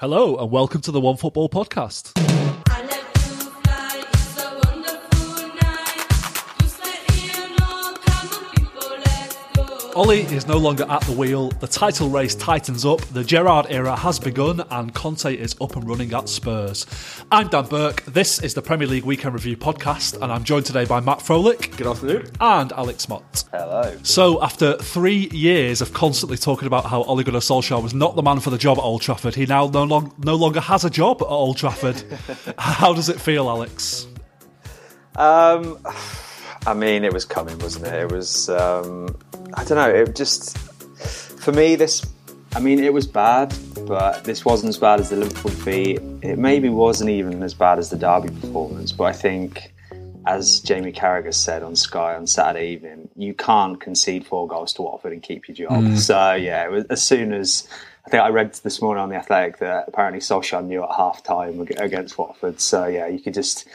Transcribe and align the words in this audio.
Hello, 0.00 0.34
and 0.36 0.50
welcome 0.50 0.80
to 0.80 0.90
the 0.90 0.98
OneFootball 0.98 1.50
Podcast. 1.50 2.29
Ollie 10.00 10.22
is 10.22 10.46
no 10.46 10.56
longer 10.56 10.86
at 10.88 11.02
the 11.02 11.12
wheel, 11.12 11.50
the 11.50 11.66
title 11.66 12.08
race 12.08 12.34
tightens 12.34 12.86
up, 12.86 13.02
the 13.12 13.22
Gerrard 13.22 13.66
era 13.68 13.94
has 13.94 14.18
begun, 14.18 14.64
and 14.70 14.94
Conte 14.94 15.26
is 15.26 15.54
up 15.60 15.76
and 15.76 15.86
running 15.86 16.14
at 16.14 16.26
Spurs. 16.26 16.86
I'm 17.30 17.48
Dan 17.48 17.66
Burke, 17.66 18.06
this 18.06 18.42
is 18.42 18.54
the 18.54 18.62
Premier 18.62 18.88
League 18.88 19.04
Weekend 19.04 19.34
Review 19.34 19.58
podcast, 19.58 20.14
and 20.22 20.32
I'm 20.32 20.42
joined 20.42 20.64
today 20.64 20.86
by 20.86 21.00
Matt 21.00 21.18
Frohlich 21.18 21.76
Good 21.76 21.86
afternoon. 21.86 22.30
and 22.40 22.72
Alex 22.72 23.10
Mott. 23.10 23.44
Hello. 23.52 23.94
So, 24.02 24.42
after 24.42 24.78
three 24.78 25.28
years 25.32 25.82
of 25.82 25.92
constantly 25.92 26.38
talking 26.38 26.66
about 26.66 26.86
how 26.86 27.02
Ole 27.02 27.22
Gunnar 27.22 27.40
Solskjaer 27.40 27.82
was 27.82 27.92
not 27.92 28.16
the 28.16 28.22
man 28.22 28.40
for 28.40 28.48
the 28.48 28.56
job 28.56 28.78
at 28.78 28.84
Old 28.84 29.02
Trafford, 29.02 29.34
he 29.34 29.44
now 29.44 29.66
no, 29.66 29.84
long, 29.84 30.14
no 30.16 30.34
longer 30.34 30.60
has 30.60 30.82
a 30.82 30.90
job 30.90 31.20
at 31.20 31.28
Old 31.28 31.58
Trafford. 31.58 32.02
how 32.58 32.94
does 32.94 33.10
it 33.10 33.20
feel, 33.20 33.50
Alex? 33.50 34.06
Um, 35.16 35.78
I 36.66 36.72
mean, 36.72 37.04
it 37.04 37.12
was 37.12 37.26
coming, 37.26 37.58
wasn't 37.58 37.88
it? 37.88 38.04
It 38.04 38.10
was. 38.10 38.48
Um, 38.48 39.14
I 39.54 39.64
don't 39.64 39.76
know. 39.76 39.88
It 39.88 40.14
just 40.14 40.56
for 41.40 41.52
me 41.52 41.76
this. 41.76 42.06
I 42.52 42.58
mean, 42.58 42.82
it 42.82 42.92
was 42.92 43.06
bad, 43.06 43.54
but 43.86 44.24
this 44.24 44.44
wasn't 44.44 44.70
as 44.70 44.78
bad 44.78 44.98
as 44.98 45.10
the 45.10 45.16
Liverpool 45.16 45.52
defeat. 45.52 46.00
It 46.20 46.36
maybe 46.36 46.68
wasn't 46.68 47.10
even 47.10 47.44
as 47.44 47.54
bad 47.54 47.78
as 47.78 47.90
the 47.90 47.96
Derby 47.96 48.28
performance, 48.28 48.90
but 48.90 49.04
I 49.04 49.12
think, 49.12 49.72
as 50.26 50.58
Jamie 50.58 50.92
Carragher 50.92 51.32
said 51.32 51.62
on 51.62 51.76
Sky 51.76 52.16
on 52.16 52.26
Saturday 52.26 52.72
evening, 52.72 53.08
you 53.14 53.34
can't 53.34 53.80
concede 53.80 54.26
four 54.26 54.48
goals 54.48 54.72
to 54.74 54.82
Watford 54.82 55.12
and 55.12 55.22
keep 55.22 55.46
your 55.46 55.54
job. 55.54 55.82
Mm. 55.84 55.96
So 55.96 56.34
yeah, 56.34 56.64
it 56.64 56.72
was, 56.72 56.84
as 56.86 57.02
soon 57.02 57.32
as 57.32 57.68
I 58.04 58.10
think 58.10 58.22
I 58.22 58.28
read 58.30 58.52
this 58.54 58.82
morning 58.82 59.02
on 59.02 59.08
the 59.08 59.16
Athletic 59.16 59.58
that 59.58 59.84
apparently 59.86 60.20
Solskjaer 60.20 60.64
knew 60.64 60.82
at 60.82 60.90
half 60.90 61.22
time 61.22 61.60
against 61.60 62.18
Watford. 62.18 62.60
So 62.60 62.86
yeah, 62.86 63.06
you 63.06 63.20
could 63.20 63.34
just 63.34 63.68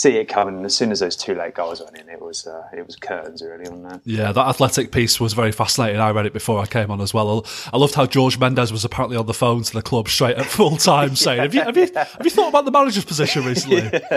see 0.00 0.16
it 0.16 0.28
coming. 0.28 0.56
And 0.56 0.64
as 0.64 0.74
soon 0.74 0.92
as 0.92 1.00
those 1.00 1.14
two 1.14 1.34
late 1.34 1.54
goals 1.54 1.80
went 1.82 1.98
in, 1.98 2.08
it 2.08 2.22
was 2.22 2.46
uh, 2.46 2.66
it 2.72 2.86
was 2.86 2.96
curtains 2.96 3.42
really 3.42 3.66
on 3.66 3.82
that. 3.82 4.00
Yeah, 4.04 4.32
that 4.32 4.46
athletic 4.46 4.92
piece 4.92 5.20
was 5.20 5.34
very 5.34 5.52
fascinating. 5.52 6.00
I 6.00 6.10
read 6.10 6.24
it 6.24 6.32
before 6.32 6.58
I 6.58 6.66
came 6.66 6.90
on 6.90 7.00
as 7.02 7.12
well. 7.12 7.44
I 7.72 7.76
loved 7.76 7.94
how 7.94 8.06
George 8.06 8.38
Mendes 8.38 8.72
was 8.72 8.84
apparently 8.84 9.18
on 9.18 9.26
the 9.26 9.34
phone 9.34 9.62
to 9.62 9.72
the 9.72 9.82
club 9.82 10.08
straight 10.08 10.36
at 10.36 10.46
full 10.46 10.76
time 10.76 11.16
saying, 11.24 11.40
have 11.40 11.54
you, 11.54 11.62
have, 11.62 11.76
you, 11.76 11.88
have 11.94 12.20
you 12.24 12.30
thought 12.30 12.48
about 12.48 12.64
the 12.64 12.70
manager's 12.70 13.04
position 13.04 13.44
recently? 13.44 14.00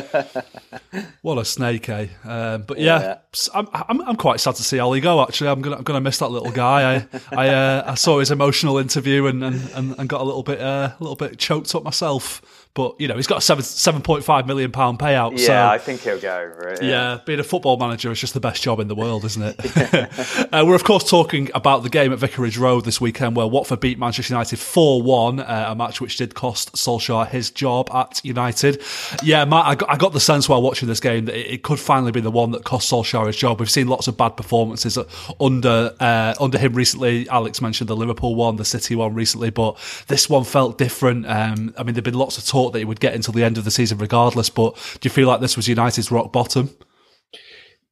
What 1.22 1.38
a 1.38 1.46
snake, 1.46 1.88
eh? 1.90 2.08
Um, 2.24 2.64
but 2.64 2.78
yeah, 2.80 3.00
Yeah. 3.00 3.18
I'm, 3.56 3.68
I'm, 3.74 4.02
I'm 4.02 4.16
quite 4.16 4.40
sad 4.40 4.56
to 4.56 4.64
see 4.64 4.78
Ollie 4.78 5.00
go, 5.00 5.24
actually. 5.24 5.50
I'm 5.50 5.62
going 5.62 5.72
to 5.72 5.78
I'm 5.78 5.84
gonna 5.84 6.02
miss 6.02 6.20
that 6.20 6.30
little 6.30 6.52
guy. 6.52 6.96
I 6.96 7.08
I, 7.32 7.48
uh, 7.50 7.84
I 7.88 7.96
saw 7.96 8.20
his 8.20 8.30
emotional 8.30 8.78
interview 8.78 9.26
and, 9.28 9.44
and, 9.44 9.70
and, 9.74 9.96
and 9.98 10.10
got 10.10 10.22
a 10.22 10.24
little 10.24 10.44
bit 10.44 10.60
uh, 10.60 10.92
a 10.92 10.98
little 11.00 11.16
bit 11.16 11.40
choked 11.40 11.74
up 11.74 11.84
myself. 11.84 12.63
But, 12.76 13.00
you 13.00 13.08
know, 13.08 13.16
he's 13.16 13.28
got 13.28 13.38
a 13.38 13.42
seven, 13.42 13.64
£7.5 13.64 14.48
million 14.48 14.72
pound 14.72 14.98
payout. 14.98 15.38
Yeah, 15.38 15.46
so 15.46 15.66
I 15.68 15.78
think 15.78 16.02
he'll 16.02 16.20
go 16.20 16.40
over 16.40 16.70
it. 16.70 16.82
yeah, 16.82 17.20
being 17.24 17.40
a 17.40 17.44
football 17.44 17.78
manager 17.78 18.12
is 18.12 18.20
just 18.20 18.34
the 18.34 18.40
best 18.40 18.64
job 18.64 18.80
in 18.80 18.88
the 18.88 18.96
world, 18.96 19.26
isn't 19.26 19.44
it? 19.44 20.48
uh, 20.52 20.64
we're, 20.66 20.74
of 20.74 20.84
course, 20.84 21.08
talking 21.08 21.52
about 21.54 21.84
the 21.84 21.90
game 21.90 22.12
at 22.12 22.18
Vicarage 22.18 22.58
Road 22.58 22.84
this 22.84 23.00
weekend 23.00 23.36
where 23.36 23.46
Watford 23.46 23.80
beat 23.80 24.00
Manchester 24.00 24.34
United 24.34 24.58
4 24.58 25.04
1, 25.04 25.40
uh, 25.40 25.66
a 25.70 25.76
match 25.76 26.02
which 26.02 26.18
did 26.18 26.34
cost 26.34 26.74
Solskjaer 26.74 27.28
his 27.28 27.52
job 27.52 27.92
at 27.94 28.20
United. 28.24 28.82
Yeah, 29.22 29.46
Matt, 29.46 29.66
I 29.66 29.76
got, 29.76 29.90
I 29.92 29.98
got 29.98 30.14
the 30.14 30.20
sense 30.20 30.50
while 30.50 30.64
watching 30.64 30.88
this 30.88 31.00
game 31.00 31.26
that 31.26 31.36
it, 31.36 31.54
it 31.54 31.64
could 31.64 31.80
finally 31.80 32.12
be 32.12 32.22
the 32.22 32.32
one 32.32 32.52
that 32.52 32.64
cost 32.64 32.92
Solskjaer 32.92 33.28
his 33.28 33.36
job. 33.36 33.60
We've 33.60 33.70
seen 33.70 33.88
lots 33.88 34.08
of 34.08 34.18
bad 34.18 34.30
performances 34.30 34.98
under 35.40 35.94
uh, 36.00 36.34
under 36.40 36.58
him 36.58 36.74
recently. 36.74 37.30
Alex 37.30 37.62
mentioned 37.62 37.88
the 37.88 37.96
Liverpool 37.96 38.34
one, 38.34 38.56
the 38.56 38.66
City 38.66 38.96
one 38.96 39.14
recently, 39.14 39.52
but 39.52 39.78
this 40.08 40.28
one 40.28 40.44
felt 40.44 40.80
different. 40.80 41.28
Um, 41.28 41.76
I 41.78 41.84
mean, 41.84 41.94
there'd 41.94 42.04
been 42.04 42.16
lots 42.16 42.40
of 42.40 42.48
talk 42.48 42.63
that 42.72 42.80
he 42.80 42.86
would 42.86 43.02
get 43.02 43.14
until 43.14 43.34
the 43.34 43.44
end 43.44 43.58
of 43.58 43.66
the 43.66 43.72
season 43.72 43.98
regardless, 43.98 44.50
but 44.50 44.76
do 45.02 45.08
you 45.08 45.12
feel 45.12 45.28
like 45.28 45.42
this 45.42 45.58
was 45.58 45.68
United's 45.68 46.10
rock 46.10 46.32
bottom? 46.32 46.70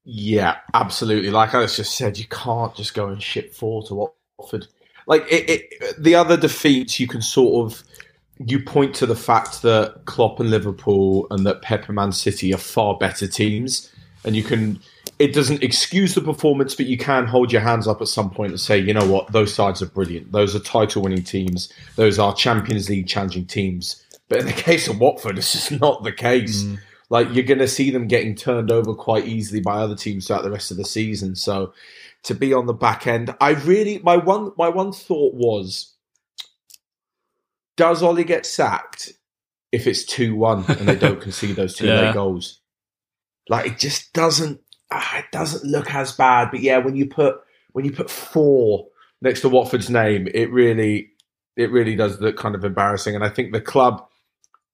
Yeah, 0.05 0.57
absolutely. 0.73 1.29
Like 1.29 1.53
I 1.53 1.65
just 1.65 1.95
said, 1.95 2.17
you 2.17 2.25
can't 2.27 2.73
just 2.73 2.93
go 2.93 3.07
and 3.07 3.21
ship 3.21 3.53
four 3.53 3.83
to 3.83 4.09
Watford. 4.39 4.67
Like 5.05 5.25
it, 5.29 5.49
it, 5.49 6.03
the 6.03 6.15
other 6.15 6.37
defeats, 6.37 6.99
you 6.99 7.07
can 7.07 7.21
sort 7.21 7.65
of 7.65 7.83
you 8.37 8.63
point 8.63 8.95
to 8.95 9.05
the 9.05 9.15
fact 9.15 9.61
that 9.61 10.05
Klopp 10.05 10.39
and 10.39 10.49
Liverpool 10.49 11.27
and 11.29 11.45
that 11.45 11.61
Pep 11.61 11.87
and 11.87 11.95
Man 11.95 12.11
City 12.11 12.53
are 12.53 12.57
far 12.57 12.97
better 12.97 13.27
teams, 13.27 13.91
and 14.23 14.35
you 14.35 14.43
can. 14.43 14.79
It 15.19 15.35
doesn't 15.35 15.61
excuse 15.61 16.15
the 16.15 16.21
performance, 16.21 16.73
but 16.73 16.87
you 16.87 16.97
can 16.97 17.27
hold 17.27 17.51
your 17.51 17.61
hands 17.61 17.87
up 17.87 18.01
at 18.01 18.07
some 18.07 18.31
point 18.31 18.53
and 18.53 18.59
say, 18.59 18.79
you 18.79 18.91
know 18.91 19.05
what, 19.05 19.31
those 19.31 19.53
sides 19.53 19.79
are 19.79 19.85
brilliant. 19.85 20.31
Those 20.31 20.55
are 20.55 20.59
title-winning 20.59 21.23
teams. 21.23 21.71
Those 21.95 22.17
are 22.17 22.33
Champions 22.33 22.89
League 22.89 23.07
challenging 23.07 23.45
teams. 23.45 24.03
But 24.31 24.39
in 24.39 24.45
the 24.45 24.51
case 24.69 24.87
of 24.87 24.97
Watford, 24.99 25.37
it's 25.37 25.51
just 25.51 25.79
not 25.81 26.03
the 26.03 26.11
case. 26.13 26.65
Like 27.09 27.27
you're 27.33 27.43
going 27.43 27.59
to 27.59 27.67
see 27.67 27.91
them 27.91 28.07
getting 28.07 28.33
turned 28.35 28.71
over 28.71 28.95
quite 28.95 29.27
easily 29.27 29.59
by 29.59 29.73
other 29.81 29.95
teams 29.95 30.25
throughout 30.25 30.43
the 30.43 30.49
rest 30.49 30.71
of 30.71 30.77
the 30.77 30.85
season. 30.85 31.35
So 31.35 31.73
to 32.23 32.33
be 32.33 32.53
on 32.53 32.65
the 32.67 32.73
back 32.73 33.05
end, 33.05 33.35
I 33.41 33.49
really 33.51 33.99
my 33.99 34.15
one 34.15 34.53
my 34.57 34.69
one 34.69 34.93
thought 34.93 35.33
was, 35.33 35.93
does 37.75 38.01
Ollie 38.01 38.23
get 38.23 38.45
sacked 38.45 39.11
if 39.73 39.87
it's 39.87 40.05
two 40.05 40.35
one 40.35 40.63
and 40.69 40.87
they 40.87 40.95
don't 40.95 41.19
concede 41.27 41.57
those 41.57 41.75
two 41.75 41.87
Yeah. 41.87 41.99
late 42.05 42.13
goals? 42.13 42.61
Like 43.49 43.67
it 43.67 43.77
just 43.77 44.13
doesn't 44.13 44.61
ah, 44.91 45.17
it 45.19 45.25
doesn't 45.33 45.69
look 45.69 45.93
as 45.93 46.13
bad. 46.13 46.49
But 46.51 46.61
yeah, 46.61 46.77
when 46.77 46.95
you 46.95 47.07
put 47.07 47.41
when 47.73 47.83
you 47.83 47.91
put 47.91 48.09
four 48.09 48.87
next 49.21 49.41
to 49.41 49.49
Watford's 49.49 49.89
name, 49.89 50.29
it 50.33 50.49
really 50.49 51.11
it 51.57 51.71
really 51.71 51.97
does 51.97 52.21
look 52.21 52.37
kind 52.37 52.55
of 52.55 52.63
embarrassing. 52.63 53.15
And 53.15 53.23
I 53.25 53.29
think 53.29 53.51
the 53.51 53.59
club 53.59 54.07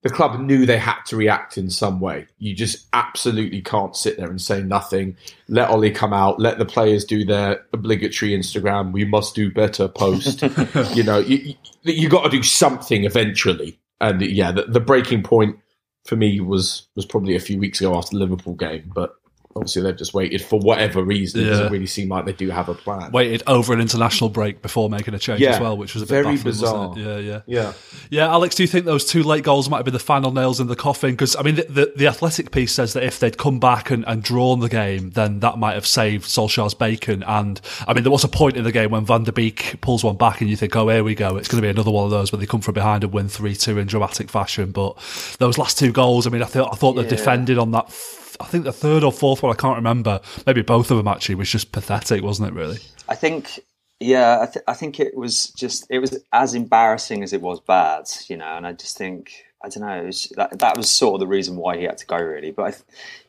the 0.04 0.10
club 0.10 0.40
knew 0.40 0.66
they 0.66 0.78
had 0.78 1.02
to 1.08 1.16
react 1.16 1.58
in 1.58 1.70
some 1.70 2.00
way. 2.00 2.28
You 2.38 2.54
just 2.54 2.88
absolutely 2.94 3.62
can't 3.62 3.96
sit 3.96 4.18
there 4.18 4.30
and 4.30 4.42
say 4.42 4.62
nothing. 4.62 5.18
Let 5.48 5.70
Ollie 5.70 5.92
come 5.92 6.14
out. 6.14 6.40
Let 6.40 6.60
the 6.60 6.66
players 6.66 7.04
do 7.04 7.26
their 7.26 7.66
obligatory 7.74 8.32
Instagram. 8.32 8.92
We 8.92 9.06
must 9.06 9.34
do 9.34 9.52
better 9.52 9.88
post. 9.88 10.42
you 10.96 11.04
know, 11.04 11.20
you, 11.20 11.38
you, 11.38 11.94
you 11.94 12.10
got 12.10 12.24
to 12.24 12.30
do 12.30 12.44
something 12.44 13.06
eventually. 13.06 13.80
And 14.00 14.22
yeah, 14.22 14.52
the, 14.52 14.64
the 14.64 14.80
breaking 14.80 15.24
point 15.24 15.58
for 16.06 16.16
me 16.16 16.40
was 16.40 16.88
was 16.96 17.06
probably 17.06 17.36
a 17.36 17.40
few 17.40 17.58
weeks 17.58 17.82
ago 17.82 17.96
after 17.96 18.12
the 18.12 18.20
Liverpool 18.24 18.54
game. 18.54 18.92
But 18.94 19.16
obviously 19.58 19.82
they've 19.82 19.98
just 19.98 20.14
waited 20.14 20.42
for 20.42 20.60
whatever 20.60 21.04
reason. 21.04 21.42
It 21.42 21.50
doesn't 21.50 21.72
really 21.72 21.86
seem 21.88 22.10
like 22.10 22.26
they 22.26 22.34
do 22.34 22.50
have 22.50 22.70
a 22.70 22.74
plan. 22.74 23.12
Waited 23.12 23.44
over 23.48 23.74
an 23.74 23.82
international 23.82 24.30
break 24.30 24.62
before 24.62 24.90
making 24.90 25.14
a 25.14 25.20
change 25.20 25.42
Yeah. 25.42 25.56
as 25.56 25.60
well, 25.60 25.78
which 25.78 25.94
was 25.94 26.04
a 26.04 26.06
bit 26.06 26.24
Very 26.24 26.38
bizarre. 26.38 26.94
it? 26.98 27.02
Yeah, 27.02 27.18
yeah. 27.18 27.42
Yeah. 27.46 27.74
Yeah, 28.10 28.32
Alex, 28.32 28.56
do 28.56 28.64
you 28.64 28.68
think 28.68 28.86
those 28.86 29.04
two 29.06 29.24
late 29.24 29.44
goals 29.44 29.70
might 29.70 29.78
have 29.78 29.86
been 29.86 29.94
the 29.94 30.00
final 30.00 30.32
nails 30.32 30.60
in 30.60 30.68
the 30.68 30.76
coffin? 30.76 31.12
Because, 31.12 31.36
I 31.36 31.42
mean, 31.42 31.56
the, 31.56 31.64
the, 31.64 31.94
the 31.98 32.08
athletic 32.08 32.52
piece 32.52 32.72
says 32.72 32.94
that 32.94 33.04
if 33.04 33.20
they'd 33.20 33.38
come 33.38 33.60
back 33.60 33.92
and, 33.92 34.06
and 34.08 34.24
drawn 34.24 34.60
the 34.60 34.70
game, 34.70 35.10
then 35.12 35.40
that 35.42 35.58
might 35.58 35.74
have 35.74 35.86
saved 35.88 36.26
Solskjaer's 36.26 36.74
bacon. 36.74 37.24
And, 37.24 37.60
I 37.88 37.94
mean, 37.94 38.04
there 38.04 38.12
was 38.12 38.24
a 38.24 38.30
point 38.30 38.56
in 38.56 38.64
the 38.64 38.72
game 38.72 38.92
when 38.92 39.06
Van 39.06 39.24
der 39.24 39.32
Beek 39.32 39.76
pulls 39.82 40.04
one 40.04 40.16
back 40.18 40.42
and 40.42 40.50
you 40.50 40.56
think, 40.56 40.76
oh, 40.76 40.88
here 40.90 41.04
we 41.04 41.16
go. 41.16 41.36
It's 41.38 41.48
going 41.48 41.62
to 41.62 41.66
be 41.66 41.70
another 41.70 41.92
one 41.92 42.06
of 42.06 42.12
those 42.12 42.32
where 42.32 42.40
they 42.40 42.46
come 42.46 42.62
from 42.62 42.74
behind 42.74 43.04
and 43.04 43.12
win 43.14 43.28
3 43.28 43.56
2 43.56 43.78
in 43.80 43.88
dramatic 43.88 44.30
fashion. 44.30 44.72
But 44.72 44.98
those 45.40 45.58
last 45.58 45.78
two 45.78 45.92
goals, 45.92 46.28
I 46.28 46.30
mean, 46.30 46.42
I, 46.42 46.46
thought 46.46 46.72
I 46.72 46.76
thought 46.76 46.94
they 46.94 47.08
defended 47.08 47.58
on 47.58 47.72
that. 47.72 47.92
I 48.40 48.46
think 48.46 48.64
the 48.64 48.74
third 48.74 49.04
or 49.04 49.12
fourth 49.12 49.44
one, 49.44 49.52
I 49.52 49.56
can't 49.56 49.76
remember. 49.76 50.20
Maybe 50.46 50.62
both 50.62 50.92
of 50.92 50.98
them 50.98 51.08
actually 51.08 51.36
was 51.36 51.50
just 51.50 51.72
pathetic, 51.72 52.24
wasn't 52.24 52.50
it, 52.50 52.54
really? 52.54 52.80
I 53.10 53.16
think, 53.16 53.60
yeah, 54.00 54.40
I, 54.42 54.46
th- 54.46 54.66
I 54.68 54.74
think 54.74 55.00
it 55.00 55.16
was 55.16 55.48
just 55.52 55.88
it 55.90 56.00
was 56.00 56.18
as 56.34 56.54
embarrassing 56.54 57.24
as 57.24 57.34
it 57.34 57.42
was 57.42 57.60
bad, 57.60 58.10
you 58.28 58.38
know. 58.38 58.58
And 58.58 58.68
I 58.68 58.74
just 58.74 58.98
think 58.98 59.32
I 59.64 59.70
don't 59.70 59.84
know, 59.84 60.04
was, 60.04 60.32
that 60.36 60.60
that 60.60 60.78
was 60.78 60.90
sort 60.90 61.16
of 61.16 61.20
the 61.20 61.28
reason 61.28 61.56
why 61.56 61.78
he 61.78 61.84
had 61.84 61.98
to 61.98 62.06
go, 62.06 62.18
really. 62.18 62.52
But 62.52 62.74
I, 62.74 62.78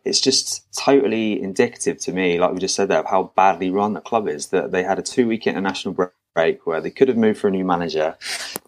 it's 0.05 0.21
just 0.21 0.67
totally 0.75 1.41
indicative 1.41 1.99
to 2.01 2.13
me, 2.13 2.39
like 2.39 2.53
we 2.53 2.59
just 2.59 2.75
said 2.75 2.89
there, 2.89 3.01
of 3.01 3.07
how 3.07 3.33
badly 3.35 3.71
run 3.71 3.95
the 3.95 4.01
club 4.01 4.29
is. 4.29 4.49
That 4.49 4.71
they 4.71 4.83
had 4.83 4.99
a 4.99 5.03
two 5.03 5.27
week 5.27 5.47
international 5.47 5.95
break. 5.95 6.11
Break 6.35 6.67
where 6.67 6.81
they 6.81 6.91
could 6.91 7.09
have 7.09 7.17
moved 7.17 7.41
for 7.41 7.49
a 7.49 7.51
new 7.51 7.65
manager, 7.65 8.17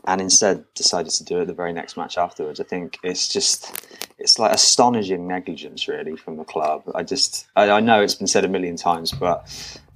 and 0.04 0.20
instead 0.20 0.64
decided 0.74 1.12
to 1.12 1.24
do 1.24 1.40
it 1.40 1.46
the 1.46 1.54
very 1.54 1.72
next 1.72 1.96
match 1.96 2.18
afterwards. 2.18 2.58
I 2.60 2.64
think 2.64 2.98
it's 3.02 3.28
just 3.28 3.86
it's 4.18 4.38
like 4.38 4.52
astonishing 4.52 5.26
negligence, 5.28 5.86
really, 5.86 6.16
from 6.16 6.36
the 6.36 6.44
club. 6.44 6.82
I 6.94 7.02
just 7.02 7.46
I, 7.56 7.70
I 7.70 7.80
know 7.80 8.02
it's 8.02 8.14
been 8.14 8.26
said 8.26 8.44
a 8.44 8.48
million 8.48 8.76
times, 8.76 9.12
but 9.12 9.46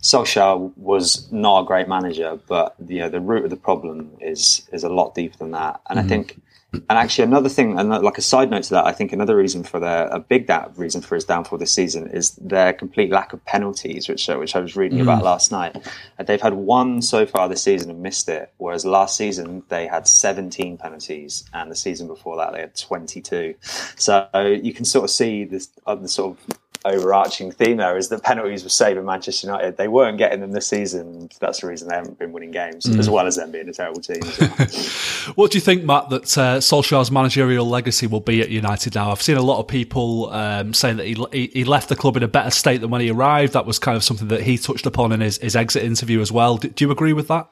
Solskjaer 0.05 0.77
was 0.77 1.33
not 1.33 1.63
a 1.63 1.65
great 1.65 1.89
manager, 1.89 2.39
but 2.47 2.77
you 2.87 2.99
know 2.99 3.09
the 3.09 3.21
root 3.21 3.45
of 3.45 3.51
the 3.51 3.57
problem 3.57 4.11
is 4.21 4.69
is 4.71 4.85
a 4.85 4.91
lot 4.91 5.15
deeper 5.15 5.39
than 5.39 5.53
that. 5.53 5.81
And 5.89 5.99
I 5.99 6.03
think, 6.03 6.43
and 6.75 6.99
actually 6.99 7.25
another 7.25 7.49
thing, 7.49 7.79
and 7.79 7.89
like 7.89 8.19
a 8.19 8.23
side 8.23 8.51
note 8.51 8.65
to 8.65 8.71
that, 8.75 8.85
I 8.85 8.93
think 8.93 9.15
another 9.15 9.35
reason 9.35 9.65
for 9.65 9.81
their 9.81 10.09
a 10.09 10.21
big 10.21 10.47
da- 10.47 10.69
reason 10.77 11.01
for 11.01 11.15
his 11.15 11.25
downfall 11.25 11.59
this 11.59 11.73
season 11.73 12.09
is 12.09 12.33
their 12.33 12.75
complete 12.75 13.11
lack 13.11 13.33
of 13.33 13.43
penalties, 13.47 14.07
which 14.07 14.29
uh, 14.29 14.37
which 14.37 14.55
I 14.55 14.61
was 14.61 14.77
reading 14.77 15.01
about 15.01 15.25
last 15.25 15.51
night. 15.51 15.75
Uh, 16.19 16.25
They've 16.25 16.41
had 16.41 16.53
one 16.53 17.01
so 17.01 17.25
far 17.25 17.49
this 17.49 17.63
season 17.63 17.91
and 17.91 18.03
missed 18.03 18.29
it, 18.29 18.53
whereas 18.59 18.85
last 18.85 19.17
season 19.17 19.63
they 19.71 19.87
had 19.87 20.07
17 20.07 20.77
penalties, 20.77 21.45
and 21.55 21.71
the 21.71 21.77
season 21.77 22.09
before 22.09 22.37
that 22.37 22.53
they 22.53 22.61
had 22.61 22.77
22. 22.77 23.55
So 23.97 24.29
you 24.63 24.75
can 24.75 24.85
sort 24.85 25.05
of 25.05 25.11
see 25.11 25.45
this 25.45 25.71
uh, 25.87 25.95
the 25.95 26.09
sort 26.09 26.37
of 26.37 26.59
overarching 26.85 27.51
theme 27.51 27.79
there 27.79 27.97
is 27.97 28.09
that 28.11 28.23
penalties 28.23 28.63
were 28.63 28.69
saving 28.69 29.05
Manchester 29.05 29.47
United. 29.47 29.77
They 29.77 29.89
weren't 29.89 30.19
getting 30.19 30.41
them 30.41 30.53
this 30.53 30.67
season. 30.67 31.31
That's 31.41 31.61
the 31.61 31.69
reason 31.69 31.89
they 31.89 31.95
haven't 31.95 32.19
been 32.19 32.33
winning 32.33 32.51
games, 32.51 32.87
as 32.87 33.09
well 33.09 33.27
as 33.27 33.37
them 33.37 33.51
being 33.51 33.69
a 33.69 33.73
terrible 33.73 34.01
team. 34.01 34.21
What 35.37 35.51
do 35.51 35.57
you 35.57 35.63
think, 35.63 35.85
Matt, 35.85 36.11
that 36.11 36.37
uh, 36.37 36.59
Solskjaer's 36.59 37.11
managerial 37.11 37.67
legacy 37.67 38.07
will 38.07 38.21
be 38.21 38.43
at 38.43 38.51
United 38.51 38.95
now? 38.95 39.11
I've 39.11 39.23
seen 39.23 39.39
a 39.39 39.43
lot 39.43 39.59
of 39.59 39.67
people 39.67 40.31
um, 40.33 40.75
saying 40.75 40.99
that 40.99 41.07
he, 41.07 41.17
he 41.33 41.47
he 41.47 41.65
left 41.65 41.89
the 41.89 41.97
club 41.97 42.19
in 42.19 42.23
a 42.23 42.29
better 42.29 42.51
state 42.51 42.83
than 42.83 42.91
when 42.91 43.01
he 43.01 43.11
arrived. 43.11 43.55
That 43.55 43.65
was 43.65 43.79
kind 43.79 43.97
of 43.97 44.05
something 44.05 44.29
that 44.29 44.43
he 44.43 44.59
touched 44.59 44.85
upon 44.85 45.13
in 45.13 45.21
his, 45.21 45.39
his 45.39 45.57
exit 45.57 45.83
interview 45.83 46.21
as 46.21 46.31
well. 46.31 46.59
Do, 46.59 46.69
do 46.69 46.85
you 46.85 46.91
agree 46.91 47.15
with 47.15 47.29
that? 47.29 47.49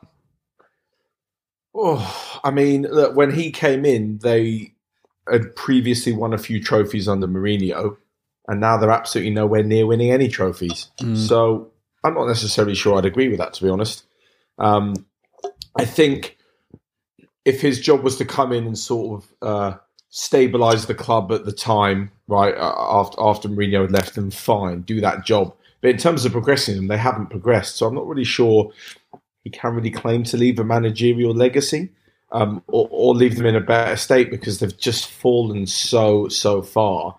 Oh, 1.75 2.41
I 2.45 2.51
mean, 2.51 2.83
look, 2.83 3.17
when 3.17 3.33
he 3.33 3.51
came 3.51 3.87
in, 3.87 4.19
they 4.19 4.75
had 5.31 5.57
previously 5.57 6.13
won 6.13 6.35
a 6.35 6.39
few 6.39 6.63
trophies 6.63 7.09
under 7.09 7.27
Mourinho, 7.27 7.97
and 8.49 8.61
now 8.61 8.77
they're 8.77 8.91
absolutely 8.91 9.33
nowhere 9.33 9.63
near 9.63 9.87
winning 9.87 10.11
any 10.11 10.29
trophies. 10.29 10.89
So 11.17 11.71
I'm 12.05 12.15
not 12.15 12.27
necessarily 12.27 12.75
sure 12.75 12.99
I'd 12.99 13.05
agree 13.05 13.29
with 13.29 13.39
that, 13.39 13.55
to 13.55 13.65
be 13.65 13.71
honest. 13.71 14.05
Um, 14.59 15.07
I 15.79 15.85
think 15.85 16.37
if 17.45 17.61
his 17.61 17.81
job 17.81 18.03
was 18.03 18.17
to 18.17 18.25
come 18.25 18.53
in 18.53 18.67
and 18.67 18.79
sort 18.79 19.23
of 19.23 19.35
uh, 19.43 19.79
stabilize 20.11 20.87
the 20.87 20.95
club 20.95 21.33
at 21.33 21.45
the 21.45 21.53
time, 21.53 22.11
right 22.29 22.55
after 22.57 23.17
after 23.21 23.49
Mourinho 23.49 23.83
had 23.83 23.93
left 23.93 24.15
them, 24.15 24.31
fine, 24.31 24.83
do 24.83 25.01
that 25.01 25.25
job. 25.25 25.55
But 25.81 25.91
in 25.91 25.97
terms 25.97 26.25
of 26.25 26.33
progressing 26.33 26.77
them, 26.77 26.89
they 26.89 26.99
haven't 26.99 27.31
progressed. 27.31 27.77
So 27.77 27.87
I'm 27.87 27.95
not 27.95 28.07
really 28.07 28.25
sure 28.25 28.73
he 29.43 29.51
can 29.51 29.75
really 29.75 29.91
claim 29.91 30.23
to 30.25 30.37
leave 30.37 30.59
a 30.59 30.65
managerial 30.65 31.35
legacy 31.35 31.91
um, 32.31 32.63
or, 32.69 32.89
or 32.91 33.15
leave 33.15 33.37
them 33.37 33.47
in 33.47 33.57
a 33.57 33.61
better 33.61 33.97
state 33.97 34.31
because 34.31 34.59
they've 34.59 34.79
just 34.79 35.07
fallen 35.07 35.67
so 35.67 36.29
so 36.29 36.63
far. 36.63 37.17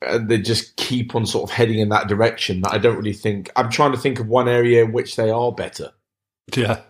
And 0.00 0.28
they 0.28 0.38
just 0.38 0.76
keep 0.76 1.14
on 1.14 1.26
sort 1.26 1.50
of 1.50 1.54
heading 1.54 1.80
in 1.80 1.88
that 1.88 2.06
direction 2.06 2.60
that 2.60 2.72
I 2.72 2.78
don't 2.78 2.96
really 2.96 3.12
think. 3.12 3.50
I'm 3.56 3.70
trying 3.70 3.92
to 3.92 3.98
think 3.98 4.20
of 4.20 4.28
one 4.28 4.48
area 4.48 4.84
in 4.84 4.92
which 4.92 5.16
they 5.16 5.30
are 5.30 5.52
better. 5.52 5.92
Yeah. 6.54 6.80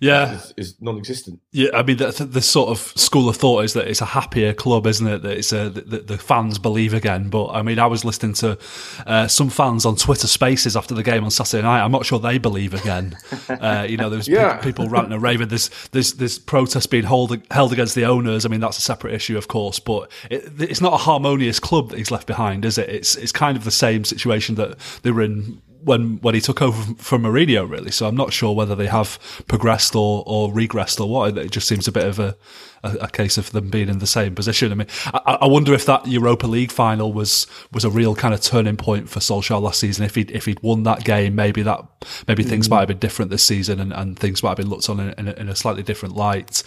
Yeah. 0.00 0.32
Is, 0.32 0.54
is 0.56 0.76
non-existent. 0.80 1.40
Yeah, 1.52 1.68
I 1.74 1.82
mean, 1.82 1.98
the, 1.98 2.10
the 2.10 2.40
sort 2.40 2.70
of 2.70 2.78
school 2.98 3.28
of 3.28 3.36
thought 3.36 3.64
is 3.64 3.74
that 3.74 3.86
it's 3.86 4.00
a 4.00 4.06
happier 4.06 4.54
club, 4.54 4.86
isn't 4.86 5.06
it? 5.06 5.22
That 5.22 5.36
it's 5.36 5.52
a 5.52 5.68
that 5.68 6.06
the 6.06 6.16
fans 6.16 6.58
believe 6.58 6.94
again. 6.94 7.28
But 7.28 7.48
I 7.48 7.60
mean, 7.60 7.78
I 7.78 7.86
was 7.86 8.04
listening 8.04 8.32
to 8.34 8.58
uh, 9.06 9.28
some 9.28 9.50
fans 9.50 9.84
on 9.84 9.96
Twitter 9.96 10.26
Spaces 10.26 10.74
after 10.74 10.94
the 10.94 11.02
game 11.02 11.22
on 11.22 11.30
Saturday 11.30 11.62
night. 11.62 11.84
I'm 11.84 11.92
not 11.92 12.06
sure 12.06 12.18
they 12.18 12.38
believe 12.38 12.72
again. 12.72 13.16
uh, 13.48 13.86
you 13.88 13.98
know, 13.98 14.08
there's 14.08 14.28
pe- 14.28 14.62
people 14.62 14.88
ranting 14.88 15.12
and 15.12 15.22
raving. 15.22 15.48
There's 15.48 15.68
there's 15.92 16.14
there's 16.14 16.38
protests 16.38 16.86
being 16.86 17.04
held 17.04 17.36
held 17.50 17.72
against 17.72 17.94
the 17.94 18.06
owners. 18.06 18.46
I 18.46 18.48
mean, 18.48 18.60
that's 18.60 18.78
a 18.78 18.82
separate 18.82 19.12
issue, 19.12 19.36
of 19.36 19.48
course. 19.48 19.78
But 19.78 20.10
it, 20.30 20.50
it's 20.58 20.80
not 20.80 20.94
a 20.94 20.98
harmonious 20.98 21.60
club 21.60 21.90
that 21.90 21.98
he's 21.98 22.10
left 22.10 22.26
behind, 22.26 22.64
is 22.64 22.78
it? 22.78 22.88
It's 22.88 23.16
it's 23.16 23.32
kind 23.32 23.56
of 23.56 23.64
the 23.64 23.70
same 23.70 24.04
situation 24.04 24.54
that 24.54 24.78
they 25.02 25.10
were 25.10 25.22
in 25.22 25.60
when 25.82 26.18
when 26.18 26.34
he 26.34 26.40
took 26.40 26.62
over 26.62 26.94
from 26.94 27.22
Mourinho, 27.22 27.68
really. 27.68 27.90
So 27.90 28.06
I'm 28.06 28.16
not 28.16 28.32
sure 28.32 28.54
whether 28.54 28.74
they 28.74 28.86
have 28.86 29.18
progressed 29.46 29.94
or, 29.94 30.22
or 30.26 30.50
regressed 30.50 31.00
or 31.00 31.08
what. 31.08 31.36
It 31.36 31.50
just 31.50 31.68
seems 31.68 31.88
a 31.88 31.92
bit 31.92 32.06
of 32.06 32.18
a, 32.18 32.36
a, 32.82 32.96
a 33.02 33.08
case 33.08 33.38
of 33.38 33.50
them 33.52 33.70
being 33.70 33.88
in 33.88 33.98
the 33.98 34.06
same 34.06 34.34
position. 34.34 34.72
I 34.72 34.74
mean, 34.74 34.86
I, 35.06 35.38
I 35.42 35.46
wonder 35.46 35.74
if 35.74 35.86
that 35.86 36.06
Europa 36.06 36.46
League 36.46 36.72
final 36.72 37.12
was 37.12 37.46
was 37.72 37.84
a 37.84 37.90
real 37.90 38.14
kind 38.14 38.34
of 38.34 38.40
turning 38.40 38.76
point 38.76 39.08
for 39.08 39.20
Solskjaer 39.20 39.60
last 39.60 39.80
season. 39.80 40.04
If 40.04 40.14
he'd 40.14 40.30
if 40.30 40.46
he'd 40.46 40.60
won 40.62 40.82
that 40.84 41.04
game, 41.04 41.34
maybe 41.34 41.62
that 41.62 41.84
maybe 42.26 42.42
things 42.42 42.68
might 42.68 42.80
have 42.80 42.88
been 42.88 42.98
different 42.98 43.30
this 43.30 43.44
season, 43.44 43.80
and, 43.80 43.92
and 43.92 44.18
things 44.18 44.42
might 44.42 44.50
have 44.50 44.58
been 44.58 44.68
looked 44.68 44.88
on 44.88 45.00
in, 45.00 45.10
in, 45.18 45.28
a, 45.28 45.32
in 45.32 45.48
a 45.48 45.56
slightly 45.56 45.82
different 45.82 46.16
light. 46.16 46.62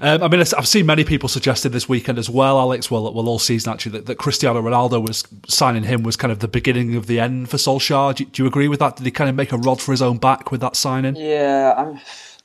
Um, 0.00 0.22
I 0.22 0.28
mean, 0.28 0.40
I've 0.40 0.68
seen 0.68 0.86
many 0.86 1.04
people 1.04 1.28
suggested 1.28 1.70
this 1.70 1.88
weekend 1.88 2.18
as 2.18 2.30
well, 2.30 2.58
Alex. 2.58 2.90
Well, 2.90 3.12
well, 3.12 3.28
all 3.28 3.38
season 3.38 3.72
actually, 3.72 3.92
that, 3.92 4.06
that 4.06 4.16
Cristiano 4.16 4.62
Ronaldo 4.62 5.06
was 5.06 5.24
signing 5.48 5.84
him 5.84 6.02
was 6.02 6.16
kind 6.16 6.32
of 6.32 6.38
the 6.38 6.48
beginning 6.48 6.96
of 6.96 7.06
the 7.06 7.20
end 7.20 7.50
for 7.50 7.56
Solskjaer. 7.56 8.14
Do, 8.14 8.24
do 8.24 8.42
you 8.42 8.46
agree 8.46 8.68
with 8.68 8.80
that? 8.80 8.96
Did 8.96 9.04
he 9.04 9.10
kind 9.10 9.30
of 9.30 9.36
make 9.36 9.52
a 9.52 9.58
rod 9.58 9.80
for 9.80 9.92
his 9.92 10.02
own 10.02 10.18
back 10.18 10.50
with 10.50 10.60
that 10.60 10.76
signing? 10.76 11.16
Yeah, 11.16 11.74
I'm. 11.76 12.00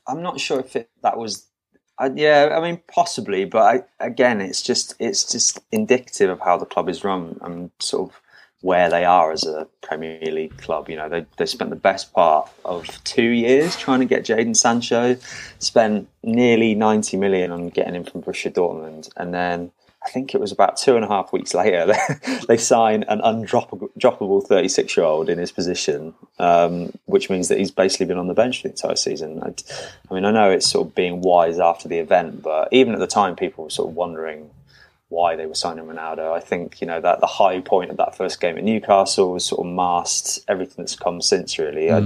I'm 0.07 0.21
not 0.21 0.39
sure 0.39 0.59
if 0.59 0.75
it, 0.75 0.89
that 1.01 1.17
was. 1.17 1.47
Yeah, 2.13 2.55
I 2.57 2.61
mean, 2.61 2.81
possibly, 2.87 3.45
but 3.45 3.61
I, 3.61 4.05
again, 4.05 4.41
it's 4.41 4.61
just 4.61 4.95
it's 4.99 5.31
just 5.31 5.59
indicative 5.71 6.29
of 6.29 6.41
how 6.41 6.57
the 6.57 6.65
club 6.65 6.89
is 6.89 7.03
run 7.03 7.37
and 7.41 7.71
sort 7.79 8.09
of 8.09 8.21
where 8.61 8.89
they 8.89 9.05
are 9.05 9.31
as 9.31 9.45
a 9.45 9.67
Premier 9.81 10.19
League 10.31 10.57
club. 10.57 10.89
You 10.89 10.97
know, 10.97 11.07
they 11.07 11.25
they 11.37 11.45
spent 11.45 11.69
the 11.69 11.75
best 11.77 12.11
part 12.11 12.49
of 12.65 12.85
two 13.05 13.29
years 13.29 13.77
trying 13.77 13.99
to 13.99 14.05
get 14.05 14.25
Jadon 14.25 14.57
Sancho, 14.57 15.15
spent 15.59 16.09
nearly 16.21 16.75
ninety 16.75 17.15
million 17.15 17.51
on 17.51 17.69
getting 17.69 17.95
him 17.95 18.03
from 18.03 18.23
Borussia 18.23 18.51
Dortmund, 18.51 19.09
and 19.17 19.33
then. 19.33 19.71
I 20.05 20.09
think 20.09 20.35
it 20.35 20.39
was 20.39 20.51
about 20.51 20.77
two 20.77 20.95
and 20.95 21.03
a 21.03 21.07
half 21.07 21.33
weeks 21.33 21.53
later 21.53 21.87
they, 21.87 22.39
they 22.47 22.57
sign 22.57 23.03
an 23.03 23.19
undroppable 23.21 24.45
36 24.45 24.95
year 24.95 25.05
old 25.05 25.29
in 25.29 25.37
his 25.37 25.51
position, 25.51 26.13
um, 26.39 26.93
which 27.05 27.29
means 27.29 27.47
that 27.47 27.57
he's 27.57 27.71
basically 27.71 28.05
been 28.05 28.17
on 28.17 28.27
the 28.27 28.33
bench 28.33 28.61
for 28.61 28.67
the 28.67 28.73
entire 28.73 28.95
season. 28.95 29.41
I, 29.41 29.53
I 30.09 30.13
mean, 30.13 30.25
I 30.25 30.31
know 30.31 30.51
it's 30.51 30.69
sort 30.69 30.87
of 30.87 30.95
being 30.95 31.21
wise 31.21 31.59
after 31.59 31.87
the 31.87 31.97
event, 31.97 32.43
but 32.43 32.69
even 32.71 32.93
at 32.93 32.99
the 32.99 33.07
time, 33.07 33.35
people 33.35 33.63
were 33.63 33.69
sort 33.69 33.89
of 33.89 33.95
wondering 33.95 34.51
why 35.09 35.35
they 35.35 35.45
were 35.45 35.55
signing 35.55 35.85
Ronaldo. 35.85 36.33
I 36.33 36.39
think 36.39 36.81
you 36.81 36.87
know 36.87 36.99
that 37.01 37.19
the 37.19 37.27
high 37.27 37.61
point 37.61 37.91
of 37.91 37.97
that 37.97 38.15
first 38.15 38.39
game 38.41 38.57
at 38.57 38.63
Newcastle 38.63 39.31
was 39.31 39.45
sort 39.45 39.65
of 39.65 39.73
masked 39.73 40.39
everything 40.47 40.75
that's 40.77 40.95
come 40.95 41.21
since. 41.21 41.57
Really, 41.57 41.91
I, 41.91 41.99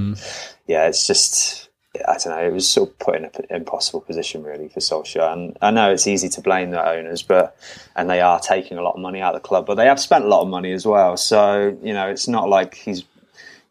yeah, 0.68 0.88
it's 0.88 1.08
just. 1.08 1.69
I 1.96 2.18
don't 2.24 2.28
know. 2.28 2.46
It 2.46 2.54
was 2.54 2.70
sort 2.70 2.90
of 2.90 3.00
put 3.00 3.16
in 3.16 3.26
an 3.26 3.32
impossible 3.50 4.02
position, 4.02 4.44
really, 4.44 4.70
for 4.70 4.80
Solskjaer. 4.80 5.34
And 5.34 5.58
I 5.62 5.72
know 5.72 5.92
it's 5.92 6.06
easy 6.06 6.30
to 6.30 6.42
blame 6.42 6.70
the 6.70 6.88
owners, 6.88 7.24
but 7.24 7.58
and 7.96 8.10
they 8.10 8.22
are 8.22 8.40
taking 8.40 8.78
a 8.78 8.84
lot 8.84 8.94
of 8.94 9.00
money 9.00 9.22
out 9.22 9.36
of 9.36 9.42
the 9.42 9.48
club, 9.48 9.66
but 9.66 9.76
they 9.76 9.86
have 9.86 10.00
spent 10.00 10.24
a 10.24 10.28
lot 10.28 10.42
of 10.42 10.50
money 10.50 10.72
as 10.72 10.86
well. 10.86 11.18
So 11.18 11.78
you 11.82 11.94
know, 11.94 12.08
it's 12.08 12.28
not 12.28 12.48
like 12.48 12.76
he's 12.76 13.04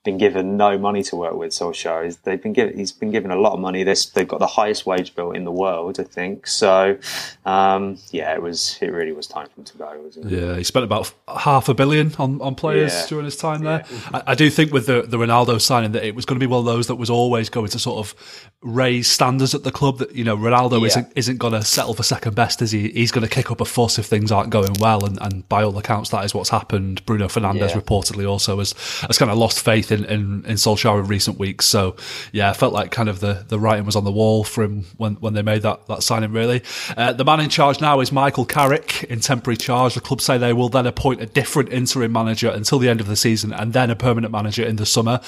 been 0.05 0.17
given 0.17 0.57
no 0.57 0.79
money 0.79 1.03
to 1.03 1.17
work 1.17 1.35
with. 1.35 1.51
Solskjaer, 1.51 2.05
He's- 2.05 2.17
they've 2.23 2.41
been 2.43 2.53
given. 2.53 2.79
He's 2.79 2.93
been 2.93 3.11
given 3.11 3.31
a 3.31 3.37
lot 3.37 3.53
of 3.53 3.61
money. 3.61 3.83
This 3.83 4.07
they've 4.07 4.27
got 4.29 4.39
the 4.39 4.47
highest 4.47 4.87
wage 4.87 5.15
bill 5.15 5.33
in 5.33 5.45
the 5.45 5.53
world, 5.53 5.99
I 6.01 6.05
think. 6.05 6.47
So 6.47 6.97
um, 7.45 7.99
yeah, 8.11 8.33
it 8.35 8.43
was. 8.43 8.79
It 8.81 8.89
really 8.93 9.13
was 9.13 9.27
time 9.27 9.49
for 9.49 9.61
him 9.61 9.65
to 9.65 9.79
go, 9.79 9.93
wasn't 10.03 10.33
it? 10.33 10.41
Yeah, 10.41 10.57
he 10.57 10.65
spent 10.65 10.85
about 10.85 11.13
half 11.37 11.69
a 11.69 11.75
billion 11.75 12.15
on, 12.19 12.41
on 12.41 12.55
players 12.55 12.93
Yeah. 12.95 13.07
during 13.09 13.25
his 13.25 13.37
time 13.37 13.63
there. 13.65 13.85
I, 14.15 14.23
I 14.29 14.35
do 14.35 14.49
think 14.51 14.73
with 14.73 14.87
the, 14.87 15.03
the 15.03 15.17
Ronaldo 15.19 15.61
signing 15.61 15.93
that 15.93 16.05
it 16.05 16.15
was 16.15 16.25
going 16.25 16.39
to 16.39 16.45
be 16.47 16.51
one 16.51 16.61
of 16.61 16.65
those 16.67 16.87
that 16.87 16.97
was 16.97 17.11
always 17.11 17.49
going 17.51 17.69
to 17.69 17.79
sort 17.79 17.99
of 17.99 18.15
raise 18.63 19.09
standards 19.11 19.55
at 19.55 19.65
the 19.65 19.73
club. 19.73 19.99
That 19.99 20.15
you 20.15 20.25
know 20.25 20.37
Ronaldo 20.37 20.81
Yeah. 20.81 20.87
isn't 20.87 21.13
isn't 21.17 21.37
going 21.39 21.55
to 21.55 21.63
settle 21.63 21.95
for 21.95 22.03
second 22.03 22.35
best, 22.35 22.63
is 22.63 22.71
he? 22.71 22.89
He's 22.91 23.11
going 23.11 23.27
to 23.27 23.33
kick 23.33 23.51
up 23.51 23.61
a 23.61 23.65
fuss 23.65 23.99
if 23.99 24.07
things 24.07 24.31
aren't 24.33 24.51
going 24.51 24.75
well, 24.81 25.05
and, 25.05 25.19
and 25.21 25.49
by 25.49 25.63
all 25.65 25.77
accounts, 25.77 26.11
that 26.11 26.25
is 26.25 26.35
what's 26.35 26.51
happened. 26.51 27.05
Bruno 27.05 27.27
Fernandes 27.27 27.71
Yeah. 27.75 27.81
reportedly 27.81 28.29
also 28.29 28.59
has 28.59 28.73
has 29.09 29.19
kind 29.19 29.31
of 29.31 29.37
lost 29.39 29.61
faith 29.65 29.88
in 29.91 30.05
in, 30.05 30.45
in 30.45 30.57
Solskjaer 30.57 31.01
in 31.01 31.07
recent 31.07 31.39
weeks. 31.39 31.67
So 31.67 31.97
yeah, 32.33 32.51
I 32.51 32.53
felt 32.53 32.73
like 32.73 32.91
kind 32.91 33.09
of 33.09 33.21
the, 33.21 33.45
the 33.49 33.59
writing 33.59 33.85
was 33.85 33.97
on 33.97 34.05
the 34.05 34.13
wall 34.13 34.45
for 34.45 34.65
him 34.65 34.85
when, 34.97 35.15
when 35.17 35.35
they 35.35 35.43
made 35.43 35.63
that, 35.63 35.87
that 35.87 36.03
signing. 36.03 36.33
Really, 36.33 36.63
uh, 36.97 37.13
the 37.13 37.25
man 37.25 37.41
in 37.41 37.49
charge 37.49 37.81
now 37.81 38.01
is 38.01 38.13
Michael 38.13 38.45
Carrick 38.45 39.05
in 39.05 39.21
temporary 39.21 39.57
charge. 39.57 39.95
The 39.95 40.01
club 40.01 40.21
say 40.21 40.39
they 40.39 40.53
will 40.53 40.69
then 40.69 40.87
appoint 40.87 41.21
a 41.21 41.27
different 41.27 41.73
interim 41.73 42.13
manager 42.13 42.49
until 42.49 42.79
the 42.79 42.89
end 42.89 43.01
of 43.01 43.07
the 43.07 43.17
season, 43.17 43.53
and 43.53 43.73
then 43.73 43.91
a 43.91 43.97
permanent 43.97 44.33
manager 44.33 44.65
in 44.65 44.77
the 44.77 44.87
summer. 44.87 45.21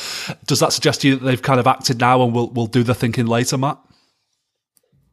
Does 0.47 0.61
that 0.61 0.73
suggest 0.73 1.03
to 1.03 1.09
you 1.09 1.17
that 1.17 1.25
they've 1.25 1.43
kind 1.43 1.61
of 1.61 1.67
acted 1.67 2.01
now 2.01 2.23
and 2.23 2.35
will 2.35 2.51
will 2.51 2.67
do 2.67 2.83
the 2.83 2.95
thinking 2.95 3.27
later, 3.27 3.59
Matt? 3.59 3.79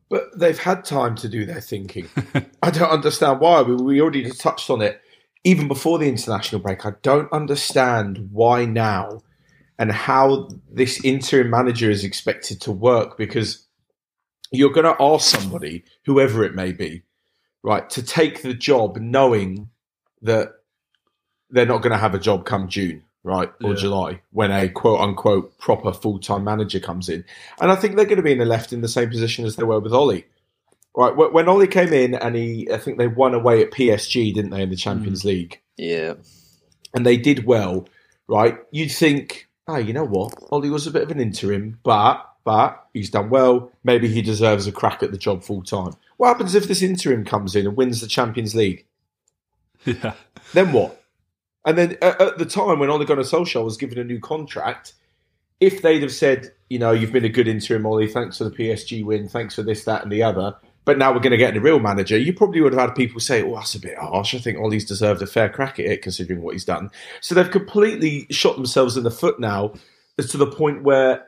But 0.10 0.40
they've 0.40 0.58
had 0.58 0.86
time 0.86 1.16
to 1.18 1.28
do 1.28 1.46
their 1.46 1.60
thinking. 1.60 2.08
I 2.64 2.72
don't 2.72 2.90
understand 2.90 3.42
why. 3.42 3.62
We, 3.62 3.76
we 3.76 4.02
already 4.02 4.30
touched 4.32 4.70
on 4.70 4.82
it 4.82 5.02
even 5.44 5.68
before 5.68 6.00
the 6.00 6.08
international 6.08 6.62
break. 6.62 6.86
I 6.86 6.94
don't 7.02 7.32
understand 7.32 8.30
why 8.32 8.66
now 8.66 9.22
and 9.80 9.92
how 9.92 10.50
this 10.72 11.04
interim 11.04 11.50
manager 11.50 11.90
is 11.90 12.04
expected 12.04 12.62
to 12.62 12.72
work 12.72 13.18
because 13.18 13.68
you're 14.52 14.72
going 14.72 14.86
to 14.86 15.02
ask 15.02 15.36
somebody, 15.38 15.84
whoever 16.06 16.44
it 16.44 16.56
may 16.56 16.72
be, 16.72 17.04
right, 17.64 17.90
to 17.92 18.02
take 18.02 18.42
the 18.42 18.54
job 18.54 18.98
knowing 18.98 19.70
that 20.22 20.54
they're 21.50 21.66
not 21.66 21.82
going 21.82 21.92
to 21.92 21.98
have 21.98 22.16
a 22.16 22.20
job 22.20 22.46
come 22.46 22.68
June, 22.68 23.04
right, 23.24 23.52
or 23.64 23.72
Yeah. 23.72 23.76
July 23.76 24.22
when 24.32 24.52
a 24.52 24.70
quote 24.70 25.00
unquote 25.00 25.58
proper 25.58 25.94
full 25.94 26.20
time 26.20 26.44
manager 26.44 26.80
comes 26.80 27.10
in. 27.10 27.24
And 27.60 27.72
I 27.72 27.76
think 27.76 27.96
they're 27.96 28.06
going 28.06 28.18
to 28.18 28.24
be 28.24 28.32
in 28.32 28.40
the 28.40 28.46
left 28.46 28.74
in 28.74 28.82
the 28.82 28.88
same 28.88 29.10
position 29.10 29.46
as 29.46 29.56
they 29.56 29.64
were 29.64 29.80
with 29.80 29.94
Ollie. 29.94 30.26
Right, 30.96 31.16
when 31.16 31.48
Ollie 31.48 31.68
came 31.68 31.94
in 31.94 32.16
and 32.16 32.36
he, 32.36 32.68
I 32.72 32.78
think 32.80 32.98
they 32.98 33.06
won 33.06 33.36
away 33.36 33.62
at 33.62 33.70
PSG, 33.70 34.34
didn't 34.34 34.50
they, 34.50 34.64
in 34.64 34.72
the 34.72 34.76
Champions 34.76 35.22
mm. 35.22 35.26
League? 35.26 35.62
Yeah, 35.78 36.16
and 36.96 37.06
they 37.06 37.18
did 37.18 37.46
well, 37.46 37.88
right? 38.28 38.58
You'd 38.72 38.92
think, 38.92 39.47
oh, 39.68 39.78
you 39.78 39.94
know 39.94 40.06
what? 40.06 40.34
Ollie 40.52 40.70
was 40.70 40.88
a 40.88 40.92
bit 40.92 41.04
of 41.04 41.12
an 41.12 41.20
interim, 41.20 41.80
but 41.84 42.24
but 42.44 42.88
he's 42.94 43.10
done 43.10 43.30
well. 43.30 43.72
Maybe 43.84 44.08
he 44.08 44.22
deserves 44.22 44.68
a 44.68 44.72
crack 44.72 45.04
at 45.04 45.12
the 45.12 45.18
job 45.18 45.44
full 45.44 45.64
time. 45.64 45.92
What 46.16 46.30
happens 46.30 46.56
if 46.56 46.68
this 46.68 46.82
interim 46.82 47.26
comes 47.26 47.56
in 47.56 47.68
and 47.68 47.76
wins 47.76 48.00
the 48.00 48.08
Champions 48.08 48.56
League? 48.56 48.86
Yeah, 49.86 50.14
Then 50.54 50.74
what? 50.74 51.04
And 51.66 51.78
then 51.78 51.98
at, 52.02 52.20
at 52.20 52.38
the 52.38 52.46
time 52.46 52.80
when 52.80 52.90
Ole 52.90 53.06
Gunnar 53.06 53.24
Solskjaer 53.24 53.64
was 53.64 53.78
given 53.78 54.00
a 54.00 54.04
new 54.04 54.20
contract, 54.20 54.94
if 55.60 55.82
they'd 55.82 56.02
have 56.02 56.14
said, 56.14 56.54
you 56.70 56.80
know, 56.80 56.92
you've 56.92 57.12
been 57.12 57.26
a 57.26 57.30
good 57.30 57.48
interim, 57.48 57.86
Ollie, 57.86 58.08
thanks 58.08 58.38
for 58.38 58.46
the 58.46 58.52
PSG 58.52 59.04
win, 59.04 59.28
thanks 59.28 59.56
for 59.56 59.64
this, 59.64 59.84
that, 59.84 60.04
and 60.04 60.12
the 60.12 60.24
other, 60.24 60.56
but 60.88 60.98
now 60.98 61.12
we're 61.12 61.20
going 61.20 61.32
to 61.32 61.38
get 61.38 61.54
the 61.54 61.60
real 61.60 61.80
manager. 61.82 62.18
You 62.18 62.32
probably 62.32 62.62
would 62.62 62.72
have 62.72 62.82
had 62.82 62.96
people 62.96 63.20
say, 63.20 63.44
"Oh, 63.44 63.56
that's 63.56 63.76
a 63.76 63.80
bit 63.80 63.98
harsh." 63.98 64.34
I 64.34 64.38
think 64.38 64.58
Ollie's 64.58 64.86
deserved 64.86 65.22
a 65.22 65.28
fair 65.28 65.50
crack 65.50 65.80
at 65.80 65.86
it, 65.86 66.02
considering 66.02 66.42
what 66.42 66.54
he's 66.54 66.64
done. 66.64 66.90
So 67.20 67.36
they've 67.36 67.52
completely 67.52 68.26
shot 68.30 68.56
themselves 68.56 68.96
in 68.96 69.04
the 69.04 69.12
foot 69.12 69.38
now, 69.38 69.74
to 70.18 70.38
the 70.38 70.48
point 70.48 70.84
where 70.84 71.28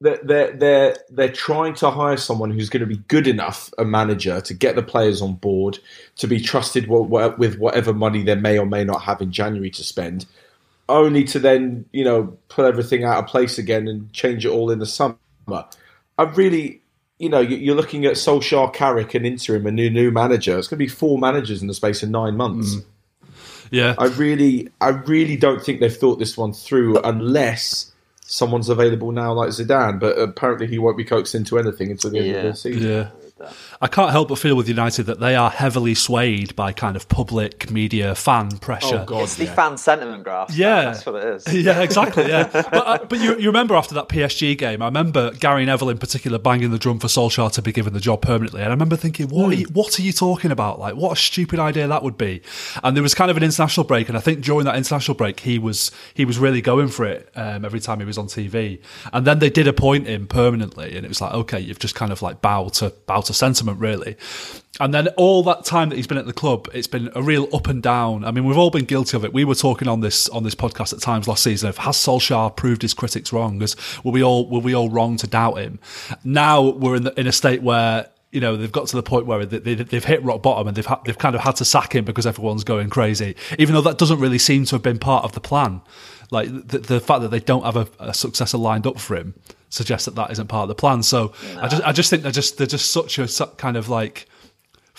they're 0.00 0.54
they're 0.56 0.96
they're, 1.10 1.32
trying 1.32 1.74
to 1.74 1.90
hire 1.90 2.16
someone 2.16 2.50
who's 2.50 2.70
going 2.70 2.80
to 2.80 2.86
be 2.86 2.96
good 3.08 3.26
enough 3.26 3.74
a 3.76 3.84
manager 3.84 4.40
to 4.40 4.54
get 4.54 4.74
the 4.74 4.82
players 4.82 5.20
on 5.20 5.34
board, 5.34 5.78
to 6.16 6.26
be 6.26 6.40
trusted 6.40 6.88
with 6.88 7.58
whatever 7.58 7.92
money 7.92 8.22
they 8.22 8.36
may 8.36 8.58
or 8.58 8.64
may 8.64 8.84
not 8.84 9.02
have 9.02 9.20
in 9.20 9.32
January 9.32 9.68
to 9.68 9.84
spend, 9.84 10.24
only 10.88 11.24
to 11.24 11.38
then 11.38 11.84
you 11.92 12.04
know 12.04 12.38
put 12.48 12.64
everything 12.64 13.04
out 13.04 13.22
of 13.22 13.26
place 13.26 13.58
again 13.58 13.86
and 13.86 14.10
change 14.14 14.46
it 14.46 14.50
all 14.50 14.70
in 14.70 14.78
the 14.78 14.86
summer. 14.86 15.18
I 15.46 16.22
really, 16.22 16.80
you 17.20 17.28
know, 17.28 17.38
you- 17.40 17.58
you're 17.58 17.76
looking 17.76 18.04
at 18.06 18.14
Solskjaer, 18.14 18.72
Carrick, 18.72 19.14
an 19.14 19.24
interim, 19.24 19.66
a 19.66 19.70
new 19.70 19.90
new 19.90 20.10
manager. 20.10 20.58
It's 20.58 20.66
going 20.66 20.78
to 20.78 20.84
be 20.84 20.88
four 20.88 21.18
managers 21.18 21.60
in 21.62 21.68
the 21.68 21.74
space 21.74 22.02
of 22.02 22.08
nine 22.10 22.36
months. 22.36 22.74
Mm. 22.74 22.84
Yeah. 23.70 23.94
I 23.98 24.06
really, 24.06 24.68
I 24.80 24.88
really 24.88 25.36
don't 25.36 25.62
think 25.62 25.78
they've 25.80 25.94
thought 25.94 26.18
this 26.18 26.36
one 26.36 26.52
through 26.52 26.98
unless 27.04 27.92
someone's 28.22 28.68
available 28.68 29.12
now 29.12 29.32
like 29.32 29.50
Zidane. 29.50 30.00
But 30.00 30.18
apparently, 30.18 30.66
he 30.66 30.78
won't 30.78 30.96
be 30.96 31.04
coaxed 31.04 31.34
into 31.36 31.58
anything 31.58 31.90
until 31.90 32.10
the 32.10 32.18
end 32.18 32.28
of 32.36 32.42
the 32.52 32.56
season. 32.56 32.88
Yeah. 32.90 33.08
I 33.80 33.86
can't 33.86 34.10
help 34.10 34.28
but 34.28 34.38
feel 34.38 34.56
with 34.56 34.68
United 34.68 35.04
that 35.04 35.20
they 35.20 35.34
are 35.36 35.50
heavily 35.50 35.94
swayed 35.94 36.54
by 36.56 36.72
kind 36.72 36.96
of 36.96 37.08
public 37.08 37.70
media 37.70 38.14
fan 38.14 38.58
pressure. 38.58 39.00
Oh 39.02 39.04
God, 39.04 39.22
It's 39.24 39.36
the 39.36 39.44
yeah. 39.46 39.54
fan 39.54 39.78
sentiment 39.78 40.24
graph. 40.24 40.54
Yeah. 40.54 40.84
That's 40.86 41.06
what 41.06 41.16
it 41.16 41.24
is. 41.24 41.54
Yeah, 41.70 41.82
exactly. 41.82 42.28
Yeah, 42.28 42.48
but 42.52 42.74
uh, 42.74 42.98
but 43.08 43.18
you, 43.20 43.36
you 43.38 43.46
remember 43.48 43.74
after 43.74 43.94
that 43.94 44.08
PSG 44.08 44.56
game, 44.56 44.80
I 44.82 44.86
remember 44.86 45.30
Gary 45.32 45.64
Neville 45.64 45.90
in 45.90 45.98
particular 45.98 46.38
banging 46.38 46.70
the 46.70 46.78
drum 46.78 46.98
for 46.98 47.06
Solskjaer 47.06 47.52
to 47.52 47.62
be 47.62 47.72
given 47.72 47.92
the 47.92 48.00
job 48.00 48.22
permanently, 48.22 48.60
and 48.60 48.68
I 48.68 48.72
remember 48.72 48.96
thinking, 48.96 49.28
what 49.28 49.50
are 49.52 49.54
you, 49.54 49.66
what 49.66 49.98
are 49.98 50.02
you 50.02 50.12
talking 50.12 50.50
about? 50.50 50.78
Like, 50.78 50.94
what 50.96 51.12
a 51.12 51.20
stupid 51.20 51.58
idea 51.58 51.86
that 51.88 52.02
would 52.02 52.16
be. 52.16 52.40
And 52.82 52.96
there 52.96 53.02
was 53.02 53.14
kind 53.14 53.30
of 53.30 53.36
an 53.36 53.42
international 53.42 53.84
break, 53.84 54.08
and 54.08 54.16
I 54.16 54.20
think 54.20 54.42
during 54.42 54.64
that 54.64 54.76
international 54.76 55.14
break, 55.16 55.40
he 55.40 55.58
was 55.58 55.90
he 56.14 56.24
was 56.24 56.38
really 56.38 56.60
going 56.62 56.88
for 56.88 57.04
it 57.04 57.30
um, 57.36 57.64
every 57.64 57.80
time 57.80 57.98
he 58.00 58.06
was 58.06 58.16
on 58.18 58.26
TV. 58.26 58.80
And 59.12 59.26
then 59.26 59.38
they 59.38 59.50
did 59.50 59.66
appoint 59.68 60.06
him 60.06 60.26
permanently, 60.26 60.96
and 60.96 61.04
it 61.04 61.08
was 61.08 61.20
like, 61.20 61.34
okay, 61.34 61.60
you've 61.60 61.78
just 61.78 61.94
kind 61.94 62.12
of 62.12 62.22
like 62.22 62.40
bowed 62.40 62.72
to 62.74 62.90
bow 63.06 63.20
to 63.22 63.29
sentiment, 63.34 63.78
really. 63.78 64.16
And 64.78 64.94
then 64.94 65.08
all 65.08 65.42
that 65.42 65.64
time 65.64 65.90
that 65.90 65.96
he's 65.96 66.06
been 66.06 66.16
at 66.16 66.26
the 66.26 66.32
club, 66.32 66.68
it's 66.72 66.86
been 66.86 67.10
a 67.14 67.22
real 67.22 67.48
up 67.54 67.68
and 67.68 67.82
down. 67.82 68.24
I 68.24 68.30
mean, 68.30 68.44
we've 68.44 68.56
all 68.56 68.70
been 68.70 68.86
guilty 68.86 69.16
of 69.16 69.24
it. 69.24 69.32
We 69.32 69.44
were 69.44 69.54
talking 69.54 69.88
on 69.88 70.00
this 70.00 70.28
on 70.30 70.42
this 70.42 70.54
podcast 70.54 70.94
at 70.94 71.00
times 71.00 71.28
last 71.28 71.42
season 71.42 71.68
of 71.68 71.76
has 71.78 71.96
Solskjaer 71.96 72.56
proved 72.56 72.82
his 72.82 72.94
critics 72.94 73.32
wrong? 73.32 73.62
As 73.62 73.76
were 74.02 74.12
we 74.12 74.22
all 74.22 74.48
were 74.48 74.60
we 74.60 74.74
all 74.74 74.88
wrong 74.88 75.16
to 75.18 75.26
doubt 75.26 75.58
him? 75.58 75.80
Now 76.24 76.62
we're 76.62 76.96
in 76.96 77.04
the, 77.04 77.20
in 77.20 77.26
a 77.26 77.32
state 77.32 77.62
where 77.62 78.08
you 78.32 78.40
know 78.40 78.56
they've 78.56 78.72
got 78.72 78.86
to 78.88 78.96
the 78.96 79.02
point 79.02 79.26
where 79.26 79.44
they, 79.44 79.58
they, 79.58 79.74
they've 79.74 80.04
hit 80.04 80.22
rock 80.22 80.40
bottom 80.40 80.68
and 80.68 80.76
they've 80.76 80.86
ha- 80.86 81.02
they've 81.04 81.18
kind 81.18 81.34
of 81.34 81.42
had 81.42 81.56
to 81.56 81.64
sack 81.64 81.94
him 81.94 82.06
because 82.06 82.26
everyone's 82.26 82.64
going 82.64 82.88
crazy. 82.88 83.36
Even 83.58 83.74
though 83.74 83.82
that 83.82 83.98
doesn't 83.98 84.20
really 84.20 84.38
seem 84.38 84.64
to 84.64 84.76
have 84.76 84.82
been 84.82 84.98
part 84.98 85.24
of 85.24 85.32
the 85.32 85.40
plan. 85.40 85.82
Like 86.30 86.48
the, 86.48 86.78
the 86.78 87.00
fact 87.00 87.22
that 87.22 87.30
they 87.30 87.40
don't 87.40 87.64
have 87.64 87.76
a, 87.76 87.88
a 87.98 88.14
successor 88.14 88.58
lined 88.58 88.86
up 88.86 88.98
for 89.00 89.16
him 89.16 89.34
suggests 89.68 90.04
that 90.06 90.14
that 90.16 90.30
isn't 90.30 90.48
part 90.48 90.62
of 90.62 90.68
the 90.68 90.74
plan. 90.74 91.02
So 91.02 91.32
I 91.58 91.68
just 91.68 91.82
I 91.84 91.92
just 91.92 92.10
think 92.10 92.22
they're 92.22 92.32
just 92.32 92.58
they're 92.58 92.66
just 92.66 92.90
such 92.90 93.18
a 93.18 93.26
su- 93.28 93.46
kind 93.56 93.76
of 93.76 93.88
like 93.88 94.26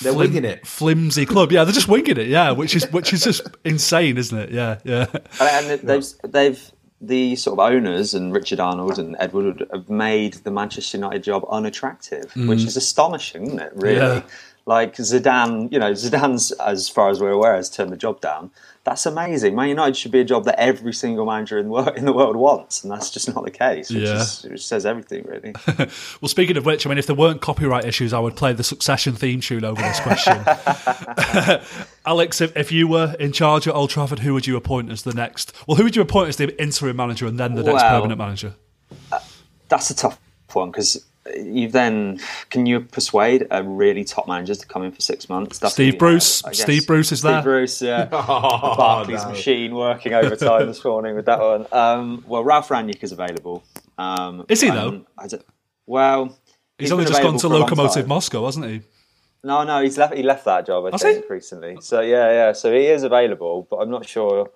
They're 0.01 0.13
winging 0.13 0.45
it. 0.45 0.65
flimsy 0.67 1.25
club. 1.25 1.51
Yeah, 1.51 1.63
they're 1.63 1.73
just 1.73 1.87
winging 1.87 2.17
it. 2.17 2.27
Yeah, 2.27 2.51
which 2.51 2.75
is 2.75 2.89
which 2.91 3.13
is 3.13 3.23
just 3.23 3.41
insane, 3.65 4.17
isn't 4.17 4.37
it? 4.37 4.49
Yeah, 4.51 4.79
yeah, 4.83 5.07
And 5.39 5.79
they've 5.81 6.05
they've 6.23 6.71
the 7.03 7.35
sort 7.35 7.57
of 7.59 7.73
owners 7.73 8.13
and 8.13 8.31
Richard 8.33 8.59
Arnold 8.59 8.99
and 8.99 9.15
Edward 9.19 9.45
Wood 9.45 9.67
have 9.73 9.89
made 9.89 10.33
the 10.35 10.51
Manchester 10.51 10.97
United 10.97 11.23
job 11.23 11.43
unattractive, 11.49 12.31
mm. 12.33 12.47
which 12.47 12.63
is 12.63 12.77
astonishing, 12.77 13.47
isn't 13.47 13.59
it? 13.59 13.71
Really, 13.75 13.95
Yeah. 13.97 14.21
like 14.67 14.95
Zidane, 14.97 15.71
you 15.71 15.79
know, 15.79 15.93
Zidane's 15.93 16.51
as 16.51 16.87
far 16.89 17.09
as 17.09 17.19
we're 17.19 17.31
aware 17.31 17.55
has 17.55 17.71
turned 17.71 17.91
the 17.91 17.97
job 17.97 18.21
down. 18.21 18.51
That's 18.83 19.05
amazing. 19.05 19.53
Man 19.55 19.69
United 19.69 19.95
should 19.95 20.11
be 20.11 20.21
a 20.21 20.23
job 20.23 20.45
that 20.45 20.59
every 20.59 20.91
single 20.91 21.23
manager 21.27 21.59
in 21.59 21.65
the 21.65 21.71
world, 21.71 21.95
in 21.97 22.05
the 22.05 22.13
world 22.13 22.35
wants, 22.35 22.83
and 22.83 22.91
that's 22.91 23.11
just 23.11 23.33
not 23.33 23.43
the 23.45 23.51
case. 23.51 23.91
Which, 23.91 24.01
Yeah. 24.01 24.21
is, 24.21 24.43
which 24.43 24.65
says 24.65 24.87
everything, 24.87 25.23
really. 25.27 25.53
Well, 26.19 26.29
speaking 26.29 26.57
of 26.57 26.65
which, 26.65 26.85
I 26.85 26.89
mean, 26.89 26.97
if 26.97 27.05
there 27.05 27.15
weren't 27.15 27.41
copyright 27.41 27.85
issues, 27.85 28.11
I 28.11 28.19
would 28.19 28.35
play 28.35 28.53
the 28.53 28.63
Succession 28.63 29.13
theme 29.13 29.39
tune 29.39 29.63
over 29.63 29.79
this 29.81 29.99
question. 29.99 30.43
Alex, 32.05 32.41
if, 32.41 32.55
if 32.57 32.71
you 32.71 32.87
were 32.87 33.15
in 33.19 33.31
charge 33.31 33.67
at 33.67 33.75
Old 33.75 33.91
Trafford, 33.91 34.19
who 34.19 34.33
would 34.33 34.47
you 34.47 34.55
appoint 34.55 34.91
as 34.91 35.03
the 35.03 35.13
next? 35.13 35.53
Well, 35.67 35.77
who 35.77 35.83
would 35.83 35.95
you 35.95 36.01
appoint 36.01 36.29
as 36.29 36.37
the 36.37 36.59
interim 36.61 36.95
manager 36.97 37.27
and 37.27 37.39
then 37.39 37.53
the 37.55 37.63
next 37.63 37.83
permanent 37.83 38.17
manager? 38.17 38.55
Uh, 39.11 39.19
that's 39.69 39.89
a 39.91 39.95
tough 39.95 40.19
one 40.53 40.71
because 40.71 41.05
you 41.35 41.67
then 41.69 42.19
can 42.49 42.65
you 42.65 42.79
persuade 42.81 43.47
a 43.51 43.63
really 43.63 44.03
top 44.03 44.27
manager 44.27 44.55
to 44.55 44.65
come 44.65 44.83
in 44.83 44.91
for 44.91 45.01
six 45.01 45.29
months? 45.29 45.59
That's 45.59 45.73
Steve 45.73 45.93
gonna 45.93 46.11
Bruce. 46.13 46.41
hard, 46.41 46.55
Steve 46.55 46.87
Bruce 46.87 47.11
is 47.11 47.19
Steve 47.19 47.31
there. 47.31 47.41
Bruce, 47.43 47.81
yeah. 47.81 48.07
Oh, 48.11 48.75
Barclays 48.75 49.23
no. 49.23 49.29
machine 49.29 49.75
working 49.75 50.13
overtime 50.13 50.67
this 50.67 50.83
morning 50.83 51.15
with 51.15 51.25
that 51.25 51.39
one. 51.39 51.67
Um, 51.71 52.23
well, 52.27 52.43
Ralf 52.43 52.69
Rangnick 52.69 53.03
is 53.03 53.11
available. 53.11 53.63
Um, 53.97 54.45
Is 54.49 54.61
he, 54.61 54.69
and 54.69 54.77
though? 54.77 55.05
I 55.17 55.27
don't- 55.27 55.45
well, 55.85 56.37
He's, 56.77 56.91
only 56.91 57.05
just 57.05 57.21
gone 57.21 57.33
to 57.33 57.39
for 57.39 57.47
a 57.53 57.57
long 57.59 57.69
Lokomotiv. 57.69 58.07
Moscow, 58.07 58.45
hasn't 58.45 58.65
he? 58.65 58.81
No, 59.43 59.63
no, 59.63 59.81
he's 59.81 59.97
left. 59.97 60.13
He 60.15 60.23
left 60.23 60.45
that 60.45 60.65
job. 60.65 60.85
I 60.85 60.91
Has 60.91 61.01
think 61.01 61.25
he? 61.25 61.33
recently. 61.33 61.77
So 61.81 62.01
yeah, 62.01 62.29
yeah. 62.31 62.51
So 62.53 62.71
he 62.73 62.87
is 62.87 63.03
available, 63.03 63.67
but 63.69 63.77
I'm 63.77 63.89
not 63.91 64.07
sure. 64.07 64.49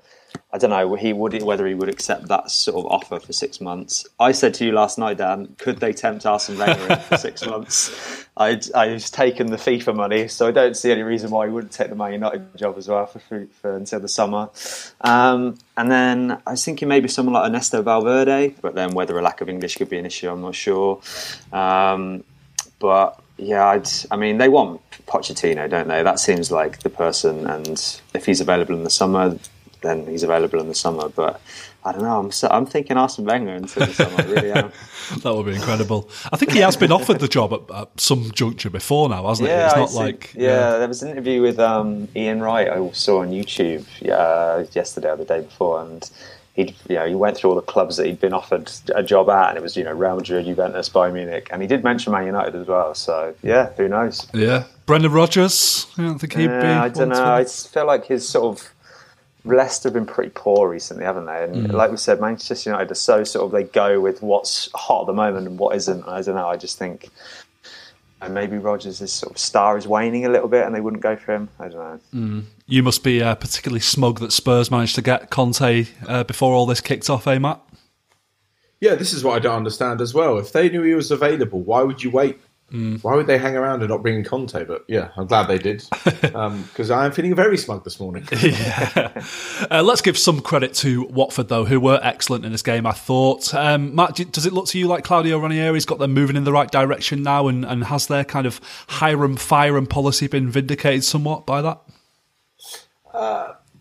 I 0.56 0.58
don't 0.58 0.70
know. 0.70 0.96
He 0.96 1.12
would 1.12 1.44
whether 1.44 1.68
he 1.68 1.74
would 1.74 1.90
accept 1.90 2.30
that 2.30 2.50
sort 2.50 2.78
of 2.78 2.90
offer 2.90 3.20
for 3.20 3.34
six 3.34 3.60
months. 3.60 4.08
I 4.22 4.32
said 4.32 4.54
to 4.54 4.66
you 4.66 4.72
last 4.72 4.98
night, 4.98 5.18
Dan, 5.18 5.54
could 5.58 5.80
they 5.82 5.92
tempt 5.92 6.26
Arsene 6.26 6.58
Wenger 6.58 6.94
in 6.94 7.00
for 7.00 7.18
six 7.18 7.46
months? 7.46 8.26
I'd 8.38 8.72
I've 8.72 9.04
taken 9.12 9.48
the 9.48 9.58
FIFA 9.58 9.98
money, 9.98 10.30
so 10.30 10.48
I 10.48 10.52
don't 10.52 10.78
see 10.78 10.94
any 10.94 11.02
reason 11.02 11.30
why 11.30 11.48
he 11.48 11.52
wouldn't 11.52 11.74
take 11.74 11.90
the 11.90 11.96
Man 11.96 12.14
United 12.14 12.56
job 12.56 12.78
as 12.78 12.88
well 12.88 13.06
for, 13.06 13.20
for, 13.20 13.46
for 13.60 13.76
until 13.76 14.00
the 14.00 14.08
summer. 14.08 14.50
Um, 15.02 15.58
and 15.76 15.92
then 15.92 16.42
I 16.48 16.52
was 16.52 16.64
thinking 16.64 16.88
maybe 16.88 17.10
someone 17.10 17.34
like 17.34 17.50
Ernesto 17.50 17.82
Valverde, 17.82 18.56
but 18.62 18.76
then 18.76 18.92
whether 18.92 19.20
a 19.20 19.22
lack 19.22 19.42
of 19.42 19.50
English 19.50 19.76
could 19.76 19.90
be 19.90 19.98
an 19.98 20.06
issue, 20.06 20.30
I'm 20.30 20.42
not 20.42 20.56
sure. 20.56 21.02
Um, 21.52 22.24
but 22.80 23.22
yeah, 23.36 23.68
I'd, 23.68 23.90
I 24.10 24.16
mean, 24.16 24.38
they 24.38 24.48
want 24.48 24.80
Pochettino, 25.06 25.70
don't 25.70 25.90
they? 25.90 26.02
That 26.02 26.20
seems 26.20 26.50
like 26.50 26.80
the 26.80 26.90
person, 26.90 27.46
and 27.46 28.00
if 28.14 28.26
he's 28.26 28.40
available 28.40 28.74
in 28.74 28.86
the 28.86 28.90
summer, 28.90 29.38
then 29.86 30.08
he's 30.08 30.24
available 30.24 30.60
in 30.60 30.68
the 30.68 30.76
summer. 30.76 31.10
But 31.10 31.40
I 31.84 31.92
don't 31.92 32.02
know. 32.02 32.20
I'm 32.20 32.32
so, 32.32 32.48
I'm 32.52 32.66
thinking 32.66 32.98
Arsene 32.98 33.26
Wenger 33.26 33.54
until 33.54 33.86
the 33.86 33.94
summer. 33.94 34.16
I 34.22 34.24
really 34.26 34.52
am. 34.52 34.72
That 35.22 35.36
would 35.36 35.46
be 35.46 35.54
incredible. 35.54 36.10
I 36.34 36.38
think 36.38 36.52
he 36.54 36.60
has 36.62 36.76
been 36.76 36.92
offered 36.92 37.20
the 37.20 37.28
job 37.28 37.54
at, 37.54 37.76
at 37.76 38.00
some 38.02 38.32
juncture 38.32 38.72
before 38.72 39.08
now, 39.08 39.28
hasn't 39.28 39.48
Yeah, 39.48 39.60
he? 39.60 39.66
It's 39.66 39.76
not 39.76 39.90
see- 39.92 39.98
like 40.00 40.34
yeah, 40.34 40.78
There 40.80 40.88
was 40.88 41.04
an 41.04 41.12
interview 41.12 41.44
with 41.44 41.60
um, 41.60 42.08
Ian 42.16 42.42
Wright 42.42 42.68
I 42.68 42.90
saw 42.94 43.22
on 43.22 43.30
YouTube 43.30 43.86
uh, 44.10 44.66
yesterday 44.72 45.12
or 45.12 45.18
the 45.18 45.26
day 45.26 45.42
before, 45.42 45.80
and 45.84 46.10
he 46.56 46.74
you 46.90 46.96
know 46.96 47.06
he 47.06 47.14
went 47.14 47.38
through 47.38 47.52
all 47.52 47.56
the 47.56 47.62
clubs 47.62 47.98
that 47.98 48.08
he'd 48.08 48.20
been 48.20 48.34
offered 48.34 48.72
a 48.96 49.04
job 49.04 49.30
at, 49.30 49.50
and 49.50 49.58
it 49.60 49.62
was 49.62 49.78
you 49.78 49.84
know 49.84 49.92
Real 49.92 50.16
Madrid, 50.16 50.46
Juventus, 50.48 50.90
Bayern 50.90 51.14
Munich, 51.14 51.50
and 51.52 51.62
he 51.62 51.68
did 51.68 51.84
mention 51.84 52.12
Man 52.12 52.26
United 52.26 52.56
as 52.56 52.66
well. 52.66 52.96
So 52.96 53.36
yeah, 53.44 53.70
who 53.78 53.88
knows? 53.88 54.28
yeah. 54.34 54.64
Brendan 54.88 55.12
Rodgers, 55.12 55.86
I 56.00 56.02
don't 56.04 56.18
think 56.18 56.34
he'd 56.34 56.48
be. 56.48 56.54
I 56.54 56.90
don't 56.90 57.10
know. 57.10 57.24
I 57.36 57.44
feel 57.44 57.86
like 57.86 58.06
his 58.06 58.28
sort 58.28 58.58
of 58.58 58.72
Leicester 59.46 59.90
have 59.90 59.94
been 59.94 60.06
pretty 60.06 60.32
poor 60.34 60.68
recently, 60.68 61.06
haven't 61.06 61.26
they? 61.26 61.44
And 61.44 61.72
like 61.72 61.92
we 61.92 61.98
said, 61.98 62.20
Manchester 62.20 62.72
United 62.72 62.92
are 62.92 62.96
so 62.96 63.24
sort 63.24 63.46
of 63.46 63.52
they 63.52 63.64
go 63.64 64.02
with 64.02 64.22
what's 64.22 64.70
hot 64.74 65.02
at 65.02 65.08
the 65.08 65.14
moment 65.14 65.48
and 65.48 65.60
what 65.60 65.76
isn't. 65.76 66.08
I 66.08 66.22
don't 66.22 66.36
know. 66.36 66.48
I 66.48 66.58
just 66.58 66.78
think 66.78 67.10
and 68.22 68.34
maybe 68.34 68.58
Rodgers' 68.58 69.12
sort 69.12 69.32
of 69.32 69.38
star 69.38 69.78
is 69.78 69.88
waning 69.88 70.26
a 70.26 70.30
little 70.30 70.48
bit, 70.48 70.66
and 70.66 70.74
they 70.74 70.82
wouldn't 70.82 71.04
go 71.04 71.16
for 71.16 71.34
him. 71.34 71.50
I 71.60 71.68
don't 71.68 71.78
know. 72.14 72.44
You 72.66 72.84
must 72.84 73.04
be 73.04 73.22
uh, 73.22 73.36
particularly 73.36 73.82
smug 73.82 74.20
that 74.20 74.32
Spurs 74.32 74.72
managed 74.72 74.96
to 74.96 75.02
get 75.02 75.30
Conte 75.30 75.88
uh, 76.08 76.24
before 76.24 76.54
all 76.54 76.66
this 76.66 76.82
kicked 76.82 77.10
off, 77.10 77.28
eh, 77.28 77.38
Matt? 77.38 77.62
Yeah, 78.82 78.96
this 78.96 79.14
is 79.14 79.24
what 79.24 79.36
I 79.36 79.40
don't 79.40 79.56
understand 79.56 80.02
as 80.02 80.14
well. 80.14 80.38
If 80.38 80.52
they 80.52 80.70
knew 80.70 80.82
he 80.82 80.94
was 80.94 81.12
available, 81.12 81.62
why 81.62 81.84
would 81.84 82.04
you 82.04 82.10
wait? 82.10 82.40
Hmm. 82.72 82.96
Why 82.98 83.16
would 83.16 83.28
they 83.28 83.38
hang 83.38 83.56
around 83.56 83.82
and 83.82 83.90
not 83.90 84.02
bring 84.02 84.16
in 84.16 84.24
Conte? 84.24 84.66
But 84.66 84.86
yeah, 84.88 85.12
I'm 85.16 85.28
glad 85.28 85.48
they 85.48 85.60
did 85.60 85.84
because 86.04 86.90
I 86.90 87.06
am 87.06 87.12
feeling 87.12 87.36
very 87.36 87.58
smug 87.58 87.84
this 87.84 88.00
morning. 88.00 88.28
Uh, 89.72 89.82
let's 89.82 90.02
give 90.02 90.18
some 90.18 90.42
credit 90.42 90.74
to 90.74 91.04
Watford, 91.06 91.48
though, 91.48 91.66
who 91.66 91.80
were 91.80 92.00
excellent 92.04 92.46
in 92.46 92.52
this 92.52 92.62
game, 92.62 92.86
I 92.86 92.92
thought. 92.92 93.54
Um, 93.54 93.96
Matt, 93.96 94.16
does 94.32 94.46
it 94.46 94.54
look 94.54 94.68
to 94.68 94.80
you 94.80 94.88
like 94.88 95.04
Claudio 95.04 95.40
Ranieri's 95.40 95.86
got 95.86 95.98
them 95.98 96.14
moving 96.14 96.36
in 96.36 96.44
the 96.44 96.52
right 96.52 96.70
direction 96.70 97.24
now, 97.24 97.48
and, 97.48 97.66
and 97.66 97.86
has 97.86 98.08
their 98.08 98.24
kind 98.24 98.46
of 98.46 98.62
Hiram 98.88 99.38
Firam 99.38 99.88
policy 99.88 100.28
been 100.28 100.50
vindicated 100.50 101.04
somewhat 101.04 101.46
by 101.46 101.62
that? 101.62 101.82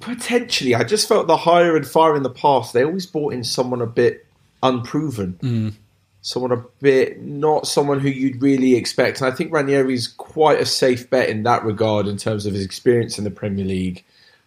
Potentially, 0.00 0.74
I 0.74 0.84
just 0.84 1.08
felt 1.08 1.26
the 1.26 1.36
hire 1.36 1.76
and 1.76 1.86
fire 1.86 2.16
in 2.16 2.22
the 2.22 2.30
past. 2.30 2.72
They 2.72 2.84
always 2.84 3.06
brought 3.06 3.32
in 3.32 3.42
someone 3.44 3.80
a 3.80 3.86
bit 3.86 4.26
unproven, 4.62 5.76
someone 6.24 6.52
a 6.52 6.64
bit 6.80 7.20
not 7.20 7.66
someone 7.66 8.00
who 8.00 8.08
you'd 8.08 8.40
really 8.40 8.76
expect. 8.76 9.20
And 9.20 9.30
I 9.30 9.36
think 9.36 9.52
Ranieri's 9.52 10.08
quite 10.08 10.58
a 10.58 10.64
safe 10.64 11.10
bet 11.10 11.28
in 11.28 11.42
that 11.42 11.62
regard 11.64 12.06
in 12.06 12.16
terms 12.16 12.46
of 12.46 12.54
his 12.54 12.64
experience 12.64 13.18
in 13.18 13.24
the 13.24 13.30
Premier 13.30 13.66
League. 13.66 14.02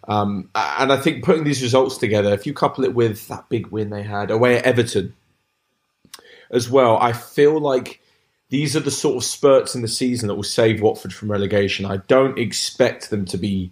Um, 0.07 0.49
and 0.55 0.91
I 0.91 0.97
think 0.97 1.23
putting 1.23 1.43
these 1.43 1.61
results 1.61 1.99
together, 1.99 2.33
if 2.33 2.47
you 2.47 2.53
couple 2.53 2.83
it 2.83 2.95
with 2.95 3.27
that 3.27 3.47
big 3.49 3.67
win 3.67 3.91
they 3.91 4.01
had 4.01 4.31
away 4.31 4.57
at 4.57 4.65
Everton 4.65 5.13
as 6.49 6.67
well, 6.67 6.97
I 6.97 7.13
feel 7.13 7.59
like 7.59 8.01
these 8.49 8.75
are 8.75 8.79
the 8.79 8.89
sort 8.89 9.17
of 9.17 9.23
spurts 9.23 9.75
in 9.75 9.83
the 9.83 9.87
season 9.87 10.29
that 10.29 10.35
will 10.35 10.41
save 10.43 10.81
Watford 10.81 11.13
from 11.13 11.29
relegation. 11.29 11.85
I 11.85 11.97
don't 12.07 12.39
expect 12.39 13.11
them 13.11 13.23
to 13.25 13.37
be 13.37 13.71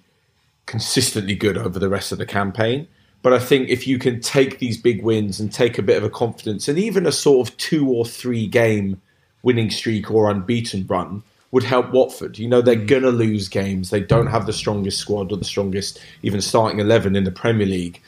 consistently 0.67 1.33
good 1.33 1.57
over 1.57 1.79
the 1.79 1.89
rest 1.89 2.11
of 2.11 2.19
the 2.19 2.25
campaign. 2.27 2.87
But 3.25 3.33
I 3.33 3.39
think 3.39 3.69
if 3.69 3.87
you 3.87 3.97
can 3.97 4.21
take 4.21 4.59
these 4.59 4.77
big 4.77 5.01
wins 5.01 5.39
and 5.39 5.51
take 5.51 5.79
a 5.79 5.81
bit 5.81 5.97
of 5.97 6.03
a 6.03 6.11
confidence 6.11 6.67
and 6.67 6.77
even 6.77 7.07
a 7.07 7.11
sort 7.11 7.49
of 7.49 7.57
two 7.57 7.89
or 7.89 8.05
three 8.05 8.45
game 8.45 9.01
winning 9.41 9.71
streak 9.71 10.11
or 10.11 10.29
unbeaten 10.29 10.85
run 10.85 11.23
would 11.49 11.63
help 11.63 11.89
Watford. 11.89 12.37
You 12.37 12.47
know, 12.47 12.61
they're 12.61 12.75
mm. 12.75 12.85
going 12.85 13.01
to 13.01 13.09
lose 13.09 13.49
games. 13.49 13.89
They 13.89 14.01
don't 14.01 14.27
have 14.27 14.45
the 14.45 14.53
strongest 14.53 14.99
squad 14.99 15.31
or 15.31 15.37
the 15.39 15.43
strongest 15.43 15.99
even 16.21 16.39
starting 16.39 16.79
11 16.79 17.15
in 17.15 17.23
the 17.23 17.31
Premier 17.31 17.65
League. 17.65 17.99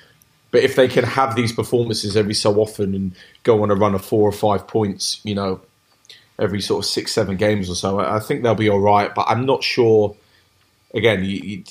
But 0.51 0.61
if 0.61 0.75
they 0.75 0.87
can 0.87 1.03
have 1.03 1.35
these 1.35 1.51
performances 1.51 2.15
every 2.15 2.35
so 2.35 2.61
often 2.61 2.93
and 2.93 3.15
go 3.41 3.63
on 3.63 3.71
a 3.71 3.75
run 3.75 3.95
of 3.95 4.05
four 4.05 4.29
or 4.29 4.31
five 4.31 4.67
points, 4.67 5.19
you 5.23 5.33
know, 5.33 5.61
every 6.37 6.61
sort 6.61 6.85
of 6.85 6.91
six, 6.91 7.11
seven 7.11 7.37
games 7.37 7.71
or 7.71 7.75
so, 7.75 7.99
I 7.99 8.17
I 8.17 8.19
think 8.19 8.43
they'll 8.43 8.53
be 8.53 8.69
all 8.69 8.81
right. 8.81 9.15
But 9.15 9.25
I'm 9.29 9.47
not 9.47 9.63
sure. 9.63 10.15
Again, 10.93 11.23
you, 11.23 11.37
you, 11.37 11.63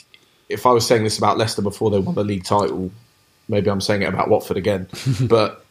if 0.49 0.67
I 0.67 0.73
was 0.73 0.85
saying 0.85 1.05
this 1.05 1.17
about 1.17 1.39
Leicester 1.39 1.63
before 1.63 1.93
they 1.93 2.01
won 2.01 2.17
the 2.17 2.25
league 2.25 2.43
title, 2.43 2.91
maybe 3.49 3.71
I'm 3.71 3.81
saying 3.81 4.03
it 4.03 4.09
about 4.09 4.29
Watford 4.29 4.57
again. 4.57 4.89
but 5.23 5.65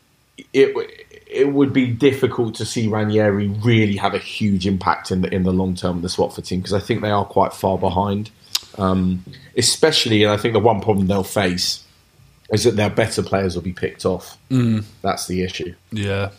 it 0.53 0.75
it 1.27 1.51
would 1.51 1.74
be 1.74 1.88
difficult 1.88 2.55
to 2.55 2.65
see 2.65 2.88
Ranieri 2.88 3.48
really 3.48 3.98
have 3.98 4.13
a 4.13 4.20
huge 4.20 4.67
impact 4.67 5.12
in 5.12 5.22
the 5.22 5.34
in 5.34 5.44
the 5.44 5.53
long 5.53 5.75
term 5.75 5.98
of 5.98 6.01
this 6.01 6.17
Watford 6.17 6.46
team 6.46 6.60
because 6.60 6.74
I 6.74 6.79
think 6.79 7.01
they 7.01 7.12
are 7.12 7.25
quite 7.25 7.53
far 7.53 7.77
behind. 7.77 8.32
Um, 8.77 9.24
especially, 9.55 10.24
and 10.24 10.34
I 10.34 10.38
think 10.38 10.53
the 10.53 10.60
one 10.60 10.82
problem 10.82 11.08
they'll 11.08 11.24
face 11.24 11.84
is 12.51 12.65
that 12.65 12.75
their 12.75 12.89
better 12.89 13.24
players 13.24 13.55
will 13.55 13.63
be 13.63 13.74
picked 13.74 14.05
off. 14.05 14.38
That's 15.01 15.27
the 15.27 15.44
issue. 15.44 15.74
Yeah. 15.91 16.32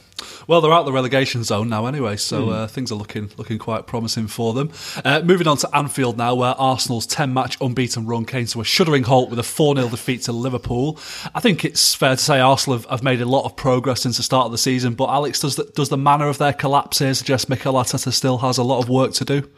Well, 0.46 0.60
they're 0.60 0.72
out 0.72 0.84
the 0.84 0.92
relegation 0.92 1.44
zone 1.44 1.68
now 1.68 1.86
anyway, 1.86 2.16
so 2.16 2.48
uh, 2.48 2.66
things 2.68 2.90
are 2.90 2.94
looking 2.94 3.30
looking 3.36 3.58
quite 3.58 3.86
promising 3.86 4.28
for 4.28 4.54
them. 4.54 4.70
Uh, 5.04 5.20
moving 5.22 5.46
on 5.46 5.58
to 5.58 5.76
Anfield 5.76 6.16
now, 6.16 6.34
where 6.34 6.54
Arsenal's 6.54 7.06
10 7.06 7.34
match 7.34 7.58
unbeaten 7.60 8.06
run 8.06 8.24
came 8.24 8.46
to 8.46 8.60
a 8.60 8.64
shuddering 8.64 9.02
halt 9.02 9.28
with 9.28 9.38
a 9.38 9.42
4 9.42 9.76
0 9.76 9.88
defeat 9.88 10.22
to 10.22 10.32
Liverpool. 10.32 10.98
I 11.34 11.40
think 11.40 11.64
it's 11.64 11.94
fair 11.94 12.16
to 12.16 12.22
say 12.22 12.40
Arsenal 12.40 12.78
have, 12.78 12.86
have 12.86 13.02
made 13.02 13.20
a 13.20 13.26
lot 13.26 13.44
of 13.44 13.56
progress 13.56 14.02
since 14.02 14.16
the 14.16 14.22
start 14.22 14.46
of 14.46 14.52
the 14.52 14.58
season, 14.58 14.94
but 14.94 15.10
Alex, 15.10 15.40
does 15.40 15.56
the, 15.56 15.64
does 15.64 15.90
the 15.90 15.98
manner 15.98 16.28
of 16.28 16.38
their 16.38 16.52
collapse 16.54 17.00
here 17.00 17.12
suggest 17.12 17.50
Mikel 17.50 17.74
Arteta 17.74 18.12
still 18.12 18.38
has 18.38 18.56
a 18.56 18.64
lot 18.64 18.82
of 18.82 18.88
work 18.88 19.12
to 19.14 19.24
do? 19.24 19.48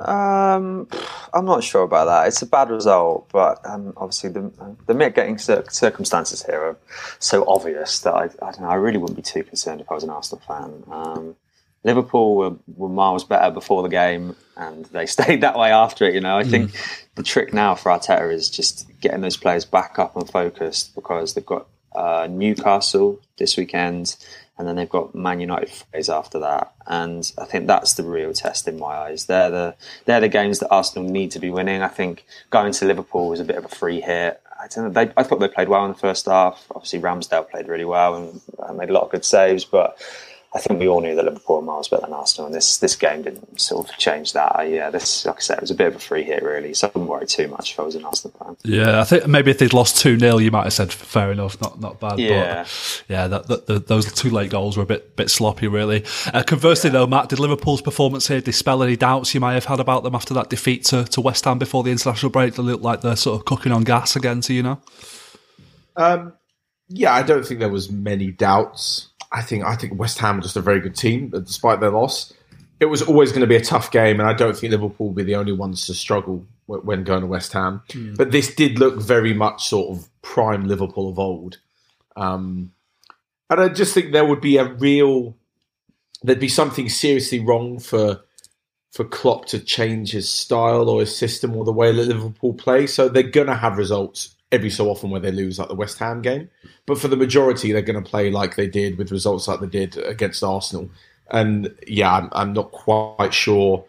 Um, 0.00 0.88
I'm 1.34 1.44
not 1.44 1.62
sure 1.62 1.82
about 1.82 2.06
that. 2.06 2.28
It's 2.28 2.42
a 2.42 2.46
bad 2.46 2.70
result, 2.70 3.28
but 3.30 3.60
um, 3.64 3.92
obviously 3.96 4.30
the 4.30 4.50
the 4.86 4.94
mitigating 4.94 5.38
cir- 5.38 5.64
circumstances 5.68 6.44
here 6.44 6.60
are 6.60 6.78
so 7.18 7.44
obvious 7.46 8.00
that 8.00 8.14
I, 8.14 8.24
I 8.24 8.50
don't 8.52 8.62
know. 8.62 8.68
I 8.68 8.74
really 8.74 8.98
wouldn't 8.98 9.16
be 9.16 9.22
too 9.22 9.44
concerned 9.44 9.80
if 9.80 9.90
I 9.90 9.94
was 9.94 10.04
an 10.04 10.10
Arsenal 10.10 10.42
fan. 10.46 10.84
Um, 10.90 11.36
Liverpool 11.82 12.36
were, 12.36 12.56
were 12.76 12.88
miles 12.88 13.24
better 13.24 13.50
before 13.50 13.82
the 13.82 13.88
game, 13.88 14.36
and 14.56 14.84
they 14.86 15.06
stayed 15.16 15.42
that 15.42 15.58
way 15.58 15.70
after 15.70 16.04
it. 16.04 16.14
You 16.14 16.20
know, 16.20 16.36
I 16.36 16.44
think 16.44 16.72
the 17.14 17.22
trick 17.22 17.52
now 17.52 17.74
for 17.74 17.90
Arteta 17.90 18.32
is 18.32 18.50
just 18.50 18.86
getting 19.00 19.20
those 19.20 19.36
players 19.36 19.64
back 19.64 19.98
up 19.98 20.16
and 20.16 20.28
focused 20.28 20.94
because 20.94 21.34
they've 21.34 21.44
got 21.46 21.66
uh, 21.94 22.28
Newcastle 22.30 23.20
this 23.38 23.56
weekend, 23.56 24.16
and 24.60 24.68
then 24.68 24.76
they've 24.76 24.90
got 24.90 25.14
Man 25.14 25.40
United 25.40 25.70
phase 25.70 26.10
after 26.10 26.38
that. 26.40 26.74
And 26.86 27.32
I 27.38 27.46
think 27.46 27.66
that's 27.66 27.94
the 27.94 28.02
real 28.02 28.34
test 28.34 28.68
in 28.68 28.78
my 28.78 28.94
eyes. 28.94 29.24
They're 29.24 29.48
the 29.48 29.74
they're 30.04 30.20
the 30.20 30.28
games 30.28 30.58
that 30.58 30.68
Arsenal 30.68 31.08
need 31.08 31.30
to 31.30 31.38
be 31.38 31.48
winning. 31.48 31.80
I 31.80 31.88
think 31.88 32.26
going 32.50 32.74
to 32.74 32.84
Liverpool 32.84 33.30
was 33.30 33.40
a 33.40 33.44
bit 33.44 33.56
of 33.56 33.64
a 33.64 33.68
free 33.68 34.02
hit. 34.02 34.38
I 34.62 34.66
don't 34.66 34.84
know. 34.84 34.90
They, 34.90 35.10
I 35.16 35.22
thought 35.22 35.40
they 35.40 35.48
played 35.48 35.70
well 35.70 35.86
in 35.86 35.92
the 35.92 35.98
first 35.98 36.26
half. 36.26 36.66
Obviously, 36.74 37.00
Ramsdale 37.00 37.48
played 37.48 37.68
really 37.68 37.86
well 37.86 38.16
and 38.68 38.76
made 38.76 38.90
a 38.90 38.92
lot 38.92 39.04
of 39.04 39.10
good 39.10 39.24
saves, 39.24 39.64
but. 39.64 39.98
I 40.52 40.58
think 40.58 40.80
we 40.80 40.88
all 40.88 41.00
knew 41.00 41.14
that 41.14 41.24
Liverpool 41.24 41.56
were 41.56 41.62
miles 41.62 41.88
better 41.88 42.02
than 42.02 42.12
Arsenal, 42.12 42.46
and 42.46 42.54
this 42.54 42.78
this 42.78 42.96
game 42.96 43.22
didn't 43.22 43.60
sort 43.60 43.88
of 43.88 43.96
change 43.98 44.32
that. 44.32 44.58
Uh, 44.58 44.62
yeah, 44.62 44.90
this 44.90 45.24
like 45.24 45.36
I 45.36 45.40
said, 45.40 45.58
it 45.58 45.60
was 45.60 45.70
a 45.70 45.76
bit 45.76 45.86
of 45.86 45.94
a 45.94 45.98
free 46.00 46.24
hit, 46.24 46.42
really. 46.42 46.74
So 46.74 46.88
I 46.88 46.90
wouldn't 46.90 47.08
worry 47.08 47.26
too 47.26 47.46
much 47.46 47.72
if 47.72 47.78
I 47.78 47.84
was 47.84 47.94
an 47.94 48.04
Arsenal 48.04 48.36
fan. 48.36 48.56
Yeah, 48.64 49.00
I 49.00 49.04
think 49.04 49.28
maybe 49.28 49.52
if 49.52 49.58
they'd 49.58 49.72
lost 49.72 50.00
2 50.00 50.18
0, 50.18 50.38
you 50.38 50.50
might 50.50 50.64
have 50.64 50.72
said 50.72 50.92
fair 50.92 51.30
enough, 51.30 51.60
not 51.60 51.78
not 51.80 52.00
bad. 52.00 52.18
Yeah. 52.18 52.62
But 52.64 53.04
yeah, 53.08 53.28
that, 53.28 53.46
that, 53.46 53.66
the, 53.66 53.78
those 53.78 54.12
two 54.12 54.30
late 54.30 54.50
goals 54.50 54.76
were 54.76 54.82
a 54.82 54.86
bit 54.86 55.14
bit 55.14 55.30
sloppy, 55.30 55.68
really. 55.68 56.04
Uh, 56.34 56.42
conversely, 56.42 56.90
though, 56.90 57.06
Matt, 57.06 57.28
did 57.28 57.38
Liverpool's 57.38 57.82
performance 57.82 58.26
here 58.26 58.40
dispel 58.40 58.82
any 58.82 58.96
doubts 58.96 59.32
you 59.34 59.40
might 59.40 59.54
have 59.54 59.66
had 59.66 59.78
about 59.78 60.02
them 60.02 60.16
after 60.16 60.34
that 60.34 60.50
defeat 60.50 60.84
to, 60.86 61.04
to 61.04 61.20
West 61.20 61.44
Ham 61.44 61.60
before 61.60 61.84
the 61.84 61.92
international 61.92 62.30
break? 62.30 62.54
They 62.54 62.62
look 62.64 62.82
like 62.82 63.02
they're 63.02 63.14
sort 63.14 63.38
of 63.38 63.44
cooking 63.44 63.70
on 63.70 63.84
gas 63.84 64.16
again, 64.16 64.40
to 64.40 64.52
you 64.52 64.64
know? 64.64 64.80
Um, 65.96 66.32
yeah, 66.88 67.14
I 67.14 67.22
don't 67.22 67.46
think 67.46 67.60
there 67.60 67.68
was 67.68 67.90
many 67.90 68.32
doubts. 68.32 69.09
I 69.32 69.42
think 69.42 69.64
I 69.64 69.76
think 69.76 69.98
West 69.98 70.18
Ham 70.18 70.38
are 70.38 70.42
just 70.42 70.56
a 70.56 70.60
very 70.60 70.80
good 70.80 70.96
team, 70.96 71.30
despite 71.30 71.80
their 71.80 71.90
loss. 71.90 72.32
It 72.80 72.86
was 72.86 73.02
always 73.02 73.30
going 73.30 73.42
to 73.42 73.46
be 73.46 73.56
a 73.56 73.60
tough 73.64 73.90
game, 73.90 74.20
and 74.20 74.28
I 74.28 74.32
don't 74.32 74.56
think 74.56 74.70
Liverpool 74.70 75.08
will 75.08 75.14
be 75.14 75.22
the 75.22 75.34
only 75.36 75.52
ones 75.52 75.86
to 75.86 75.94
struggle 75.94 76.46
when 76.66 77.04
going 77.04 77.20
to 77.20 77.26
West 77.26 77.52
Ham. 77.52 77.82
But 78.16 78.30
this 78.30 78.54
did 78.54 78.78
look 78.78 79.00
very 79.00 79.34
much 79.34 79.68
sort 79.68 79.96
of 79.96 80.08
prime 80.22 80.66
Liverpool 80.66 81.08
of 81.08 81.18
old. 81.18 81.58
Um, 82.16 82.72
and 83.50 83.60
I 83.60 83.68
just 83.68 83.92
think 83.92 84.12
there 84.12 84.24
would 84.24 84.40
be 84.40 84.56
a 84.56 84.64
real, 84.64 85.36
there'd 86.22 86.40
be 86.40 86.48
something 86.48 86.88
seriously 86.88 87.40
wrong 87.40 87.78
for 87.78 88.22
for 88.90 89.04
Klopp 89.04 89.46
to 89.46 89.60
change 89.60 90.10
his 90.10 90.28
style 90.28 90.88
or 90.88 91.00
his 91.00 91.16
system 91.16 91.56
or 91.56 91.64
the 91.64 91.72
way 91.72 91.92
that 91.92 92.08
Liverpool 92.08 92.54
play. 92.54 92.88
So 92.88 93.08
they're 93.08 93.22
going 93.22 93.46
to 93.46 93.54
have 93.54 93.78
results 93.78 94.34
every 94.52 94.70
so 94.70 94.90
often 94.90 95.10
where 95.10 95.20
they 95.20 95.30
lose, 95.30 95.58
like 95.58 95.68
the 95.68 95.74
West 95.74 95.98
Ham 95.98 96.22
game. 96.22 96.50
But 96.86 96.98
for 96.98 97.08
the 97.08 97.16
majority, 97.16 97.72
they're 97.72 97.82
going 97.82 98.02
to 98.02 98.08
play 98.10 98.30
like 98.30 98.56
they 98.56 98.66
did 98.66 98.98
with 98.98 99.12
results 99.12 99.48
like 99.48 99.60
they 99.60 99.66
did 99.66 99.96
against 99.98 100.42
Arsenal. 100.42 100.90
And 101.30 101.74
yeah, 101.86 102.12
I'm, 102.12 102.28
I'm 102.32 102.52
not 102.52 102.72
quite 102.72 103.32
sure 103.32 103.84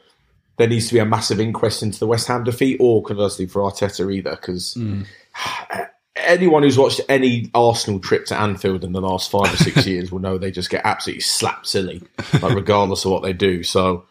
there 0.58 0.67
needs 0.67 0.88
to 0.89 0.93
be 0.93 1.00
a 1.00 1.06
massive 1.06 1.39
inquest 1.39 1.82
into 1.82 2.00
the 2.00 2.08
West 2.08 2.28
Ham 2.28 2.43
defeat, 2.43 2.78
or 2.80 3.02
conversely 3.02 3.47
for 3.47 3.62
Arteta 3.62 4.13
either, 4.13 4.32
because 4.32 4.76
mm. 4.76 5.06
anyone 6.15 6.62
who's 6.62 6.78
watched 6.78 7.02
any 7.10 7.50
Arsenal 7.56 8.00
trip 8.00 8.26
to 8.26 8.39
Anfield 8.39 8.84
in 8.84 8.91
the 8.91 9.02
last 9.02 9.32
five 9.32 9.52
or 9.52 9.58
six 9.58 9.88
years 9.88 10.12
will 10.12 10.19
know 10.19 10.38
they 10.38 10.52
just 10.52 10.69
get 10.69 10.86
absolutely 10.86 11.21
slapped 11.21 11.65
silly, 11.65 12.04
like 12.41 12.56
regardless 12.56 13.06
of 13.06 13.12
what 13.12 13.24
they 13.24 13.34
do. 13.34 13.63
So 13.63 14.06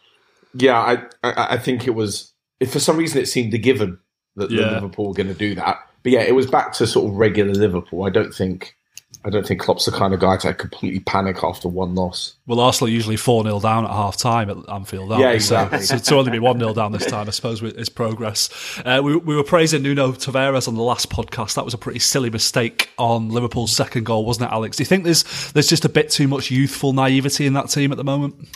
yeah, 0.55 0.79
I, 0.79 0.95
I 1.23 1.55
I 1.55 1.59
think 1.59 1.87
it 1.87 1.95
was 1.95 2.33
if 2.59 2.73
for 2.73 2.81
some 2.81 2.97
reason 2.97 3.21
it 3.21 3.27
seemed 3.27 3.55
a 3.55 3.59
given 3.59 3.99
that, 4.37 4.51
that 4.51 4.73
Liverpool 4.73 5.09
were 5.09 5.15
going 5.15 5.29
to 5.29 5.35
do 5.35 5.55
that. 5.55 5.79
But 6.03 6.13
yeah, 6.13 6.23
it 6.23 6.35
was 6.35 6.47
back 6.47 6.73
to 6.75 6.87
sort 6.87 7.11
of 7.11 7.17
regular 7.17 7.53
Liverpool. 7.53 8.05
I 8.05 8.11
don't 8.11 8.33
think 8.33 8.77
I 9.23 9.29
don't 9.29 9.47
think 9.47 9.61
Klopp's 9.61 9.85
the 9.85 9.93
kind 9.93 10.15
of 10.15 10.21
guy 10.21 10.39
to 10.39 10.55
completely 10.55 11.01
panic 11.01 11.45
after 11.45 11.69
one 11.69 11.95
loss. 11.95 12.37
Well, 12.47 12.59
Arsenal 12.59 12.89
are 12.89 12.93
usually 12.93 13.17
4 13.17 13.43
0 13.43 13.61
down 13.61 13.85
at 13.85 13.91
half 13.91 14.17
time 14.17 14.49
at 14.49 14.57
Anfield, 14.71 15.11
Yeah, 15.19 15.33
exactly. 15.33 15.81
So, 15.81 15.99
so 15.99 16.03
to 16.03 16.17
only 16.17 16.31
be 16.31 16.39
1 16.39 16.59
0 16.59 16.73
down 16.73 16.93
this 16.93 17.05
time, 17.05 17.29
I 17.29 17.31
suppose, 17.31 17.63
is 17.63 17.91
progress. 17.91 18.49
Uh, 18.83 19.03
we, 19.05 19.17
we 19.17 19.37
were 19.37 19.45
praising 19.45 19.83
Nuno 19.83 20.13
Tavares 20.13 20.69
on 20.69 20.75
the 20.75 20.83
last 20.83 21.11
podcast. 21.11 21.55
That 21.55 21.67
was 21.67 21.75
a 21.75 21.79
pretty 21.79 21.99
silly 21.99 22.31
mistake 22.31 22.89
on 22.97 23.29
Liverpool's 23.29 23.77
second 23.77 24.07
goal, 24.07 24.25
wasn't 24.25 24.51
it, 24.51 24.55
Alex? 24.55 24.79
Do 24.79 24.83
you 24.83 24.87
think 24.87 25.05
there's, 25.05 25.53
there's 25.53 25.69
just 25.69 25.85
a 25.85 25.91
bit 25.91 26.09
too 26.09 26.27
much 26.27 26.51
youthful 26.51 26.95
naivety 26.95 27.45
in 27.45 27.53
that 27.53 27.69
team 27.69 27.93
at 27.93 27.99
the 27.99 28.05
moment? 28.05 28.49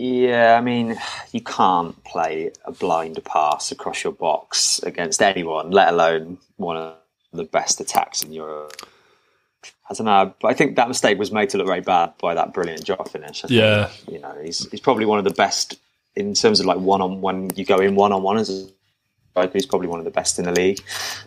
Yeah, 0.00 0.56
I 0.56 0.62
mean, 0.62 0.98
you 1.32 1.42
can't 1.42 2.02
play 2.04 2.52
a 2.64 2.72
blind 2.72 3.22
pass 3.24 3.70
across 3.70 4.02
your 4.02 4.14
box 4.14 4.80
against 4.82 5.20
anyone, 5.20 5.70
let 5.70 5.92
alone 5.92 6.38
one 6.56 6.76
of 6.76 6.94
the 7.32 7.44
best 7.44 7.80
attacks 7.80 8.22
in 8.22 8.32
Europe. 8.32 8.74
I 9.90 9.94
don't 9.94 10.06
know, 10.06 10.34
but 10.40 10.48
I 10.48 10.54
think 10.54 10.76
that 10.76 10.88
mistake 10.88 11.18
was 11.18 11.32
made 11.32 11.50
to 11.50 11.58
look 11.58 11.66
very 11.66 11.80
bad 11.80 12.14
by 12.18 12.34
that 12.34 12.54
brilliant 12.54 12.84
Jota 12.84 13.04
finish. 13.10 13.44
I 13.44 13.48
think, 13.48 13.60
Yeah. 13.60 13.90
you 14.08 14.20
know, 14.20 14.34
he's 14.42 14.70
he's 14.70 14.80
probably 14.80 15.04
one 15.04 15.18
of 15.18 15.24
the 15.24 15.34
best 15.34 15.78
in 16.16 16.32
terms 16.34 16.60
of 16.60 16.66
like 16.66 16.78
one 16.78 17.02
on 17.02 17.20
one. 17.20 17.50
You 17.56 17.64
go 17.64 17.78
in 17.78 17.94
one 17.94 18.12
on 18.12 18.22
one 18.22 18.38
as 18.38 18.70
he's 19.52 19.66
probably 19.66 19.88
one 19.88 19.98
of 19.98 20.04
the 20.04 20.10
best 20.10 20.38
in 20.38 20.44
the 20.44 20.52
league. 20.52 20.80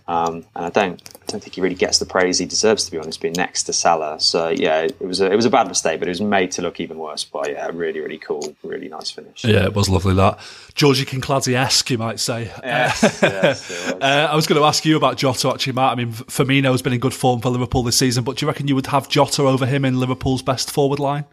Um, 0.08 0.46
and 0.56 0.66
I 0.66 0.70
don't 0.70 1.02
I 1.02 1.26
don't 1.28 1.42
think 1.42 1.56
he 1.56 1.62
really 1.62 1.76
gets 1.76 2.00
the 2.00 2.06
praise 2.06 2.38
he 2.38 2.46
deserves 2.46 2.86
to 2.86 2.92
be 2.92 2.98
honest, 2.98 3.22
being 3.22 3.34
next 3.36 3.64
to 3.64 3.74
Salah. 3.74 4.20
So 4.20 4.50
yeah, 4.50 4.82
it 4.82 5.02
was 5.02 5.22
a, 5.22 5.32
it 5.32 5.36
was 5.36 5.46
a 5.46 5.50
bad 5.50 5.68
mistake, 5.68 6.00
but 6.00 6.08
it 6.08 6.12
was 6.12 6.22
made 6.22 6.52
to 6.54 6.62
look 6.62 6.80
even 6.80 6.98
worse 6.98 7.24
by 7.24 7.44
yeah, 7.48 7.68
a 7.68 7.72
really 7.72 8.00
really 8.00 8.18
cool, 8.18 8.56
really 8.64 8.90
nice 8.90 9.12
finish. 9.12 9.44
Yeah, 9.44 9.66
it 9.66 9.74
was 9.74 9.90
lovely 9.90 10.14
that. 10.16 10.40
Georgi 10.76 11.06
Kinkladze 11.06 11.54
esque, 11.54 11.90
you 11.92 11.98
might 11.98 12.20
say. 12.20 12.52
Yes, 12.64 13.02
yes, 13.22 13.70
was. 13.70 14.02
Uh, 14.02 14.28
I 14.32 14.36
was 14.36 14.48
going 14.48 14.60
to 14.60 14.66
ask 14.66 14.86
you 14.86 14.98
about 14.98 15.18
Jota, 15.18 15.50
actually, 15.50 15.74
Matt. 15.74 15.92
I 15.92 15.96
mean, 15.96 16.10
F- 16.10 16.26
Firmino's 16.28 16.82
been 16.82 16.94
in 16.94 17.00
good 17.00 17.14
form 17.14 17.42
for 17.42 17.50
Liverpool 17.50 17.84
this 17.84 17.98
season, 17.98 18.24
but 18.24 18.38
do 18.38 18.46
you 18.46 18.48
reckon 18.48 18.68
you 18.68 18.76
would 18.76 18.88
have 18.88 19.08
Jota 19.08 19.44
over 19.44 19.66
him 19.66 19.86
in 19.86 20.00
Liverpool's 20.00 20.42
best 20.42 20.72
forward 20.72 21.00
line 21.00 21.26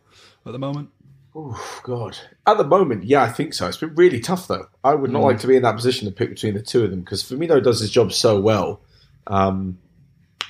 at 0.44 0.52
the 0.52 0.58
moment? 0.58 0.90
Oh 1.34 1.80
God! 1.84 2.18
At 2.46 2.58
the 2.58 2.64
moment, 2.64 3.04
yeah, 3.04 3.22
I 3.22 3.28
think 3.28 3.54
so. 3.54 3.68
It's 3.68 3.76
been 3.76 3.94
really 3.94 4.18
tough 4.20 4.48
though. 4.48 4.66
I 4.82 4.94
would 4.94 5.10
not 5.12 5.22
like 5.22 5.38
to 5.40 5.46
be 5.46 5.54
in 5.56 5.62
that 5.62 5.76
position 5.76 6.06
to 6.08 6.12
pick 6.12 6.30
between 6.30 6.54
the 6.54 6.62
two 6.62 6.82
of 6.84 6.90
them 6.90 7.00
because 7.00 7.22
Firmino 7.22 7.62
does 7.62 7.78
his 7.80 7.90
job 7.90 8.12
so 8.12 8.40
well, 8.40 8.80
um, 9.28 9.78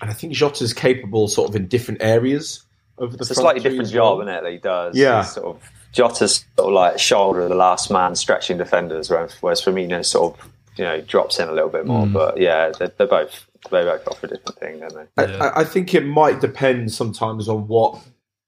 and 0.00 0.10
I 0.10 0.14
think 0.14 0.32
Jota's 0.32 0.72
capable, 0.72 1.28
sort 1.28 1.50
of 1.50 1.56
in 1.56 1.66
different 1.68 2.02
areas 2.02 2.64
over 2.98 3.14
the. 3.16 3.20
It's 3.22 3.30
a 3.30 3.34
slightly 3.34 3.60
different 3.60 3.82
as 3.82 3.94
well. 3.94 4.16
job, 4.16 4.26
isn't 4.26 4.34
it? 4.34 4.42
That 4.42 4.52
he 4.52 4.58
does. 4.58 4.96
Yeah. 4.96 5.22
He's 5.22 5.32
sort 5.32 5.56
of 5.56 5.70
Jota's 5.92 6.44
sort 6.56 6.68
of 6.68 6.72
like 6.74 6.98
shoulder 6.98 7.40
of 7.42 7.50
the 7.50 7.54
last 7.56 7.90
man, 7.90 8.14
stretching 8.14 8.56
defenders, 8.56 9.10
whereas 9.10 9.34
whereas 9.42 9.60
Firmino 9.60 10.02
sort 10.02 10.38
of 10.38 10.48
you 10.76 10.84
know 10.84 11.02
drops 11.02 11.38
in 11.38 11.46
a 11.48 11.52
little 11.52 11.68
bit 11.68 11.84
more. 11.86 12.06
But 12.06 12.40
yeah, 12.40 12.70
they're, 12.78 12.92
they're 12.96 13.06
both 13.06 13.46
they 13.70 13.82
both 13.82 14.08
offer 14.08 14.26
a 14.26 14.30
different 14.30 14.58
thing, 14.58 14.80
don't 14.80 14.94
they? 15.16 15.24
I, 15.24 15.48
I- 15.48 15.60
I 15.60 15.64
think 15.64 15.92
it 15.94 16.06
might 16.06 16.40
depend 16.40 16.90
sometimes 16.90 17.50
on 17.50 17.68
what 17.68 18.00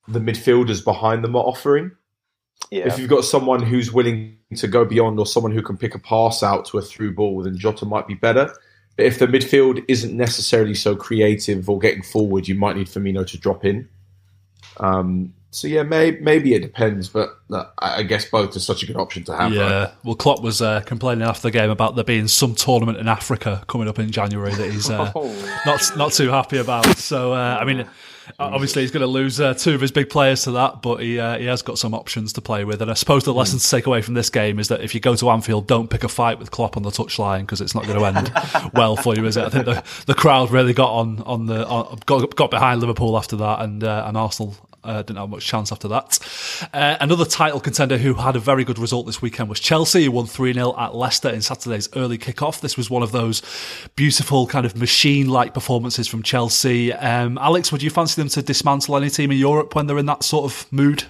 the 0.08 0.18
midfielders 0.18 0.82
behind 0.82 1.22
them 1.22 1.36
are 1.36 1.44
offering. 1.44 1.90
Yeah, 2.72 2.86
If 2.86 2.98
you've 2.98 3.10
got 3.10 3.26
someone 3.26 3.62
who's 3.62 3.92
willing 3.92 4.38
to 4.56 4.66
go 4.66 4.86
beyond 4.86 5.18
or 5.18 5.26
someone 5.26 5.52
who 5.52 5.60
can 5.60 5.76
pick 5.76 5.94
a 5.94 5.98
pass 5.98 6.42
out 6.42 6.64
to 6.66 6.78
a 6.78 6.82
through 6.82 7.14
ball, 7.14 7.42
then 7.42 7.58
Jota 7.58 7.84
might 7.84 8.06
be 8.06 8.14
better. 8.14 8.50
But 8.96 9.04
if 9.04 9.18
the 9.18 9.26
midfield 9.26 9.84
isn't 9.88 10.16
necessarily 10.16 10.74
so 10.74 10.96
creative 10.96 11.68
or 11.68 11.78
getting 11.78 12.02
forward, 12.02 12.48
you 12.48 12.54
might 12.54 12.76
need 12.76 12.86
Firmino 12.86 13.26
to 13.26 13.36
drop 13.36 13.66
in. 13.66 13.90
Um, 14.78 15.34
so 15.50 15.68
yeah, 15.68 15.82
may, 15.82 16.12
maybe 16.12 16.54
it 16.54 16.60
depends, 16.60 17.10
but 17.10 17.38
uh, 17.50 17.66
I 17.78 17.96
I 17.96 18.02
guess 18.04 18.24
both 18.24 18.56
are 18.56 18.60
such 18.60 18.82
a 18.82 18.86
good 18.86 18.96
option 18.96 19.22
to 19.24 19.36
have. 19.36 19.52
Yeah, 19.52 19.82
right? 19.82 19.92
well, 20.02 20.14
Klopp 20.14 20.40
was 20.40 20.62
uh, 20.62 20.80
complaining 20.80 21.28
after 21.28 21.42
the 21.42 21.50
game 21.50 21.68
about 21.68 21.94
there 21.94 22.04
being 22.04 22.26
some 22.26 22.54
tournament 22.54 22.96
in 22.96 23.06
Africa 23.06 23.62
coming 23.66 23.86
up 23.86 23.98
in 23.98 24.10
January 24.10 24.54
that 24.54 24.70
he's 24.70 24.88
uh, 24.88 25.12
not 25.66 25.92
not 25.98 26.12
too 26.12 26.30
happy 26.30 26.56
about. 26.56 26.96
So, 26.96 27.34
uh, 27.34 27.58
I 27.60 27.66
mean, 27.66 27.86
obviously 28.38 28.82
he's 28.82 28.90
going 28.90 29.02
to 29.02 29.06
lose 29.06 29.40
uh, 29.40 29.54
two 29.54 29.74
of 29.74 29.80
his 29.80 29.92
big 29.92 30.10
players 30.10 30.42
to 30.44 30.52
that, 30.52 30.82
but 30.82 30.96
he 30.96 31.18
uh, 31.18 31.38
he 31.38 31.46
has 31.46 31.62
got 31.62 31.78
some 31.78 31.94
options 31.94 32.32
to 32.34 32.40
play 32.40 32.64
with. 32.64 32.82
And 32.82 32.90
I 32.90 32.94
suppose 32.94 33.24
the 33.24 33.34
lesson 33.34 33.58
to 33.58 33.68
take 33.68 33.86
away 33.86 34.02
from 34.02 34.14
this 34.14 34.30
game 34.30 34.58
is 34.58 34.68
that 34.68 34.80
if 34.80 34.94
you 34.94 35.00
go 35.00 35.14
to 35.16 35.30
Anfield, 35.30 35.66
don't 35.66 35.88
pick 35.88 36.04
a 36.04 36.08
fight 36.08 36.38
with 36.38 36.50
Klopp 36.50 36.76
on 36.76 36.82
the 36.82 36.90
touchline 36.90 37.40
because 37.40 37.60
it's 37.60 37.74
not 37.74 37.86
going 37.86 37.98
to 37.98 38.04
end 38.04 38.70
well 38.74 38.96
for 38.96 39.14
you, 39.14 39.24
is 39.26 39.36
it? 39.36 39.44
I 39.44 39.48
think 39.48 39.64
the 39.64 39.82
the 40.06 40.14
crowd 40.14 40.50
really 40.50 40.72
got 40.72 40.90
on 40.90 41.22
on 41.22 41.46
the 41.46 41.66
on, 41.66 41.98
got 42.06 42.34
got 42.36 42.50
behind 42.50 42.80
Liverpool 42.80 43.16
after 43.16 43.36
that, 43.36 43.60
and 43.60 43.84
uh, 43.84 44.04
and 44.06 44.16
Arsenal 44.16 44.56
uh, 44.84 45.02
didn't 45.02 45.18
have 45.18 45.28
much 45.28 45.46
chance 45.46 45.72
after 45.72 45.88
that. 45.88 46.18
Uh, 46.72 46.96
another 47.00 47.24
title 47.24 47.60
contender 47.60 47.98
who 47.98 48.14
had 48.14 48.36
a 48.36 48.40
very 48.40 48.64
good 48.64 48.78
result 48.78 49.06
this 49.06 49.22
weekend 49.22 49.48
was 49.48 49.60
Chelsea, 49.60 50.04
who 50.04 50.12
won 50.12 50.26
3 50.26 50.52
0 50.52 50.74
at 50.78 50.94
Leicester 50.94 51.28
in 51.28 51.42
Saturday's 51.42 51.88
early 51.96 52.18
kickoff. 52.18 52.60
This 52.60 52.76
was 52.76 52.90
one 52.90 53.02
of 53.02 53.12
those 53.12 53.42
beautiful, 53.96 54.46
kind 54.46 54.66
of 54.66 54.76
machine 54.76 55.28
like 55.28 55.54
performances 55.54 56.08
from 56.08 56.22
Chelsea. 56.22 56.92
Um, 56.92 57.38
Alex, 57.38 57.72
would 57.72 57.82
you 57.82 57.90
fancy 57.90 58.20
them 58.20 58.28
to 58.30 58.42
dismantle 58.42 58.96
any 58.96 59.10
team 59.10 59.30
in 59.30 59.38
Europe 59.38 59.74
when 59.74 59.86
they're 59.86 59.98
in 59.98 60.06
that 60.06 60.22
sort 60.24 60.50
of 60.50 60.70
mood? 60.72 61.04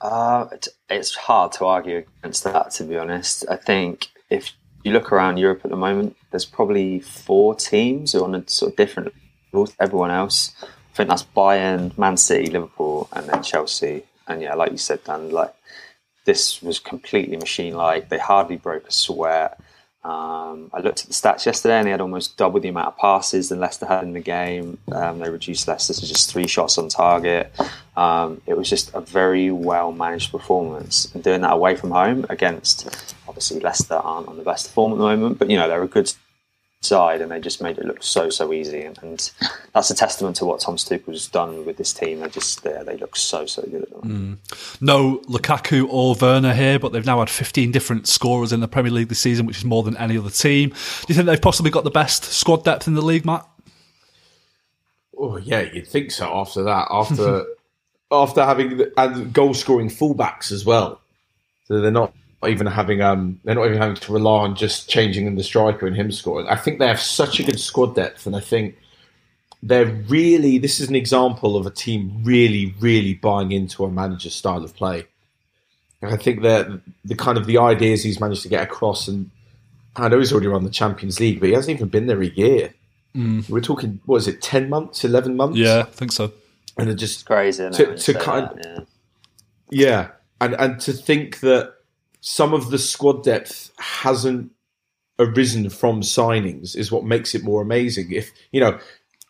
Uh, 0.00 0.46
it's 0.90 1.14
hard 1.14 1.52
to 1.52 1.64
argue 1.64 2.04
against 2.18 2.44
that, 2.44 2.70
to 2.72 2.84
be 2.84 2.96
honest. 2.96 3.44
I 3.48 3.56
think 3.56 4.08
if 4.28 4.52
you 4.82 4.92
look 4.92 5.10
around 5.10 5.38
Europe 5.38 5.62
at 5.64 5.70
the 5.70 5.76
moment, 5.76 6.16
there's 6.30 6.44
probably 6.44 7.00
four 7.00 7.54
teams 7.54 8.12
who 8.12 8.20
are 8.20 8.24
on 8.24 8.34
a 8.34 8.46
sort 8.48 8.72
of 8.72 8.76
different 8.76 9.14
level 9.52 9.66
to 9.66 9.74
everyone 9.80 10.10
else. 10.10 10.54
I 10.94 10.96
think 10.96 11.08
that's 11.08 11.24
Bayern, 11.24 11.98
Man 11.98 12.16
City, 12.16 12.52
Liverpool, 12.52 13.08
and 13.12 13.28
then 13.28 13.42
Chelsea. 13.42 14.04
And 14.28 14.40
yeah, 14.40 14.54
like 14.54 14.70
you 14.70 14.78
said, 14.78 15.02
Dan, 15.02 15.30
like 15.30 15.52
this 16.24 16.62
was 16.62 16.78
completely 16.78 17.36
machine-like. 17.36 18.10
They 18.10 18.18
hardly 18.18 18.56
broke 18.56 18.86
a 18.86 18.92
sweat. 18.92 19.58
Um, 20.04 20.70
I 20.72 20.78
looked 20.80 21.00
at 21.00 21.08
the 21.08 21.12
stats 21.12 21.46
yesterday, 21.46 21.78
and 21.78 21.86
they 21.88 21.90
had 21.90 22.00
almost 22.00 22.36
double 22.36 22.60
the 22.60 22.68
amount 22.68 22.86
of 22.86 22.96
passes 22.96 23.48
than 23.48 23.58
Leicester 23.58 23.86
had 23.86 24.04
in 24.04 24.12
the 24.12 24.20
game. 24.20 24.78
Um, 24.92 25.18
they 25.18 25.30
reduced 25.30 25.66
Leicester 25.66 25.94
to 25.94 26.06
just 26.06 26.30
three 26.30 26.46
shots 26.46 26.78
on 26.78 26.88
target. 26.88 27.52
Um, 27.96 28.40
it 28.46 28.56
was 28.56 28.70
just 28.70 28.94
a 28.94 29.00
very 29.00 29.50
well 29.50 29.90
managed 29.90 30.30
performance, 30.30 31.12
and 31.12 31.24
doing 31.24 31.40
that 31.40 31.54
away 31.54 31.74
from 31.74 31.90
home 31.90 32.24
against 32.28 32.88
obviously 33.26 33.58
Leicester 33.58 33.94
aren't 33.94 34.28
on 34.28 34.36
the 34.36 34.44
best 34.44 34.70
form 34.70 34.92
at 34.92 34.98
the 34.98 35.04
moment, 35.04 35.40
but 35.40 35.50
you 35.50 35.56
know 35.56 35.66
they're 35.66 35.82
a 35.82 35.88
good 35.88 36.12
side, 36.84 37.20
and 37.20 37.30
they 37.30 37.40
just 37.40 37.62
made 37.62 37.78
it 37.78 37.84
look 37.84 38.02
so 38.02 38.30
so 38.30 38.52
easy, 38.52 38.82
and, 38.82 38.98
and 39.02 39.30
that's 39.72 39.90
a 39.90 39.94
testament 39.94 40.36
to 40.36 40.44
what 40.44 40.60
Tom 40.60 40.76
Tuchel's 40.76 41.28
done 41.28 41.64
with 41.64 41.76
this 41.76 41.92
team. 41.92 42.20
They 42.20 42.28
just 42.28 42.62
they, 42.62 42.82
they 42.84 42.96
look 42.96 43.16
so 43.16 43.46
so 43.46 43.62
good 43.62 43.82
at 43.82 43.90
the 43.90 43.96
moment. 43.96 44.40
No 44.80 45.18
Lukaku 45.28 45.86
or 45.88 46.14
Werner 46.14 46.54
here, 46.54 46.78
but 46.78 46.92
they've 46.92 47.04
now 47.04 47.18
had 47.20 47.30
15 47.30 47.72
different 47.72 48.06
scorers 48.06 48.52
in 48.52 48.60
the 48.60 48.68
Premier 48.68 48.92
League 48.92 49.08
this 49.08 49.20
season, 49.20 49.46
which 49.46 49.58
is 49.58 49.64
more 49.64 49.82
than 49.82 49.96
any 49.96 50.18
other 50.18 50.30
team. 50.30 50.70
Do 50.70 50.76
you 51.08 51.14
think 51.14 51.26
they've 51.26 51.40
possibly 51.40 51.70
got 51.70 51.84
the 51.84 51.90
best 51.90 52.24
squad 52.24 52.64
depth 52.64 52.86
in 52.86 52.94
the 52.94 53.02
league, 53.02 53.24
Matt? 53.24 53.46
Oh 55.16 55.36
yeah, 55.36 55.60
you'd 55.60 55.86
think 55.86 56.10
so. 56.10 56.26
After 56.26 56.64
that, 56.64 56.88
after 56.90 57.46
after 58.10 58.44
having 58.44 58.76
the, 58.76 58.92
and 58.96 59.32
goal 59.32 59.54
scoring 59.54 59.88
fullbacks 59.88 60.52
as 60.52 60.64
well, 60.64 61.00
so 61.64 61.80
they're 61.80 61.90
not 61.90 62.12
even 62.48 62.66
having 62.66 63.00
um 63.00 63.40
they're 63.44 63.54
not 63.54 63.66
even 63.66 63.78
having 63.78 63.96
to 63.96 64.12
rely 64.12 64.40
on 64.42 64.54
just 64.56 64.88
changing 64.88 65.26
in 65.26 65.36
the 65.36 65.42
striker 65.42 65.86
and 65.86 65.96
him 65.96 66.10
scoring. 66.12 66.46
I 66.48 66.56
think 66.56 66.78
they 66.78 66.88
have 66.88 67.00
such 67.00 67.40
a 67.40 67.42
good 67.42 67.60
squad 67.60 67.94
depth, 67.94 68.26
and 68.26 68.34
I 68.36 68.40
think 68.40 68.76
they're 69.62 69.86
really 69.86 70.58
this 70.58 70.80
is 70.80 70.88
an 70.88 70.94
example 70.94 71.56
of 71.56 71.66
a 71.66 71.70
team 71.70 72.20
really 72.24 72.74
really 72.80 73.14
buying 73.14 73.52
into 73.52 73.84
a 73.84 73.90
manager's 73.90 74.34
style 74.34 74.62
of 74.64 74.74
play. 74.74 75.06
And 76.02 76.12
I 76.12 76.16
think 76.18 76.42
that 76.42 76.68
the 77.04 77.14
kind 77.14 77.38
of 77.38 77.46
the 77.46 77.58
ideas 77.58 78.02
he's 78.02 78.20
managed 78.20 78.42
to 78.42 78.48
get 78.48 78.62
across, 78.62 79.08
and 79.08 79.30
I 79.96 80.08
know 80.08 80.18
he's 80.18 80.32
already 80.32 80.48
won 80.48 80.64
the 80.64 80.70
Champions 80.70 81.18
League, 81.18 81.40
but 81.40 81.48
he 81.48 81.54
hasn't 81.54 81.74
even 81.76 81.88
been 81.88 82.06
there 82.06 82.20
a 82.20 82.26
year. 82.28 82.74
We're 83.48 83.60
talking, 83.60 84.00
what 84.06 84.16
is 84.16 84.26
it, 84.26 84.42
10 84.42 84.68
months, 84.68 85.04
11 85.04 85.36
months? 85.36 85.56
Yeah, 85.56 85.84
I 85.86 85.90
think 85.90 86.10
so. 86.10 86.32
And 86.76 86.90
it 86.90 86.96
just, 86.96 87.20
It's 87.20 87.22
crazy 87.22 87.70
To- 87.70 87.96
to 87.96 88.14
kind- 88.14 88.48
that, 88.60 88.86
yeah. 89.70 89.86
yeah. 89.86 90.08
And, 90.40 90.54
and 90.54 90.80
to 90.80 90.92
think 90.92 91.38
that 91.40 91.73
some 92.26 92.54
of 92.54 92.70
the 92.70 92.78
squad 92.78 93.22
depth 93.22 93.70
hasn't 93.78 94.50
arisen 95.18 95.68
from 95.68 96.00
signings 96.00 96.74
is 96.74 96.90
what 96.90 97.04
makes 97.04 97.34
it 97.34 97.44
more 97.44 97.60
amazing. 97.60 98.10
If, 98.10 98.32
you 98.50 98.60
know, 98.60 98.78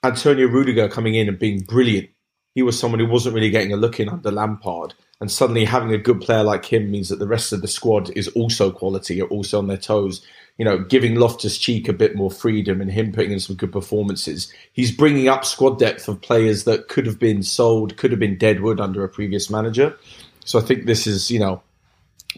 Antonio 0.05 0.47
Rudiger 0.47 0.89
coming 0.89 1.17
in 1.17 1.29
and 1.29 1.37
being 1.37 1.63
brilliant, 1.63 2.09
he 2.55 2.63
was 2.63 2.79
someone 2.79 3.01
who 3.01 3.09
wasn't 3.09 3.35
really 3.35 3.51
getting 3.51 3.73
a 3.73 3.77
look 3.77 3.99
in 3.99 4.09
under 4.09 4.31
Lampard. 4.31 4.95
And 5.21 5.29
suddenly 5.29 5.65
having 5.65 5.93
a 5.93 5.99
good 5.99 6.21
player 6.21 6.45
like 6.45 6.67
him 6.67 6.89
means 6.89 7.09
that 7.09 7.19
the 7.19 7.27
rest 7.27 7.53
of 7.53 7.63
the 7.63 7.69
squad 7.69 8.11
is 8.11 8.29
also 8.29 8.71
quality, 8.71 9.21
are 9.21 9.27
also 9.27 9.59
on 9.59 9.67
their 9.67 9.77
toes. 9.77 10.25
You 10.57 10.65
know, 10.65 10.79
giving 10.79 11.17
Loftus 11.17 11.59
Cheek 11.59 11.89
a 11.89 11.93
bit 11.93 12.15
more 12.15 12.31
freedom 12.31 12.81
and 12.81 12.93
him 12.93 13.11
putting 13.11 13.33
in 13.33 13.41
some 13.41 13.57
good 13.57 13.73
performances. 13.73 14.53
He's 14.73 14.93
bringing 14.93 15.27
up 15.27 15.45
squad 15.45 15.81
depth 15.81 16.07
of 16.07 16.21
players 16.21 16.63
that 16.63 16.87
could 16.87 17.07
have 17.07 17.19
been 17.19 17.43
sold, 17.43 17.97
could 17.97 18.13
have 18.13 18.21
been 18.21 18.39
deadwood 18.39 18.79
under 18.79 19.03
a 19.03 19.09
previous 19.09 19.51
manager. 19.51 19.97
So 20.45 20.61
I 20.61 20.63
think 20.63 20.87
this 20.87 21.09
is, 21.09 21.29
you 21.29 21.41
know, 21.41 21.61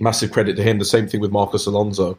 massive 0.00 0.32
credit 0.32 0.56
to 0.56 0.62
him. 0.62 0.78
The 0.78 0.85
same 0.85 1.09
thing 1.09 1.20
with 1.20 1.30
Marcos 1.30 1.66
Alonso. 1.66 2.18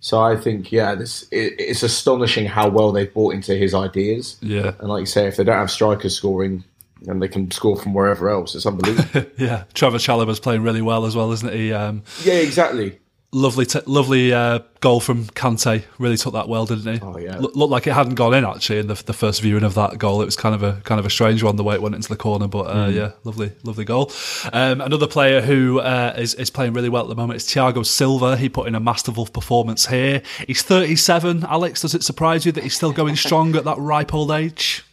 So 0.00 0.20
I 0.20 0.36
think, 0.36 0.70
yeah, 0.70 0.94
this 0.94 1.22
it, 1.30 1.54
it's 1.58 1.82
astonishing 1.82 2.46
how 2.46 2.68
well 2.68 2.92
they've 2.92 3.12
bought 3.12 3.34
into 3.34 3.54
his 3.54 3.74
ideas. 3.74 4.36
Yeah. 4.40 4.74
And 4.78 4.88
like 4.88 5.00
you 5.00 5.06
say, 5.06 5.26
if 5.26 5.36
they 5.36 5.44
don't 5.44 5.56
have 5.56 5.70
strikers 5.70 6.14
scoring, 6.14 6.64
and 7.06 7.20
they 7.22 7.28
can 7.28 7.50
score 7.50 7.76
from 7.76 7.94
wherever 7.94 8.28
else, 8.28 8.54
it's 8.54 8.66
unbelievable. 8.66 9.30
Yeah, 9.38 9.64
Trevoh 9.74 9.96
Chalobah's 9.96 10.40
playing 10.40 10.62
really 10.62 10.80
well 10.82 11.04
as 11.04 11.14
well, 11.14 11.30
isn't 11.32 11.52
he? 11.52 11.72
Um, 11.72 12.02
yeah, 12.24 12.34
exactly. 12.34 12.98
Lovely, 13.32 13.66
t- 13.66 13.80
lovely 13.86 14.32
uh, 14.32 14.60
goal 14.80 15.00
from 15.00 15.24
Kante. 15.26 15.84
Really 15.98 16.16
took 16.16 16.32
that 16.34 16.48
well, 16.48 16.64
didn't 16.66 16.94
he? 16.94 17.00
Oh, 17.02 17.18
yeah. 17.18 17.38
Look- 17.38 17.54
looked 17.56 17.70
like 17.70 17.86
it 17.86 17.92
hadn't 17.92 18.14
gone 18.14 18.34
in 18.34 18.44
actually 18.44 18.78
in 18.78 18.86
the, 18.86 18.94
the 18.94 19.12
first 19.12 19.42
viewing 19.42 19.64
of 19.64 19.74
that 19.74 19.98
goal. 19.98 20.22
It 20.22 20.24
was 20.26 20.36
kind 20.36 20.54
of 20.54 20.62
a 20.62 20.80
kind 20.84 20.98
of 20.98 21.06
a 21.06 21.10
strange 21.10 21.42
one 21.42 21.56
the 21.56 21.64
way 21.64 21.74
it 21.74 21.82
went 21.82 21.94
into 21.94 22.08
the 22.08 22.16
corner, 22.16 22.48
but 22.48 22.64
uh, 22.64 22.88
yeah, 22.88 23.12
lovely, 23.24 23.52
lovely 23.64 23.84
goal. 23.84 24.10
Um, 24.52 24.80
another 24.80 25.06
player 25.06 25.40
who 25.40 25.80
uh, 25.80 26.14
is 26.16 26.34
is 26.34 26.50
playing 26.50 26.72
really 26.72 26.88
well 26.88 27.02
at 27.02 27.08
the 27.08 27.14
moment 27.16 27.36
is 27.36 27.44
Thiago 27.44 27.84
Silva. 27.84 28.36
He 28.36 28.48
put 28.48 28.68
in 28.68 28.74
a 28.74 28.80
masterful 28.80 29.26
performance 29.26 29.86
here. 29.86 30.22
He's 30.46 30.62
37. 30.62 31.44
Alex, 31.44 31.82
does 31.82 31.94
it 31.94 32.02
surprise 32.02 32.46
you 32.46 32.52
that 32.52 32.62
he's 32.62 32.74
still 32.74 32.92
going 32.92 33.16
strong 33.26 33.54
at 33.56 33.64
that 33.64 33.78
ripe 33.78 34.14
old 34.14 34.30
age? 34.30 34.84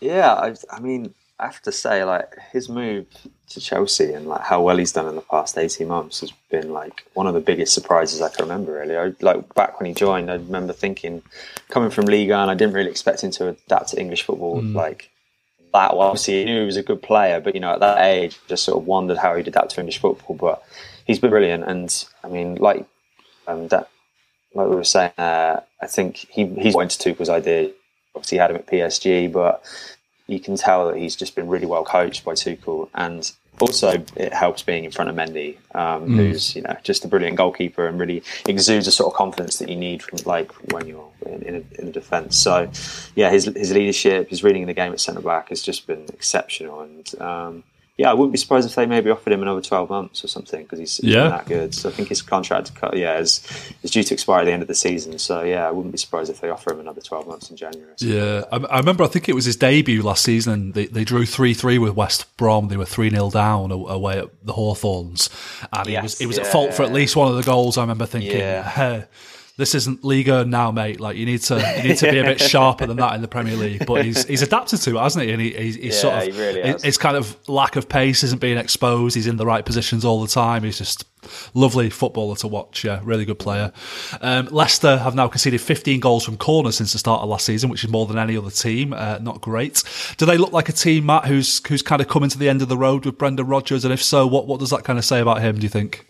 Yeah, 0.00 0.34
I, 0.34 0.54
I 0.70 0.80
mean, 0.80 1.14
I 1.38 1.46
have 1.46 1.60
to 1.62 1.72
say, 1.72 2.04
like 2.04 2.36
his 2.52 2.68
move 2.68 3.06
to 3.48 3.60
Chelsea 3.60 4.12
and 4.12 4.26
like 4.26 4.42
how 4.42 4.62
well 4.62 4.76
he's 4.76 4.92
done 4.92 5.08
in 5.08 5.16
the 5.16 5.20
past 5.20 5.58
eighteen 5.58 5.88
months 5.88 6.20
has 6.20 6.32
been 6.50 6.72
like 6.72 7.04
one 7.14 7.26
of 7.26 7.34
the 7.34 7.40
biggest 7.40 7.74
surprises 7.74 8.22
I 8.22 8.28
can 8.28 8.44
remember. 8.44 8.72
Really, 8.72 8.96
I, 8.96 9.12
like 9.20 9.52
back 9.54 9.80
when 9.80 9.88
he 9.88 9.94
joined, 9.94 10.30
I 10.30 10.34
remember 10.34 10.72
thinking, 10.72 11.22
coming 11.70 11.90
from 11.90 12.06
Liga, 12.06 12.36
and 12.36 12.50
I 12.50 12.54
didn't 12.54 12.74
really 12.74 12.90
expect 12.90 13.24
him 13.24 13.32
to 13.32 13.48
adapt 13.48 13.88
to 13.90 14.00
English 14.00 14.22
football 14.22 14.62
like 14.62 15.10
that. 15.72 15.96
Well, 15.96 16.06
obviously, 16.08 16.38
he 16.38 16.44
knew 16.44 16.60
he 16.60 16.66
was 16.66 16.76
a 16.76 16.82
good 16.82 17.02
player, 17.02 17.40
but 17.40 17.54
you 17.54 17.60
know, 17.60 17.72
at 17.72 17.80
that 17.80 18.00
age, 18.02 18.38
just 18.46 18.64
sort 18.64 18.78
of 18.78 18.86
wondered 18.86 19.18
how 19.18 19.34
he'd 19.34 19.48
adapt 19.48 19.70
to 19.70 19.80
English 19.80 19.98
football. 19.98 20.36
But 20.36 20.62
he's 21.04 21.18
been 21.18 21.30
brilliant, 21.30 21.64
and 21.64 22.04
I 22.22 22.28
mean, 22.28 22.54
like 22.56 22.86
um, 23.48 23.68
that, 23.68 23.88
like 24.54 24.68
we 24.68 24.76
were 24.76 24.84
saying, 24.84 25.12
uh, 25.18 25.60
I 25.82 25.86
think 25.86 26.16
he 26.16 26.46
he's 26.46 26.76
into 26.76 26.98
Tuchel's 26.98 27.28
idea. 27.28 27.72
Obviously, 28.14 28.36
he 28.36 28.40
had 28.40 28.50
him 28.52 28.56
at 28.56 28.66
PSG, 28.66 29.32
but 29.32 29.64
you 30.26 30.40
can 30.40 30.56
tell 30.56 30.88
that 30.88 30.96
he's 30.96 31.16
just 31.16 31.34
been 31.34 31.48
really 31.48 31.66
well 31.66 31.84
coached 31.84 32.24
by 32.24 32.32
Tuchel, 32.32 32.88
and 32.94 33.30
also 33.60 34.04
it 34.16 34.32
helps 34.32 34.62
being 34.62 34.84
in 34.84 34.90
front 34.90 35.10
of 35.10 35.16
Mendy, 35.16 35.56
um, 35.74 36.16
who's 36.16 36.56
you 36.56 36.62
know 36.62 36.76
just 36.82 37.04
a 37.04 37.08
brilliant 37.08 37.36
goalkeeper 37.36 37.86
and 37.86 37.98
really 38.00 38.22
exudes 38.46 38.86
a 38.86 38.92
sort 38.92 39.12
of 39.12 39.16
confidence 39.16 39.58
that 39.58 39.68
you 39.68 39.76
need 39.76 40.02
from 40.02 40.18
like 40.24 40.52
when 40.72 40.86
you're 40.86 41.10
in, 41.26 41.42
in, 41.42 41.54
a, 41.56 41.80
in 41.80 41.88
a 41.88 41.92
defence. 41.92 42.36
So, 42.36 42.70
yeah, 43.14 43.30
his 43.30 43.44
his 43.44 43.72
leadership, 43.72 44.30
his 44.30 44.42
reading 44.42 44.62
of 44.62 44.68
the 44.68 44.74
game 44.74 44.92
at 44.92 45.00
centre 45.00 45.20
back 45.20 45.50
has 45.50 45.62
just 45.62 45.86
been 45.86 46.04
exceptional, 46.08 46.80
and 46.80 47.20
um, 47.20 47.64
yeah, 47.96 48.10
I 48.10 48.14
wouldn't 48.14 48.32
be 48.32 48.38
surprised 48.38 48.68
if 48.68 48.74
they 48.74 48.86
maybe 48.86 49.08
offered 49.10 49.32
him 49.32 49.40
another 49.42 49.60
twelve 49.60 49.88
months 49.88 50.24
or 50.24 50.28
something 50.28 50.62
because 50.64 50.80
he's, 50.80 50.96
he's 50.96 51.12
Yeah. 51.14 51.28
that 51.28 51.46
good. 51.46 51.74
So 51.74 51.88
I 51.88 51.92
think 51.92 52.08
his 52.08 52.22
contract, 52.22 52.72
yeah, 52.92 53.18
is 53.18 53.40
is 53.84 53.90
due 53.92 54.02
to 54.02 54.14
expire 54.14 54.40
at 54.40 54.44
the 54.46 54.52
end 54.52 54.62
of 54.62 54.68
the 54.68 54.74
season. 54.74 55.18
So 55.18 55.42
yeah, 55.44 55.68
I 55.68 55.70
wouldn't 55.70 55.92
be 55.92 55.98
surprised 55.98 56.28
if 56.30 56.40
they 56.40 56.50
offer 56.50 56.72
him 56.72 56.80
another 56.80 57.00
twelve 57.00 57.26
months 57.28 57.50
in 57.50 57.56
January. 57.56 57.92
Yeah, 57.98 58.42
I, 58.50 58.56
I 58.56 58.78
remember. 58.78 59.04
I 59.04 59.06
think 59.08 59.28
it 59.28 59.34
was 59.34 59.44
his 59.44 59.56
debut 59.56 60.02
last 60.02 60.24
season. 60.24 60.52
And 60.52 60.74
they 60.74 60.86
they 60.86 61.04
drew 61.04 61.24
three 61.24 61.54
three 61.54 61.78
with 61.78 61.94
West 61.94 62.36
Brom. 62.36 62.68
They 62.68 62.76
were 62.76 62.84
three 62.84 63.10
0 63.10 63.30
down 63.30 63.70
away 63.70 64.18
at 64.18 64.28
the 64.44 64.52
Hawthorns, 64.54 65.30
and 65.72 65.86
he 65.86 65.92
Yes, 65.92 66.02
was 66.02 66.18
he 66.18 66.26
was 66.26 66.38
at 66.38 66.46
yeah, 66.46 66.50
fault 66.52 66.74
for 66.74 66.82
at 66.82 66.92
least 66.92 67.14
one 67.16 67.28
of 67.28 67.36
the 67.36 67.42
goals. 67.42 67.78
I 67.78 67.82
remember 67.82 68.06
thinking, 68.06 68.38
Yeah. 68.38 68.68
"Hey, 68.68 69.04
this 69.56 69.74
isn't 69.76 70.02
Liga 70.02 70.44
now, 70.44 70.72
mate. 70.72 70.98
Like 70.98 71.16
you 71.16 71.26
need 71.26 71.40
to 71.42 71.74
you 71.76 71.88
need 71.88 71.96
to 71.98 72.10
be 72.10 72.18
a 72.18 72.24
bit 72.24 72.40
sharper 72.50 72.86
than 72.86 72.96
that 72.96 73.14
in 73.14 73.22
the 73.22 73.28
Premier 73.28 73.56
League. 73.56 73.86
But 73.86 74.04
he's 74.04 74.24
he's 74.24 74.42
adapted 74.42 74.80
to 74.80 74.96
it, 74.96 75.00
hasn't 75.00 75.24
he? 75.24 75.32
And 75.32 75.40
he, 75.40 75.52
he's, 75.52 75.76
he's 75.76 76.00
sort 76.00 76.14
of 76.14 76.22
he 76.24 76.30
really 76.40 76.74
his 76.82 76.98
kind 76.98 77.16
of 77.16 77.36
lack 77.48 77.76
of 77.76 77.88
pace 77.88 78.24
isn't 78.24 78.40
being 78.40 78.58
exposed. 78.58 79.14
He's 79.14 79.28
in 79.28 79.36
the 79.36 79.46
right 79.46 79.64
positions 79.64 80.04
all 80.04 80.20
the 80.20 80.28
time. 80.28 80.64
He's 80.64 80.78
just 80.78 81.04
lovely 81.54 81.88
footballer 81.88 82.34
to 82.36 82.48
watch. 82.48 82.84
Yeah, 82.84 83.00
really 83.04 83.24
good 83.24 83.38
player. 83.38 83.72
Um, 84.20 84.46
Leicester 84.50 84.96
have 84.98 85.14
now 85.14 85.28
conceded 85.28 85.60
15 85.60 86.00
goals 86.00 86.24
from 86.24 86.36
corners 86.36 86.76
since 86.76 86.92
the 86.92 86.98
start 86.98 87.22
of 87.22 87.28
last 87.28 87.46
season, 87.46 87.70
which 87.70 87.84
is 87.84 87.90
more 87.90 88.06
than 88.06 88.18
any 88.18 88.36
other 88.36 88.50
team. 88.50 88.92
Uh, 88.92 89.18
not 89.20 89.40
great. 89.40 89.84
Do 90.16 90.26
they 90.26 90.36
look 90.36 90.52
like 90.52 90.68
a 90.68 90.72
team, 90.72 91.06
Matt, 91.06 91.26
who's 91.26 91.64
who's 91.68 91.82
kind 91.82 92.02
of 92.02 92.08
coming 92.08 92.30
to 92.30 92.38
the 92.38 92.48
end 92.48 92.60
of 92.60 92.68
the 92.68 92.76
road 92.76 93.06
with 93.06 93.18
Brendan 93.18 93.46
Rodgers? 93.46 93.84
And 93.84 93.94
if 93.94 94.02
so, 94.02 94.26
what 94.26 94.48
what 94.48 94.58
does 94.58 94.70
that 94.70 94.82
kind 94.82 94.98
of 94.98 95.04
say 95.04 95.20
about 95.20 95.40
him? 95.40 95.56
Do 95.56 95.62
you 95.62 95.68
think? 95.68 96.08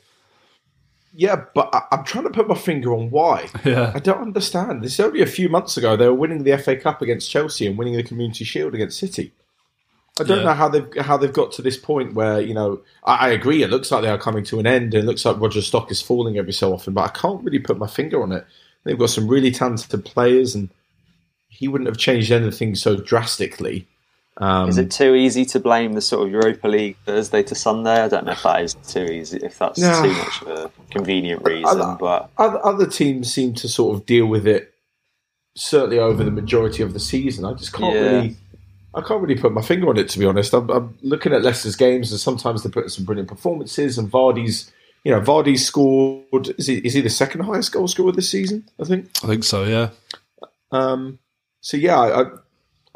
Yeah, 1.16 1.44
but 1.54 1.70
I, 1.72 1.82
I'm 1.92 2.04
trying 2.04 2.24
to 2.24 2.30
put 2.30 2.48
my 2.48 2.56
finger 2.56 2.92
on 2.92 3.10
why. 3.10 3.48
Yeah. 3.64 3.92
I 3.94 4.00
don't 4.00 4.20
understand. 4.20 4.82
This 4.82 4.94
is 4.94 5.00
only 5.00 5.22
a 5.22 5.26
few 5.26 5.48
months 5.48 5.76
ago 5.76 5.96
they 5.96 6.06
were 6.08 6.14
winning 6.14 6.42
the 6.42 6.56
FA 6.58 6.76
Cup 6.76 7.02
against 7.02 7.30
Chelsea 7.30 7.66
and 7.66 7.78
winning 7.78 7.94
the 7.96 8.02
Community 8.02 8.44
Shield 8.44 8.74
against 8.74 8.98
City. 8.98 9.32
I 10.18 10.24
don't 10.24 10.38
Yeah. 10.38 10.44
know 10.44 10.52
how 10.54 10.68
they've 10.68 10.88
how 11.00 11.16
they've 11.16 11.32
got 11.32 11.52
to 11.52 11.62
this 11.62 11.76
point 11.76 12.14
where 12.14 12.40
you 12.40 12.54
know 12.54 12.82
I, 13.04 13.14
I 13.14 13.28
agree. 13.30 13.62
It 13.62 13.70
looks 13.70 13.90
like 13.90 14.02
they 14.02 14.08
are 14.08 14.18
coming 14.18 14.44
to 14.44 14.58
an 14.60 14.66
end, 14.66 14.94
and 14.94 15.04
it 15.04 15.06
looks 15.06 15.24
like 15.24 15.40
Rodgers' 15.40 15.66
stock 15.66 15.90
is 15.90 16.00
falling 16.02 16.36
every 16.38 16.52
so 16.52 16.72
often. 16.72 16.94
But 16.94 17.10
I 17.10 17.18
can't 17.18 17.42
really 17.44 17.58
put 17.58 17.78
my 17.78 17.86
finger 17.88 18.22
on 18.22 18.32
it. 18.32 18.44
They've 18.84 18.98
got 18.98 19.10
some 19.10 19.26
really 19.28 19.50
talented 19.50 20.04
players, 20.04 20.54
and 20.54 20.68
he 21.48 21.68
wouldn't 21.68 21.88
have 21.88 21.96
changed 21.96 22.30
anything 22.32 22.74
so 22.74 22.96
drastically. 22.96 23.86
Um, 24.38 24.68
Is 24.68 24.78
it 24.78 24.90
too 24.90 25.14
easy 25.14 25.44
to 25.46 25.60
blame 25.60 25.92
the 25.92 26.00
sort 26.00 26.26
of 26.26 26.32
Europa 26.32 26.66
League 26.66 26.96
Thursday 27.06 27.42
to 27.44 27.54
Sunday? 27.54 28.02
I 28.02 28.08
don't 28.08 28.26
know 28.26 28.32
if 28.32 28.42
that 28.42 28.62
is 28.62 28.74
too 28.74 29.04
easy, 29.04 29.38
if 29.42 29.58
that's 29.58 29.78
No. 29.78 30.02
too 30.02 30.12
much 30.12 30.42
of 30.42 30.48
a 30.48 30.70
convenient 30.90 31.44
reason. 31.44 31.80
I- 31.80 31.96
But 32.00 32.30
other, 32.36 32.64
other 32.66 32.86
teams 32.86 33.32
seem 33.32 33.54
to 33.54 33.68
sort 33.68 33.94
of 33.94 34.06
deal 34.06 34.26
with 34.26 34.46
it 34.46 34.74
certainly 35.56 36.00
over 36.00 36.24
the 36.24 36.32
majority 36.32 36.82
of 36.82 36.92
the 36.94 36.98
season. 37.00 37.44
I 37.44 37.52
just 37.54 37.72
can't 37.72 37.94
Yeah. 37.94 38.00
really, 38.00 38.36
I 38.92 39.02
can't 39.02 39.22
really 39.22 39.40
put 39.40 39.52
my 39.52 39.62
finger 39.62 39.88
on 39.88 39.98
it 39.98 40.08
to 40.08 40.18
be 40.18 40.26
honest. 40.26 40.52
I'm, 40.52 40.68
I'm 40.68 40.98
looking 41.02 41.32
at 41.32 41.42
Leicester's 41.44 41.76
games 41.76 42.10
and 42.10 42.20
sometimes 42.20 42.62
they 42.64 42.68
put 42.70 42.74
putting 42.74 42.88
some 42.90 43.04
brilliant 43.04 43.28
performances. 43.28 43.98
And 43.98 44.10
Vardy's, 44.10 44.72
you 45.04 45.12
know, 45.12 45.20
Vardy's 45.20 45.64
scored. 45.64 46.48
Is 46.58 46.66
he, 46.66 46.78
is 46.78 46.94
he 46.94 47.00
the 47.02 47.08
second 47.10 47.42
highest 47.42 47.70
goal 47.70 47.86
scorer 47.86 48.10
this 48.10 48.30
season? 48.30 48.68
I 48.80 48.84
think. 48.84 49.10
I 49.22 49.28
think 49.28 49.44
so. 49.44 49.62
Yeah. 49.62 49.90
Um, 50.72 51.20
so 51.60 51.76
yeah, 51.76 52.00
I, 52.00 52.22
I, 52.22 52.24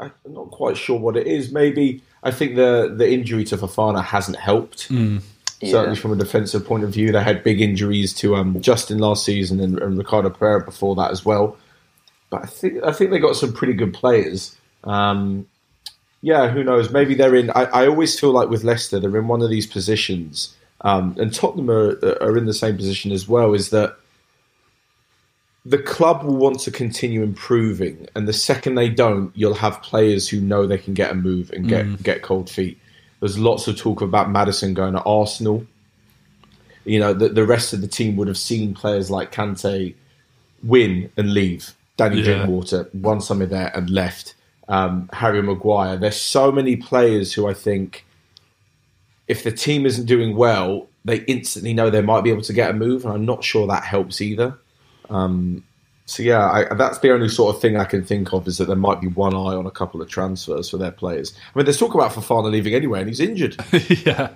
I'm 0.01 0.13
not 0.29 0.51
quite 0.51 0.77
sure 0.77 0.99
what 0.99 1.17
it 1.17 1.27
is. 1.27 1.51
Maybe 1.53 2.03
I 2.23 2.31
think 2.31 2.57
the 2.57 2.93
the 2.97 3.11
injury 3.11 3.45
to 3.45 3.57
Fofana 3.57 4.03
hasn't 4.05 4.39
helped. 4.39 4.89
Hmm. 4.89 5.19
Certainly 5.61 5.97
Yeah. 5.97 6.01
from 6.03 6.13
a 6.13 6.17
defensive 6.17 6.65
point 6.65 6.85
of 6.85 6.91
view, 6.91 7.11
they 7.11 7.23
had 7.23 7.43
big 7.43 7.61
injuries 7.61 8.15
to 8.15 8.37
um, 8.37 8.61
Justin 8.61 8.99
last 8.99 9.25
season 9.25 9.59
and, 9.59 9.77
and 9.81 9.99
Ricardo 9.99 10.31
Pereira 10.31 10.65
before 10.65 10.95
that 10.97 11.11
as 11.11 11.25
well. 11.25 11.57
But 12.31 12.45
I 12.45 12.47
think 12.47 12.85
I 12.85 12.93
think 12.93 13.11
they 13.11 13.19
got 13.19 13.35
some 13.37 13.53
pretty 13.53 13.73
good 13.73 13.93
players. 13.93 14.55
Um, 14.85 15.47
yeah, 16.21 16.49
who 16.49 16.63
knows? 16.63 16.91
Maybe 16.93 17.15
they're 17.15 17.35
in. 17.35 17.51
I, 17.51 17.65
I 17.65 17.87
always 17.89 18.19
feel 18.19 18.31
like 18.31 18.49
with 18.51 18.63
Leicester, 18.65 19.01
they're 19.01 19.17
in 19.17 19.27
one 19.29 19.43
of 19.43 19.51
these 19.51 19.67
positions, 19.67 20.55
um, 20.83 21.17
and 21.19 21.33
Tottenham 21.35 21.71
are, 21.71 21.97
are 22.21 22.37
in 22.37 22.47
the 22.47 22.55
same 22.55 22.77
position 22.77 23.11
as 23.13 23.27
well. 23.29 23.55
Is 23.55 23.71
that 23.71 23.97
the 25.65 25.79
club 25.79 26.23
will 26.23 26.37
want 26.37 26.61
to 26.61 26.71
continue 26.71 27.23
improving, 27.23 28.09
and 28.15 28.27
the 28.27 28.33
second 28.33 28.75
they 28.77 28.89
don't, 28.89 29.33
you'll 29.35 29.55
have 29.55 29.83
players 29.83 30.29
who 30.29 30.41
know 30.41 30.67
they 30.67 30.79
can 30.79 30.95
get 30.95 31.11
a 31.11 31.15
move 31.15 31.51
and 31.51 31.69
get 31.69 32.03
get 32.03 32.23
cold 32.23 32.49
feet. 32.49 32.79
There's 33.21 33.39
lots 33.39 33.67
of 33.67 33.77
talk 33.77 34.01
about 34.01 34.31
Maddison 34.31 34.75
going 34.75 34.95
to 34.95 35.03
Arsenal. 35.03 35.67
You 36.85 37.01
know, 37.01 37.13
the, 37.13 37.29
the 37.29 37.45
rest 37.45 37.73
of 37.73 37.81
the 37.81 37.89
team 37.89 38.17
would 38.17 38.29
have 38.29 38.39
seen 38.39 38.73
players 38.75 39.11
like 39.11 39.33
Kante 39.33 39.95
win 40.63 41.11
and 41.17 41.35
leave. 41.35 41.75
Danny 41.97 42.19
Yeah. 42.19 42.25
Drinkwater 42.25 42.89
won 42.95 43.21
some 43.21 43.43
of 43.43 43.51
there 43.51 43.71
and 43.77 43.91
left. 43.91 44.35
Um, 44.69 45.11
Harry 45.13 45.43
Maguire. 45.43 45.97
There's 45.97 46.17
so 46.17 46.53
many 46.53 46.77
players 46.77 47.33
who 47.33 47.47
I 47.47 47.55
think, 47.55 48.07
if 49.27 49.43
the 49.43 49.53
team 49.53 49.85
isn't 49.85 50.07
doing 50.07 50.37
well, 50.37 50.89
they 51.05 51.19
instantly 51.25 51.75
know 51.75 51.91
they 51.91 52.03
might 52.03 52.23
be 52.23 52.31
able 52.31 52.43
to 52.43 52.53
get 52.53 52.71
a 52.71 52.75
move, 52.75 53.05
and 53.05 53.13
I'm 53.13 53.27
not 53.27 53.43
sure 53.43 53.67
that 53.67 53.85
helps 53.85 54.21
either. 54.21 54.57
Um, 55.11 55.65
so 56.07 56.23
yeah, 56.23 56.51
I, 56.51 56.75
that's 56.75 56.99
the 57.01 57.13
only 57.13 57.29
sort 57.29 57.55
of 57.55 57.61
thing 57.61 57.77
I 57.77 57.85
can 57.85 58.03
think 58.03 58.33
of 58.33 58.49
is 58.49 58.57
that 58.59 58.65
there 58.67 58.77
might 58.77 59.01
be 59.01 59.09
one 59.09 59.35
eye 59.35 59.55
on 59.55 59.67
a 59.67 59.71
couple 59.71 60.01
of 60.01 60.09
transfers 60.09 60.71
for 60.71 60.79
their 60.79 60.91
players. 60.91 61.35
I 61.55 61.59
mean, 61.59 61.67
there's 61.67 61.79
talk 61.79 61.95
about 61.95 62.13
Fofana 62.13 62.51
leaving 62.51 62.75
anyway, 62.75 63.01
and 63.01 63.09
he's 63.09 63.21
injured. 63.21 63.57
yeah, 64.07 64.31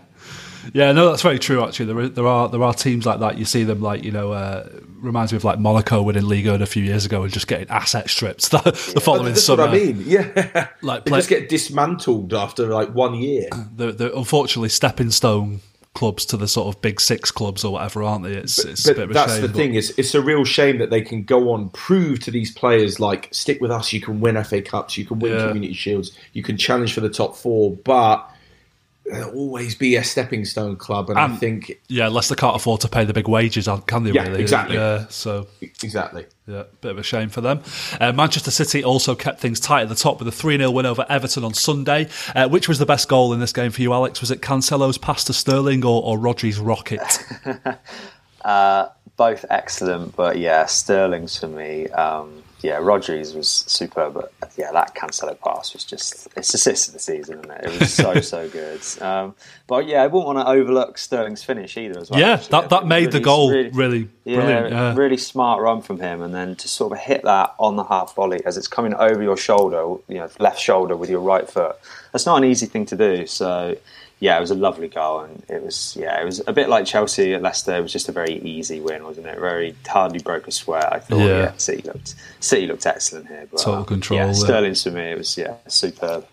yeah. 0.75 0.93
No, 0.93 1.09
that's 1.09 1.23
very 1.23 1.39
true. 1.39 1.65
Actually, 1.65 1.87
there 1.87 1.99
are, 1.99 2.09
there 2.09 2.27
are 2.27 2.49
there 2.51 2.63
are 2.63 2.75
teams 2.75 3.07
like 3.07 3.21
that. 3.21 3.39
You 3.39 3.47
see 3.47 3.65
them 3.65 3.81
like 3.81 4.05
you 4.05 4.11
know 4.13 4.33
uh, 4.33 4.69
reminds 5.01 5.33
me 5.33 5.37
of 5.37 5.45
like 5.45 5.59
Monaco 5.59 6.03
winning 6.03 6.25
Liga 6.27 6.55
a 6.63 6.67
few 6.67 6.85
years 6.85 7.07
ago 7.07 7.23
and 7.23 7.33
just 7.33 7.47
getting 7.47 7.69
asset 7.71 8.11
stripped 8.11 8.51
the, 8.51 8.59
the 8.95 9.01
following 9.01 9.29
That's 9.33 9.43
summer. 9.45 9.63
what 9.63 9.71
I 9.71 9.75
mean. 9.75 10.03
Yeah, 10.07 10.69
Like 10.83 11.05
they 11.07 11.11
play- 11.11 11.19
just 11.21 11.31
get 11.31 11.49
dismantled 11.49 12.35
after 12.35 12.67
like 12.67 12.91
one 12.91 13.15
year. 13.15 13.49
The, 13.75 13.93
the 13.93 14.15
unfortunately 14.15 14.69
stepping 14.69 15.11
stone 15.11 15.61
clubs 15.95 16.25
to 16.25 16.37
the 16.39 16.49
sort 16.49 16.75
of 16.75 16.81
big 16.81 17.01
six 17.01 17.31
clubs 17.31 17.65
or 17.65 17.75
whatever, 17.75 18.03
aren't 18.03 18.25
they? 18.25 18.33
It's 18.33 18.65
it's 18.65 18.87
a 18.87 18.95
bit 18.95 18.97
But 18.97 19.03
of 19.05 19.11
a 19.11 19.15
that's 19.15 19.33
shame. 19.35 19.43
the 19.43 19.49
but- 19.49 19.57
thing. 19.57 19.75
It's 19.75 19.91
it's 19.99 20.15
a 20.15 20.23
real 20.23 20.45
shame 20.45 20.79
that 20.79 20.91
they 20.91 21.03
can 21.03 21.23
go 21.25 21.53
on 21.53 21.69
prove 21.71 22.21
to 22.21 22.31
these 22.31 22.51
players 22.51 22.99
like 22.99 23.29
stick 23.33 23.61
with 23.61 23.71
us. 23.71 23.93
You 23.93 24.01
can 24.01 24.21
win 24.21 24.43
FA 24.43 24.63
Cups. 24.63 24.97
You 24.97 25.05
can 25.05 25.19
win 25.19 25.33
Yeah. 25.33 25.49
Community 25.49 25.75
Shields. 25.75 26.13
You 26.33 26.43
can 26.43 26.57
challenge 26.57 26.95
for 26.95 27.01
the 27.01 27.11
top 27.11 27.37
four, 27.37 27.77
but 27.85 28.27
always 29.35 29.75
be 29.75 29.97
a 29.97 30.05
stepping 30.05 30.45
stone 30.45 30.77
club. 30.77 31.11
And 31.11 31.19
I 31.19 31.29
think 31.29 31.81
Yeah, 31.89 32.09
Leicester 32.09 32.35
can't 32.35 32.57
afford 32.57 32.81
to 32.83 32.89
pay 32.89 33.05
the 33.05 33.13
big 33.13 33.29
wages, 33.29 33.69
can 33.87 34.05
they? 34.05 34.13
Yeah, 34.13 34.29
really? 34.29 34.41
exactly. 34.41 34.77
Yeah, 34.77 35.07
so 35.09 35.47
exactly. 35.61 36.27
Yeah, 36.47 36.65
bit 36.81 36.93
of 36.93 36.99
a 36.99 37.03
shame 37.03 37.29
for 37.29 37.41
them. 37.41 37.63
Uh, 38.01 38.13
Manchester 38.13 38.51
City 38.51 38.83
also 38.83 39.15
kept 39.15 39.41
things 39.41 39.61
tight 39.61 39.83
at 39.83 39.89
the 39.89 39.95
top 39.95 40.19
with 40.19 40.29
a 40.29 40.33
3 40.33 40.57
0 40.57 40.71
win 40.71 40.87
over 40.87 41.07
Everton 41.09 41.45
on 41.45 41.55
Sunday. 41.55 42.09
Uh, 42.35 42.49
which 42.49 42.69
was 42.69 42.79
the 42.79 42.87
best 42.87 43.09
goal 43.09 43.33
in 43.33 43.41
this 43.41 43.53
game 43.53 43.71
for 43.71 43.83
you, 43.83 43.93
Alex? 43.93 44.21
Was 44.21 44.31
it 44.31 44.41
Cancelo's 44.41 44.99
pass 44.99 45.25
to 45.25 45.33
Sterling 45.33 45.85
or, 45.85 46.03
or 46.03 46.19
Rodri's 46.19 46.59
rocket? 46.59 47.19
both 49.23 49.45
excellent, 49.51 50.17
but 50.17 50.37
yeah, 50.39 50.67
Sterling's 50.67 51.39
for 51.39 51.47
me. 51.47 51.87
Um, 51.91 52.43
yeah, 52.61 52.79
Rodriguez 52.81 53.35
was 53.35 53.49
superb, 53.49 54.15
but 54.15 54.33
yeah, 54.57 54.71
that 54.73 54.95
Cancelo 54.95 55.37
pass 55.41 55.73
was 55.75 55.85
just 55.85 56.29
it's 56.37 56.55
assist 56.55 56.89
of 56.89 56.95
the 56.95 57.01
season, 57.01 57.39
isn't 57.41 57.51
it? 57.51 57.65
It 57.65 57.81
was 57.81 57.93
so 57.95 58.21
so 58.35 58.49
good. 58.49 58.81
Um, 59.01 59.35
but 59.67 59.87
yeah, 59.87 60.03
I 60.03 60.07
wouldn't 60.09 60.27
want 60.27 60.39
to 60.39 60.47
overlook 60.49 60.99
Sterling's 60.99 61.43
finish 61.45 61.77
either. 61.77 61.99
As 62.01 62.11
well. 62.11 62.19
yeah, 62.21 62.35
actually. 62.35 62.51
That, 62.51 62.71
that 62.71 62.87
made 62.87 63.11
the 63.13 63.21
goal 63.21 63.51
really- 63.51 63.71
really, 63.71 64.09
Yeah, 64.25 64.37
brilliant. 64.37 64.71
Yeah. 64.71 64.95
really 64.97 65.17
smart 65.17 65.61
run 65.61 65.83
from 65.83 65.99
him, 66.01 66.21
and 66.23 66.33
then 66.35 66.55
to 66.57 66.69
sort 66.69 66.93
of 66.93 66.99
hit 66.99 67.23
that 67.23 67.55
on 67.59 67.77
the 67.77 67.85
half 67.85 68.15
volley 68.17 68.41
as 68.45 68.57
it's 68.57 68.69
coming 68.69 68.95
over 68.95 69.23
your 69.23 69.37
shoulder, 69.37 69.83
you 70.09 70.19
know, 70.19 70.29
left 70.41 70.61
shoulder 70.61 70.97
with 70.97 71.11
your 71.11 71.21
right 71.21 71.49
foot. 71.49 71.77
That's 72.13 72.27
not 72.27 72.37
an 72.39 72.45
easy 72.45 72.67
thing 72.67 72.87
to 72.87 72.97
do. 72.97 73.27
So, 73.27 73.77
yeah, 74.23 74.37
it 74.37 74.41
was 74.41 74.53
a 74.53 74.55
lovely 74.55 74.87
goal, 74.87 75.23
and 75.23 75.43
it 75.49 75.61
was 75.65 75.97
yeah, 75.99 76.21
it 76.21 76.25
was 76.25 76.41
a 76.47 76.53
bit 76.53 76.69
like 76.69 76.87
Chelsea 76.87 77.35
at 77.35 77.43
Leicester. 77.43 77.75
It 77.75 77.81
was 77.81 77.93
just 77.93 78.09
a 78.09 78.13
very 78.13 78.35
easy 78.43 78.79
win, 78.79 79.03
wasn't 79.03 79.27
it? 79.27 79.37
Very 79.37 79.75
hardly 79.85 80.21
broke 80.21 80.47
a 80.47 80.53
sweat. 80.53 80.93
I 80.93 81.01
thought 81.01 81.19
Yeah. 81.19 81.27
yeah, 81.27 81.53
City 81.57 81.83
looked 81.83 82.15
City 82.39 82.69
looked 82.69 82.87
excellent 82.87 83.27
here. 83.27 83.49
But, 83.51 83.59
Total 83.59 83.81
um, 83.81 83.85
control, 83.85 84.21
Yeah, 84.21 84.27
yeah. 84.27 84.33
Sterling's 84.33 84.85
for 84.85 84.93
me. 84.93 85.11
It 85.11 85.19
was 85.19 85.37
yeah, 85.37 85.57
superb. 85.67 86.25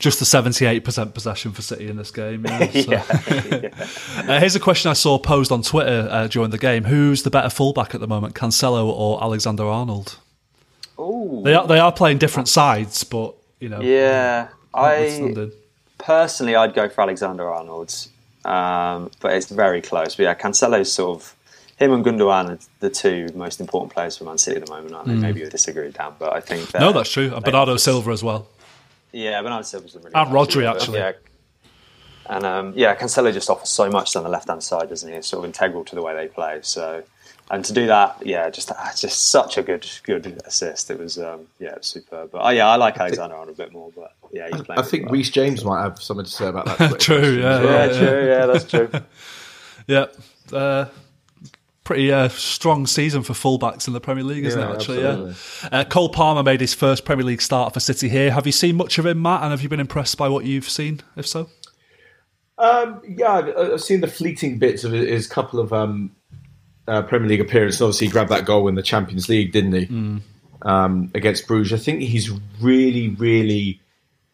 Just 0.00 0.18
the 0.18 0.24
78% 0.24 1.14
possession 1.14 1.52
for 1.52 1.62
City 1.62 1.88
in 1.88 1.96
this 1.96 2.10
game. 2.10 2.44
Yeah, 2.44 2.70
so. 2.70 2.90
yeah. 2.90 3.70
Uh, 4.28 4.40
here's 4.40 4.56
a 4.56 4.60
question 4.60 4.90
I 4.90 4.94
saw 4.94 5.16
posed 5.16 5.52
on 5.52 5.62
Twitter 5.62 6.08
uh, 6.10 6.26
during 6.26 6.50
the 6.50 6.58
game. 6.58 6.84
Who's 6.84 7.22
the 7.22 7.30
better 7.30 7.50
fullback 7.50 7.94
at 7.94 8.00
the 8.00 8.08
moment, 8.08 8.34
Cancelo 8.34 8.86
or 8.86 9.22
Alexander 9.22 9.64
Arnold? 9.64 10.18
Oh, 10.98 11.42
They 11.44 11.54
are, 11.54 11.66
they 11.68 11.78
are 11.78 11.92
playing 11.92 12.18
different 12.18 12.48
sides, 12.48 13.04
but, 13.04 13.36
you 13.60 13.68
know. 13.68 13.80
Yeah, 13.80 14.48
I. 14.74 15.50
personally, 15.98 16.56
I'd 16.56 16.74
go 16.74 16.88
for 16.88 17.02
Alexander 17.02 17.48
Arnold, 17.48 17.94
um, 18.44 19.10
but 19.20 19.32
it's 19.32 19.48
very 19.48 19.82
close. 19.82 20.16
But 20.16 20.22
yeah, 20.24 20.34
Cancelo's 20.34 20.92
sort 20.92 21.20
of 21.20 21.34
him 21.78 21.92
and 21.92 22.04
Gundogan 22.04 22.50
are 22.50 22.58
the 22.80 22.90
two 22.90 23.28
most 23.34 23.60
important 23.60 23.92
players 23.92 24.16
for 24.16 24.24
Man 24.24 24.38
City 24.38 24.56
at 24.56 24.66
the 24.66 24.72
moment, 24.72 24.94
aren't 24.94 25.08
they? 25.08 25.14
Maybe 25.14 25.40
you 25.40 25.48
disagree, 25.48 25.90
Dan, 25.90 26.12
but 26.18 26.32
I 26.32 26.40
think. 26.40 26.74
No, 26.74 26.92
that's 26.92 27.10
true. 27.10 27.32
And 27.34 27.44
Bernardo 27.44 27.76
Silva 27.76 28.10
as 28.10 28.22
well. 28.22 28.48
Yeah, 29.12 29.40
Bernardo 29.42 29.62
Silva's 29.62 29.94
really 29.94 30.10
And 30.14 30.30
good 30.30 30.34
Rodri, 30.36 30.70
actually. 30.70 30.98
Yeah. 30.98 31.12
And 32.26 32.44
um, 32.44 32.72
yeah, 32.76 32.94
Cancelo 32.94 33.32
just 33.32 33.48
offers 33.48 33.70
so 33.70 33.88
much 33.88 34.14
on 34.16 34.22
the 34.22 34.28
left 34.28 34.48
hand 34.48 34.62
side, 34.62 34.90
doesn't 34.90 35.08
he? 35.08 35.16
It's 35.16 35.28
sort 35.28 35.44
of 35.44 35.46
integral 35.46 35.84
to 35.84 35.94
the 35.94 36.02
way 36.02 36.14
they 36.14 36.26
play. 36.28 36.58
So, 36.62 37.04
and 37.50 37.64
to 37.64 37.72
do 37.72 37.86
that, 37.86 38.24
yeah, 38.26 38.50
just 38.50 38.70
ah, 38.72 38.92
just 38.96 39.28
such 39.28 39.56
a 39.58 39.62
good 39.62 39.88
good 40.02 40.40
assist. 40.44 40.90
It 40.90 40.98
was 40.98 41.18
um, 41.18 41.46
yeah, 41.58 41.70
it 41.70 41.78
was 41.78 41.86
superb. 41.86 42.30
But 42.32 42.42
oh, 42.42 42.50
yeah, 42.50 42.68
I 42.68 42.76
like 42.76 42.98
Alexander 42.98 43.34
Arnold 43.36 43.56
a 43.58 43.62
bit 43.62 43.72
more. 43.72 43.90
But 43.94 44.12
yeah, 44.32 44.48
he's 44.52 44.62
playing. 44.62 44.78
I 44.78 44.82
think 44.82 44.92
really 44.92 45.04
well. 45.04 45.12
Reece 45.14 45.30
James 45.30 45.64
might 45.64 45.82
have 45.82 46.00
something 46.02 46.24
to 46.24 46.30
say 46.30 46.46
about 46.48 46.66
that. 46.66 46.76
Twitter 46.88 46.98
True, 46.98 47.38
yeah, 47.40 47.62
well. 47.62 47.64
Yeah, 47.64 47.84
yeah. 47.92 47.98
true. 47.98 48.26
Yeah, 48.28 48.46
that's 48.46 48.64
true. 48.64 48.90
Yeah. 49.86 50.06
Uh, 50.52 50.84
pretty 51.84 52.12
uh, 52.12 52.28
strong 52.28 52.86
season 52.86 53.22
for 53.22 53.32
fullbacks 53.32 53.86
in 53.88 53.94
the 53.94 54.00
Premier 54.02 54.22
League, 54.22 54.44
isn't 54.44 54.60
Yeah, 54.60 54.70
it? 54.70 54.74
Actually, 54.74 55.02
absolutely. 55.06 55.34
yeah. 55.72 55.78
Uh, 55.78 55.84
Cole 55.84 56.10
Palmer 56.10 56.42
made 56.42 56.60
his 56.60 56.74
first 56.74 57.06
Premier 57.06 57.24
League 57.24 57.40
start 57.40 57.72
for 57.72 57.80
City 57.80 58.10
here. 58.10 58.30
Have 58.30 58.44
you 58.44 58.52
seen 58.52 58.76
much 58.76 58.98
of 58.98 59.06
him, 59.06 59.22
Matt? 59.22 59.40
And 59.44 59.50
have 59.52 59.62
you 59.62 59.70
been 59.70 59.80
impressed 59.80 60.18
by 60.18 60.28
what 60.28 60.44
you've 60.44 60.68
seen? 60.68 61.00
If 61.16 61.26
so, 61.26 61.48
Um, 62.58 63.00
yeah, 63.08 63.30
I've, 63.32 63.56
I've 63.56 63.80
seen 63.82 64.02
the 64.02 64.08
fleeting 64.08 64.58
bits 64.58 64.84
of 64.84 64.92
his 64.92 65.26
couple 65.26 65.60
of 65.60 65.72
um, 65.72 66.10
uh, 66.88 67.02
Premier 67.02 67.28
League 67.28 67.40
appearance. 67.40 67.80
Obviously, 67.80 68.06
he 68.06 68.12
grabbed 68.12 68.30
that 68.30 68.44
goal 68.44 68.66
in 68.68 68.74
the 68.74 68.82
Champions 68.82 69.28
League, 69.28 69.52
didn't 69.52 69.72
he? 69.72 69.86
Um, 70.62 71.10
against 71.14 71.46
Bruges. 71.46 71.80
I 71.80 71.82
think 71.82 72.00
he's 72.00 72.30
really, 72.60 73.08
really. 73.08 73.80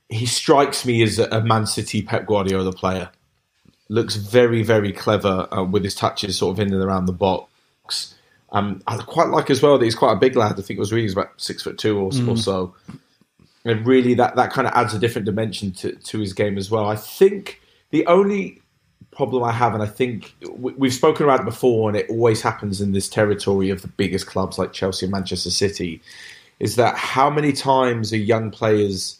He 0.08 0.26
strikes 0.26 0.86
me 0.86 1.02
as 1.02 1.18
a 1.18 1.42
Man 1.42 1.66
City 1.66 2.02
Pep 2.02 2.26
Guardiola 2.26 2.72
player. 2.72 3.10
Looks 3.88 4.16
very, 4.16 4.62
very 4.62 4.92
clever 4.92 5.48
uh, 5.52 5.64
with 5.64 5.84
his 5.84 5.94
touches, 5.94 6.38
sort 6.38 6.56
of 6.56 6.60
in 6.60 6.72
and 6.72 6.82
around 6.82 7.06
the 7.06 7.12
box. 7.12 8.14
Um, 8.52 8.82
I 8.86 8.96
quite 8.98 9.28
like 9.28 9.50
as 9.50 9.60
well 9.60 9.76
that 9.78 9.84
he's 9.84 9.94
quite 9.94 10.12
a 10.12 10.16
big 10.16 10.36
lad. 10.36 10.52
I 10.52 10.62
think 10.62 10.78
it 10.78 10.78
was 10.78 10.92
really 10.92 11.02
he's 11.02 11.12
about 11.12 11.32
six 11.38 11.62
foot 11.62 11.76
two 11.76 11.98
or, 11.98 12.10
or 12.28 12.36
so. 12.36 12.74
And 13.64 13.86
really, 13.86 14.14
that, 14.14 14.36
that 14.36 14.52
kind 14.52 14.68
of 14.68 14.74
adds 14.74 14.94
a 14.94 14.98
different 14.98 15.26
dimension 15.26 15.72
to, 15.72 15.92
to 15.92 16.20
his 16.20 16.32
game 16.32 16.56
as 16.56 16.70
well. 16.70 16.86
I 16.86 16.96
think 16.96 17.60
the 17.90 18.06
only 18.06 18.60
problem 19.14 19.42
I 19.42 19.52
have, 19.52 19.74
and 19.74 19.82
I 19.82 19.86
think 19.86 20.34
we- 20.56 20.74
we've 20.76 20.94
spoken 20.94 21.24
about 21.24 21.40
it 21.40 21.46
before, 21.46 21.88
and 21.88 21.96
it 21.96 22.08
always 22.08 22.42
happens 22.42 22.80
in 22.80 22.92
this 22.92 23.08
territory 23.08 23.70
of 23.70 23.82
the 23.82 23.88
biggest 23.88 24.26
clubs 24.26 24.58
like 24.58 24.72
Chelsea 24.72 25.06
and 25.06 25.12
Manchester 25.12 25.50
City, 25.50 26.00
is 26.60 26.76
that 26.76 26.96
how 26.96 27.30
many 27.30 27.52
times 27.52 28.12
are 28.12 28.18
young 28.18 28.50
players 28.50 29.18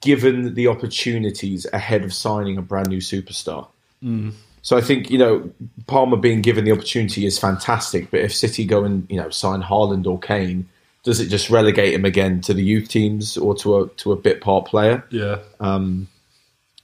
given 0.00 0.54
the 0.54 0.68
opportunities 0.68 1.66
ahead 1.72 2.04
of 2.04 2.12
signing 2.12 2.58
a 2.58 2.62
brand 2.62 2.88
new 2.88 2.98
superstar? 2.98 3.66
Mm. 4.02 4.32
So 4.62 4.76
I 4.76 4.80
think 4.80 5.10
you 5.10 5.18
know 5.18 5.50
Palmer 5.86 6.16
being 6.16 6.40
given 6.40 6.64
the 6.64 6.72
opportunity 6.72 7.26
is 7.26 7.38
fantastic, 7.38 8.10
but 8.10 8.20
if 8.20 8.34
City 8.34 8.64
go 8.64 8.84
and 8.84 9.06
you 9.10 9.16
know 9.16 9.30
sign 9.30 9.62
Haaland 9.62 10.06
or 10.06 10.18
Kane, 10.18 10.68
does 11.04 11.20
it 11.20 11.26
just 11.26 11.50
relegate 11.50 11.94
him 11.94 12.04
again 12.04 12.40
to 12.42 12.54
the 12.54 12.64
youth 12.64 12.88
teams 12.88 13.36
or 13.36 13.54
to 13.56 13.78
a 13.78 13.88
to 13.88 14.12
a 14.12 14.16
bit 14.16 14.40
part 14.40 14.66
player? 14.66 15.04
Yeah. 15.10 15.38
Um, 15.60 16.08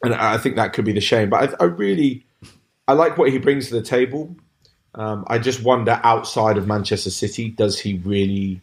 and 0.03 0.15
I 0.15 0.39
think 0.39 0.57
that 0.57 0.73
could 0.73 0.85
be 0.85 0.93
the 0.93 1.01
shame. 1.01 1.31
But 1.31 1.55
I, 1.61 1.65
I 1.65 1.67
really, 1.67 2.25
I 2.89 2.93
like 2.95 3.19
what 3.19 3.31
he 3.31 3.39
brings 3.39 3.69
to 3.69 3.75
the 3.75 3.83
table. 3.83 4.35
Um, 4.95 5.25
I 5.29 5.39
just 5.39 5.63
wonder, 5.63 6.01
outside 6.03 6.57
of 6.59 6.67
Manchester 6.67 7.11
City, 7.11 7.51
does 7.51 7.79
he 7.79 7.95
really, 8.05 8.61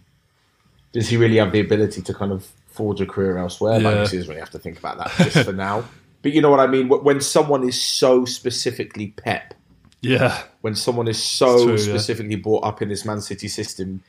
does 0.91 1.07
he 1.09 1.17
really 1.17 1.37
have 1.37 1.51
the 1.51 1.59
ability 1.59 2.01
to 2.01 2.13
kind 2.13 2.31
of 2.31 2.45
forge 2.67 2.99
a 3.01 3.05
career 3.05 3.37
elsewhere? 3.37 3.79
Yeah. 3.79 3.89
Like, 3.89 4.09
he 4.09 4.17
doesn't 4.17 4.27
really 4.29 4.39
have 4.39 4.49
to 4.51 4.59
think 4.59 4.77
about 4.79 4.97
that 4.97 5.11
just 5.31 5.45
for 5.45 5.53
now. 5.53 5.83
But 6.23 6.31
you 6.33 6.41
know 6.41 6.49
what 6.49 6.59
I 6.59 6.65
mean? 6.67 6.89
When 6.89 7.21
someone 7.21 7.63
is 7.65 7.79
so 7.79 8.25
specifically 8.25 9.13
Pep, 9.15 9.53
Yeah. 10.01 10.41
when 10.61 10.73
someone 10.75 11.07
is 11.07 11.23
so 11.23 11.63
true, 11.63 11.71
yeah. 11.73 11.77
specifically 11.77 12.35
brought 12.35 12.65
up 12.65 12.81
in 12.81 12.89
this 12.89 13.05
Man 13.05 13.21
City 13.21 13.47
system, 13.47 14.03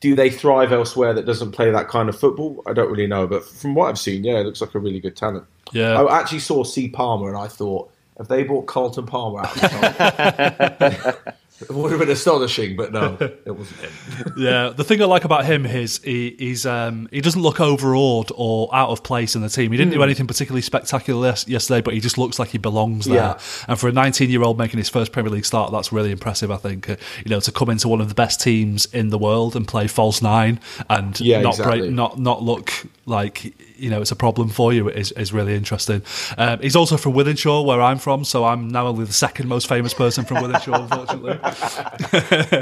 do 0.00 0.14
they 0.14 0.30
thrive 0.30 0.72
elsewhere 0.72 1.12
that 1.14 1.26
doesn't 1.26 1.52
play 1.52 1.70
that 1.70 1.88
kind 1.88 2.08
of 2.08 2.18
football? 2.18 2.62
I 2.66 2.72
don't 2.72 2.90
really 2.90 3.06
know, 3.06 3.26
but 3.26 3.44
from 3.44 3.74
what 3.74 3.88
I've 3.88 3.98
seen, 3.98 4.24
yeah, 4.24 4.38
it 4.38 4.44
looks 4.44 4.60
like 4.60 4.74
a 4.74 4.78
really 4.78 5.00
good 5.00 5.16
talent. 5.16 5.44
Yeah. 5.72 6.00
I 6.00 6.18
actually 6.18 6.40
saw 6.40 6.64
C 6.64 6.88
Palmer 6.88 7.28
and 7.28 7.36
I 7.36 7.46
thought, 7.48 7.92
have 8.16 8.28
they 8.28 8.42
bought 8.42 8.66
Carlton 8.66 9.06
Palmer 9.06 9.40
out? 9.40 11.16
of 11.62 11.68
the 11.68 11.74
top? 11.74 11.76
it 11.76 11.80
would 11.82 11.90
have 11.92 12.00
been 12.00 12.10
astonishing, 12.10 12.76
but 12.76 12.92
no, 12.92 13.16
it 13.20 13.50
wasn't 13.56 13.80
him. 13.80 14.32
Yeah, 14.36 14.68
the 14.70 14.84
thing 14.84 15.02
I 15.02 15.04
like 15.04 15.24
about 15.24 15.44
him 15.44 15.66
is 15.66 15.98
he, 16.02 16.34
he's 16.38 16.64
um, 16.66 17.08
he 17.10 17.20
doesn't 17.20 17.42
look 17.42 17.60
overawed 17.60 18.30
or 18.34 18.68
out 18.74 18.88
of 18.90 19.02
place 19.02 19.34
in 19.36 19.42
the 19.42 19.48
team. 19.48 19.70
He 19.72 19.76
didn't 19.78 19.92
Hmm. 19.92 19.98
do 19.98 20.02
anything 20.02 20.26
particularly 20.26 20.62
spectacular 20.62 21.28
yes- 21.28 21.46
yesterday, 21.48 21.80
but 21.80 21.94
he 21.94 22.00
just 22.00 22.16
looks 22.18 22.38
like 22.38 22.48
he 22.50 22.58
belongs 22.58 23.06
there. 23.06 23.16
Yeah. 23.16 23.38
And 23.68 23.78
for 23.78 23.88
a 23.88 23.92
19 23.92 24.30
year 24.30 24.42
old 24.42 24.58
making 24.58 24.78
his 24.78 24.88
first 24.88 25.12
Premier 25.12 25.30
League 25.30 25.44
start, 25.46 25.72
that's 25.72 25.92
really 25.92 26.10
impressive. 26.10 26.50
I 26.50 26.56
think 26.56 26.88
uh, 26.88 26.96
you 27.24 27.30
know 27.30 27.40
to 27.40 27.52
come 27.52 27.70
into 27.70 27.88
one 27.88 28.00
of 28.00 28.08
the 28.08 28.14
best 28.14 28.40
teams 28.40 28.86
in 28.86 29.10
the 29.10 29.18
world 29.18 29.56
and 29.56 29.66
play 29.68 29.86
false 29.86 30.22
nine 30.22 30.60
and 30.88 31.18
Yeah, 31.20 31.40
not 31.40 31.54
exactly. 31.54 31.80
break, 31.80 31.92
not 31.92 32.18
not 32.18 32.42
look 32.42 32.72
like 33.06 33.54
you 33.80 33.90
know 33.90 34.00
it's 34.00 34.12
a 34.12 34.16
problem 34.16 34.48
for 34.48 34.72
you 34.72 34.88
is 34.88 35.12
is 35.12 35.32
really 35.32 35.54
interesting. 35.54 36.02
Um, 36.38 36.60
he's 36.60 36.76
also 36.76 36.96
from 36.96 37.14
Wythenshawe, 37.14 37.64
where 37.64 37.80
I'm 37.80 37.98
from, 37.98 38.24
so 38.24 38.44
I'm 38.44 38.68
now 38.68 38.86
only 38.86 39.04
the 39.04 39.12
second 39.12 39.48
most 39.48 39.66
famous 39.68 39.94
person 39.94 40.24
from 40.24 40.38
Wythenshawe, 40.38 40.80
unfortunately. 40.90 41.38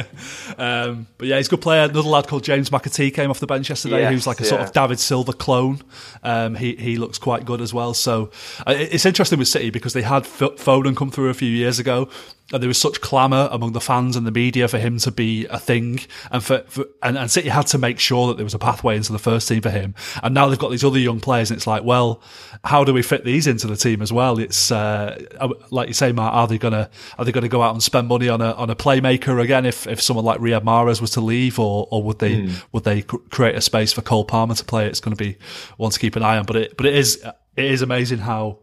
Um, 0.59 1.07
but 1.19 1.29
yeah, 1.29 1.37
he's 1.37 1.47
a 1.47 1.51
good 1.51 1.61
player. 1.61 1.83
Another 1.85 2.09
lad 2.09 2.27
called 2.27 2.43
James 2.43 2.71
McAtee 2.71 3.15
came 3.15 3.31
off 3.31 3.39
the 3.39 3.47
bench 3.47 3.69
yesterday, 3.69 4.01
Yes, 4.01 4.13
who's 4.13 4.27
like 4.27 4.41
a 4.41 4.45
sort 4.45 4.61
of 4.61 4.73
David 4.73 4.99
Silva 4.99 5.33
clone. 5.33 5.81
Um, 6.23 6.55
he 6.57 6.75
he 6.75 6.97
looks 6.97 7.19
quite 7.19 7.45
good 7.45 7.61
as 7.61 7.73
well. 7.73 7.95
So 7.95 8.31
uh, 8.67 8.75
it's 8.77 9.07
interesting 9.07 9.39
with 9.39 9.49
City 9.49 9.71
because 9.71 9.93
they 9.93 10.03
had 10.03 10.25
F- 10.25 10.57
Foden 10.57 10.97
come 10.97 11.11
through 11.11 11.29
a 11.29 11.35
few 11.35 11.51
years 11.51 11.79
ago. 11.79 12.09
And 12.51 12.63
there 12.63 12.69
was 12.69 12.81
such 12.81 13.03
clamour 13.03 13.49
among 13.53 13.73
the 13.73 13.81
fans 13.81 14.17
and 14.17 14.27
the 14.27 14.31
media 14.31 14.69
for 14.69 14.79
him 14.79 14.99
to 15.01 15.11
be 15.11 15.45
a 15.47 15.59
thing, 15.59 16.01
and 16.31 16.43
for, 16.43 16.61
for 16.69 16.87
and, 17.03 17.19
and 17.19 17.31
City 17.31 17.51
had 17.51 17.67
to 17.69 17.79
make 17.79 17.99
sure 17.99 18.29
that 18.29 18.37
there 18.39 18.45
was 18.45 18.55
a 18.55 18.59
pathway 18.59 18.97
into 18.97 19.13
the 19.13 19.19
first 19.19 19.49
team 19.49 19.61
for 19.61 19.69
him. 19.69 19.95
And 20.23 20.35
now 20.35 20.49
they've 20.49 20.59
got 20.59 20.71
these 20.71 20.85
other 20.85 20.99
young 20.99 21.21
players, 21.21 21.51
and 21.51 21.59
it's 21.59 21.67
like, 21.67 21.85
well, 21.85 22.23
how 22.65 22.85
do 22.85 22.95
we 22.95 23.03
fit 23.03 23.25
these 23.25 23.47
into 23.47 23.67
the 23.67 23.77
team 23.77 24.01
as 24.01 24.13
well? 24.13 24.39
It's 24.39 24.73
uh, 24.73 25.19
like 25.71 25.89
you 25.89 25.95
say, 25.95 26.13
Matt. 26.13 26.33
Are 26.33 26.47
they 26.47 26.57
gonna 26.57 26.89
are 27.19 27.25
they 27.25 27.33
gonna 27.33 27.49
go 27.49 27.63
out 27.63 27.75
and 27.75 27.83
spend 27.83 28.09
money 28.09 28.29
on 28.29 28.41
a 28.41 28.53
on 28.53 28.71
a 28.71 28.77
playmaker 28.77 29.43
again 29.43 29.67
if, 29.67 29.87
if 29.87 30.01
someone 30.01 30.25
like 30.25 30.41
Riyad 30.41 30.63
Mahrez 30.63 31.01
was 31.01 31.11
to 31.13 31.21
leave, 31.21 31.59
or 31.59 31.87
or 31.91 32.03
would 32.03 32.19
they 32.19 32.49
would 32.73 32.85
they 32.85 33.03
create 33.03 33.57
a 33.57 33.61
space 33.61 33.93
for 33.93 34.01
Cole 34.01 34.25
Palmer 34.25 34.55
to 34.55 34.65
play? 34.65 34.87
It's 34.87 35.01
going 35.01 35.17
to 35.17 35.23
be 35.23 35.37
one 35.77 35.91
to 35.91 35.99
keep 35.99 36.17
an 36.17 36.23
eye 36.23 36.39
on. 36.39 36.47
But 36.47 36.57
it 36.57 36.77
but 36.77 36.87
it 36.87 36.95
is 36.95 37.23
it 37.57 37.65
is 37.65 37.83
amazing 37.83 38.19
how 38.19 38.61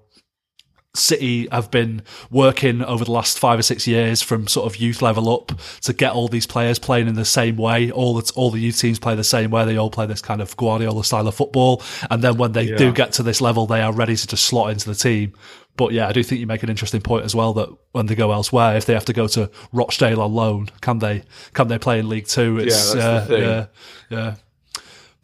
City 0.95 1.47
have 1.51 1.71
been 1.71 2.01
working 2.29 2.81
over 2.83 3.05
the 3.05 3.11
last 3.11 3.39
five 3.39 3.59
or 3.59 3.63
six 3.63 3.87
years 3.87 4.21
from 4.21 4.47
sort 4.47 4.65
of 4.65 4.77
youth 4.77 5.01
level 5.01 5.29
up 5.33 5.51
to 5.81 5.93
get 5.93 6.13
all 6.13 6.27
these 6.27 6.47
players 6.47 6.79
playing 6.79 7.07
in 7.07 7.15
the 7.15 7.25
same 7.25 7.57
way. 7.57 7.91
All 7.91 8.15
the, 8.15 8.31
all 8.35 8.51
the 8.51 8.59
youth 8.59 8.79
teams 8.79 8.99
play 8.99 9.15
the 9.15 9.23
same 9.23 9.51
way. 9.51 9.65
They 9.65 9.77
all 9.77 9.89
play 9.89 10.05
this 10.05 10.21
kind 10.21 10.41
of 10.41 10.55
Guardiola 10.57 11.03
style 11.03 11.27
of 11.27 11.35
football. 11.35 11.81
And 12.09 12.23
then 12.23 12.37
when 12.37 12.53
they 12.53 12.75
do 12.75 12.91
get 12.93 13.13
to 13.13 13.23
this 13.23 13.41
level, 13.41 13.65
they 13.65 13.81
are 13.81 13.93
ready 13.93 14.15
to 14.15 14.27
just 14.27 14.45
slot 14.45 14.71
into 14.71 14.89
the 14.89 14.95
team. 14.95 15.33
But 15.77 15.91
yeah, 15.91 16.07
I 16.07 16.13
do 16.13 16.23
think 16.23 16.39
you 16.39 16.47
make 16.47 16.63
an 16.63 16.69
interesting 16.69 17.01
point 17.01 17.25
as 17.25 17.35
well 17.35 17.53
that 17.53 17.69
when 17.91 18.05
they 18.05 18.15
go 18.15 18.31
elsewhere, 18.31 18.77
if 18.77 18.85
they 18.85 18.93
have 18.93 19.05
to 19.05 19.13
go 19.13 19.27
to 19.27 19.51
Rochdale 19.73 20.21
on 20.21 20.33
loan, 20.33 20.69
can 20.79 20.99
they, 20.99 21.23
can 21.53 21.67
they 21.67 21.77
play 21.77 21.99
in 21.99 22.07
League 22.07 22.27
Two? 22.27 22.59
It's, 22.59 22.93
that's 22.93 22.93
the 22.93 23.01
uh, 23.03 23.25
thing. 23.25 23.41
yeah, 23.41 23.65
yeah. 24.09 24.35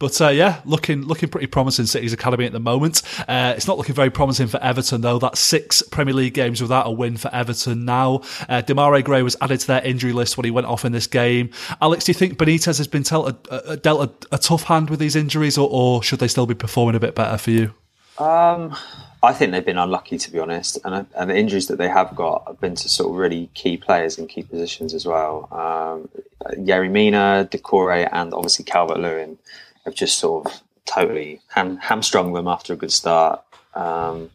But 0.02 0.20
uh, 0.20 0.30
yeah, 0.30 0.60
looking 0.64 1.02
looking 1.02 1.28
pretty 1.28 1.46
promising 1.46 1.86
City's 1.86 2.12
academy 2.12 2.44
at 2.44 2.50
the 2.50 2.58
moment. 2.58 3.02
Uh, 3.28 3.54
it's 3.56 3.68
not 3.68 3.78
looking 3.78 3.94
very 3.94 4.10
promising 4.10 4.48
for 4.48 4.60
Everton 4.60 5.00
though. 5.00 5.20
That's 5.20 5.38
six 5.38 5.80
Premier 5.80 6.12
League 6.12 6.34
games 6.34 6.60
without 6.60 6.88
a 6.88 6.90
win 6.90 7.16
for 7.16 7.32
Everton 7.32 7.84
now. 7.84 8.16
Uh, 8.48 8.62
Demarai 8.66 9.04
Gray 9.04 9.22
was 9.22 9.36
added 9.40 9.60
to 9.60 9.66
their 9.68 9.80
injury 9.82 10.12
list 10.12 10.36
when 10.36 10.44
he 10.44 10.50
went 10.50 10.66
off 10.66 10.84
in 10.84 10.90
this 10.90 11.06
game. 11.06 11.50
Alex, 11.80 12.02
do 12.02 12.10
you 12.10 12.14
think 12.14 12.36
Benitez 12.36 12.78
has 12.78 12.88
been 12.88 13.04
dealt 13.04 13.46
a, 13.48 13.70
a, 13.70 13.76
dealt 13.76 14.26
a, 14.32 14.34
a 14.34 14.38
tough 14.38 14.64
hand 14.64 14.90
with 14.90 14.98
these 14.98 15.14
injuries, 15.14 15.56
or, 15.56 15.68
or 15.70 16.02
should 16.02 16.18
they 16.18 16.26
still 16.26 16.46
be 16.46 16.54
performing 16.54 16.96
a 16.96 17.00
bit 17.00 17.14
better 17.14 17.38
for 17.38 17.52
you? 17.52 17.72
Um, 18.18 18.74
I 19.22 19.32
think 19.32 19.52
they've 19.52 19.64
been 19.64 19.78
unlucky 19.78 20.18
to 20.18 20.32
be 20.32 20.40
honest, 20.40 20.78
and, 20.84 21.06
and 21.16 21.30
the 21.30 21.38
injuries 21.38 21.68
that 21.68 21.76
they 21.78 21.88
have 21.88 22.16
got 22.16 22.42
have 22.48 22.60
been 22.60 22.74
to 22.74 22.88
sort 22.88 23.10
of 23.10 23.16
really 23.18 23.50
key 23.54 23.76
players 23.76 24.18
in 24.18 24.26
key 24.26 24.42
positions 24.42 24.94
as 24.94 25.06
well. 25.06 25.46
Um, 25.52 26.08
Yerry 26.56 26.90
Mina, 26.90 27.46
Doucouré, 27.48 28.08
and 28.10 28.34
obviously 28.34 28.64
Calvert 28.64 28.98
Lewin 28.98 29.38
have 29.84 29.94
just 29.94 30.18
sort 30.18 30.46
of 30.46 30.62
totally 30.84 31.40
ham- 31.48 31.78
hamstrung 31.78 32.32
them 32.32 32.48
after 32.48 32.72
a 32.72 32.76
good 32.76 32.92
start. 32.92 33.42
Um, 33.74 34.30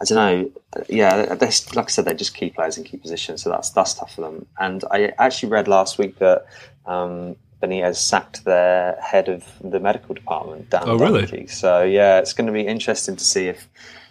I 0.00 0.04
don't 0.04 0.16
know. 0.16 0.50
Yeah, 0.88 1.34
they, 1.34 1.50
like 1.74 1.86
I 1.86 1.88
said, 1.88 2.04
they're 2.04 2.14
just 2.14 2.34
key 2.34 2.50
players 2.50 2.78
in 2.78 2.84
key 2.84 2.98
positions, 2.98 3.42
so 3.42 3.50
that's 3.50 3.70
that's 3.70 3.94
tough 3.94 4.14
for 4.14 4.20
them. 4.20 4.46
And 4.58 4.84
I 4.90 5.12
actually 5.18 5.50
read 5.50 5.66
last 5.66 5.98
week 5.98 6.18
that 6.18 6.46
um, 6.86 7.34
Benitez 7.60 7.96
sacked 7.96 8.44
their 8.44 8.96
head 9.02 9.28
of 9.28 9.44
the 9.60 9.80
medical 9.80 10.14
department 10.14 10.70
down. 10.70 10.84
Oh, 10.86 10.96
really? 10.96 11.46
So 11.48 11.82
yeah, 11.82 12.18
it's 12.18 12.32
going 12.32 12.46
to 12.46 12.52
be 12.52 12.66
interesting 12.66 13.16
to 13.16 13.24
see 13.24 13.48
if. 13.48 13.68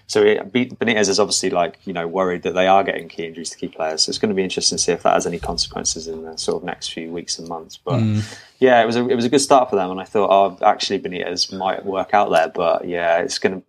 So 0.08 0.24
Benitez 0.24 1.10
is 1.10 1.20
obviously 1.20 1.50
like 1.50 1.80
you 1.84 1.92
know 1.92 2.08
worried 2.08 2.44
that 2.44 2.54
they 2.54 2.66
are 2.66 2.84
getting 2.84 3.10
key 3.10 3.26
injuries 3.26 3.50
to 3.50 3.58
key 3.58 3.68
players. 3.68 4.04
So 4.04 4.10
it's 4.10 4.18
going 4.18 4.30
to 4.30 4.36
be 4.36 4.44
interesting 4.44 4.78
to 4.78 4.84
see 4.84 4.94
if 4.94 5.04
that 5.04 5.14
has 5.14 5.28
any 5.28 5.38
consequences 5.38 6.08
in 6.08 6.24
the 6.24 6.38
sort 6.38 6.58
of 6.58 6.64
next 6.64 6.94
few 6.94 7.12
weeks 7.12 7.38
and 7.38 7.48
months. 7.48 7.78
But 7.78 8.00
mm. 8.00 8.40
yeah, 8.60 8.82
it 8.82 8.86
was 8.86 8.96
a 8.96 9.06
it 9.08 9.16
was 9.16 9.26
a 9.26 9.30
good 9.30 9.42
start 9.42 9.70
for 9.70 9.76
them, 9.76 9.92
and 9.92 10.00
I 10.00 10.06
thought, 10.06 10.30
oh, 10.32 10.66
actually 10.66 11.00
Benitez 11.00 11.56
might 11.56 11.86
work 11.86 12.14
out 12.14 12.32
there. 12.32 12.48
But 12.48 12.88
yeah, 12.88 13.20
it's 13.20 13.38
going 13.38 13.62
to. 13.62 13.68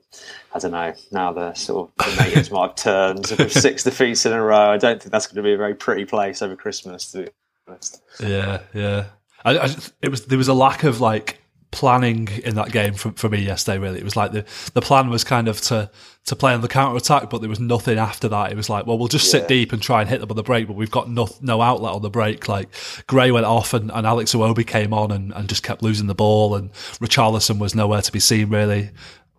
I 0.54 0.60
don't 0.60 0.70
know. 0.70 0.94
Now 1.10 1.32
the 1.32 1.54
sort 1.54 1.90
of 1.98 2.06
the 2.06 2.22
natives 2.22 2.52
might 2.52 2.68
have 2.68 2.76
turned 2.76 3.26
with 3.36 3.52
six 3.52 3.82
defeats 3.82 4.24
in 4.24 4.32
a 4.32 4.40
row. 4.40 4.70
I 4.70 4.78
don't 4.78 5.02
think 5.02 5.10
that's 5.10 5.26
going 5.26 5.36
to 5.36 5.42
be 5.42 5.54
a 5.54 5.58
very 5.58 5.74
pretty 5.74 6.04
place 6.04 6.40
over 6.40 6.54
Christmas. 6.54 7.10
To 7.12 7.24
be 7.24 7.28
honest. 7.66 8.00
Yeah, 8.20 8.60
yeah. 8.72 9.06
I, 9.44 9.58
I, 9.58 9.66
just- 9.66 9.92
it 10.02 10.10
was 10.10 10.26
there 10.26 10.38
was 10.38 10.48
a 10.48 10.54
lack 10.54 10.84
of 10.84 11.00
like 11.00 11.40
planning 11.70 12.28
in 12.44 12.54
that 12.54 12.72
game 12.72 12.94
for, 12.94 13.12
for 13.12 13.28
me 13.28 13.40
yesterday. 13.40 13.78
Really, 13.78 13.98
it 13.98 14.04
was 14.04 14.16
like 14.16 14.32
the 14.32 14.44
the 14.74 14.80
plan 14.80 15.10
was 15.10 15.24
kind 15.24 15.48
of 15.48 15.60
to 15.62 15.90
to 16.26 16.36
play 16.36 16.52
on 16.52 16.60
the 16.60 16.68
counter 16.68 16.96
attack, 16.96 17.30
but 17.30 17.40
there 17.40 17.48
was 17.48 17.60
nothing 17.60 17.98
after 17.98 18.28
that. 18.28 18.52
It 18.52 18.56
was 18.56 18.68
like, 18.68 18.86
well, 18.86 18.98
we'll 18.98 19.08
just 19.08 19.30
sit 19.30 19.48
deep 19.48 19.72
and 19.72 19.82
try 19.82 20.00
and 20.00 20.10
hit 20.10 20.20
them 20.20 20.30
on 20.30 20.36
the 20.36 20.42
break, 20.42 20.66
but 20.66 20.76
we've 20.76 20.90
got 20.90 21.10
no 21.10 21.28
no 21.40 21.60
outlet 21.60 21.94
on 21.94 22.02
the 22.02 22.10
break. 22.10 22.48
Like 22.48 22.68
Gray 23.06 23.30
went 23.30 23.46
off 23.46 23.74
and, 23.74 23.90
and 23.90 24.06
Alex 24.06 24.34
Iwobi 24.34 24.66
came 24.66 24.92
on 24.92 25.10
and, 25.10 25.32
and 25.32 25.48
just 25.48 25.62
kept 25.62 25.82
losing 25.82 26.06
the 26.06 26.14
ball, 26.14 26.54
and 26.54 26.72
Richarlison 26.72 27.58
was 27.58 27.74
nowhere 27.74 28.02
to 28.02 28.12
be 28.12 28.20
seen 28.20 28.50
really. 28.50 28.90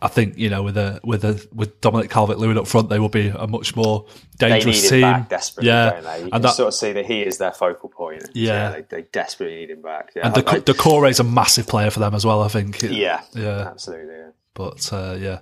I 0.02 0.08
think 0.08 0.38
you 0.38 0.50
know 0.50 0.64
with 0.64 0.78
a 0.78 1.00
with 1.04 1.26
a 1.26 1.46
with 1.54 1.82
Dominic 1.82 2.10
Calvert 2.10 2.38
Lewin 2.40 2.58
up 2.58 2.68
front, 2.68 2.90
they 2.90 3.00
will 3.00 3.10
be 3.10 3.28
a 3.28 3.48
much 3.48 3.76
more 3.76 4.06
They 4.40 4.48
need 4.48 4.54
dangerous 4.54 4.84
him 4.86 4.90
team. 4.90 5.02
back 5.02 5.30
desperately, 5.30 5.68
yeah, 5.70 5.90
don't 5.92 6.04
they? 6.04 6.18
You 6.20 6.24
and 6.24 6.32
can 6.32 6.42
that, 6.44 6.54
sort 6.54 6.68
of 6.70 6.74
see 6.74 6.92
that 6.94 7.06
he 7.06 7.22
is 7.22 7.38
their 7.38 7.52
focal 7.52 7.90
point. 7.90 8.24
Yeah. 8.34 8.70
they, 8.72 8.82
they 8.90 9.02
desperately 9.12 9.58
need 9.58 9.72
him 9.72 9.82
back. 9.82 10.12
Yeah, 10.16 10.28
and 10.28 10.38
I- 10.38 10.60
Doucouré 10.60 11.10
is 11.10 11.20
a 11.20 11.24
massive 11.26 11.68
player 11.68 11.90
for 11.92 12.00
them 12.00 12.16
as 12.16 12.26
well. 12.26 12.42
I 12.42 12.48
think. 12.48 12.82
yeah, 12.82 13.22
yeah. 13.34 13.68
absolutely. 13.68 14.16
Yeah. 14.16 14.30
But 14.56 14.92
uh, 14.92 15.16
yeah, 15.18 15.40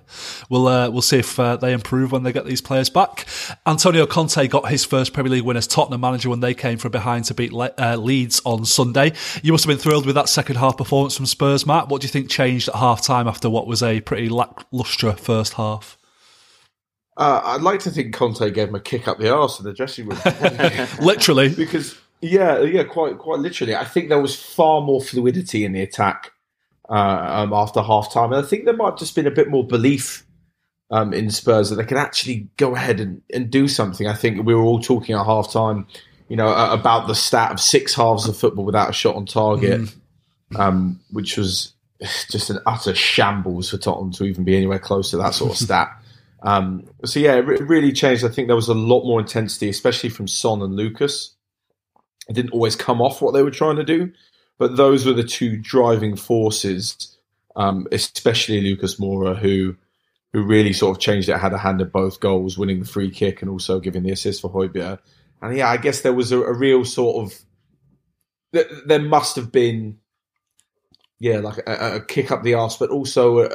we'll 0.48 0.68
uh, 0.68 0.90
we'll 0.90 1.02
see 1.02 1.18
if 1.18 1.40
uh, 1.40 1.56
they 1.56 1.72
improve 1.72 2.12
when 2.12 2.22
they 2.22 2.32
get 2.32 2.44
these 2.44 2.60
players 2.60 2.88
back. 2.88 3.26
Antonio 3.66 4.06
Conte 4.06 4.46
got 4.46 4.68
his 4.68 4.84
first 4.84 5.12
Premier 5.12 5.32
League 5.32 5.42
win 5.42 5.56
as 5.56 5.66
Tottenham 5.66 6.00
manager 6.00 6.30
when 6.30 6.40
they 6.40 6.54
came 6.54 6.78
from 6.78 6.92
behind 6.92 7.24
to 7.24 7.34
beat 7.34 7.52
Le- 7.52 7.72
uh, 7.78 7.96
Leeds 7.96 8.40
on 8.44 8.64
Sunday. 8.64 9.12
You 9.42 9.52
must 9.52 9.64
have 9.64 9.70
been 9.70 9.82
thrilled 9.82 10.06
with 10.06 10.14
that 10.14 10.28
second 10.28 10.56
half 10.56 10.76
performance 10.76 11.16
from 11.16 11.26
Spurs, 11.26 11.66
Matt. 11.66 11.88
What 11.88 12.00
do 12.00 12.06
you 12.06 12.10
think 12.10 12.30
changed 12.30 12.68
at 12.68 12.76
half 12.76 13.02
time 13.02 13.26
after 13.26 13.50
what 13.50 13.66
was 13.66 13.82
a 13.82 14.00
pretty 14.02 14.28
lacklustre 14.28 15.14
first 15.14 15.54
half? 15.54 15.98
Uh, 17.16 17.40
I'd 17.42 17.62
like 17.62 17.80
to 17.80 17.90
think 17.90 18.14
Conte 18.14 18.48
gave 18.50 18.68
him 18.68 18.76
a 18.76 18.80
kick 18.80 19.08
up 19.08 19.18
the 19.18 19.34
arse 19.34 19.58
in 19.58 19.64
the 19.64 19.72
dressing 19.72 20.06
room. 20.06 20.20
Literally, 21.04 21.48
because 21.56 21.98
yeah, 22.20 22.60
yeah, 22.62 22.84
quite 22.84 23.18
quite 23.18 23.40
literally. 23.40 23.74
I 23.74 23.84
think 23.84 24.08
there 24.08 24.20
was 24.20 24.40
far 24.40 24.80
more 24.80 25.00
fluidity 25.00 25.64
in 25.64 25.72
the 25.72 25.82
attack 25.82 26.30
um, 26.88 27.52
after 27.52 27.82
half 27.82 28.12
time, 28.12 28.32
and 28.32 28.44
I 28.44 28.48
think 28.48 28.64
there 28.64 28.76
might 28.76 28.90
have 28.90 28.98
just 28.98 29.14
been 29.14 29.26
a 29.26 29.30
bit 29.30 29.48
more 29.48 29.66
belief 29.66 30.26
um, 30.90 31.12
in 31.12 31.30
Spurs 31.30 31.70
that 31.70 31.76
they 31.76 31.84
could 31.84 31.98
actually 31.98 32.48
go 32.56 32.74
ahead 32.74 33.00
and, 33.00 33.22
and 33.32 33.50
do 33.50 33.68
something. 33.68 34.06
I 34.06 34.14
think 34.14 34.44
we 34.46 34.54
were 34.54 34.62
all 34.62 34.80
talking 34.80 35.14
at 35.14 35.24
half 35.24 35.52
time, 35.52 35.86
you 36.28 36.36
know, 36.36 36.48
uh, 36.48 36.72
about 36.72 37.06
the 37.06 37.14
stat 37.14 37.52
of 37.52 37.60
six 37.60 37.94
halves 37.94 38.28
of 38.28 38.36
football 38.36 38.64
without 38.64 38.90
a 38.90 38.94
shot 38.94 39.16
on 39.16 39.26
target, 39.26 39.94
um, 40.56 41.00
which 41.10 41.36
was 41.36 41.74
just 42.30 42.50
an 42.50 42.58
utter 42.66 42.94
shambles 42.94 43.70
for 43.70 43.78
Tottenham 43.78 44.12
to 44.12 44.24
even 44.24 44.44
be 44.44 44.56
anywhere 44.56 44.78
close 44.78 45.10
to 45.10 45.18
that 45.18 45.34
sort 45.34 45.52
of 45.52 45.56
stat. 45.58 45.90
Um, 46.42 46.88
so 47.04 47.20
yeah, 47.20 47.34
it 47.34 47.46
re- 47.46 47.58
really 47.58 47.92
changed. 47.92 48.24
I 48.24 48.28
think 48.28 48.46
there 48.46 48.56
was 48.56 48.68
a 48.68 48.74
lot 48.74 49.04
more 49.04 49.20
intensity, 49.20 49.68
especially 49.68 50.10
from 50.10 50.28
Son 50.28 50.62
and 50.62 50.76
Lucas. 50.76 51.34
It 52.28 52.34
didn't 52.34 52.52
always 52.52 52.76
come 52.76 53.00
off 53.00 53.20
what 53.20 53.32
they 53.32 53.42
were 53.42 53.50
trying 53.50 53.76
to 53.76 53.84
do, 53.84 54.12
but 54.58 54.76
those 54.76 55.06
were 55.06 55.12
the 55.12 55.24
two 55.24 55.56
driving 55.56 56.16
forces, 56.16 57.16
um, 57.56 57.86
especially 57.92 58.60
Lucas 58.60 58.96
Moura, 58.96 59.36
who 59.36 59.76
who 60.32 60.42
really 60.42 60.72
sort 60.72 60.96
of 60.96 61.00
changed 61.00 61.28
it. 61.28 61.38
Had 61.38 61.54
a 61.54 61.58
hand 61.58 61.80
in 61.80 61.88
both 61.88 62.20
goals, 62.20 62.58
winning 62.58 62.80
the 62.80 62.86
free 62.86 63.10
kick 63.10 63.40
and 63.40 63.50
also 63.50 63.80
giving 63.80 64.02
the 64.02 64.12
assist 64.12 64.42
for 64.42 64.50
Højbjerg. 64.50 64.98
And 65.40 65.56
yeah, 65.56 65.70
I 65.70 65.76
guess 65.76 66.02
there 66.02 66.12
was 66.12 66.32
a, 66.32 66.40
a 66.40 66.52
real 66.52 66.84
sort 66.84 67.24
of 67.24 67.38
th- 68.52 68.82
there 68.86 69.00
must 69.00 69.36
have 69.36 69.50
been 69.52 69.98
yeah, 71.20 71.38
like 71.38 71.58
a, 71.66 71.96
a 71.96 72.00
kick 72.00 72.30
up 72.30 72.42
the 72.42 72.54
arse, 72.54 72.76
but 72.76 72.90
also 72.90 73.40
a, 73.40 73.50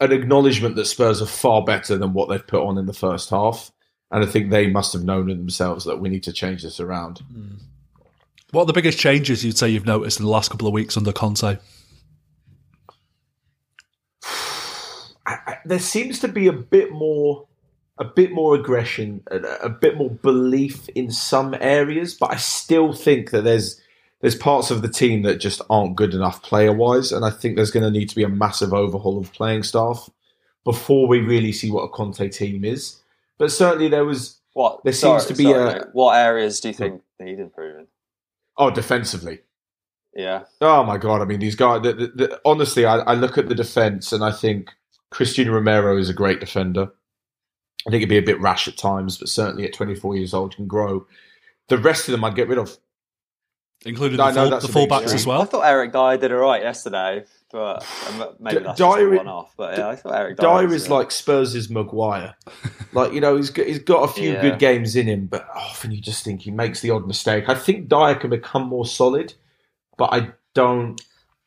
an 0.00 0.12
acknowledgement 0.12 0.76
that 0.76 0.86
Spurs 0.86 1.20
are 1.20 1.26
far 1.26 1.64
better 1.64 1.96
than 1.96 2.12
what 2.12 2.28
they've 2.28 2.46
put 2.46 2.62
on 2.62 2.78
in 2.78 2.86
the 2.86 2.92
first 2.92 3.30
half. 3.30 3.72
And 4.10 4.22
I 4.22 4.26
think 4.26 4.50
they 4.50 4.68
must 4.68 4.92
have 4.92 5.04
known 5.04 5.30
in 5.30 5.38
themselves 5.38 5.84
that 5.86 6.00
we 6.00 6.08
need 6.08 6.22
to 6.24 6.32
change 6.32 6.62
this 6.62 6.80
around. 6.80 7.22
What 8.52 8.62
are 8.62 8.66
the 8.66 8.72
biggest 8.72 8.98
changes 8.98 9.44
you'd 9.44 9.58
say 9.58 9.68
you've 9.68 9.86
noticed 9.86 10.20
in 10.20 10.24
the 10.24 10.30
last 10.30 10.50
couple 10.50 10.68
of 10.68 10.72
weeks 10.74 10.96
under 10.96 11.12
Conte? 11.12 11.58
I, 15.26 15.36
I, 15.46 15.56
there 15.64 15.78
seems 15.78 16.18
to 16.20 16.28
be 16.28 16.46
a 16.48 16.52
bit 16.52 16.92
more, 16.92 17.46
a 17.98 18.04
bit 18.04 18.32
more 18.32 18.54
aggression, 18.54 19.22
a, 19.30 19.38
a 19.62 19.68
bit 19.68 19.96
more 19.96 20.10
belief 20.10 20.88
in 20.90 21.10
some 21.10 21.54
areas, 21.60 22.14
but 22.14 22.32
I 22.32 22.36
still 22.36 22.92
think 22.92 23.30
that 23.30 23.42
there's 23.42 23.80
there's 24.20 24.36
parts 24.36 24.70
of 24.70 24.82
the 24.82 24.88
team 24.88 25.22
that 25.22 25.40
just 25.40 25.60
aren't 25.68 25.96
good 25.96 26.14
enough 26.14 26.42
player 26.42 26.72
wise, 26.72 27.10
and 27.10 27.24
I 27.24 27.30
think 27.30 27.56
there's 27.56 27.72
going 27.72 27.82
to 27.84 27.90
need 27.98 28.08
to 28.08 28.14
be 28.14 28.22
a 28.22 28.28
massive 28.28 28.72
overhaul 28.72 29.18
of 29.18 29.32
playing 29.32 29.64
staff 29.64 30.08
before 30.64 31.08
we 31.08 31.18
really 31.18 31.50
see 31.50 31.72
what 31.72 31.82
a 31.82 31.88
Conte 31.88 32.28
team 32.28 32.64
is. 32.64 32.98
But 33.38 33.50
certainly 33.50 33.88
there 33.88 34.04
was 34.04 34.38
What 34.52 34.84
There 34.84 34.92
seems 34.92 35.22
sorry, 35.24 35.34
to 35.34 35.34
be 35.34 35.44
sorry, 35.44 35.80
a- 35.80 35.86
what 35.92 36.14
areas 36.16 36.60
do 36.60 36.68
you 36.68 36.74
think 36.74 37.02
need 37.18 37.40
improving? 37.40 37.88
Oh 38.56 38.70
defensively. 38.70 39.40
Yeah, 40.14 40.44
Oh 40.60 40.84
my 40.84 40.98
god! 40.98 41.22
I 41.22 41.24
mean, 41.24 41.40
these 41.40 41.54
guys. 41.54 41.82
The, 41.82 41.94
the, 41.94 42.06
the, 42.08 42.40
honestly, 42.44 42.84
I, 42.84 42.98
I 42.98 43.14
look 43.14 43.38
at 43.38 43.48
the 43.48 43.54
defense 43.54 44.12
and 44.12 44.22
I 44.22 44.30
think 44.30 44.68
Cristiano 45.10 45.52
Romero 45.52 45.96
is 45.96 46.10
a 46.10 46.14
great 46.14 46.38
defender. 46.38 46.90
I 47.86 47.90
think 47.90 48.02
it'd 48.02 48.08
be 48.08 48.18
a 48.18 48.22
bit 48.22 48.40
rash 48.40 48.68
at 48.68 48.76
times, 48.76 49.18
but 49.18 49.28
certainly 49.28 49.64
at 49.64 49.72
24 49.72 50.16
years 50.16 50.34
old 50.34 50.54
can 50.54 50.66
grow. 50.66 51.06
The 51.68 51.78
rest 51.78 52.08
of 52.08 52.12
them, 52.12 52.24
I'd 52.24 52.36
get 52.36 52.48
rid 52.48 52.58
of. 52.58 52.76
Including 53.84 54.20
I 54.20 54.30
the, 54.30 54.36
know 54.36 54.42
full, 54.42 54.50
that's 54.50 54.66
the 54.66 54.72
fullbacks 54.72 55.14
as 55.14 55.26
well. 55.26 55.42
I 55.42 55.44
thought 55.44 55.62
Eric 55.62 55.92
Dier 55.92 56.16
did 56.16 56.32
all 56.32 56.38
right 56.38 56.62
yesterday, 56.62 57.24
but 57.52 57.86
maybe 58.40 58.58
D- 58.58 58.64
that's 58.64 58.78
just 58.78 58.96
Dier- 58.96 59.14
a 59.14 59.16
one 59.18 59.28
off. 59.28 59.52
But 59.56 59.78
yeah, 59.78 59.88
I 59.88 59.96
thought 59.96 60.14
Eric 60.14 60.38
Dier, 60.38 60.48
Dier 60.48 60.72
is 60.74 60.90
uh, 60.90 60.94
like 60.96 61.10
Spurs' 61.10 61.70
Maguire. 61.70 62.34
like 62.92 63.12
you 63.12 63.20
know, 63.20 63.36
he's 63.36 63.50
got, 63.50 63.66
he's 63.66 63.78
got 63.78 64.02
a 64.08 64.12
few 64.12 64.32
Yeah. 64.32 64.40
good 64.42 64.58
games 64.58 64.96
in 64.96 65.06
him, 65.06 65.26
but 65.26 65.46
often 65.54 65.92
you 65.92 66.00
just 66.00 66.24
think 66.24 66.40
he 66.42 66.50
makes 66.50 66.80
the 66.80 66.90
odd 66.90 67.06
mistake. 67.06 67.48
I 67.48 67.54
think 67.54 67.88
Dier 67.88 68.14
can 68.16 68.30
become 68.30 68.66
more 68.66 68.86
solid, 68.86 69.34
but 69.96 70.12
I 70.12 70.32
don't. 70.54 71.00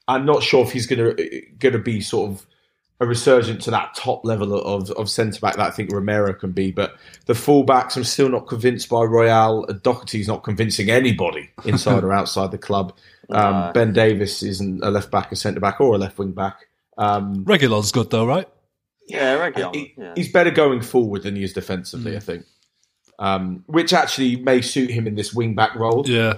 I'm 0.08 0.26
not 0.26 0.44
sure 0.44 0.64
if 0.64 0.72
he's 0.72 0.86
going 0.86 1.16
to 1.18 1.42
going 1.60 1.74
to 1.74 1.80
be 1.80 2.00
sort 2.00 2.30
of 2.32 2.46
a 3.02 3.06
resurgent 3.06 3.62
to 3.64 3.72
that 3.72 3.94
top 3.96 4.24
level 4.24 4.54
of 4.54 4.90
of 4.92 5.10
centre 5.10 5.40
back 5.42 5.56
that 5.58 5.68
I 5.68 5.72
think 5.72 5.92
Romero 5.92 6.34
can 6.34 6.52
be. 6.52 6.72
But 6.72 6.96
the 7.26 7.34
fullbacks, 7.34 7.98
I'm 7.98 8.04
still 8.04 8.30
not 8.30 8.48
convinced 8.48 8.88
by 8.88 9.02
Royal. 9.02 9.66
Doherty's 9.82 10.28
not 10.28 10.44
convincing 10.44 10.90
anybody 10.92 11.50
inside 11.66 12.04
or 12.06 12.14
outside 12.14 12.52
the 12.52 12.58
club. 12.58 12.94
Um, 13.32 13.54
No. 13.54 13.72
Ben 13.74 13.94
Davies 13.94 14.44
isn't 14.44 14.84
a 14.84 14.90
left 14.92 15.12
back, 15.12 15.32
a 15.32 15.36
centre 15.36 15.60
back, 15.60 15.80
or 15.82 15.96
a 15.96 15.98
left 15.98 16.18
wing 16.18 16.32
back. 16.34 16.58
Um, 16.98 17.44
Reguilón's 17.46 17.92
good 17.92 18.10
though, 18.10 18.26
right? 18.26 18.48
yeah, 19.08 19.38
Eric 19.40 19.58
he- 19.74 19.94
yeah. 19.98 20.14
He's 20.16 20.32
better 20.32 20.50
going 20.52 20.82
forward 20.82 21.24
than 21.24 21.36
he 21.36 21.44
is 21.44 21.54
defensively, 21.54 22.14
Mm. 22.14 22.16
I 22.16 22.20
think. 22.20 22.46
Um, 23.20 23.64
which 23.68 23.94
actually 23.94 24.36
may 24.38 24.62
suit 24.62 24.90
him 24.90 25.08
in 25.08 25.16
this 25.16 25.34
wing 25.34 25.56
back 25.56 25.76
role 25.76 26.04
Yeah. 26.08 26.34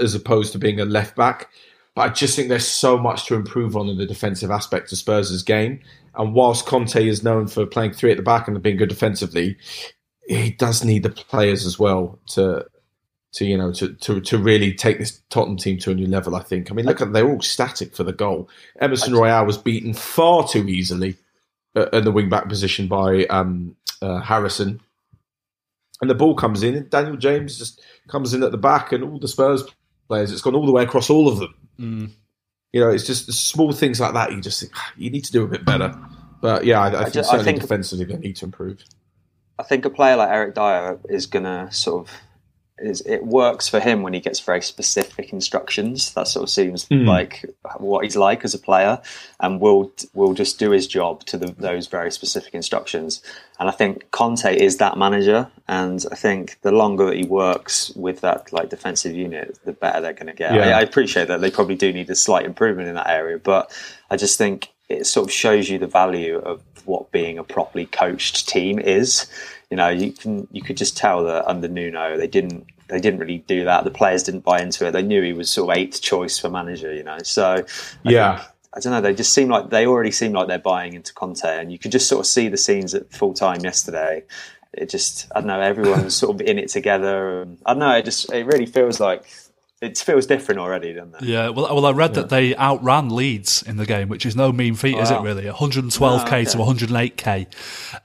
as 0.00 0.14
opposed 0.14 0.52
to 0.52 0.58
being 0.58 0.80
a 0.80 0.84
left 0.84 1.14
back. 1.16 1.48
But 1.94 2.02
I 2.02 2.08
just 2.10 2.36
think 2.36 2.48
there's 2.48 2.66
so 2.66 2.96
much 2.96 3.26
to 3.26 3.34
improve 3.34 3.76
on 3.76 3.88
in 3.88 3.98
the 3.98 4.06
defensive 4.06 4.50
aspect 4.50 4.92
of 4.92 4.98
Spurs' 4.98 5.42
game. 5.42 5.80
And 6.14 6.32
whilst 6.34 6.64
Conte 6.66 7.06
is 7.06 7.22
known 7.24 7.48
for 7.48 7.66
playing 7.66 7.92
three 7.92 8.10
at 8.12 8.16
the 8.16 8.22
back 8.22 8.48
and 8.48 8.62
being 8.62 8.76
good 8.76 8.88
defensively, 8.88 9.56
he 10.28 10.50
does 10.52 10.84
need 10.84 11.02
the 11.02 11.10
players 11.10 11.66
as 11.66 11.78
well 11.78 12.18
to 12.28 12.64
to 13.32 13.44
you 13.44 13.56
know 13.56 13.72
to, 13.72 13.94
to 13.94 14.20
to 14.20 14.38
really 14.38 14.72
take 14.74 14.98
this 14.98 15.20
Tottenham 15.30 15.56
team 15.56 15.78
to 15.78 15.90
a 15.90 15.94
new 15.94 16.06
level. 16.06 16.34
I 16.34 16.42
think. 16.42 16.70
I 16.70 16.74
mean, 16.74 16.86
look 16.86 17.00
at 17.00 17.12
they're 17.12 17.28
all 17.28 17.40
static 17.40 17.94
for 17.94 18.04
the 18.04 18.12
goal. 18.12 18.48
Emerson 18.80 19.14
Royal 19.14 19.46
was 19.46 19.58
beaten 19.58 19.94
far 19.94 20.46
too 20.46 20.68
easily 20.68 21.16
in 21.92 22.04
the 22.04 22.12
wing 22.12 22.28
back 22.28 22.48
position 22.48 22.88
by 22.88 23.24
um, 23.26 23.76
uh, 24.02 24.20
Harrison, 24.20 24.80
and 26.00 26.10
the 26.10 26.14
ball 26.14 26.34
comes 26.34 26.62
in, 26.62 26.74
and 26.74 26.90
Daniel 26.90 27.16
James 27.16 27.58
just 27.58 27.82
comes 28.08 28.34
in 28.34 28.42
at 28.42 28.50
the 28.50 28.58
back, 28.58 28.92
and 28.92 29.04
all 29.04 29.18
the 29.18 29.28
Spurs 29.28 29.64
players, 30.08 30.32
it's 30.32 30.42
gone 30.42 30.56
all 30.56 30.66
the 30.66 30.72
way 30.72 30.82
across 30.82 31.08
all 31.08 31.28
of 31.28 31.38
them. 31.38 31.54
Mm. 31.78 32.10
You 32.72 32.80
know, 32.80 32.90
it's 32.90 33.06
just 33.06 33.32
small 33.32 33.72
things 33.72 34.00
like 34.00 34.14
that. 34.14 34.32
You 34.32 34.40
just 34.40 34.60
think 34.60 34.72
"Ah, 34.74 34.92
you 34.96 35.10
need 35.10 35.24
to 35.24 35.32
do 35.32 35.44
a 35.44 35.48
bit 35.48 35.64
better. 35.64 35.94
But 36.40 36.64
yeah, 36.64 36.80
I, 36.80 36.86
I, 36.86 37.02
think 37.04 37.14
ju- 37.14 37.20
I 37.20 37.22
certainly 37.22 37.44
think- 37.44 37.60
defensively 37.60 38.04
they 38.04 38.16
need 38.16 38.36
to 38.36 38.44
improve. 38.46 38.84
I 39.58 39.62
think 39.62 39.84
a 39.84 39.90
player 39.90 40.16
like 40.16 40.30
Eric 40.30 40.54
Dier 40.54 40.98
is 41.10 41.26
gonna 41.26 41.70
sort 41.70 42.08
of 42.08 42.14
is 42.80 43.00
it 43.02 43.24
works 43.26 43.68
for 43.68 43.80
him 43.80 44.02
when 44.02 44.12
he 44.14 44.20
gets 44.20 44.40
very 44.40 44.62
specific 44.62 45.32
instructions. 45.32 46.14
That 46.14 46.28
sort 46.28 46.44
of 46.44 46.50
seems 46.50 46.86
Hmm. 46.88 47.06
like 47.06 47.44
what 47.78 48.04
he's 48.04 48.16
like 48.16 48.44
as 48.44 48.54
a 48.54 48.58
player, 48.58 49.00
and 49.40 49.60
will 49.60 49.92
will 50.14 50.34
just 50.34 50.58
do 50.58 50.70
his 50.70 50.86
job 50.86 51.24
to 51.26 51.36
the, 51.38 51.52
those 51.52 51.86
very 51.86 52.10
specific 52.10 52.54
instructions. 52.54 53.22
And 53.58 53.68
I 53.68 53.72
think 53.72 54.10
Conte 54.10 54.56
is 54.56 54.78
that 54.78 54.96
manager, 54.96 55.48
and 55.68 56.04
I 56.10 56.14
think 56.14 56.58
the 56.62 56.72
longer 56.72 57.06
that 57.06 57.16
he 57.16 57.24
works 57.24 57.90
with 57.94 58.20
that 58.22 58.52
like 58.52 58.70
defensive 58.70 59.14
unit, 59.14 59.58
the 59.64 59.72
better 59.72 60.00
they're 60.00 60.12
going 60.14 60.26
to 60.28 60.32
get. 60.32 60.54
Yeah. 60.54 60.76
I, 60.76 60.78
I 60.78 60.80
appreciate 60.80 61.28
that 61.28 61.40
they 61.40 61.50
probably 61.50 61.76
do 61.76 61.92
need 61.92 62.08
a 62.10 62.14
slight 62.14 62.46
improvement 62.46 62.88
in 62.88 62.94
that 62.94 63.10
area, 63.10 63.38
but 63.38 63.70
I 64.10 64.16
just 64.16 64.38
think 64.38 64.68
it 64.88 65.06
sort 65.06 65.28
of 65.28 65.32
shows 65.32 65.68
you 65.68 65.78
the 65.78 65.86
value 65.86 66.38
of 66.38 66.62
what 66.86 67.10
being 67.12 67.38
a 67.38 67.44
properly 67.44 67.86
coached 67.86 68.48
team 68.48 68.78
is. 68.78 69.26
You 69.70 69.76
know, 69.76 69.88
you 69.88 70.12
can 70.12 70.48
you 70.50 70.62
could 70.62 70.76
just 70.76 70.96
tell 70.96 71.24
that 71.24 71.46
under 71.48 71.68
Nuno 71.68 72.16
they 72.16 72.26
didn't 72.26 72.66
they 72.88 73.00
didn't 73.00 73.20
really 73.20 73.38
do 73.46 73.64
that. 73.64 73.84
The 73.84 73.90
players 73.90 74.22
didn't 74.24 74.40
buy 74.44 74.60
into 74.60 74.86
it. 74.86 74.90
They 74.90 75.02
knew 75.02 75.22
he 75.22 75.32
was 75.32 75.48
sort 75.48 75.70
of 75.70 75.76
eighth 75.76 76.02
choice 76.02 76.38
for 76.38 76.50
manager. 76.50 76.92
You 76.92 77.04
know, 77.04 77.18
so 77.22 77.64
I 78.04 78.10
Yeah. 78.10 78.36
think- 78.38 78.48
I 78.72 78.78
don't 78.78 78.92
know. 78.92 79.00
They 79.00 79.14
just 79.14 79.32
seem 79.32 79.48
like 79.48 79.70
they 79.70 79.84
already 79.84 80.12
seem 80.12 80.32
like 80.32 80.46
they're 80.46 80.58
buying 80.60 80.92
into 80.94 81.12
Conte, 81.12 81.42
and 81.44 81.72
you 81.72 81.78
could 81.78 81.90
just 81.90 82.06
sort 82.08 82.20
of 82.20 82.26
see 82.26 82.46
the 82.48 82.56
scenes 82.56 82.94
at 82.94 83.12
full 83.12 83.34
time 83.34 83.60
yesterday. 83.64 84.22
It 84.72 84.88
just 84.88 85.26
I 85.34 85.40
don't 85.40 85.48
know. 85.48 85.60
Everyone's 85.60 86.14
sort 86.22 86.36
of 86.40 86.46
in 86.46 86.56
it 86.58 86.68
together. 86.68 87.42
And, 87.42 87.58
I 87.66 87.72
don't 87.72 87.80
know. 87.80 87.96
It 87.96 88.04
just 88.04 88.32
it 88.32 88.46
really 88.46 88.66
feels 88.66 89.00
like 89.00 89.24
it 89.80 89.98
feels 89.98 90.26
different 90.26 90.60
already, 90.60 90.92
doesn't 90.92 91.14
it? 91.16 91.22
Yeah, 91.22 91.48
well, 91.50 91.74
well, 91.74 91.86
I 91.86 91.92
read 91.92 92.14
that 92.14 92.28
they 92.28 92.54
outran 92.56 93.08
Leeds 93.10 93.62
in 93.62 93.76
the 93.76 93.86
game, 93.86 94.08
which 94.08 94.26
is 94.26 94.36
no 94.36 94.52
mean 94.52 94.74
feat, 94.74 94.98
is 94.98 95.10
it? 95.10 95.20
Really, 95.20 95.44
112k 95.44 96.50
to 96.52 96.58
Oh, 96.58 96.64
108k. 96.66 97.46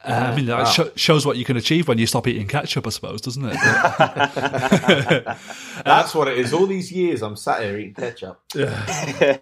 Uh, 0.04 0.12
I 0.12 0.36
mean, 0.36 0.46
that 0.46 0.66
sho- 0.70 0.92
shows 0.96 1.26
what 1.26 1.38
you 1.38 1.44
can 1.46 1.58
achieve 1.58 1.88
when 1.88 1.98
you 1.98 2.08
stop 2.08 2.28
eating 2.28 2.48
ketchup, 2.48 2.88
I 2.88 2.92
suppose, 2.92 3.22
doesn't 3.22 3.44
it? 3.46 3.54
That's 5.86 6.16
what 6.16 6.28
it 6.28 6.38
is. 6.38 6.54
All 6.54 6.66
these 6.68 6.92
years 6.92 7.22
I'm 7.22 7.36
sat 7.36 7.62
here 7.62 7.78
eating 7.78 7.94
ketchup. 7.94 8.40
Yeah. 8.56 9.38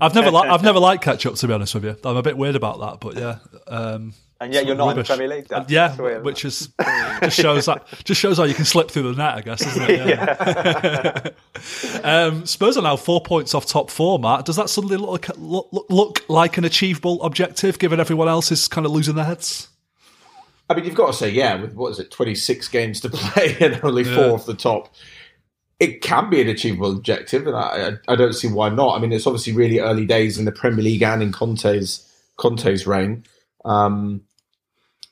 I've 0.00 0.12
never, 0.12 0.32
li- 0.32 0.48
I've 0.48 0.64
never 0.64 0.80
liked 0.80 1.04
ketchup 1.04 1.36
to 1.36 1.46
be 1.46 1.52
honest 1.52 1.72
with 1.74 1.84
you. 1.84 1.96
I'm 2.04 2.16
a 2.16 2.22
bit 2.22 2.36
weird 2.36 2.56
about 2.56 2.80
that, 2.80 2.98
but 3.00 3.14
yeah, 3.16 3.38
um, 3.68 4.12
And 4.44 4.52
yet 4.54 4.66
you're 4.66 4.76
not 4.76 4.88
Rubbish. 4.88 5.10
in 5.10 5.16
the 5.16 5.16
Premier 5.24 5.36
League. 5.36 5.48
That's 5.48 5.70
yeah, 5.70 5.88
that's 5.96 6.24
which 6.24 6.44
is 6.44 6.68
just 7.22 7.36
shows 7.36 7.66
that 7.66 7.86
just 8.04 8.20
shows 8.20 8.36
how 8.38 8.44
you 8.44 8.54
can 8.54 8.64
slip 8.64 8.90
through 8.90 9.12
the 9.14 9.22
net, 9.22 9.34
I 9.34 9.40
guess, 9.40 9.66
isn't 9.66 9.90
it? 9.90 11.34
Yeah. 11.54 12.00
um, 12.26 12.46
Spurs 12.46 12.76
are 12.76 12.82
now 12.82 12.96
four 12.96 13.20
points 13.22 13.54
off 13.54 13.66
top 13.66 13.90
four. 13.90 14.18
Matt, 14.18 14.44
does 14.44 14.56
that 14.56 14.68
suddenly 14.68 14.96
look, 14.96 15.28
look 15.38 15.68
look 15.72 15.86
look 15.88 16.24
like 16.28 16.58
an 16.58 16.64
achievable 16.64 17.22
objective, 17.22 17.78
given 17.78 18.00
everyone 18.00 18.28
else 18.28 18.52
is 18.52 18.68
kind 18.68 18.86
of 18.86 18.92
losing 18.92 19.14
their 19.14 19.24
heads? 19.24 19.68
I 20.68 20.74
mean, 20.74 20.84
you've 20.84 20.94
got 20.94 21.08
to 21.08 21.12
say, 21.12 21.30
yeah, 21.30 21.60
with 21.60 21.74
what 21.74 21.90
is 21.90 22.00
it, 22.00 22.10
26 22.10 22.68
games 22.68 23.00
to 23.00 23.10
play 23.10 23.56
and 23.60 23.80
only 23.82 24.04
four 24.04 24.26
Yeah. 24.26 24.30
off 24.32 24.46
the 24.46 24.54
top, 24.54 24.94
it 25.78 26.00
can 26.00 26.30
be 26.30 26.40
an 26.40 26.48
achievable 26.48 26.92
objective, 26.92 27.46
and 27.46 27.56
I, 27.56 27.98
I, 28.08 28.12
I 28.12 28.16
don't 28.16 28.32
see 28.32 28.48
why 28.48 28.68
not. 28.70 28.96
I 28.96 29.00
mean, 29.00 29.12
it's 29.12 29.26
obviously 29.26 29.52
really 29.52 29.80
early 29.80 30.06
days 30.06 30.38
in 30.38 30.44
the 30.44 30.52
Premier 30.52 30.82
League 30.84 31.02
and 31.02 31.22
in 31.22 31.32
Conte's 31.32 32.10
Conte's 32.36 32.86
reign. 32.86 33.24
Um, 33.64 34.22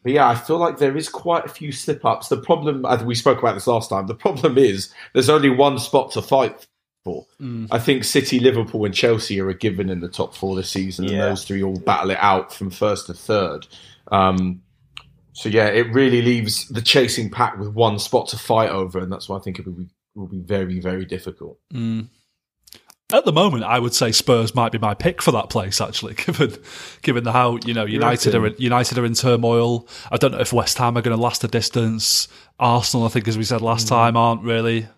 but 0.02 0.12
yeah, 0.12 0.28
I 0.28 0.34
feel 0.34 0.58
like 0.58 0.78
there 0.78 0.96
is 0.96 1.08
quite 1.08 1.44
a 1.44 1.48
few 1.48 1.72
slip 1.72 2.04
ups. 2.04 2.28
The 2.28 2.36
problem, 2.36 2.84
think 2.96 3.06
we 3.06 3.14
spoke 3.14 3.38
about 3.38 3.54
this 3.54 3.66
last 3.66 3.90
time. 3.90 4.06
The 4.06 4.14
problem 4.14 4.58
is 4.58 4.92
there's 5.12 5.30
only 5.30 5.50
one 5.50 5.78
spot 5.78 6.12
to 6.12 6.22
fight 6.22 6.66
for. 7.04 7.26
I 7.70 7.78
think 7.78 8.04
City, 8.04 8.40
Liverpool, 8.40 8.84
and 8.84 8.94
Chelsea 8.94 9.40
are 9.40 9.48
a 9.48 9.54
given 9.54 9.88
in 9.88 10.00
the 10.00 10.08
top 10.08 10.34
four 10.34 10.56
this 10.56 10.70
season, 10.70 11.06
and 11.06 11.14
those 11.30 11.44
three 11.44 11.62
all 11.62 11.78
battle 11.78 12.10
it 12.10 12.18
out 12.20 12.52
from 12.52 12.70
first 12.70 13.06
to 13.06 13.14
third. 13.14 13.66
Um, 14.10 14.62
so 15.32 15.48
yeah, 15.48 15.66
it 15.68 15.92
really 15.92 16.20
leaves 16.20 16.68
the 16.68 16.82
chasing 16.82 17.30
pack 17.30 17.58
with 17.58 17.68
one 17.68 17.98
spot 17.98 18.28
to 18.28 18.38
fight 18.38 18.70
over, 18.70 18.98
and 18.98 19.10
that's 19.10 19.28
why 19.28 19.36
I 19.36 19.40
think 19.40 19.58
it 19.58 19.66
will 19.66 19.72
be 19.74 19.88
will 20.14 20.26
be 20.26 20.40
very 20.40 20.78
very 20.78 21.04
difficult. 21.06 21.58
At 23.12 23.26
the 23.26 23.32
moment, 23.32 23.64
I 23.64 23.78
would 23.78 23.94
say 23.94 24.10
Spurs 24.10 24.54
might 24.54 24.72
be 24.72 24.78
my 24.78 24.94
pick 24.94 25.20
for 25.20 25.32
that 25.32 25.50
place. 25.50 25.80
Actually, 25.80 26.14
given 26.26 26.56
given 27.02 27.24
the 27.24 27.32
how 27.32 27.58
you 27.64 27.74
know 27.74 27.84
United 27.84 28.34
are 28.34 28.46
in, 28.46 28.54
United 28.58 28.98
are 28.98 29.04
in 29.04 29.14
turmoil. 29.14 29.86
I 30.10 30.16
don't 30.16 30.32
know 30.32 30.40
if 30.40 30.52
West 30.52 30.78
Ham 30.78 30.96
are 30.96 31.02
going 31.02 31.16
to 31.16 31.22
last 31.22 31.42
the 31.42 31.48
distance. 31.48 32.28
Arsenal, 32.58 33.06
I 33.06 33.10
think, 33.10 33.28
as 33.28 33.36
we 33.36 33.44
said 33.44 33.60
last 33.60 33.88
time, 33.88 34.16
aren't 34.16 34.42
really 34.42 34.88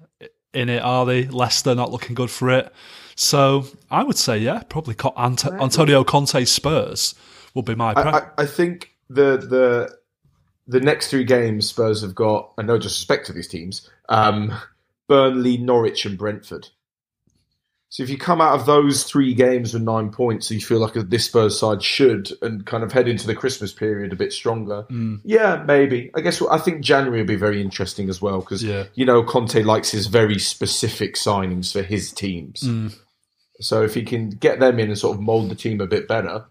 in 0.52 0.68
it, 0.68 0.82
are 0.82 1.04
they? 1.04 1.26
Leicester 1.26 1.74
not 1.74 1.90
looking 1.90 2.14
good 2.14 2.30
for 2.30 2.50
it. 2.50 2.72
So 3.16 3.66
I 3.90 4.02
would 4.02 4.18
say, 4.18 4.38
yeah, 4.38 4.62
probably 4.68 4.96
Ant- 5.16 5.46
Antonio 5.46 6.04
Conte's 6.04 6.50
Spurs 6.50 7.14
will 7.54 7.62
be 7.62 7.74
my 7.74 7.90
I, 7.90 7.94
pick. 7.94 8.14
I, 8.14 8.26
I 8.38 8.46
think 8.46 8.96
the 9.08 9.36
the 9.38 9.98
the 10.66 10.80
next 10.80 11.08
three 11.08 11.24
games 11.24 11.68
Spurs 11.68 12.02
have 12.02 12.14
got, 12.14 12.52
and 12.58 12.66
no 12.66 12.78
disrespect 12.78 13.26
to 13.26 13.32
these 13.32 13.48
teams, 13.48 13.90
um, 14.08 14.52
Burnley, 15.08 15.56
Norwich, 15.56 16.06
and 16.06 16.16
Brentford. 16.16 16.68
So 17.90 18.02
if 18.02 18.10
you 18.10 18.18
come 18.18 18.40
out 18.40 18.58
of 18.58 18.66
those 18.66 19.04
three 19.04 19.34
games 19.34 19.72
with 19.72 19.82
nine 19.84 20.10
points, 20.10 20.50
you 20.50 20.60
feel 20.60 20.80
like 20.80 20.94
this 20.94 21.26
Spurs 21.26 21.56
side 21.56 21.80
should, 21.80 22.28
and 22.42 22.66
kind 22.66 22.82
of 22.82 22.90
head 22.90 23.06
into 23.06 23.26
the 23.26 23.36
Christmas 23.36 23.72
period 23.72 24.12
a 24.12 24.16
bit 24.16 24.32
stronger. 24.32 24.84
Mm. 24.90 25.20
Yeah, 25.24 25.62
maybe. 25.64 26.10
I 26.16 26.20
guess 26.20 26.42
I 26.42 26.58
think 26.58 26.82
January 26.82 27.20
will 27.20 27.28
be 27.28 27.36
very 27.36 27.60
interesting 27.60 28.08
as 28.08 28.20
well 28.20 28.40
because 28.40 28.64
Yeah. 28.64 28.84
you 28.94 29.04
know 29.04 29.22
Conte 29.22 29.62
likes 29.62 29.90
his 29.92 30.08
very 30.08 30.40
specific 30.40 31.14
signings 31.14 31.72
for 31.72 31.82
his 31.82 32.10
teams. 32.10 32.62
Mm. 32.62 32.96
So 33.60 33.82
if 33.84 33.94
he 33.94 34.02
can 34.02 34.30
get 34.30 34.58
them 34.58 34.80
in 34.80 34.88
and 34.88 34.98
sort 34.98 35.16
of 35.16 35.22
mold 35.22 35.48
the 35.48 35.54
team 35.54 35.80
a 35.80 35.86
bit 35.86 36.08
better, 36.08 36.46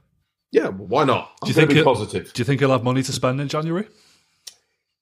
yeah, 0.54 0.70
well, 0.70 0.88
why 0.88 1.04
not? 1.04 1.32
Do 1.44 1.50
you 1.50 1.52
I'm 1.52 1.56
gonna 1.56 1.68
think 1.68 1.80
be 1.80 1.84
positive? 1.84 2.32
Do 2.32 2.40
you 2.40 2.46
think 2.46 2.62
he'll 2.62 2.70
have 2.72 2.84
money 2.86 3.04
to 3.04 3.12
spend 3.12 3.42
in 3.42 3.50
January? 3.50 3.88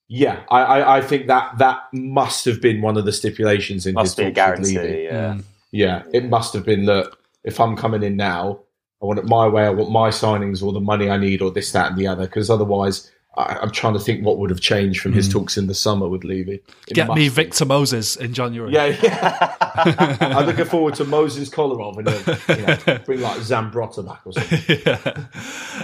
Yeah, 0.08 0.42
I, 0.50 0.60
I, 0.62 0.96
I 0.98 1.00
think 1.02 1.28
that 1.28 1.58
that 1.58 1.84
must 1.92 2.44
have 2.46 2.60
been 2.60 2.82
one 2.82 2.96
of 2.96 3.04
the 3.04 3.12
stipulations 3.12 3.86
in 3.86 3.94
Must 3.94 4.08
his 4.08 4.14
be 4.16 4.22
a 4.24 4.26
talks 4.26 4.34
guarantee. 4.70 4.78
Levy. 4.78 5.02
Yeah. 5.04 5.34
Mm. 5.34 5.44
Yeah, 5.72 6.04
it 6.12 6.28
must 6.28 6.54
have 6.54 6.64
been 6.66 6.86
that 6.86 7.12
if 7.44 7.60
I'm 7.60 7.76
coming 7.76 8.02
in 8.02 8.16
now, 8.16 8.60
I 9.02 9.06
want 9.06 9.18
it 9.18 9.26
my 9.26 9.48
way. 9.48 9.64
I 9.64 9.70
want 9.70 9.90
my 9.90 10.10
signings 10.10 10.62
or 10.62 10.72
the 10.72 10.80
money 10.80 11.10
I 11.10 11.16
need 11.16 11.42
or 11.42 11.50
this, 11.50 11.72
that, 11.72 11.90
and 11.90 11.98
the 11.98 12.06
other. 12.06 12.26
Because 12.26 12.50
otherwise, 12.50 13.10
I, 13.34 13.58
I'm 13.62 13.70
trying 13.70 13.94
to 13.94 13.98
think 13.98 14.24
what 14.24 14.38
would 14.38 14.50
have 14.50 14.60
changed 14.60 15.00
from 15.00 15.14
his 15.14 15.28
talks 15.28 15.56
in 15.56 15.66
the 15.66 15.74
summer 15.74 16.06
with 16.06 16.22
Levy. 16.22 16.62
It 16.86 16.94
Get 16.94 17.08
me 17.08 17.14
be. 17.14 17.28
Victor 17.28 17.64
Moses 17.64 18.16
in 18.16 18.34
January. 18.34 18.72
Yeah, 18.72 18.96
yeah. 19.02 19.56
I'm 20.20 20.46
looking 20.46 20.66
forward 20.66 20.94
to 20.96 21.04
Moses 21.04 21.48
Kolarov 21.48 21.96
and 21.98 22.58
you 22.60 22.66
know, 22.66 22.98
bring 23.06 23.20
like 23.22 23.38
Zambrotta 23.38 24.06
back 24.06 24.20
or 24.26 24.32
something. 24.34 25.24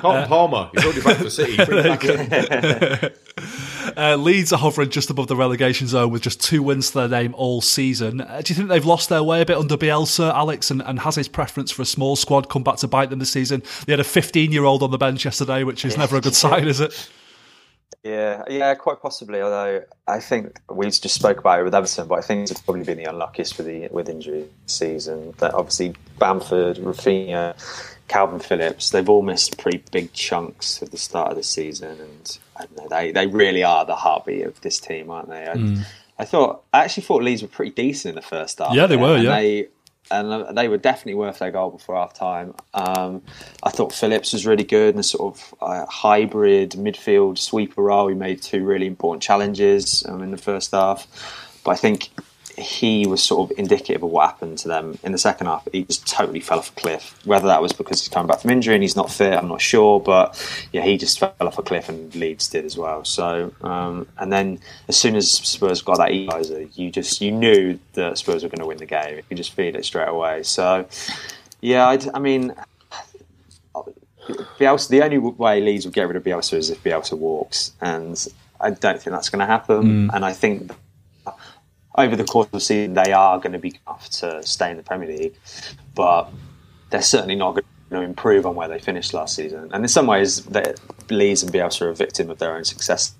Carlton 0.01 0.29
Palmer, 0.29 0.71
he's 0.75 0.85
already 0.85 1.01
back 1.01 1.17
for 1.17 1.31
City. 1.31 1.57
Bring 1.65 2.01
him 2.01 2.29
back. 2.29 3.13
Uh, 3.97 4.17
Leeds 4.17 4.53
are 4.53 4.59
hovering 4.59 4.91
just 4.91 5.11
above 5.11 5.27
the 5.29 5.35
relegation 5.35 5.87
zone 5.87 6.11
with 6.11 6.23
just 6.23 6.41
two 6.41 6.63
wins 6.63 6.91
to 6.91 6.99
their 6.99 7.09
name 7.09 7.35
all 7.35 7.61
season. 7.61 8.21
Uh, 8.21 8.43
do 8.45 8.53
you 8.53 8.57
think 8.57 8.69
they've 8.69 8.85
lost 8.85 9.09
their 9.09 9.23
way 9.23 9.41
a 9.41 9.47
bit 9.47 9.57
under 9.57 9.77
Bielsa, 9.77 10.33
Alex, 10.35 10.71
and, 10.71 10.83
and 10.83 11.01
has 11.01 11.17
his 11.17 11.27
preference 11.27 11.71
for 11.71 11.83
a 11.83 11.87
small 11.87 12.15
squad 12.15 12.49
come 12.49 12.63
back 12.63 12.77
to 12.77 12.87
bite 12.87 13.11
them 13.11 13.19
this 13.19 13.31
season? 13.31 13.63
They 13.87 13.93
had 13.93 14.01
a 14.01 14.05
15 14.05 14.53
year 14.53 14.65
old 14.65 14.83
on 14.83 14.91
the 14.91 14.99
bench 14.99 15.25
yesterday, 15.25 15.65
which 15.65 15.85
is 15.85 15.97
never 15.97 16.17
a 16.17 16.21
good 16.21 16.35
sign, 16.35 16.69
is 16.69 16.81
it? 16.81 17.09
Yeah, 18.05 18.45
yeah, 18.49 18.75
quite 18.75 19.03
possibly. 19.03 19.41
Although 19.41 19.85
I 20.07 20.21
think 20.21 20.61
we 20.71 20.87
just 20.87 21.15
spoke 21.15 21.39
about 21.39 21.61
it 21.61 21.65
with 21.65 21.75
Everton, 21.75 22.07
but 22.07 22.19
I 22.19 22.23
think 22.23 22.51
it's 22.51 22.61
probably 22.61 22.85
been 22.85 22.99
the 22.99 23.05
unluckiest 23.05 23.55
for 23.55 23.63
the 23.63 23.89
with 23.89 24.09
injury 24.09 24.47
season. 24.67 25.35
That 25.39 25.55
obviously 25.55 25.95
Bamford, 26.19 26.77
Raphinha, 26.77 27.55
Kalvin 28.09 28.43
Phillips, 28.43 28.91
they've 28.91 29.09
all 29.09 29.23
missed 29.23 29.59
pretty 29.59 29.83
big 29.91 30.13
chunks 30.13 30.83
at 30.83 30.93
the 30.93 30.97
start 30.97 31.31
of 31.31 31.37
the 31.37 31.43
season, 31.43 32.01
and 32.01 32.39
know, 32.77 32.89
they 32.89 33.13
they 33.13 33.27
really 33.27 33.63
are 33.63 33.85
the 33.85 33.97
heartbeat 33.97 34.47
of 34.47 34.61
this 34.61 34.79
team, 34.81 35.11
aren't 35.11 35.29
they? 35.29 35.47
I, 35.47 35.55
hmm. 35.55 35.81
I 36.19 36.25
thought 36.25 36.65
I 36.73 36.85
actually 36.85 37.05
thought 37.05 37.23
Leeds 37.23 37.43
were 37.43 37.49
pretty 37.49 37.73
decent 37.73 38.11
in 38.11 38.17
the 38.17 38.23
first 38.23 38.59
half. 38.59 38.75
Yeah, 38.75 38.87
they 38.87 38.97
were, 38.97 39.19
yeah. 39.19 39.37
They, 39.37 39.69
and 40.11 40.57
they 40.57 40.69
were 40.69 40.79
definitely 40.79 41.15
worth 41.15 41.39
their 41.39 41.51
goal 41.51 41.71
before 41.71 41.97
half 41.97 42.15
time. 42.15 42.55
Um, 42.75 43.23
I 43.63 43.71
thought 43.71 43.93
Phillips 43.93 44.33
was 44.33 44.47
really 44.47 44.65
good 44.65 44.95
in 44.95 45.01
a 45.01 45.05
sort 45.05 45.35
of 45.35 45.55
uh, 45.61 45.87
hybrid 45.87 46.73
midfield 46.73 47.39
sweeper 47.39 47.83
role. 47.83 48.09
He 48.09 48.15
made 48.15 48.43
two 48.43 48.65
really 48.65 48.87
important 48.87 49.23
challenges 49.23 50.05
um, 50.07 50.23
in 50.23 50.31
the 50.31 50.39
first 50.39 50.73
half, 50.73 51.07
but 51.65 51.73
I 51.73 51.77
think 51.77 52.11
he 52.59 53.07
was 53.07 53.23
sort 53.23 53.51
of 53.51 53.59
indicative 53.59 54.03
of 54.03 54.11
what 54.11 54.27
happened 54.27 54.59
to 54.59 54.69
them 54.69 54.99
in 55.03 55.13
the 55.13 55.19
second 55.19 55.47
half. 55.47 55.67
He 55.73 55.85
just 55.85 56.07
totally 56.07 56.41
fell 56.41 56.59
off 56.59 56.71
a 56.71 56.81
cliff. 56.81 57.19
Whether 57.25 57.47
that 57.47 57.63
was 57.63 57.73
because 57.73 58.01
he's 58.01 58.09
coming 58.09 58.27
back 58.27 58.41
from 58.41 58.51
injury 58.51 58.75
and 58.75 58.83
he's 58.83 58.97
not 58.97 59.11
fit, 59.11 59.35
I'm 59.35 59.49
not 59.49 59.61
sure. 59.61 60.01
But 60.01 60.37
yeah, 60.73 60.83
he 60.83 60.97
just 60.99 61.19
fell 61.19 61.33
off 61.41 61.59
a 61.59 61.63
cliff, 61.63 61.89
and 61.89 62.15
Leeds 62.15 62.49
did 62.49 62.65
as 62.65 62.77
well. 62.77 63.05
So 63.05 63.53
um, 63.63 64.07
and 64.19 64.33
then 64.33 64.61
as 64.89 64.97
soon 64.97 65.17
as 65.17 65.31
Spurs 65.31 65.83
got 65.83 65.99
that 65.99 66.11
equaliser, 66.11 66.69
you 66.77 66.91
just 66.91 67.21
you 67.21 67.31
knew 67.31 67.79
that 67.95 68.19
Spurs 68.19 68.43
were 68.43 68.49
going 68.49 68.61
to 68.61 68.67
win 68.67 68.79
the 68.79 68.87
game. 68.87 69.23
You 69.31 69.37
just 69.37 69.53
feel 69.53 69.75
it 69.77 69.85
straight 69.85 70.09
away. 70.09 70.43
So 70.43 70.87
yeah, 71.61 71.89
I'd, 71.89 72.09
I 72.15 72.19
mean. 72.19 72.55
Bielsa, 74.59 74.89
the 74.89 75.03
only 75.03 75.17
way 75.17 75.59
Leeds 75.63 75.87
will 75.87 75.93
get 75.93 76.07
rid 76.07 76.15
of 76.15 76.23
Bielsa 76.23 76.59
is 76.59 76.69
if 76.69 76.85
Bielsa 76.85 77.17
walks, 77.17 77.73
and 77.81 78.29
I 78.61 78.69
don't 78.69 79.01
think 79.01 79.15
that's 79.15 79.31
going 79.31 79.41
to 79.41 79.47
happen. 79.47 80.11
And 80.13 80.23
I 80.23 80.35
think 80.35 80.71
over 81.99 82.17
the 82.17 82.25
course 82.25 82.47
of 82.47 82.53
the 82.53 82.61
season, 82.61 82.95
they 82.95 83.13
are 83.13 83.39
going 83.39 83.53
to 83.53 83.59
be 83.59 83.79
enough 83.87 84.09
to 84.11 84.43
stay 84.43 84.71
in 84.71 84.77
the 84.77 84.83
Premier 84.83 85.09
League, 85.09 85.35
but 85.95 86.31
they're 86.91 87.03
certainly 87.03 87.35
not 87.35 87.53
going 87.53 87.65
to 87.91 88.01
improve 88.03 88.47
on 88.47 88.55
where 88.55 88.69
they 88.69 88.79
finished 88.79 89.13
last 89.13 89.35
season. 89.35 89.71
And 89.73 89.85
in 89.85 89.89
some 89.89 90.07
ways, 90.07 90.47
Leeds 91.11 91.43
and 91.43 91.53
Bielsa 91.53 91.83
are 91.83 91.89
a 91.91 91.95
victim 91.95 92.31
of 92.31 92.39
their 92.39 92.55
own 92.57 92.65
success 92.65 93.15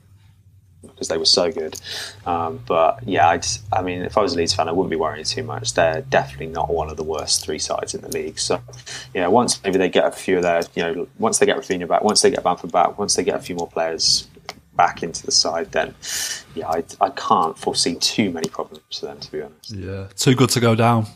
because 0.83 1.09
they 1.09 1.19
were 1.19 1.25
so 1.25 1.51
good. 1.51 1.79
Um, 2.25 2.61
but 2.67 3.07
yeah, 3.07 3.29
I, 3.29 3.41
I 3.73 3.83
mean, 3.83 4.03
if 4.03 4.17
I 4.17 4.23
was 4.23 4.35
a 4.35 4.37
Leeds 4.37 4.55
fan, 4.55 4.69
I 4.69 4.73
wouldn't 4.73 4.91
be 4.91 4.97
worrying 4.97 5.25
too 5.25 5.43
much. 5.43 5.75
They're 5.75 6.03
definitely 6.03 6.47
not 6.47 6.73
one 6.73 6.89
of 6.89 6.97
the 6.97 7.03
worst 7.03 7.45
three 7.45 7.59
sides 7.59 7.95
in 7.95 8.01
the 8.01 8.09
league. 8.09 8.39
So, 8.39 8.61
yeah, 9.13 9.27
once 9.27 9.63
maybe 9.65 9.79
they 9.79 9.89
get 9.89 10.07
a 10.07 10.13
few 10.13 10.37
of 10.37 10.45
their, 10.45 10.63
you 10.75 10.83
know, 10.83 11.09
once 11.19 11.39
they 11.39 11.47
get 11.47 11.57
Raphinha 11.57 11.89
back, 11.89 12.03
once 12.03 12.23
they 12.23 12.31
get 12.31 12.45
Bamford 12.45 12.71
back, 12.71 12.97
once 12.99 13.17
they 13.17 13.25
get 13.25 13.35
a 13.35 13.41
few 13.41 13.57
more 13.57 13.69
players 13.69 14.29
back 14.79 15.03
into 15.03 15.27
the 15.27 15.33
side, 15.33 15.73
then 15.73 15.95
yeah, 16.55 16.69
I, 16.71 16.83
I 17.03 17.11
can't 17.11 17.59
foresee 17.59 17.97
too 17.97 18.31
many 18.31 18.49
problems 18.49 18.83
for 18.99 19.07
them, 19.07 19.21
to 19.21 19.33
be 19.33 19.43
honest. 19.43 19.71
Yeah, 19.71 20.07
too 20.17 20.35
good 20.35 20.49
to 20.51 20.61
go 20.61 20.75
down. 20.75 21.07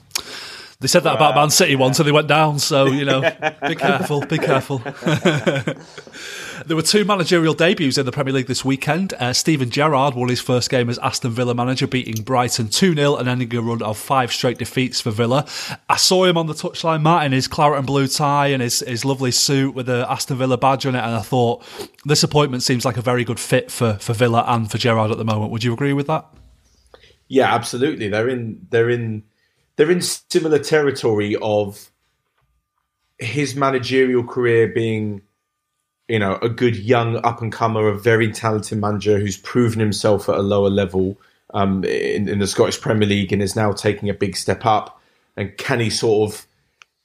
They 0.83 0.89
said 0.89 1.05
that 1.05 1.14
about 1.14 1.37
Man 1.37 1.51
City 1.51 1.76
once 1.76 2.01
and 2.01 2.09
they 2.09 2.12
went 2.12 2.26
down, 2.26 2.59
so, 2.59 2.87
you 2.87 3.05
know, 3.05 3.20
be 3.68 3.76
careful, 3.76 4.20
be 4.26 4.37
careful. 4.37 4.78
there 6.66 6.74
were 6.74 6.83
two 6.83 7.05
managerial 7.05 7.55
debuts 7.55 7.99
in 7.99 8.05
the 8.05 8.11
Premier 8.11 8.35
League 8.35 8.49
this 8.49 8.64
weekend. 8.64 9.14
Uh, 9.14 9.33
Steven 9.33 9.70
Gerrard 9.70 10.14
won 10.14 10.28
his 10.28 10.41
first 10.41 10.70
game 10.70 10.91
as 10.91 10.99
Aston 10.99 11.30
Villa 11.30 11.55
manager, 11.55 11.87
beating 11.87 12.24
Brighton 12.24 12.68
2 12.68 12.97
0 12.97 13.14
and 13.14 13.28
ending 13.28 13.55
a 13.55 13.62
run 13.62 13.80
of 13.80 13.97
five 13.97 14.33
straight 14.33 14.59
defeats 14.59 15.01
for 15.01 15.12
Villa. 15.12 15.47
I 15.89 15.97
saw 15.99 16.24
him 16.24 16.37
on 16.37 16.49
the 16.49 16.55
touchline, 16.55 17.03
Matt, 17.03 17.26
in 17.26 17.30
his 17.30 17.47
claret 17.47 17.78
and 17.78 17.87
blue 17.87 18.09
tie 18.09 18.49
and 18.49 18.61
his, 18.61 18.80
his 18.80 19.05
lovely 19.05 19.30
suit 19.30 19.76
with 19.76 19.87
the 19.87 20.05
Aston 20.11 20.37
Villa 20.37 20.59
badge 20.59 20.85
on 20.85 20.97
it, 20.97 21.05
and 21.05 21.14
I 21.14 21.22
thought 21.22 21.64
this 22.05 22.24
appointment 22.24 22.64
seems 22.64 22.85
like 22.85 22.97
a 22.97 23.03
very 23.03 23.22
good 23.22 23.39
fit 23.39 23.70
for, 23.70 23.95
for 24.01 24.14
Villa 24.14 24.45
and 24.49 24.68
for 24.68 24.78
Gerrard 24.78 25.12
at 25.12 25.16
the 25.16 25.24
moment. 25.24 25.53
Would 25.53 25.62
you 25.62 25.72
agree 25.72 25.93
with 25.93 26.09
that? 26.09 26.26
Yeah, 27.28 27.55
absolutely. 27.55 28.09
They're 28.09 28.28
in 28.28 28.66
they're 28.68 28.91
in 28.91 29.22
they're 29.83 29.91
in 29.91 30.01
similar 30.01 30.61
territory 30.61 31.37
of 31.43 31.91
his 33.18 33.57
managerial 33.57 34.22
career 34.22 34.68
being, 34.68 35.22
you 36.07 36.20
know, 36.20 36.39
a 36.41 36.49
good 36.49 36.76
young 36.76 37.16
up 37.26 37.43
and 37.43 37.51
comer, 37.51 37.89
a 37.89 37.99
very 37.99 38.30
talented 38.30 38.78
manager 38.78 39.18
who's 39.18 39.37
proven 39.39 39.80
himself 39.80 40.28
at 40.28 40.37
a 40.37 40.43
lower 40.43 40.70
level 40.70 41.20
um, 41.53 41.83
in, 41.83 42.28
in 42.28 42.39
the 42.39 42.47
Scottish 42.47 42.80
Premier 42.80 43.09
League 43.09 43.33
and 43.33 43.43
is 43.43 43.57
now 43.57 43.72
taking 43.72 44.09
a 44.09 44.14
big 44.14 44.37
step 44.37 44.64
up. 44.64 45.03
And 45.37 45.57
can 45.59 45.80
he 45.80 45.91
sort 45.91 46.30
of 46.30 46.47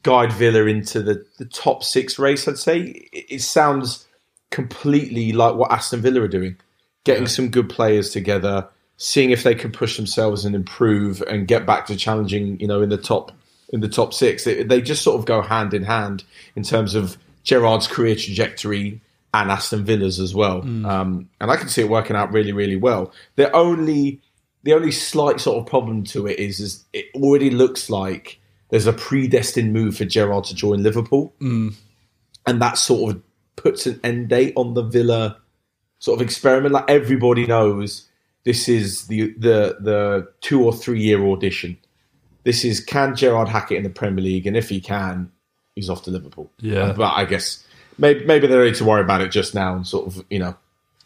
guide 0.04 0.32
Villa 0.32 0.68
into 0.68 1.02
the, 1.02 1.26
the 1.40 1.46
top 1.46 1.84
six 1.84 2.20
race? 2.20 2.48
I'd 2.48 2.60
say 2.60 3.08
it, 3.12 3.26
it 3.28 3.42
sounds 3.42 4.06
completely 4.52 5.32
like 5.32 5.56
what 5.56 5.72
Aston 5.72 6.02
Villa 6.02 6.22
are 6.22 6.28
doing, 6.28 6.58
getting 7.06 7.26
some 7.26 7.50
good 7.50 7.70
players 7.70 8.12
together, 8.12 8.70
seeing 8.98 9.30
if 9.32 9.44
they 9.44 9.56
can 9.56 9.72
push 9.72 9.96
themselves 9.96 10.44
and 10.44 10.56
improve 10.56 11.22
and 11.22 11.48
get 11.48 11.66
back 11.66 11.86
to 11.86 11.96
challenging, 11.96 12.60
you 12.60 12.68
know, 12.68 12.82
in 12.82 12.90
the 12.90 12.98
top 12.98 13.32
in 13.70 13.82
the 13.82 13.90
top 13.90 14.14
six. 14.14 14.44
They, 14.44 14.64
they 14.64 14.82
just 14.82 15.04
sort 15.04 15.20
of 15.20 15.26
go 15.26 15.42
hand 15.42 15.74
in 15.74 15.84
hand 15.84 16.24
in 16.56 16.64
terms 16.64 16.96
of 16.96 17.18
Gerrard's 17.44 17.88
career 17.88 18.16
trajectory 18.16 19.02
and 19.34 19.52
Aston 19.52 19.86
Villa's 19.86 20.20
as 20.20 20.34
well. 20.34 20.62
Um, 20.86 21.30
and 21.40 21.52
I 21.52 21.58
can 21.58 21.70
see 21.70 21.82
it 21.82 21.90
working 21.90 22.16
out 22.16 22.34
really, 22.34 22.54
really 22.54 22.76
well. 22.76 23.14
The 23.36 23.52
only 23.52 24.22
the 24.64 24.74
only 24.74 24.92
slight 24.92 25.40
sort 25.40 25.60
of 25.60 25.66
problem 25.66 26.04
to 26.06 26.28
it 26.28 26.40
is, 26.40 26.60
is 26.60 26.84
it 26.92 27.06
already 27.16 27.50
looks 27.50 27.90
like 27.90 28.40
there's 28.70 28.88
a 28.88 28.94
predestined 28.94 29.72
move 29.72 29.96
for 29.96 30.04
Gerrard 30.04 30.44
to 30.46 30.56
join 30.56 30.84
Liverpool, 30.84 31.34
and 32.46 32.62
that 32.62 32.78
sort 32.78 33.16
of 33.16 33.22
puts 33.56 33.86
an 33.86 34.00
end 34.04 34.30
date 34.30 34.54
on 34.58 34.74
the 34.74 34.82
Villa 34.82 35.38
sort 36.00 36.20
of 36.20 36.26
experiment. 36.26 36.74
Like 36.74 36.90
everybody 36.90 37.46
knows, 37.46 38.07
this 38.48 38.70
is 38.70 39.08
the 39.08 39.34
the 39.34 39.76
the 39.82 40.28
two 40.40 40.64
or 40.64 40.72
three 40.72 41.02
year 41.02 41.22
audition. 41.28 41.78
This 42.46 42.64
is 42.64 42.80
can 42.80 43.14
Gerrard 43.14 43.50
hack 43.50 43.74
it 43.74 43.76
in 43.76 43.84
the 43.84 43.90
Premier 43.90 44.24
League, 44.24 44.48
and 44.48 44.56
if 44.56 44.70
he 44.70 44.80
can, 44.80 45.30
he's 45.76 45.90
off 45.90 46.04
to 46.04 46.12
Liverpool. 46.12 46.50
Yeah. 46.62 46.94
but 46.94 47.12
I 47.14 47.26
guess 47.26 47.66
maybe 47.98 48.24
maybe 48.24 48.48
they're 48.48 48.60
ready 48.60 48.72
to 48.76 48.86
worry 48.86 49.02
about 49.02 49.20
it 49.20 49.32
just 49.32 49.54
now 49.54 49.76
and 49.76 49.86
sort 49.86 50.08
of 50.08 50.24
you 50.30 50.40
know 50.40 50.56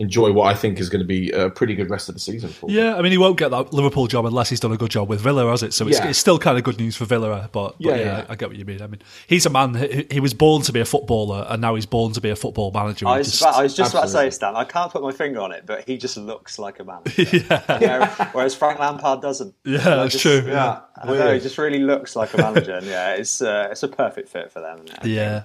enjoy 0.01 0.31
what 0.31 0.45
I 0.47 0.53
think 0.53 0.79
is 0.79 0.89
going 0.89 1.01
to 1.01 1.07
be 1.07 1.31
a 1.31 1.49
pretty 1.49 1.75
good 1.75 1.89
rest 1.89 2.09
of 2.09 2.15
the 2.15 2.19
season 2.21 2.49
for. 2.49 2.69
Yeah, 2.69 2.95
I 2.95 3.01
mean, 3.01 3.11
he 3.11 3.17
won't 3.17 3.37
get 3.37 3.49
that 3.51 3.71
Liverpool 3.73 4.07
job 4.07 4.25
unless 4.25 4.49
he's 4.49 4.59
done 4.59 4.71
a 4.71 4.77
good 4.77 4.91
job 4.91 5.07
with 5.07 5.21
Villa, 5.21 5.49
has 5.49 5.63
it? 5.63 5.73
So 5.73 5.87
it's, 5.87 5.97
Yeah. 5.99 6.07
it's 6.09 6.19
still 6.19 6.39
kind 6.39 6.57
of 6.57 6.63
good 6.63 6.77
news 6.79 6.95
for 6.97 7.05
Villa. 7.05 7.49
But, 7.51 7.51
but 7.51 7.75
Yeah, 7.79 7.95
yeah, 7.95 8.01
yeah. 8.05 8.25
I 8.29 8.35
get 8.35 8.49
what 8.49 8.57
you 8.57 8.65
mean. 8.65 8.81
I 8.81 8.87
mean, 8.87 9.01
he's 9.27 9.45
a 9.45 9.49
man. 9.49 9.75
He, 9.75 10.07
he 10.11 10.19
was 10.19 10.33
born 10.33 10.61
to 10.63 10.71
be 10.73 10.79
a 10.79 10.85
footballer, 10.85 11.45
and 11.49 11.61
now 11.61 11.75
he's 11.75 11.85
born 11.85 12.11
to 12.13 12.21
be 12.21 12.29
a 12.29 12.35
football 12.35 12.71
manager. 12.71 13.07
I 13.07 13.19
was, 13.19 13.27
just- 13.29 13.41
about, 13.41 13.55
I 13.55 13.63
was 13.63 13.75
just 13.75 13.93
about 13.93 14.03
to 14.03 14.09
say. 14.09 14.29
Stan, 14.31 14.55
I 14.55 14.63
can't 14.63 14.91
put 14.91 15.01
my 15.03 15.11
finger 15.11 15.39
on 15.41 15.51
it, 15.51 15.65
but 15.65 15.87
he 15.87 15.97
just 15.97 16.17
looks 16.17 16.57
like 16.59 16.79
a 16.79 16.83
manager. 16.83 17.23
yeah. 17.81 18.29
Whereas 18.31 18.55
Frank 18.55 18.79
Lampard 18.79 19.21
doesn't. 19.21 19.53
Yeah, 19.63 19.77
I 19.79 19.81
that's 19.97 20.13
just- 20.13 20.21
true. 20.23 20.43
Yeah, 20.47 20.81
I 21.01 21.05
don't 21.05 21.17
know, 21.19 21.33
he 21.33 21.39
just 21.39 21.57
really 21.57 21.79
looks 21.79 22.15
like 22.15 22.33
a 22.33 22.37
manager, 22.37 22.73
and 22.75 22.85
yeah, 22.85 23.13
it's 23.13 23.41
uh, 23.41 23.67
it's 23.71 23.83
a 23.83 23.87
perfect 23.87 24.29
fit 24.29 24.51
for 24.51 24.59
them. 24.61 24.85
I 25.01 25.07
Yeah. 25.07 25.43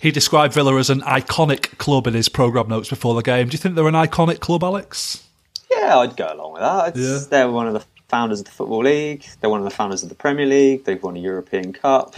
he 0.00 0.10
described 0.10 0.54
Villa 0.54 0.76
as 0.78 0.90
an 0.90 1.00
iconic 1.02 1.76
club 1.78 2.06
in 2.06 2.14
his 2.14 2.28
program 2.28 2.68
notes 2.68 2.88
before 2.88 3.14
the 3.14 3.22
game. 3.22 3.48
Do 3.48 3.52
you 3.52 3.58
think 3.58 3.73
they're 3.74 3.88
an 3.88 3.94
iconic 3.94 4.40
club, 4.40 4.62
Alex? 4.64 5.26
Yeah, 5.70 5.98
I'd 5.98 6.16
go 6.16 6.32
along 6.32 6.52
with 6.52 6.62
that. 6.62 6.96
Yeah. 6.96 7.18
They're 7.28 7.50
one 7.50 7.66
of 7.66 7.74
the 7.74 7.84
founders 8.08 8.38
of 8.40 8.44
the 8.46 8.50
Football 8.52 8.84
League. 8.84 9.26
They're 9.40 9.50
one 9.50 9.60
of 9.60 9.64
the 9.64 9.70
founders 9.74 10.02
of 10.02 10.08
the 10.08 10.14
Premier 10.14 10.46
League. 10.46 10.84
They've 10.84 11.02
won 11.02 11.16
a 11.16 11.20
European 11.20 11.72
Cup. 11.72 12.14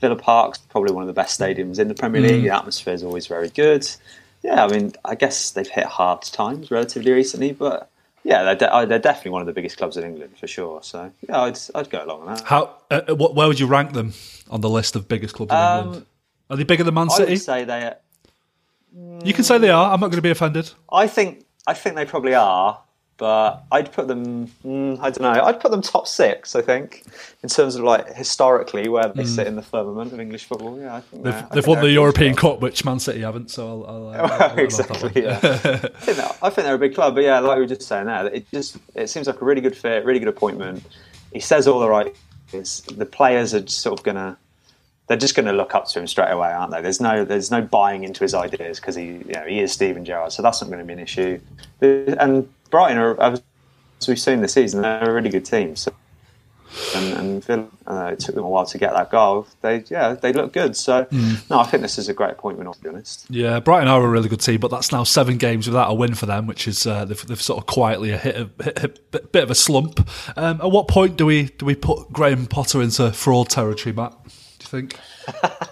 Villa 0.00 0.16
Park's 0.16 0.58
probably 0.58 0.92
one 0.92 1.02
of 1.02 1.06
the 1.06 1.12
best 1.12 1.38
stadiums 1.40 1.78
in 1.78 1.88
the 1.88 1.94
Premier 1.94 2.20
Mm. 2.22 2.28
League. 2.28 2.42
The 2.42 2.50
atmosphere 2.50 2.94
is 2.94 3.02
always 3.02 3.26
very 3.26 3.48
good. 3.48 3.88
Yeah, 4.42 4.64
I 4.64 4.68
mean, 4.68 4.92
I 5.04 5.14
guess 5.14 5.50
they've 5.52 5.66
hit 5.68 5.86
hard 5.86 6.22
times 6.22 6.70
relatively 6.70 7.12
recently, 7.12 7.52
but 7.52 7.90
yeah, 8.22 8.42
they're, 8.42 8.54
de- 8.56 8.86
they're 8.86 8.98
definitely 8.98 9.30
one 9.32 9.40
of 9.42 9.46
the 9.46 9.52
biggest 9.54 9.78
clubs 9.78 9.96
in 9.96 10.04
England 10.04 10.36
for 10.38 10.46
sure. 10.46 10.82
So 10.82 11.10
yeah, 11.28 11.40
I'd, 11.42 11.58
I'd 11.74 11.88
go 11.90 12.04
along 12.04 12.26
with 12.26 12.38
that. 12.38 12.46
How? 12.46 12.76
Uh, 12.90 13.00
uh, 13.08 13.14
what, 13.14 13.34
where 13.34 13.48
would 13.48 13.58
you 13.60 13.66
rank 13.66 13.92
them 13.92 14.12
on 14.50 14.60
the 14.60 14.68
list 14.68 14.96
of 14.96 15.08
biggest 15.08 15.34
clubs 15.34 15.52
in 15.52 15.56
Um, 15.58 15.84
England? 15.86 16.06
Are 16.50 16.56
they 16.56 16.64
bigger 16.64 16.84
than 16.84 16.94
Man 16.94 17.08
I 17.10 17.16
City? 17.16 17.32
would 17.32 17.40
say 17.42 17.64
they. 17.64 17.94
You 19.24 19.32
can 19.32 19.44
say 19.44 19.58
they 19.58 19.70
are. 19.70 19.92
I'm 19.92 20.00
not 20.00 20.08
going 20.08 20.18
to 20.18 20.22
be 20.22 20.30
offended. 20.30 20.70
I 20.92 21.06
think 21.06 21.44
I 21.66 21.74
think 21.74 21.96
they 21.96 22.04
probably 22.04 22.34
are, 22.34 22.80
but 23.16 23.64
I'd 23.72 23.92
put 23.92 24.06
them. 24.06 24.46
Mm, 24.64 24.98
I 25.00 25.10
don't 25.10 25.22
know. 25.22 25.42
I'd 25.42 25.58
put 25.60 25.70
them 25.70 25.82
top 25.82 26.06
six. 26.06 26.54
I 26.54 26.62
think 26.62 27.04
in 27.42 27.48
terms 27.48 27.74
of 27.74 27.82
like 27.82 28.14
historically 28.14 28.88
where 28.88 29.08
they 29.08 29.24
sit 29.24 29.46
in 29.46 29.56
the 29.56 29.62
firmament 29.62 30.12
of 30.12 30.20
English 30.20 30.44
football. 30.44 30.78
Yeah, 30.80 30.94
I 30.96 31.00
think 31.00 31.24
They've, 31.24 31.32
Mm. 31.34 31.50
they've 31.50 31.64
think 31.64 31.76
won 31.76 31.84
the 31.84 31.90
European 31.90 32.34
club. 32.36 32.54
Cup, 32.56 32.60
which 32.62 32.84
Man 32.84 33.00
City 33.00 33.20
haven't. 33.22 33.50
So 33.50 33.84
I'll, 33.84 33.86
I'll, 33.86 34.08
uh, 34.08 34.12
I'll, 34.40 34.50
I'll 34.52 34.58
exactly. 34.58 35.22
Yeah. 35.24 35.38
I, 35.42 35.46
think 35.48 36.16
they're, 36.18 36.30
I 36.42 36.50
think 36.50 36.64
they're 36.66 36.74
a 36.74 36.78
big 36.78 36.94
club, 36.94 37.14
but 37.16 37.24
yeah, 37.24 37.40
like 37.40 37.56
we 37.56 37.62
were 37.62 37.68
just 37.68 37.82
saying 37.82 38.06
there, 38.06 38.26
it 38.28 38.48
just 38.50 38.76
it 38.94 39.08
seems 39.08 39.26
like 39.26 39.40
a 39.40 39.44
really 39.44 39.60
good 39.60 39.76
fit, 39.76 40.04
really 40.04 40.18
good 40.20 40.28
appointment. 40.28 40.84
He 41.32 41.40
says 41.40 41.66
all 41.66 41.80
the 41.80 41.88
right. 41.88 42.14
things. 42.48 42.82
The 42.82 43.06
players 43.06 43.54
are 43.54 43.60
just 43.60 43.80
sort 43.80 43.98
of 43.98 44.04
gonna. 44.04 44.36
They're 45.06 45.18
just 45.18 45.34
going 45.34 45.46
to 45.46 45.52
look 45.52 45.74
up 45.74 45.86
to 45.88 45.98
him 45.98 46.06
straight 46.06 46.30
away, 46.30 46.50
aren't 46.50 46.72
they? 46.72 46.80
There's 46.80 47.00
no, 47.00 47.24
there's 47.24 47.50
no 47.50 47.60
buying 47.60 48.04
into 48.04 48.24
his 48.24 48.32
ideas 48.32 48.80
because 48.80 48.94
he, 48.94 49.04
you 49.04 49.34
know, 49.34 49.44
he 49.46 49.60
is 49.60 49.70
Steven 49.70 50.04
Gerrard, 50.04 50.32
so 50.32 50.42
that's 50.42 50.62
not 50.62 50.68
going 50.70 50.78
to 50.78 50.84
be 50.84 50.94
an 50.94 50.98
issue. 50.98 51.40
And 51.82 52.48
Brighton 52.70 52.98
are, 52.98 53.20
as 53.20 53.42
we've 54.08 54.18
seen 54.18 54.40
this 54.40 54.54
season, 54.54 54.82
they're 54.82 55.10
a 55.10 55.12
really 55.12 55.30
good 55.30 55.44
team. 55.44 55.76
So, 55.76 55.92
and, 56.96 57.12
and 57.18 57.44
Villa, 57.44 57.66
uh, 57.86 58.10
it 58.12 58.18
took 58.18 58.34
them 58.34 58.44
a 58.44 58.48
while 58.48 58.66
to 58.66 58.78
get 58.78 58.94
that 58.94 59.10
goal. 59.10 59.46
They, 59.60 59.84
yeah, 59.88 60.14
they 60.14 60.32
look 60.32 60.52
good. 60.52 60.74
So, 60.74 61.06
no, 61.50 61.60
I 61.60 61.64
think 61.64 61.82
this 61.82 61.98
is 61.98 62.08
a 62.08 62.14
great 62.14 62.36
point. 62.38 62.58
We're 62.58 62.64
To 62.72 62.80
be 62.80 62.88
honest. 62.88 63.26
Yeah, 63.30 63.60
Brighton 63.60 63.88
are 63.88 64.02
a 64.02 64.08
really 64.08 64.28
good 64.28 64.40
team, 64.40 64.58
but 64.58 64.70
that's 64.70 64.90
now 64.90 65.04
seven 65.04 65.36
games 65.36 65.68
without 65.68 65.90
a 65.90 65.94
win 65.94 66.14
for 66.14 66.26
them, 66.26 66.46
which 66.46 66.66
is 66.66 66.86
uh, 66.86 67.04
they've, 67.04 67.26
they've 67.26 67.40
sort 67.40 67.58
of 67.58 67.66
quietly 67.66 68.10
hit 68.16 68.36
a 68.36 68.62
hit, 68.80 69.10
bit 69.10 69.30
bit 69.32 69.44
of 69.44 69.50
a 69.50 69.54
slump. 69.54 70.08
Um, 70.36 70.60
at 70.60 70.70
what 70.70 70.88
point 70.88 71.16
do 71.16 71.26
we 71.26 71.44
do 71.44 71.66
we 71.66 71.74
put 71.74 72.10
Graham 72.10 72.46
Potter 72.46 72.82
into 72.82 73.12
fraud 73.12 73.50
territory, 73.50 73.94
Matt? 73.94 74.14
Do 74.74 74.80
you 74.80 74.88
think? 74.88 75.00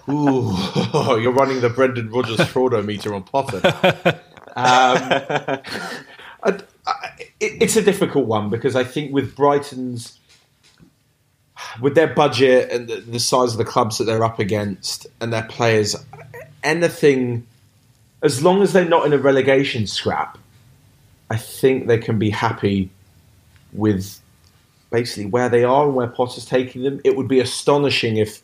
Ooh, 0.09 0.55
you're 1.21 1.33
running 1.33 1.61
the 1.61 1.69
Brendan 1.69 2.09
Rodgers 2.09 2.39
fraudometer 2.39 3.13
on 3.13 3.23
Potter. 3.23 4.19
Um, 4.55 5.09
I, 6.43 6.59
I, 6.85 7.09
it, 7.39 7.63
it's 7.63 7.75
a 7.75 7.81
difficult 7.81 8.27
one 8.27 8.51
because 8.51 8.75
I 8.75 8.83
think 8.83 9.11
with 9.11 9.35
Brighton's, 9.35 10.19
with 11.81 11.95
their 11.95 12.13
budget 12.13 12.71
and 12.71 12.87
the, 12.87 12.97
the 12.97 13.19
size 13.19 13.53
of 13.53 13.57
the 13.57 13.65
clubs 13.65 13.97
that 13.97 14.03
they're 14.03 14.23
up 14.23 14.37
against 14.37 15.07
and 15.19 15.33
their 15.33 15.41
players, 15.41 15.95
anything, 16.63 17.47
as 18.21 18.43
long 18.43 18.61
as 18.61 18.73
they're 18.73 18.85
not 18.85 19.07
in 19.07 19.13
a 19.13 19.17
relegation 19.17 19.87
scrap, 19.87 20.37
I 21.31 21.37
think 21.37 21.87
they 21.87 21.97
can 21.97 22.19
be 22.19 22.29
happy 22.29 22.91
with 23.71 24.21
basically 24.91 25.25
where 25.25 25.49
they 25.49 25.63
are 25.63 25.87
and 25.87 25.95
where 25.95 26.05
Potter's 26.05 26.45
taking 26.45 26.83
them. 26.83 27.01
It 27.03 27.17
would 27.17 27.27
be 27.27 27.39
astonishing 27.39 28.17
if 28.17 28.43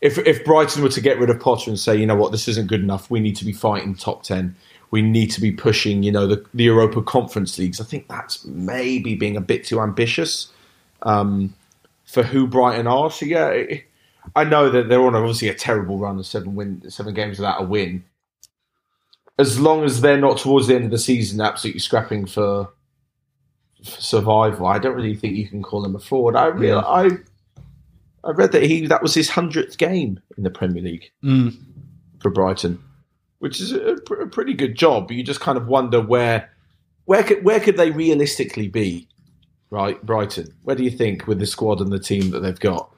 if 0.00 0.18
if 0.18 0.44
Brighton 0.44 0.82
were 0.82 0.88
to 0.90 1.00
get 1.00 1.18
rid 1.18 1.30
of 1.30 1.40
Potter 1.40 1.70
and 1.70 1.78
say, 1.78 1.96
you 1.96 2.06
know 2.06 2.14
what, 2.16 2.32
this 2.32 2.48
isn't 2.48 2.68
good 2.68 2.80
enough. 2.80 3.10
We 3.10 3.20
need 3.20 3.36
to 3.36 3.44
be 3.44 3.52
fighting 3.52 3.94
top 3.94 4.22
ten. 4.22 4.56
We 4.90 5.02
need 5.02 5.30
to 5.32 5.40
be 5.40 5.52
pushing, 5.52 6.02
you 6.02 6.10
know, 6.10 6.26
the, 6.26 6.44
the 6.52 6.64
Europa 6.64 7.02
Conference 7.02 7.58
leagues. 7.58 7.80
I 7.80 7.84
think 7.84 8.08
that's 8.08 8.44
maybe 8.44 9.14
being 9.14 9.36
a 9.36 9.40
bit 9.40 9.64
too 9.64 9.80
ambitious 9.80 10.50
um, 11.02 11.54
for 12.06 12.24
who 12.24 12.46
Brighton 12.48 12.86
are. 12.88 13.10
So 13.10 13.26
yeah, 13.26 13.48
it- 13.48 13.84
I 14.36 14.44
know 14.44 14.68
that 14.68 14.88
they're 14.88 15.00
on 15.02 15.14
obviously 15.14 15.48
a 15.48 15.54
terrible 15.54 15.98
run 15.98 16.18
of 16.18 16.26
seven 16.26 16.54
win, 16.54 16.88
seven 16.90 17.14
games 17.14 17.38
without 17.38 17.62
a 17.62 17.64
win. 17.64 18.04
As 19.38 19.58
long 19.58 19.82
as 19.84 20.02
they're 20.02 20.20
not 20.20 20.36
towards 20.38 20.66
the 20.66 20.74
end 20.74 20.84
of 20.84 20.90
the 20.90 20.98
season 20.98 21.40
absolutely 21.40 21.80
scrapping 21.80 22.26
for, 22.26 22.68
for 23.82 24.00
survival, 24.00 24.66
I 24.66 24.78
don't 24.78 24.94
really 24.94 25.16
think 25.16 25.36
you 25.36 25.48
can 25.48 25.62
call 25.62 25.80
them 25.82 25.96
a 25.96 25.98
fraud. 25.98 26.36
I 26.36 26.46
real 26.48 26.80
I 26.80 27.10
I 28.24 28.30
read 28.32 28.52
that 28.52 28.62
he 28.62 28.86
that 28.86 29.02
was 29.02 29.14
his 29.14 29.30
hundredth 29.30 29.78
game 29.78 30.20
in 30.36 30.42
the 30.44 30.50
Premier 30.50 30.82
League 30.82 31.10
Mm. 31.24 31.56
for 32.20 32.30
Brighton, 32.30 32.78
which 33.38 33.60
is 33.60 33.72
a, 33.72 33.96
pr- 34.04 34.20
a 34.22 34.28
pretty 34.28 34.54
good 34.54 34.74
job. 34.76 35.10
You 35.10 35.22
just 35.22 35.40
kind 35.40 35.56
of 35.58 35.66
wonder 35.68 36.00
where 36.00 36.50
where 37.06 37.22
could 37.22 37.44
where 37.44 37.60
could 37.60 37.76
they 37.76 37.90
realistically 37.90 38.68
be, 38.68 39.08
right? 39.70 40.04
Brighton. 40.04 40.52
Where 40.64 40.76
do 40.76 40.84
you 40.84 40.90
think 40.90 41.26
with 41.26 41.38
the 41.38 41.46
squad 41.46 41.80
and 41.80 41.90
the 41.92 41.98
team 41.98 42.30
that 42.30 42.40
they've 42.40 42.60
got? 42.60 42.94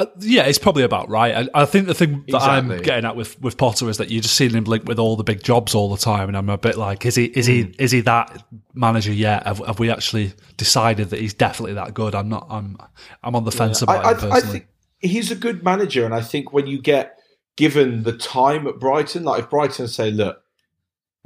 Uh, 0.00 0.06
yeah, 0.20 0.44
it's 0.44 0.58
probably 0.58 0.82
about 0.82 1.08
right. 1.10 1.48
I, 1.54 1.62
I 1.62 1.64
think 1.66 1.86
the 1.86 1.94
thing 1.94 2.24
that 2.28 2.40
I'm 2.40 2.68
getting 2.78 3.04
at 3.04 3.16
with, 3.16 3.40
with 3.42 3.56
Potter 3.58 3.88
is 3.90 3.98
that 3.98 4.10
you're 4.10 4.22
just 4.22 4.34
seeing 4.34 4.52
him 4.52 4.64
linked 4.64 4.86
with 4.86 4.98
all 4.98 5.16
the 5.16 5.24
big 5.24 5.42
jobs 5.42 5.74
all 5.74 5.90
the 5.90 5.98
time, 5.98 6.28
and 6.28 6.36
I'm 6.36 6.48
a 6.48 6.56
bit 6.56 6.76
like, 6.76 7.04
is 7.04 7.16
he 7.16 7.26
is 7.26 7.44
he 7.46 7.74
is 7.78 7.90
he 7.90 8.00
that 8.02 8.44
manager 8.72 9.12
yet? 9.12 9.46
Have, 9.46 9.58
have 9.66 9.78
we 9.78 9.90
actually 9.90 10.32
decided 10.56 11.10
that 11.10 11.20
he's 11.20 11.34
definitely 11.34 11.74
that 11.74 11.92
good? 11.92 12.14
I'm 12.14 12.28
not. 12.28 12.46
I'm 12.48 12.78
I'm 13.22 13.34
on 13.36 13.44
the 13.44 13.52
fence 13.52 13.82
I, 13.82 13.84
about 13.84 14.04
I, 14.06 14.10
him 14.10 14.16
I 14.16 14.20
personally. 14.36 14.58
think 14.60 14.66
he's 15.00 15.30
a 15.30 15.36
good 15.36 15.62
manager, 15.62 16.04
and 16.04 16.14
I 16.14 16.22
think 16.22 16.52
when 16.52 16.66
you 16.66 16.80
get 16.80 17.18
given 17.56 18.04
the 18.04 18.16
time 18.16 18.66
at 18.66 18.78
Brighton, 18.78 19.24
like 19.24 19.44
if 19.44 19.50
Brighton 19.50 19.86
say, 19.86 20.10
look, 20.10 20.42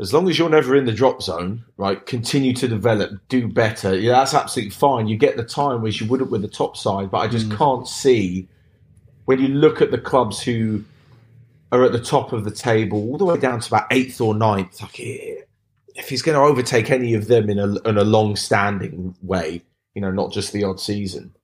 as 0.01 0.13
long 0.13 0.29
as 0.29 0.37
you're 0.37 0.51
never 0.51 0.75
in 0.75 0.85
the 0.85 0.93
drop 0.93 1.23
zone, 1.23 1.65
right, 1.77 2.05
continue 2.05 2.53
to 2.55 2.67
develop, 2.67 3.13
do 3.29 3.47
better. 3.47 3.97
Yeah, 3.97 4.13
that's 4.13 4.35
absolutely 4.35 4.71
fine. 4.71 5.07
You 5.07 5.17
get 5.17 5.37
the 5.37 5.45
time 5.45 5.81
which 5.81 6.01
you 6.01 6.09
wouldn't 6.09 6.33
with 6.33 6.43
the 6.43 6.49
top 6.49 6.77
side, 6.77 7.13
but 7.13 7.19
I 7.19 7.29
just 7.29 7.49
Mm. 7.51 7.57
can't 7.57 7.87
see 7.89 8.49
when 9.25 9.41
you 9.41 9.49
look 9.49 9.81
at 9.81 9.91
the 9.91 9.99
clubs 9.99 10.43
who 10.43 10.85
are 11.73 11.85
at 11.85 11.93
the 11.93 12.01
top 12.01 12.33
of 12.33 12.45
the 12.45 12.51
table, 12.51 12.99
all 13.11 13.19
the 13.19 13.25
way 13.25 13.37
down 13.39 13.61
to 13.61 13.69
about 13.69 13.87
eighth 13.91 14.21
or 14.21 14.35
ninth. 14.35 14.81
Like, 14.81 15.01
eh, 15.01 15.37
if 15.97 16.09
he's 16.09 16.23
going 16.23 16.37
to 16.37 16.43
overtake 16.43 16.91
any 16.91 17.15
of 17.15 17.27
them 17.29 17.49
in 17.49 17.59
a 17.59 17.75
in 17.89 17.99
a 17.99 18.05
long-standing 18.05 19.15
way, 19.23 19.63
you 19.95 20.03
know, 20.03 20.11
not 20.11 20.33
just 20.33 20.53
the 20.53 20.65
odd 20.65 20.81
season, 20.81 21.35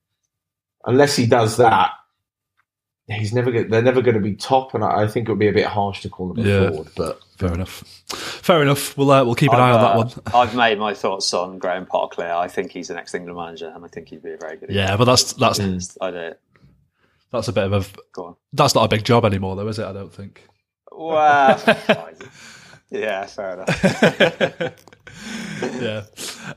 unless 0.84 1.16
he 1.16 1.26
does 1.26 1.56
that, 1.56 1.92
he's 3.08 3.32
never. 3.32 3.50
Gonna, 3.50 3.68
they're 3.68 3.82
never 3.82 4.02
going 4.02 4.16
to 4.16 4.20
be 4.20 4.34
top, 4.34 4.74
and 4.74 4.84
I, 4.84 5.02
I 5.02 5.06
think 5.06 5.28
it 5.28 5.32
would 5.32 5.38
be 5.38 5.48
a 5.48 5.52
bit 5.52 5.66
harsh 5.66 6.02
to 6.02 6.08
call 6.08 6.32
them 6.32 6.44
a 6.44 6.48
Yeah. 6.48 6.70
fraud. 6.70 6.88
But 6.96 7.20
Fair 7.38 7.54
enough. 7.54 7.82
Fair 8.08 8.60
enough. 8.62 8.96
We'll 8.98 9.10
uh, 9.10 9.24
we'll 9.24 9.34
keep 9.34 9.52
an 9.52 9.60
eye 9.60 9.70
on 9.70 9.80
that 9.80 9.90
I've, 9.92 9.96
one. 9.96 10.34
uh, 10.34 10.38
I've 10.38 10.54
made 10.54 10.78
my 10.78 10.94
thoughts 10.94 11.32
on 11.32 11.58
Graham 11.58 11.86
Potter 11.86 12.14
clear. 12.14 12.32
I 12.32 12.48
think 12.48 12.70
he's 12.70 12.88
the 12.88 12.94
next 12.94 13.14
England 13.14 13.38
manager, 13.38 13.72
and 13.74 13.84
I 13.84 13.88
think 13.88 14.08
he'd 14.08 14.22
be 14.22 14.32
a 14.32 14.36
very 14.36 14.56
good. 14.58 14.70
Yeah, 14.70 14.96
but 14.96 15.04
that's 15.06 15.32
that's 15.34 15.58
experienced. 15.58 15.96
I 16.00 16.10
do. 16.10 16.32
That's 17.32 17.48
a 17.48 17.52
bit 17.52 17.64
of 17.64 17.72
a 17.72 18.00
Go 18.12 18.24
on. 18.26 18.36
that's 18.52 18.74
not 18.74 18.84
a 18.84 18.88
big 18.88 19.04
job 19.04 19.24
anymore, 19.24 19.56
though, 19.56 19.68
is 19.68 19.78
it? 19.78 19.84
I 19.84 19.92
don't 19.92 20.12
think. 20.12 20.46
Wow. 20.92 21.58
yeah, 22.90 23.26
fair 23.26 23.54
enough. 23.54 24.74
yeah. 25.80 26.02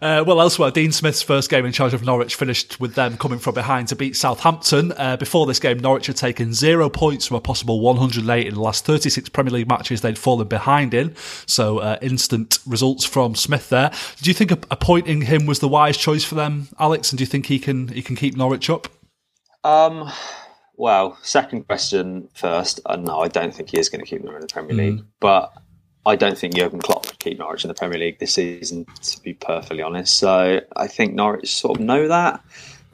Uh, 0.02 0.24
well, 0.26 0.42
elsewhere, 0.42 0.72
Dean 0.72 0.92
Smith's 0.92 1.22
first 1.22 1.50
game 1.50 1.66
in 1.66 1.72
charge 1.72 1.94
of 1.94 2.04
Norwich 2.04 2.36
finished 2.36 2.80
with 2.80 2.96
them 2.96 3.18
coming 3.18 3.40
from 3.40 3.54
behind 3.54 3.88
to 3.90 3.96
beat 3.96 4.16
Southampton. 4.16 4.92
Uh, 4.98 5.16
before 5.18 5.46
this 5.46 5.60
game, 5.60 5.78
Norwich 5.80 6.08
had 6.08 6.16
taken 6.18 6.54
zero 6.54 6.90
points 6.90 7.28
from 7.28 7.38
a 7.38 7.42
possible 7.42 7.80
108 7.80 8.48
in 8.48 8.54
the 8.54 8.62
last 8.62 8.86
36 8.86 9.30
Premier 9.30 9.52
League 9.52 9.70
matches 9.70 10.02
they'd 10.02 10.18
fallen 10.18 10.48
behind 10.48 10.94
in. 10.94 11.16
So, 11.46 11.78
uh, 11.80 11.98
instant 12.02 12.60
results 12.66 13.06
from 13.06 13.36
Smith 13.36 13.70
there. 13.70 13.92
Do 14.22 14.30
you 14.30 14.34
think 14.34 14.52
appointing 14.52 15.22
him 15.22 15.46
was 15.46 15.60
the 15.60 15.70
wise 15.70 15.98
choice 15.98 16.24
for 16.24 16.36
them, 16.36 16.70
Alex? 16.80 17.12
And 17.12 17.18
do 17.18 17.22
you 17.22 17.28
think 17.28 17.46
he 17.46 17.60
can 17.60 17.90
he 17.90 18.02
can 18.02 18.16
keep 18.16 18.36
Norwich 18.36 18.70
up? 18.70 18.88
Um, 19.64 20.12
well, 20.76 21.18
second 21.22 21.68
question 21.68 22.30
first. 22.34 22.80
Uh, 22.86 22.96
no, 22.96 23.20
I 23.20 23.28
don't 23.28 23.54
think 23.54 23.70
he 23.70 23.80
is 23.80 23.90
going 23.90 24.02
to 24.02 24.08
keep 24.08 24.24
them 24.24 24.34
in 24.36 24.42
the 24.42 24.48
Premier 24.48 24.76
League, 24.76 25.04
but 25.20 25.54
I 26.06 26.16
don't 26.16 26.38
think 26.38 26.56
Jurgen 26.56 26.80
Klopp 26.80 27.06
could 27.06 27.20
keep 27.20 27.40
Norwich 27.40 27.64
in 27.64 27.70
the 27.70 27.74
Premier 27.74 28.00
League 28.00 28.20
this 28.20 28.34
season, 28.34 28.86
to 29.02 29.22
be 29.22 29.34
perfectly 29.34 29.82
honest. 29.82 30.18
So 30.18 30.60
I 30.76 30.88
think 30.88 31.14
Norwich 31.14 31.56
sort 31.56 31.80
of 31.80 31.86
know 31.86 32.08
that. 32.08 32.44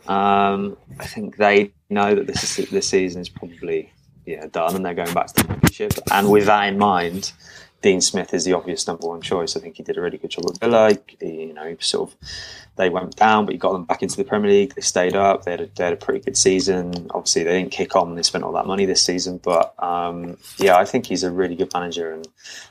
Um, 0.07 0.77
I 0.99 1.05
think 1.05 1.38
they 1.38 1.71
know 1.89 2.15
that 2.15 2.27
this 2.27 2.59
is, 2.59 2.69
this 2.69 2.88
season 2.89 3.21
is 3.21 3.30
probably 3.30 3.91
yeah 4.25 4.45
done, 4.47 4.75
and 4.75 4.86
they're 4.86 4.93
going 4.93 5.13
back 5.13 5.27
to 5.27 5.34
the 5.36 5.47
Championship. 5.47 5.93
And 6.11 6.30
with 6.30 6.45
that 6.45 6.67
in 6.67 6.77
mind, 6.77 7.32
Dean 7.82 8.01
Smith 8.01 8.34
is 8.34 8.43
the 8.43 8.53
obvious 8.53 8.88
number 8.88 9.07
one 9.07 9.21
choice. 9.21 9.55
I 9.55 9.59
think 9.59 9.77
he 9.77 9.84
did 9.84 9.97
a 9.97 10.01
really 10.01 10.17
good 10.17 10.32
job 10.32 10.45
at 10.49 10.59
Villa. 10.59 10.97
He, 11.19 11.43
you 11.43 11.53
know, 11.53 11.75
sort 11.80 12.11
of 12.11 12.17
they 12.75 12.89
went 12.89 13.15
down, 13.15 13.45
but 13.45 13.53
he 13.53 13.57
got 13.57 13.73
them 13.73 13.86
back 13.86 14.01
into 14.01 14.17
the 14.17 14.23
Premier 14.23 14.49
League. 14.49 14.75
They 14.75 14.82
stayed 14.82 15.15
up. 15.15 15.43
They 15.43 15.51
had 15.51 15.61
a, 15.61 15.69
they 15.75 15.84
had 15.86 15.93
a 15.93 15.97
pretty 15.97 16.19
good 16.19 16.38
season. 16.38 17.09
Obviously, 17.11 17.43
they 17.43 17.57
didn't 17.59 17.71
kick 17.71 17.95
on. 17.95 18.15
They 18.15 18.23
spent 18.23 18.43
all 18.43 18.53
that 18.53 18.65
money 18.65 18.86
this 18.86 19.01
season, 19.01 19.39
but 19.43 19.73
um, 19.84 20.38
yeah, 20.57 20.77
I 20.77 20.86
think 20.86 21.05
he's 21.05 21.23
a 21.23 21.32
really 21.32 21.55
good 21.55 21.73
manager. 21.73 22.11
And 22.11 22.27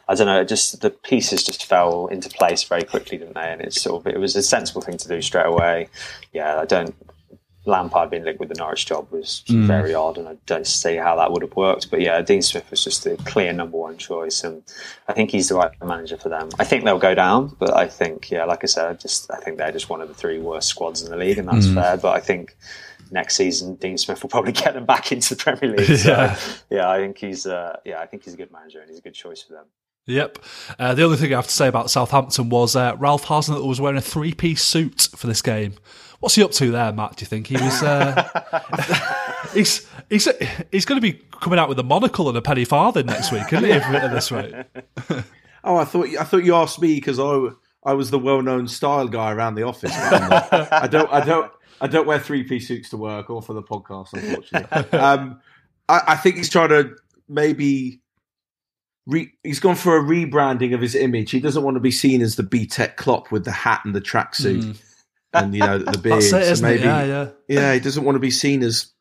I 0.09 0.15
don't 0.15 0.27
know, 0.27 0.45
just 0.45 0.81
the 0.81 0.91
pieces 0.91 1.43
just 1.43 1.65
fell 1.65 2.07
into 2.09 2.29
place 2.29 2.63
very 2.63 2.85
quickly, 2.85 3.19
didn't 3.19 3.35
they? 3.35 3.53
And 3.53 3.61
it's 3.61 3.81
sort 3.81 4.01
of 4.01 4.13
it 4.13 4.19
was 4.19 4.37
a 4.37 4.43
sensible 4.43 4.83
thing 4.83 4.99
to 4.99 5.09
do 5.09 5.23
straight 5.23 5.47
away. 5.47 5.89
Yeah, 6.33 6.59
I 6.61 6.65
don't. 6.65 6.95
Lampard 7.69 8.11
being 8.11 8.25
linked 8.25 8.41
with 8.41 8.49
the 8.49 8.55
Norwich 8.57 8.87
job 8.87 9.07
was 9.11 9.45
very 9.49 9.95
odd, 9.95 10.19
and 10.19 10.27
I 10.29 10.37
don't 10.47 10.67
see 10.67 10.97
how 10.97 11.15
that 11.17 11.31
would 11.31 11.43
have 11.43 11.55
worked. 11.55 11.91
But 11.91 12.01
yeah, 12.01 12.21
Dean 12.23 12.43
Smith 12.43 12.71
was 12.71 12.83
just 12.83 13.05
the 13.05 13.17
clear 13.19 13.53
number 13.53 13.77
one 13.77 13.97
choice, 13.99 14.43
and 14.43 14.63
I 15.07 15.13
think 15.13 15.31
he's 15.31 15.49
the 15.49 15.55
right 15.55 15.71
manager 15.85 16.17
for 16.17 16.29
them. 16.29 16.49
I 16.59 16.65
think 16.65 16.85
they'll 16.85 16.99
go 16.99 17.15
down, 17.15 17.55
but 17.59 17.77
I 17.77 17.87
think, 17.87 18.31
yeah, 18.31 18.45
like 18.45 18.65
I 18.65 18.67
said, 18.67 18.87
I 18.89 18.95
just 18.95 19.31
I 19.31 19.37
think 19.39 19.59
they're 19.59 19.71
just 19.73 19.89
one 19.91 20.01
of 20.01 20.09
the 20.09 20.15
three 20.15 20.39
worst 20.39 20.69
squads 20.69 21.03
in 21.03 21.11
the 21.11 21.17
league, 21.17 21.39
and 21.39 21.49
that's 21.49 21.69
fair. 21.73 21.97
But 21.97 22.17
I 22.17 22.21
think 22.21 22.57
next 23.11 23.37
season 23.37 23.75
Dean 23.77 23.97
Smith 23.99 24.23
will 24.23 24.31
probably 24.31 24.53
get 24.65 24.75
them 24.75 24.85
back 24.87 25.13
into 25.13 25.35
the 25.35 25.43
Premier 25.43 25.77
League. 25.77 25.99
So, 25.99 26.11
Yeah. 26.11 26.39
yeah. 26.71 26.91
I 26.91 26.99
think 26.99 27.19
he's 27.19 27.47
uh, 27.47 27.77
yeah, 27.85 28.01
I 28.01 28.07
think 28.07 28.25
he's 28.25 28.35
a 28.35 28.37
good 28.37 28.51
manager 28.53 28.81
and 28.81 28.89
he's 28.89 28.99
a 28.99 29.03
good 29.03 29.15
choice 29.15 29.43
for 29.43 29.53
them. 29.55 29.65
Yep. 30.07 30.39
Uh, 30.79 30.95
the 30.95 31.03
only 31.03 31.19
thing 31.19 31.33
I 31.35 31.37
have 31.37 31.47
to 31.49 31.53
say 31.53 31.69
about 31.69 31.91
Southampton 31.91 32.49
was 32.49 32.75
uh, 32.75 32.97
Ralph 32.99 33.27
Hasenhüttl 33.27 33.67
was 33.69 33.79
wearing 33.79 33.99
a 33.99 34.03
three 34.03 34.33
piece 34.33 34.63
suit 34.63 35.09
for 35.15 35.27
this 35.27 35.43
game. 35.43 35.75
What's 36.21 36.35
he 36.35 36.43
up 36.43 36.51
to 36.53 36.71
there, 36.71 36.93
Matt? 36.93 37.17
Do 37.17 37.23
you 37.23 37.27
think 37.27 37.47
he 37.47 37.55
was? 37.55 37.83
Uh, 37.83 38.29
he's 39.55 39.87
he's 40.11 40.29
he's 40.73 40.85
going 40.85 41.01
to 41.01 41.13
be 41.13 41.21
coming 41.41 41.59
out 41.59 41.69
with 41.69 41.79
a 41.79 41.85
monocle 41.85 42.29
and 42.29 42.37
a 42.37 42.43
penny 42.43 42.65
farthing 42.65 43.07
next 43.07 43.31
week, 43.31 43.53
isn't 43.53 43.65
he? 43.65 43.71
If 43.71 43.85
at 43.85 44.11
this 44.11 44.33
rate. 44.33 44.55
Oh, 45.65 45.77
I 45.77 45.85
thought 45.85 46.07
I 46.19 46.23
thought 46.23 46.45
you 46.45 46.55
asked 46.55 46.81
me 46.81 46.95
because 46.95 47.19
I 47.19 47.49
I 47.85 47.93
was 47.93 48.11
the 48.11 48.19
well 48.19 48.41
known 48.43 48.69
style 48.69 49.09
guy 49.09 49.33
around 49.33 49.57
the 49.57 49.65
office. 49.65 49.93
I 49.93 50.87
don't 50.87 51.13
I 51.13 51.23
don't 51.23 51.53
I 51.81 51.89
don't 51.89 52.07
wear 52.07 52.21
three 52.21 52.45
piece 52.45 52.69
suits 52.69 52.89
to 52.91 52.97
work 52.97 53.29
or 53.29 53.43
for 53.43 53.55
the 53.55 53.63
podcast, 53.63 54.13
unfortunately. 54.15 54.99
Um, 54.99 55.41
I, 55.89 56.03
I 56.09 56.17
think 56.17 56.37
he's 56.37 56.49
trying 56.49 56.71
to 56.71 56.95
maybe. 57.29 58.01
Re, 59.07 59.33
he's 59.43 59.59
gone 59.59 59.75
for 59.75 59.97
a 59.97 60.01
rebranding 60.01 60.75
of 60.75 60.81
his 60.81 60.95
image. 60.95 61.33
He 61.33 61.41
doesn't 61.41 61.63
want 61.63 61.75
to 61.75 61.81
be 61.81 61.91
seen 61.91 62.23
as 62.23 62.37
the 62.37 62.45
BTEC 62.45 62.97
Klopp 62.97 63.33
with 63.33 63.45
the 63.45 63.51
hat 63.53 63.81
and 63.85 63.95
the 63.95 64.01
tracksuit 64.01 64.81
and 65.33 65.55
you 65.55 65.61
know 65.61 65.79
the 65.79 65.99
beard. 65.99 66.15
That's 66.23 66.27
it, 66.27 66.31
so 66.31 66.39
isn't 66.39 66.67
maybe, 66.67 66.83
it? 66.83 66.87
Yeah, 66.87 67.05
yeah. 67.05 67.29
yeah, 67.49 67.75
he 67.75 67.81
doesn't 67.81 68.05
want 68.05 68.17
to 68.17 68.21
be 68.21 68.31
seen 68.31 68.63
as 68.63 68.93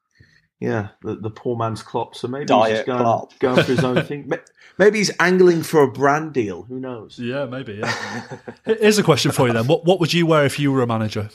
yeah 0.60 0.90
the, 1.04 1.16
the 1.16 1.30
poor 1.30 1.56
man's 1.58 1.82
Klopp. 1.84 2.16
So 2.16 2.28
maybe 2.28 2.54
he's 2.54 2.68
just 2.70 2.86
going, 2.86 3.00
Klopp. 3.00 3.38
going 3.40 3.56
for 3.58 3.64
his 3.64 3.84
own 3.84 4.04
thing. 4.04 4.32
Maybe 4.80 5.00
he's 5.00 5.10
angling 5.20 5.64
for 5.64 5.82
a 5.82 5.92
brand 5.92 6.34
deal. 6.34 6.62
Who 6.62 6.80
knows? 6.80 7.18
Yeah, 7.18 7.46
maybe. 7.46 7.80
Yeah. 7.82 8.24
Here's 8.66 9.00
a 9.00 9.04
question 9.04 9.32
for 9.32 9.48
you 9.48 9.54
then: 9.54 9.66
What 9.66 9.86
what 9.86 10.00
would 10.00 10.14
you 10.14 10.28
wear 10.28 10.46
if 10.46 10.60
you 10.60 10.72
were 10.72 10.84
a 10.84 10.88
manager 10.88 11.32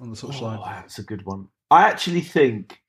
on 0.00 0.08
the 0.08 0.16
touchline? 0.16 0.60
Oh, 0.60 0.64
that's 0.64 0.98
a 0.98 1.02
good 1.02 1.26
one. 1.26 1.48
I 1.70 1.82
actually 1.90 2.22
think 2.22 2.80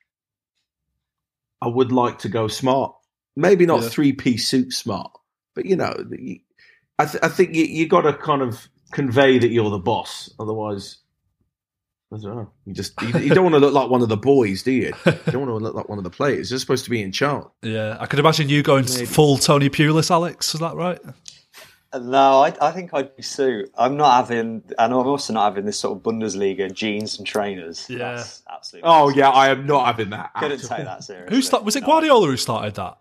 I 1.62 1.68
would 1.68 1.92
like 1.92 2.20
to 2.20 2.30
go 2.30 2.48
smart. 2.48 2.96
Maybe 3.36 3.66
not 3.66 3.82
Yeah. 3.82 3.90
three 3.90 4.14
piece 4.14 4.48
suit 4.48 4.72
smart, 4.72 5.12
but 5.56 5.66
you 5.66 5.76
know, 5.76 5.94
I, 6.98 7.06
th- 7.06 7.24
I 7.24 7.28
think 7.28 7.54
you, 7.54 7.66
you 7.66 7.88
got 7.88 8.02
to 8.02 8.14
kind 8.14 8.42
of 8.42 8.70
convey 8.94 9.40
that 9.40 9.50
you're 9.50 9.70
the 9.70 9.78
boss. 9.80 10.34
Otherwise, 10.40 10.98
I 12.14 12.18
don't 12.18 12.36
know. 12.36 12.50
You 12.66 12.74
just 12.74 13.02
you, 13.02 13.20
you 13.20 13.30
don't 13.34 13.44
want 13.44 13.54
to 13.54 13.60
look 13.60 13.74
like 13.74 13.90
one 13.90 14.02
of 14.02 14.10
the 14.10 14.18
boys, 14.18 14.64
do 14.64 14.72
you? 14.72 14.94
You 15.06 15.32
don't 15.32 15.48
want 15.48 15.50
to 15.50 15.64
look 15.64 15.76
like 15.76 15.88
one 15.88 15.98
of 15.98 16.04
the 16.04 16.10
players. 16.10 16.50
You're 16.52 16.60
supposed 16.60 16.84
to 16.84 16.90
be 16.90 17.02
in 17.02 17.12
charge. 17.12 17.48
Yeah, 17.62 17.96
I 18.00 18.06
could 18.06 18.20
imagine 18.20 18.50
you 18.50 18.64
going 18.64 18.86
Maybe. 18.86 19.06
full 19.06 19.38
Tony 19.38 19.70
Pulis, 19.70 20.12
Alex. 20.12 20.54
Is 20.54 20.60
that 20.60 20.76
right? 20.76 21.00
No, 21.94 22.42
I, 22.42 22.54
I 22.62 22.72
think 22.72 22.94
I'd 22.94 23.16
be 23.18 23.22
suit. 23.22 23.70
I'm 23.78 23.98
not 23.98 24.16
having, 24.16 24.64
and 24.80 24.94
I'm 24.94 24.94
also 24.94 25.34
not 25.34 25.44
having 25.44 25.66
this 25.66 25.78
sort 25.78 25.98
of 25.98 26.04
Bundesliga 26.04 26.72
jeans 26.74 27.18
and 27.18 27.28
trainers. 27.28 27.86
Yeah. 27.90 28.16
That's 28.16 28.44
absolutely. 28.50 28.90
Oh 28.90 29.10
yeah, 29.10 29.30
I 29.30 29.50
am 29.50 29.66
not 29.66 29.86
having 29.88 30.10
that. 30.12 30.32
at 30.34 30.40
couldn't 30.42 30.60
take 30.60 30.86
that 30.86 31.04
seriously. 31.04 31.36
Who 31.36 31.42
start, 31.42 31.66
was 31.66 31.76
it 31.76 31.82
No. 31.82 31.88
Guardiola 31.88 32.28
who 32.28 32.38
started 32.38 32.76
that? 32.76 32.98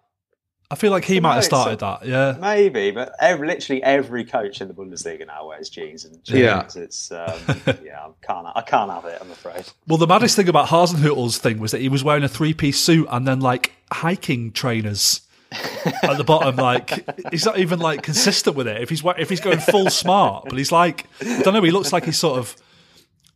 I 0.73 0.77
feel 0.77 0.93
like 0.93 1.05
he 1.05 1.19
might 1.19 1.35
have 1.35 1.45
started 1.45 1.75
a- 1.75 1.77
that. 1.79 2.07
Yeah. 2.07 2.37
Maybe, 2.41 2.93
but 2.93 3.13
every, 3.19 3.49
literally 3.49 3.83
every 3.83 4.25
coach 4.25 4.61
in 4.61 4.69
the 4.69 4.75
Bundesliga 4.75 5.27
now 5.27 5.49
wears 5.49 5.69
jeans 5.69 6.05
and 6.05 6.23
jeans. 6.23 6.39
Yeah. 6.77 6.83
It's 6.83 7.11
um, 7.11 7.39
yeah, 7.85 8.07
I 8.07 8.11
can't, 8.23 8.47
I 8.55 8.63
can't 8.63 8.91
have 8.91 9.05
it. 9.05 9.19
I'm 9.21 9.31
afraid. 9.33 9.65
Well, 9.89 9.99
the 9.99 10.07
maddest 10.07 10.37
thing 10.37 10.49
about 10.49 10.69
Hasenhüttl's 10.69 11.39
thing 11.39 11.59
was 11.59 11.73
that 11.73 11.81
he 11.81 11.89
was 11.89 12.05
wearing 12.05 12.23
a 12.23 12.29
three-piece 12.29 12.79
suit 12.79 13.09
and 13.11 13.27
then 13.27 13.41
like 13.41 13.73
hiking 13.93 14.53
trainers 14.53 15.23
at 16.05 16.17
the 16.17 16.25
bottom. 16.25 16.55
Like 16.55 17.05
he's 17.33 17.45
not 17.45 17.59
even 17.59 17.81
like 17.81 18.03
consistent 18.03 18.55
with 18.55 18.69
it. 18.69 18.81
If 18.81 18.91
he's 18.91 19.03
if 19.19 19.29
he's 19.29 19.41
going 19.41 19.59
full 19.59 19.91
smart, 19.91 20.45
but 20.49 20.57
he's 20.57 20.71
like 20.71 21.07
I 21.21 21.43
don't 21.43 21.55
know. 21.55 21.63
He 21.63 21.73
looks 21.73 21.93
like 21.93 22.05
he's 22.05 22.19
sort 22.19 22.39
of 22.39 22.55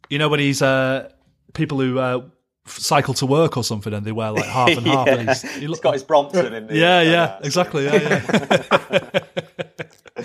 you 0.08 0.18
know 0.18 0.28
when 0.28 0.38
he's 0.38 0.62
uh 0.62 1.10
people 1.54 1.80
who 1.80 1.98
uh 1.98 2.20
cycle 2.66 3.12
to 3.14 3.26
work 3.26 3.56
or 3.56 3.64
something 3.64 3.92
and 3.92 4.06
they 4.06 4.12
wear 4.12 4.30
like 4.30 4.44
half 4.46 4.70
and 4.70 4.86
half. 4.86 5.06
and 5.08 5.28
he's, 5.28 5.42
he 5.42 5.60
He's 5.60 5.68
look- 5.68 5.82
got 5.82 5.94
his 5.94 6.02
Brompton 6.02 6.54
in 6.54 6.66
the 6.66 6.76
yeah, 6.76 7.02
yeah, 7.02 7.38
exactly. 7.42 7.84
Yeah, 7.84 8.22
yeah. 8.30 9.20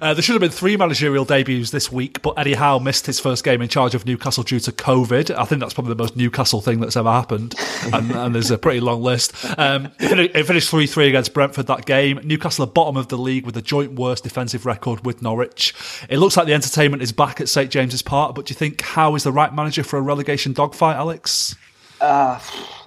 uh, 0.00 0.14
there 0.14 0.22
should 0.22 0.34
have 0.34 0.40
been 0.40 0.50
three 0.50 0.76
managerial 0.76 1.24
debuts 1.24 1.70
this 1.70 1.90
week, 1.92 2.22
but 2.22 2.34
Eddie 2.38 2.54
Howe 2.54 2.78
missed 2.78 3.06
his 3.06 3.20
first 3.20 3.44
game 3.44 3.62
in 3.62 3.68
charge 3.68 3.94
of 3.94 4.06
Newcastle 4.06 4.42
due 4.42 4.60
to 4.60 4.72
COVID. 4.72 5.30
I 5.36 5.44
think 5.44 5.60
that's 5.60 5.74
probably 5.74 5.94
the 5.94 6.02
most 6.02 6.16
Newcastle 6.16 6.60
thing 6.60 6.80
that's 6.80 6.96
ever 6.96 7.10
happened, 7.10 7.54
and, 7.92 8.10
and 8.12 8.34
there's 8.34 8.50
a 8.50 8.58
pretty 8.58 8.80
long 8.80 9.02
list. 9.02 9.32
Um, 9.58 9.90
it 9.98 10.46
finished 10.46 10.70
3 10.70 10.86
3 10.86 11.08
against 11.08 11.34
Brentford 11.34 11.66
that 11.68 11.86
game. 11.86 12.20
Newcastle 12.24 12.64
are 12.64 12.68
bottom 12.68 12.96
of 12.96 13.08
the 13.08 13.18
league 13.18 13.46
with 13.46 13.56
a 13.56 13.62
joint 13.62 13.94
worst 13.94 14.24
defensive 14.24 14.66
record 14.66 15.04
with 15.04 15.22
Norwich. 15.22 15.74
It 16.08 16.18
looks 16.18 16.36
like 16.36 16.46
the 16.46 16.54
entertainment 16.54 17.02
is 17.02 17.12
back 17.12 17.40
at 17.40 17.48
St 17.48 17.70
James's 17.70 18.02
Park, 18.02 18.34
but 18.34 18.46
do 18.46 18.52
you 18.52 18.56
think 18.56 18.80
Howe 18.80 19.14
is 19.14 19.24
the 19.24 19.32
right 19.32 19.54
manager 19.54 19.82
for 19.82 19.98
a 19.98 20.02
relegation 20.02 20.52
dogfight, 20.52 20.96
Alex? 20.96 21.54
Uh, 22.00 22.40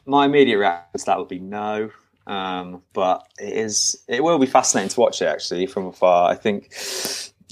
my 0.05 0.25
immediate 0.25 0.57
reaction 0.57 0.99
to 0.99 1.05
that 1.05 1.17
would 1.17 1.27
be 1.27 1.39
no. 1.39 1.91
Um, 2.27 2.83
but 2.93 3.27
it 3.39 3.53
is 3.53 4.03
it 4.07 4.23
will 4.23 4.39
be 4.39 4.45
fascinating 4.45 4.89
to 4.89 4.99
watch 4.99 5.21
it 5.21 5.25
actually 5.25 5.65
from 5.65 5.87
afar. 5.87 6.29
I 6.29 6.35
think 6.35 6.69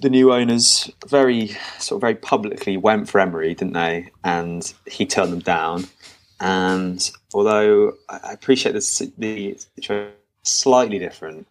the 0.02 0.10
new 0.10 0.32
owners 0.32 0.90
very 1.08 1.48
sort 1.80 1.98
of 1.98 2.02
very 2.02 2.16
publicly 2.16 2.78
went 2.78 3.10
for 3.10 3.20
Emery, 3.20 3.56
didn't 3.56 3.74
they? 3.74 4.12
And 4.24 4.72
he 4.86 5.06
turned 5.06 5.34
them 5.34 5.40
down. 5.40 5.86
And 6.40 7.10
although 7.34 7.94
I 8.08 8.32
appreciate 8.32 8.72
this, 8.72 9.00
the 9.18 9.58
situation 9.76 10.14
slightly 10.44 11.00
different, 11.00 11.48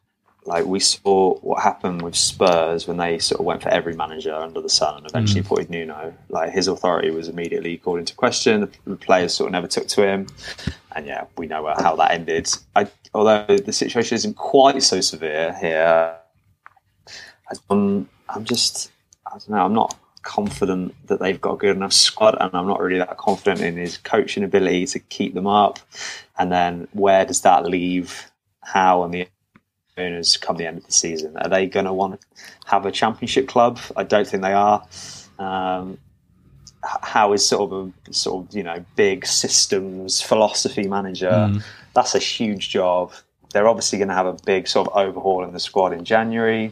like 0.48 0.64
we 0.64 0.80
saw 0.80 1.34
what 1.40 1.62
happened 1.62 2.00
with 2.00 2.16
Spurs 2.16 2.88
when 2.88 2.96
they 2.96 3.18
sort 3.18 3.38
of 3.38 3.44
went 3.44 3.62
for 3.62 3.68
every 3.68 3.94
manager 3.94 4.34
under 4.34 4.62
the 4.62 4.68
sun 4.70 4.96
and 4.96 5.06
eventually 5.06 5.42
mm. 5.42 5.44
appointed 5.44 5.68
Nuno. 5.68 6.14
Like 6.30 6.52
his 6.52 6.68
authority 6.68 7.10
was 7.10 7.28
immediately 7.28 7.76
called 7.76 7.98
into 7.98 8.14
question. 8.14 8.70
The, 8.86 8.96
players 8.96 9.34
sort 9.34 9.48
of 9.48 9.52
never 9.52 9.66
took 9.66 9.86
to 9.88 10.06
him, 10.06 10.26
and 10.96 11.06
yeah, 11.06 11.26
we 11.36 11.46
know 11.46 11.72
how 11.78 11.94
that 11.96 12.12
ended. 12.12 12.48
I, 12.74 12.88
although 13.14 13.44
the 13.46 13.72
situation 13.72 14.16
isn't 14.16 14.36
quite 14.36 14.82
so 14.82 15.02
severe 15.02 15.54
here, 15.60 16.16
I'm, 17.70 18.08
I'm 18.28 18.44
just 18.44 18.90
I 19.26 19.32
don't 19.32 19.50
know. 19.50 19.64
I'm 19.64 19.74
not 19.74 19.98
confident 20.22 20.94
that 21.06 21.20
they've 21.20 21.40
got 21.40 21.54
a 21.54 21.56
good 21.58 21.76
enough 21.76 21.92
squad, 21.92 22.36
and 22.40 22.54
I'm 22.54 22.66
not 22.66 22.80
really 22.80 22.98
that 22.98 23.18
confident 23.18 23.60
in 23.60 23.76
his 23.76 23.98
coaching 23.98 24.44
ability 24.44 24.86
to 24.86 24.98
keep 24.98 25.34
them 25.34 25.46
up. 25.46 25.78
And 26.38 26.50
then 26.50 26.88
where 26.92 27.26
does 27.26 27.42
that 27.42 27.66
leave 27.66 28.30
Howe 28.62 29.02
and 29.02 29.12
the 29.12 29.28
owners 29.98 30.36
come 30.36 30.56
the 30.56 30.66
end 30.66 30.78
of 30.78 30.86
the 30.86 30.92
season? 30.92 31.36
Are 31.36 31.48
they 31.48 31.66
going 31.66 31.86
to 31.86 31.92
want 31.92 32.20
to 32.20 32.26
have 32.66 32.86
a 32.86 32.92
championship 32.92 33.48
club? 33.48 33.78
I 33.96 34.04
don't 34.04 34.26
think 34.26 34.42
they 34.42 34.52
are. 34.54 34.86
Um, 35.38 35.98
H- 36.84 36.90
Howe 37.02 37.32
is 37.32 37.46
sort 37.46 37.72
of 37.72 37.92
a 38.08 38.14
sort 38.14 38.46
of 38.46 38.54
you 38.56 38.62
know 38.62 38.84
big 38.96 39.26
systems 39.26 40.20
philosophy 40.22 40.86
manager. 40.86 41.60
That's 41.94 42.14
a 42.14 42.18
huge 42.20 42.68
job. 42.70 43.12
they're 43.52 43.66
obviously 43.68 43.98
going 43.98 44.08
to 44.08 44.14
have 44.14 44.26
a 44.26 44.36
big 44.44 44.68
sort 44.68 44.88
of 44.88 44.96
overhaul 44.96 45.42
in 45.44 45.52
the 45.52 45.60
squad 45.60 45.92
in 45.92 46.04
January. 46.04 46.70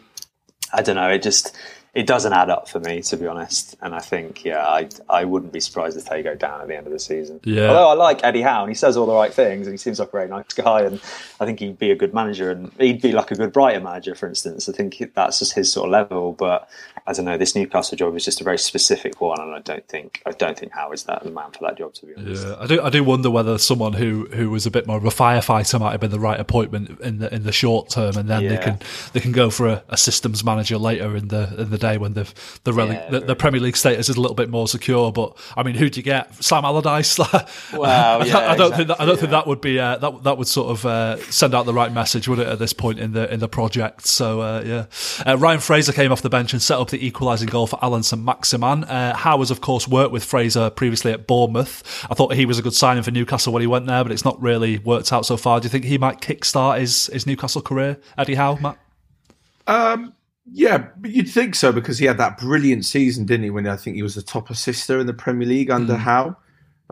I 0.72 0.83
don't 0.83 0.97
know. 0.97 1.09
It 1.09 1.22
just 1.22 1.57
it 1.97 2.07
doesn't 2.07 2.34
add 2.34 2.51
up 2.51 2.68
for 2.68 2.78
me, 2.78 3.01
to 3.01 3.16
be 3.16 3.26
honest. 3.26 3.74
And 3.80 3.94
I 3.94 4.01
think, 4.01 4.44
yeah, 4.44 4.66
I 4.66 4.86
I 5.09 5.24
wouldn't 5.24 5.51
be 5.51 5.61
surprised 5.61 5.97
if 5.97 6.05
they 6.05 6.22
go 6.22 6.34
down 6.34 6.61
at 6.61 6.68
the 6.68 6.76
end 6.76 6.86
of 6.86 6.92
the 6.92 6.99
season. 6.99 7.40
Yeah. 7.42 7.68
Although 7.68 7.88
I 7.88 7.94
like 7.94 8.22
Eddie 8.22 8.42
Howe 8.42 8.61
and 8.61 8.70
he 8.70 8.74
says 8.74 8.99
all 8.99 9.07
the 9.07 9.14
right 9.14 9.32
things 9.32 9.66
and 9.66 9.72
he 9.72 9.78
seems 9.78 9.99
like 9.99 10.09
a 10.09 10.12
very 10.12 10.28
nice 10.28 10.53
guy 10.53 10.82
and 10.82 11.01
I 11.40 11.47
think 11.47 11.59
he'd 11.59 11.78
be 11.78 11.90
a 11.90 11.97
good 11.97 12.12
manager 12.12 12.51
and 12.51 12.70
he'd 12.78 13.01
be 13.01 13.12
like 13.12 13.30
a 13.30 13.34
good 13.34 13.51
Brighton 13.51 13.82
manager, 13.82 14.14
for 14.14 14.28
instance. 14.28 14.68
I 14.68 14.72
think 14.72 15.14
that's 15.14 15.38
just 15.38 15.55
his 15.55 15.72
sort 15.72 15.86
of 15.86 15.92
level. 15.92 16.34
But 16.34 16.68
I 17.07 17.12
don't 17.12 17.24
know. 17.24 17.38
This 17.38 17.54
Newcastle 17.54 17.96
job 17.96 18.16
is 18.16 18.24
just 18.24 18.40
a 18.40 18.44
very 18.44 18.59
specific 18.59 19.20
one, 19.20 19.40
and 19.40 19.54
I 19.54 19.61
don't 19.61 19.86
think 19.86 20.22
I 20.26 20.32
don't 20.32 20.59
think 20.59 20.72
Howe 20.72 20.90
is 20.90 21.04
that 21.04 21.22
the 21.22 21.30
man 21.30 21.52
for 21.52 21.61
that 21.61 21.78
job, 21.78 21.94
to 21.94 22.07
be 22.07 22.14
honest. 22.16 22.44
Yeah, 22.44 22.57
I 22.59 22.66
do. 22.66 22.82
I 22.82 22.90
do 22.90 23.04
wonder 23.04 23.30
whether 23.30 23.59
someone 23.59 23.92
who, 23.92 24.26
who 24.32 24.50
was 24.50 24.66
a 24.66 24.70
bit 24.70 24.86
more 24.86 24.96
of 24.96 25.04
a 25.04 25.11
firefighter 25.11 25.78
might 25.78 25.92
have 25.92 26.00
been 26.00 26.11
the 26.11 26.20
right 26.20 26.38
appointment 26.38 27.00
in 27.00 27.18
the 27.18 27.32
in 27.32 27.44
the 27.44 27.52
short 27.52 27.90
term, 27.90 28.16
and 28.16 28.28
then 28.28 28.48
they 28.48 28.59
can 28.59 28.78
they 29.12 29.20
can 29.20 29.32
go 29.32 29.50
for 29.50 29.68
a, 29.68 29.84
a 29.88 29.96
systems 29.96 30.42
manager 30.42 30.78
later 30.78 31.16
in 31.16 31.28
the 31.28 31.54
in 31.61 31.70
the 31.70 31.78
day 31.78 31.96
when 31.98 32.14
the 32.14 32.24
the, 32.64 32.72
rele- 32.72 32.94
Yeah, 32.94 33.11
the, 33.11 33.20
the 33.20 33.36
Premier 33.36 33.61
League 33.61 33.76
status 33.76 34.09
is 34.09 34.16
a 34.16 34.20
little 34.20 34.34
bit 34.34 34.50
more 34.50 34.66
secure. 34.66 35.12
But 35.12 35.36
I 35.57 35.62
mean, 35.62 35.76
who 35.76 35.88
do 35.88 36.00
you 36.00 36.04
get? 36.04 36.34
Sam 36.42 36.64
Allardyce? 36.64 37.18
Well, 37.72 38.22
I, 38.22 38.24
yeah, 38.24 38.50
I 38.50 38.57
don't 38.57 38.74
think 38.74 38.88
that, 38.88 39.00
I 39.00 39.04
don't 39.04 39.14
exactly, 39.14 39.16
think 39.16 39.30
that 39.30 39.46
would 39.46 39.61
be 39.61 39.78
uh, 39.78 39.96
that 39.98 40.22
that 40.24 40.38
would 40.38 40.46
sort 40.48 40.70
of 40.70 40.86
uh, 40.86 41.18
send 41.30 41.54
out 41.54 41.66
the 41.66 41.74
right 41.74 41.92
message, 41.92 42.28
would 42.28 42.38
it? 42.38 42.46
At 42.46 42.59
this 42.59 42.72
point 42.72 42.98
in 42.98 43.12
the 43.12 43.32
in 43.32 43.40
the 43.40 43.48
project, 43.48 44.07
so 44.07 44.40
uh, 44.40 44.62
yeah. 44.64 44.86
Uh, 45.26 45.36
Ryan 45.36 45.61
Fraser 45.61 45.92
came 45.92 46.12
off 46.12 46.22
the 46.22 46.30
bench 46.30 46.52
and 46.52 46.62
set 46.62 46.78
up 46.78 46.90
the 46.90 46.95
equalising 47.05 47.49
goal 47.49 47.66
for 47.66 47.78
Allan 47.82 48.03
St 48.03 48.22
Maximin. 48.22 48.84
Uh, 48.84 49.14
Howe 49.16 49.38
has 49.38 49.51
of 49.51 49.61
course 49.61 49.86
worked 49.88 50.12
with 50.12 50.24
Fraser 50.24 50.70
previously 50.70 51.12
at 51.12 51.26
Bournemouth. 51.26 52.07
I 52.11 52.14
thought 52.14 52.34
he 52.34 52.47
was 52.47 52.59
a 52.59 52.62
good 52.62 52.74
signing 52.74 53.03
for 53.03 53.11
Newcastle 53.11 53.53
when 53.53 53.61
he 53.62 53.66
went 53.66 53.86
there, 53.86 54.03
but 54.03 54.12
it's 54.12 54.24
not 54.24 54.40
really 54.40 54.78
worked 54.78 55.12
out 55.12 55.26
so 55.26 55.36
far. 55.36 55.61
Do 55.61 55.66
you 55.66 55.70
think 55.70 55.84
he 55.84 55.99
might 55.99 56.20
kickstart 56.20 56.80
his 56.80 57.07
his 57.07 57.26
Newcastle 57.26 57.62
career, 57.62 57.99
Eddie 58.18 58.34
Howe, 58.34 58.57
Matt? 58.61 58.78
Um, 59.66 60.12
yeah, 60.53 60.88
you'd 61.05 61.28
think 61.28 61.55
so 61.55 61.72
because 61.72 61.99
he 61.99 62.07
had 62.07 62.18
that 62.18 62.38
brilliant 62.38 62.84
season, 62.84 63.26
didn't 63.26 63.44
he? 63.44 63.51
When 63.51 63.66
I 63.66 63.76
think 63.76 63.97
he 63.97 64.03
was 64.03 64.14
the 64.14 64.22
top 64.22 64.49
assister 64.51 64.99
in 65.01 65.07
the 65.07 65.14
Premier 65.14 65.47
League 65.49 65.70
under 65.70 65.97
Howe. 65.97 66.36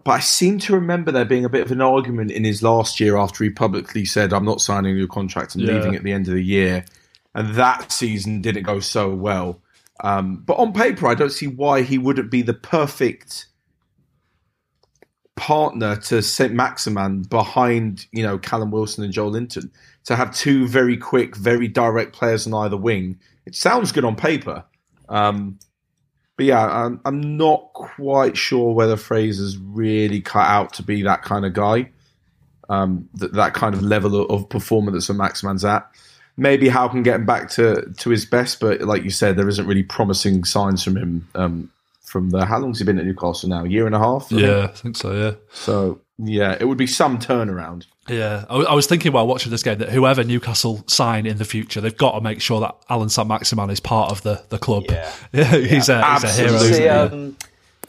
But 0.02 0.10
I 0.10 0.18
seem 0.20 0.58
to 0.60 0.74
remember 0.74 1.12
there 1.12 1.24
being 1.24 1.44
a 1.44 1.48
bit 1.48 1.62
of 1.64 1.70
an 1.70 1.80
argument 1.80 2.32
in 2.32 2.42
his 2.42 2.64
last 2.64 2.98
year 2.98 3.16
after 3.16 3.44
he 3.44 3.50
publicly 3.50 4.04
said, 4.04 4.32
"I'm 4.32 4.44
not 4.44 4.60
signing 4.60 4.92
a 4.92 4.94
new 4.96 5.06
contract 5.06 5.54
and 5.54 5.62
Yeah. 5.64 5.74
leaving 5.74 5.94
at 5.94 6.02
the 6.02 6.10
end 6.12 6.26
of 6.26 6.34
the 6.34 6.42
year," 6.42 6.84
and 7.32 7.54
that 7.54 7.92
season 7.92 8.40
didn't 8.42 8.64
go 8.64 8.80
so 8.80 9.14
well. 9.14 9.60
Um, 10.00 10.42
but 10.44 10.54
on 10.54 10.72
paper, 10.72 11.06
I 11.06 11.14
don't 11.14 11.30
see 11.30 11.46
why 11.46 11.82
he 11.82 11.98
wouldn't 11.98 12.30
be 12.30 12.42
the 12.42 12.54
perfect 12.54 13.46
partner 15.36 15.96
to 15.96 16.22
St. 16.22 16.52
Maximin 16.52 17.22
behind, 17.22 18.06
you 18.12 18.22
know, 18.22 18.38
Callum 18.38 18.70
Wilson 18.70 19.04
and 19.04 19.12
Joelinton. 19.12 19.70
To 20.04 20.16
have 20.16 20.34
two 20.34 20.68
very 20.68 20.96
quick, 20.96 21.34
very 21.34 21.66
direct 21.66 22.12
players 22.12 22.46
on 22.46 22.52
either 22.52 22.76
wing, 22.76 23.18
it 23.46 23.54
sounds 23.54 23.90
good 23.90 24.04
on 24.04 24.16
paper. 24.16 24.64
Um, 25.08 25.58
but 26.36 26.46
yeah, 26.46 26.66
I'm, 26.66 27.00
I'm 27.04 27.36
not 27.36 27.72
quite 27.72 28.36
sure 28.36 28.74
whether 28.74 28.96
Fraser's 28.96 29.56
really 29.56 30.20
cut 30.20 30.46
out 30.46 30.72
to 30.74 30.82
be 30.82 31.02
that 31.02 31.22
kind 31.22 31.46
of 31.46 31.52
guy, 31.52 31.90
um, 32.68 33.08
that, 33.14 33.32
that 33.34 33.54
kind 33.54 33.74
of 33.74 33.82
level 33.82 34.20
of, 34.20 34.30
of 34.30 34.48
performance 34.48 35.06
that 35.06 35.14
Maximin's 35.14 35.64
at. 35.64 35.88
Maybe 36.36 36.68
Howe 36.68 36.88
can 36.88 37.02
get 37.02 37.16
him 37.16 37.26
back 37.26 37.48
to, 37.50 37.92
to 37.98 38.10
his 38.10 38.24
best, 38.24 38.60
but 38.60 38.82
like 38.82 39.04
you 39.04 39.10
said, 39.10 39.36
there 39.36 39.48
isn't 39.48 39.66
really 39.66 39.84
promising 39.84 40.44
signs 40.44 40.82
from 40.82 40.96
him. 40.96 41.28
Um, 41.34 41.70
from 42.02 42.30
the 42.30 42.44
how 42.44 42.58
long's 42.60 42.78
he 42.78 42.84
been 42.84 42.98
at 42.98 43.06
Newcastle 43.06 43.48
now? 43.48 43.64
A 43.64 43.68
year 43.68 43.86
and 43.86 43.94
a 43.94 43.98
half. 43.98 44.26
I 44.26 44.28
think? 44.28 44.40
Yeah, 44.42 44.64
I 44.64 44.66
think 44.68 44.96
so. 44.96 45.12
Yeah. 45.12 45.34
So 45.52 46.00
yeah, 46.18 46.56
it 46.58 46.66
would 46.66 46.78
be 46.78 46.86
some 46.86 47.18
turnaround. 47.18 47.86
Yeah, 48.08 48.44
I, 48.48 48.56
I 48.56 48.74
was 48.74 48.86
thinking 48.86 49.12
while 49.12 49.26
watching 49.26 49.50
this 49.50 49.62
game 49.62 49.78
that 49.78 49.88
whoever 49.88 50.22
Newcastle 50.22 50.84
sign 50.86 51.26
in 51.26 51.38
the 51.38 51.44
future, 51.44 51.80
they've 51.80 51.96
got 51.96 52.12
to 52.12 52.20
make 52.20 52.40
sure 52.40 52.60
that 52.60 52.76
Allan 52.88 53.08
St 53.08 53.26
Maximin 53.26 53.70
is 53.70 53.80
part 53.80 54.12
of 54.12 54.22
the, 54.22 54.44
the 54.50 54.58
club. 54.58 54.84
Yeah. 54.88 55.12
Yeah, 55.32 55.56
he's, 55.56 55.88
a, 55.88 56.14
he's 56.14 56.24
a 56.24 56.28
hero. 56.28 56.48
Did 56.50 56.50
you, 56.50 56.54
Absolutely. 56.54 56.68
isn't 56.68 56.74
see, 56.74 56.88
um, 56.88 57.36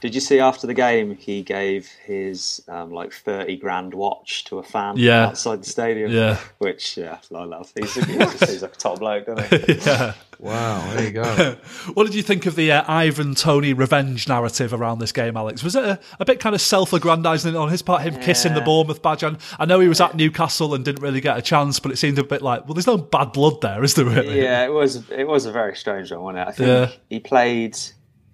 did 0.05 0.15
you 0.15 0.21
see 0.21 0.39
after 0.39 0.67
the 0.67 0.73
game 0.73 1.15
he 1.15 1.41
gave 1.43 1.87
his 2.05 2.61
um, 2.67 2.91
like 2.91 3.11
thirty 3.11 3.57
grand 3.57 3.93
watch 3.93 4.43
to 4.45 4.59
a 4.59 4.63
fan 4.63 4.95
Yeah. 4.97 5.25
outside 5.27 5.61
the 5.63 5.69
stadium? 5.69 6.11
Yeah. 6.11 6.37
which 6.59 6.95
yeah, 6.97 7.17
I 7.33 7.43
love. 7.43 7.71
He's, 7.75 7.93
he 7.95 8.17
just 8.17 8.39
seems 8.47 8.61
like 8.61 8.73
a 8.73 8.77
top 8.77 8.99
bloke, 8.99 9.25
doesn't 9.25 9.65
he? 9.65 9.73
yeah. 9.85 10.13
Wow, 10.39 10.85
there 10.93 11.03
you 11.05 11.11
go. 11.11 11.55
What 11.93 12.03
did 12.05 12.13
you 12.13 12.21
think 12.21 12.45
of 12.45 12.55
the 12.55 12.71
uh, 12.73 12.83
Ivan 12.91 13.35
Toney 13.35 13.73
revenge 13.73 14.27
narrative 14.27 14.73
around 14.73 14.99
this 14.99 15.11
game, 15.13 15.37
Alex? 15.37 15.63
Was 15.63 15.75
it 15.75 15.83
a, 15.85 15.99
a 16.19 16.25
bit 16.25 16.39
kind 16.41 16.53
of 16.53 16.59
self-aggrandizing 16.61 17.55
on 17.55 17.69
his 17.69 17.81
part, 17.81 18.01
him 18.01 18.19
kissing 18.19 18.53
the 18.53 18.59
Bournemouth 18.61 19.01
badge? 19.01 19.23
And 19.23 19.37
I 19.59 19.65
know 19.65 19.79
he 19.79 19.87
was 19.87 20.01
at 20.01 20.13
Newcastle 20.15 20.73
and 20.73 20.83
didn't 20.83 21.01
really 21.01 21.21
get 21.21 21.37
a 21.37 21.41
chance, 21.41 21.79
but 21.79 21.91
it 21.91 21.97
seemed 21.97 22.19
a 22.19 22.23
bit 22.23 22.41
like, 22.41 22.65
well, 22.65 22.73
there's 22.73 22.85
no 22.87 22.97
bad 22.97 23.31
blood 23.31 23.61
there, 23.61 23.81
is 23.83 23.93
there 23.95 24.05
really? 24.05 24.41
yeah, 24.41 24.65
it 24.65 24.71
was. 24.73 25.09
It 25.09 25.25
was 25.27 25.45
a 25.45 25.51
very 25.53 25.75
strange 25.75 26.11
one, 26.11 26.21
wasn't 26.21 26.39
it? 26.39 26.47
I 26.47 26.51
think 26.51 26.67
Yeah. 26.67 26.91
he 27.09 27.19
played. 27.21 27.77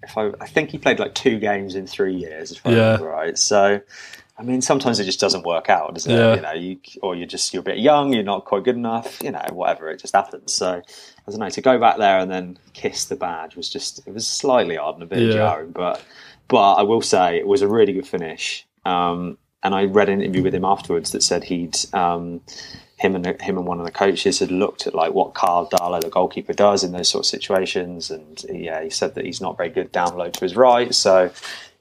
If 0.03 0.17
I, 0.17 0.31
I 0.41 0.47
think 0.47 0.69
he 0.71 0.77
played 0.77 0.99
like 0.99 1.13
two 1.15 1.39
games 1.39 1.75
in 1.75 1.85
three 1.87 2.15
years, 2.15 2.51
if 2.51 2.65
I 2.65 2.71
Yeah. 2.71 2.75
remember 2.77 3.07
right. 3.07 3.37
So, 3.37 3.81
I 4.37 4.43
mean, 4.43 4.61
sometimes 4.61 4.99
it 4.99 5.03
just 5.05 5.19
doesn't 5.19 5.45
work 5.45 5.69
out, 5.69 5.93
does 5.93 6.07
it? 6.07 6.11
Yeah. 6.13 6.35
You 6.35 6.41
know, 6.41 6.53
you 6.53 6.77
or 7.03 7.15
you're 7.15 7.27
just 7.27 7.53
you're 7.53 7.61
a 7.61 7.63
bit 7.63 7.77
young, 7.77 8.11
you're 8.13 8.23
not 8.23 8.45
quite 8.45 8.63
good 8.63 8.75
enough, 8.75 9.21
you 9.21 9.31
know, 9.31 9.45
whatever. 9.51 9.89
It 9.91 9.99
just 9.99 10.15
happens. 10.15 10.53
So, 10.53 10.81
I 10.81 11.29
don't 11.31 11.39
know. 11.39 11.49
To 11.49 11.61
go 11.61 11.77
back 11.79 11.97
there 11.97 12.17
and 12.19 12.31
then 12.31 12.57
kiss 12.73 13.05
the 13.05 13.15
badge 13.15 13.55
was 13.55 13.69
just 13.69 14.05
it 14.07 14.13
was 14.13 14.25
slightly 14.27 14.77
odd 14.77 14.95
and 14.95 15.03
a 15.03 15.05
bit 15.05 15.19
Yeah. 15.19 15.33
jarring, 15.33 15.71
but 15.71 16.03
but 16.47 16.73
I 16.75 16.81
will 16.81 17.01
say 17.01 17.37
it 17.37 17.47
was 17.47 17.61
a 17.61 17.67
really 17.67 17.93
good 17.93 18.07
finish. 18.07 18.65
Um, 18.85 19.37
and 19.63 19.75
I 19.75 19.83
read 19.85 20.09
an 20.09 20.21
interview 20.21 20.41
with 20.41 20.55
him 20.55 20.65
afterwards 20.65 21.11
that 21.11 21.21
said 21.21 21.43
he'd 21.43 21.77
um, 21.93 22.41
him 23.01 23.15
and 23.15 23.25
him 23.41 23.57
and 23.57 23.65
one 23.65 23.79
of 23.79 23.85
the 23.85 23.91
coaches 23.91 24.39
had 24.39 24.51
looked 24.51 24.85
at 24.85 24.93
like 24.93 25.13
what 25.13 25.33
Karl 25.33 25.67
Darlow, 25.67 25.99
the 25.99 26.09
goalkeeper, 26.09 26.53
does 26.53 26.83
in 26.83 26.91
those 26.91 27.09
sort 27.09 27.23
of 27.23 27.25
situations, 27.25 28.11
and 28.11 28.45
yeah, 28.47 28.83
he 28.83 28.91
said 28.91 29.15
that 29.15 29.25
he's 29.25 29.41
not 29.41 29.57
very 29.57 29.69
good 29.69 29.91
down 29.91 30.15
low 30.15 30.29
to 30.29 30.39
his 30.39 30.55
right. 30.55 30.93
So 30.93 31.31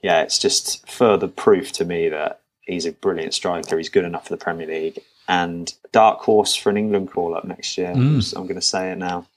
yeah, 0.01 0.23
it's 0.23 0.39
just 0.39 0.89
further 0.89 1.27
proof 1.27 1.71
to 1.73 1.85
me 1.85 2.09
that 2.09 2.41
he's 2.61 2.87
a 2.87 2.91
brilliant 2.91 3.35
striker. 3.35 3.77
He's 3.77 3.89
good 3.89 4.03
enough 4.03 4.27
for 4.27 4.33
the 4.33 4.43
Premier 4.43 4.65
League 4.65 4.99
and 5.27 5.71
dark 5.91 6.21
horse 6.21 6.55
for 6.55 6.71
an 6.71 6.77
England 6.77 7.11
call 7.11 7.35
up 7.35 7.45
next 7.45 7.77
year. 7.77 7.91
I'm, 7.91 8.19
I'm 8.35 8.43
going 8.43 8.55
to 8.55 8.61
say 8.61 8.91
it 8.91 8.97
now. 8.97 9.27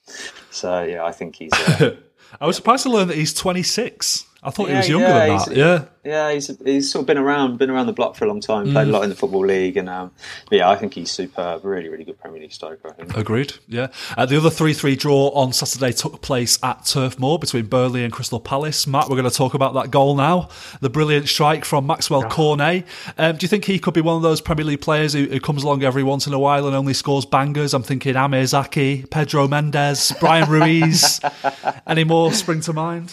So 0.51 0.82
yeah, 0.85 1.05
I 1.05 1.12
think 1.12 1.37
he's. 1.37 1.53
Uh, 1.53 1.97
I 2.41 2.47
was 2.47 2.57
surprised 2.57 2.85
to 2.85 2.91
learn 2.91 3.09
that 3.09 3.16
he's 3.18 3.35
26. 3.35 4.26
I 4.45 4.51
thought 4.51 4.68
he 4.68 4.74
was 4.74 4.88
younger 4.88 5.07
yeah, 5.07 5.18
than 5.18 5.30
he's- 5.30 5.45
that. 5.47 5.57
Yeah. 5.57 5.84
Yeah, 6.05 6.32
he's 6.32 6.51
he's 6.62 6.92
sort 6.92 7.05
of 7.05 7.07
been 7.07 7.16
around, 7.16 7.57
been 7.59 7.70
around 7.70 7.86
the 7.86 7.95
block 7.95 8.14
for 8.14 8.26
a 8.26 8.28
long 8.28 8.42
time. 8.42 8.70
Played 8.70 8.88
a 8.88 8.90
lot 8.90 9.05
in 9.05 9.09
the 9.09 9.16
football 9.16 9.47
league, 9.47 9.78
and 9.78 9.88
um, 9.88 10.11
but 10.51 10.57
yeah, 10.57 10.68
I 10.68 10.76
think 10.76 10.92
he's 10.92 11.11
superb. 11.11 11.64
Really, 11.64 11.88
really 11.88 12.05
good 12.05 12.20
Premier 12.20 12.42
League 12.42 12.53
striker. 12.53 12.95
Agreed. 13.16 13.55
Yeah. 13.68 13.86
Uh, 14.14 14.26
the 14.26 14.36
other 14.36 14.51
3 14.51 14.74
3 14.74 14.97
draw 14.97 15.28
on 15.30 15.55
Saturday 15.55 15.92
took 15.92 16.20
place 16.20 16.59
at 16.62 16.84
Turf 16.84 17.18
Moor 17.18 17.38
between 17.38 17.66
Burnley 17.66 18.05
and 18.05 18.12
Crystal 18.12 18.38
Palace. 18.38 18.86
Matt, 18.86 19.09
we're 19.09 19.16
going 19.16 19.30
to 19.30 19.34
talk 19.34 19.55
about 19.55 19.72
that 19.74 19.90
goal 19.90 20.14
now. 20.14 20.51
The 20.82 20.90
brilliant 20.90 21.26
strike 21.26 21.64
from 21.64 21.86
Maxwell 21.86 22.24
Cornet. 22.24 22.84
Um, 23.16 23.36
do 23.36 23.45
you 23.45 23.49
think 23.49 23.64
he 23.64 23.78
could 23.78 23.95
be 23.95 24.03
one 24.03 24.16
of 24.16 24.22
those 24.22 24.42
Premier 24.42 24.66
League 24.66 24.82
players 24.82 25.14
who, 25.14 25.24
who 25.24 25.40
comes 25.40 25.62
along 25.62 25.84
every 25.84 26.03
once 26.03 26.26
in 26.26 26.34
a 26.34 26.38
while 26.38 26.66
and 26.66 26.76
only 26.76 26.92
scores 26.92 27.24
bangers? 27.24 27.72
I'm 27.72 27.82
thinking 27.82 28.14
Amr 28.14 28.45
Zaki, 28.45 29.05
Pedro 29.05 29.49
Mendes, 29.49 30.12
Bryan 30.20 30.51
Ruiz. 30.51 31.18
Any 31.86 32.05
more 32.05 32.30
spring 32.34 32.61
to 32.61 32.74
mind? 32.74 33.11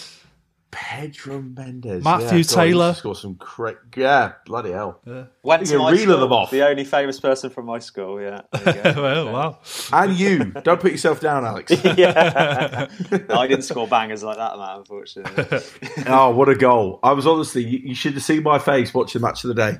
Pedro 0.71 1.41
Mendes, 1.41 2.03
Matthew 2.03 2.39
yeah, 2.39 2.43
Taylor. 2.43 2.87
used 2.87 2.99
Score 2.99 3.15
some 3.15 3.35
correct, 3.35 3.97
yeah, 3.97 4.33
bloody 4.45 4.71
hell. 4.71 5.01
Went 5.43 5.61
You 5.61 5.65
to 5.67 5.71
can 5.73 5.79
my 5.79 5.91
reel 5.91 6.01
school, 6.01 6.19
them 6.19 6.31
off. 6.31 6.49
The 6.49 6.65
only 6.65 6.85
famous 6.85 7.19
person 7.19 7.49
from 7.49 7.65
my 7.65 7.79
school. 7.79 8.21
Yeah. 8.21 8.41
There 8.53 8.77
you 8.77 8.93
go. 8.93 9.01
well, 9.01 9.33
wow. 9.33 9.59
And 9.91 10.17
you, 10.17 10.45
don't 10.63 10.79
put 10.79 10.91
yourself 10.91 11.19
down, 11.19 11.45
Alex. 11.45 11.71
yeah. 11.83 12.87
I 13.29 13.47
didn't 13.47 13.63
score 13.63 13.87
bangers 13.87 14.23
like 14.23 14.37
that, 14.37 14.57
man. 14.57 14.79
Unfortunately. 14.79 15.59
oh, 16.07 16.29
what 16.31 16.47
a 16.47 16.55
goal! 16.55 16.99
I 17.03 17.11
was 17.11 17.27
honestly, 17.27 17.65
you, 17.65 17.79
you 17.89 17.95
should 17.95 18.13
have 18.13 18.23
seen 18.23 18.43
my 18.43 18.57
face 18.57 18.93
watching 18.93 19.21
the 19.21 19.27
match 19.27 19.43
of 19.43 19.49
the 19.49 19.55
day. 19.55 19.77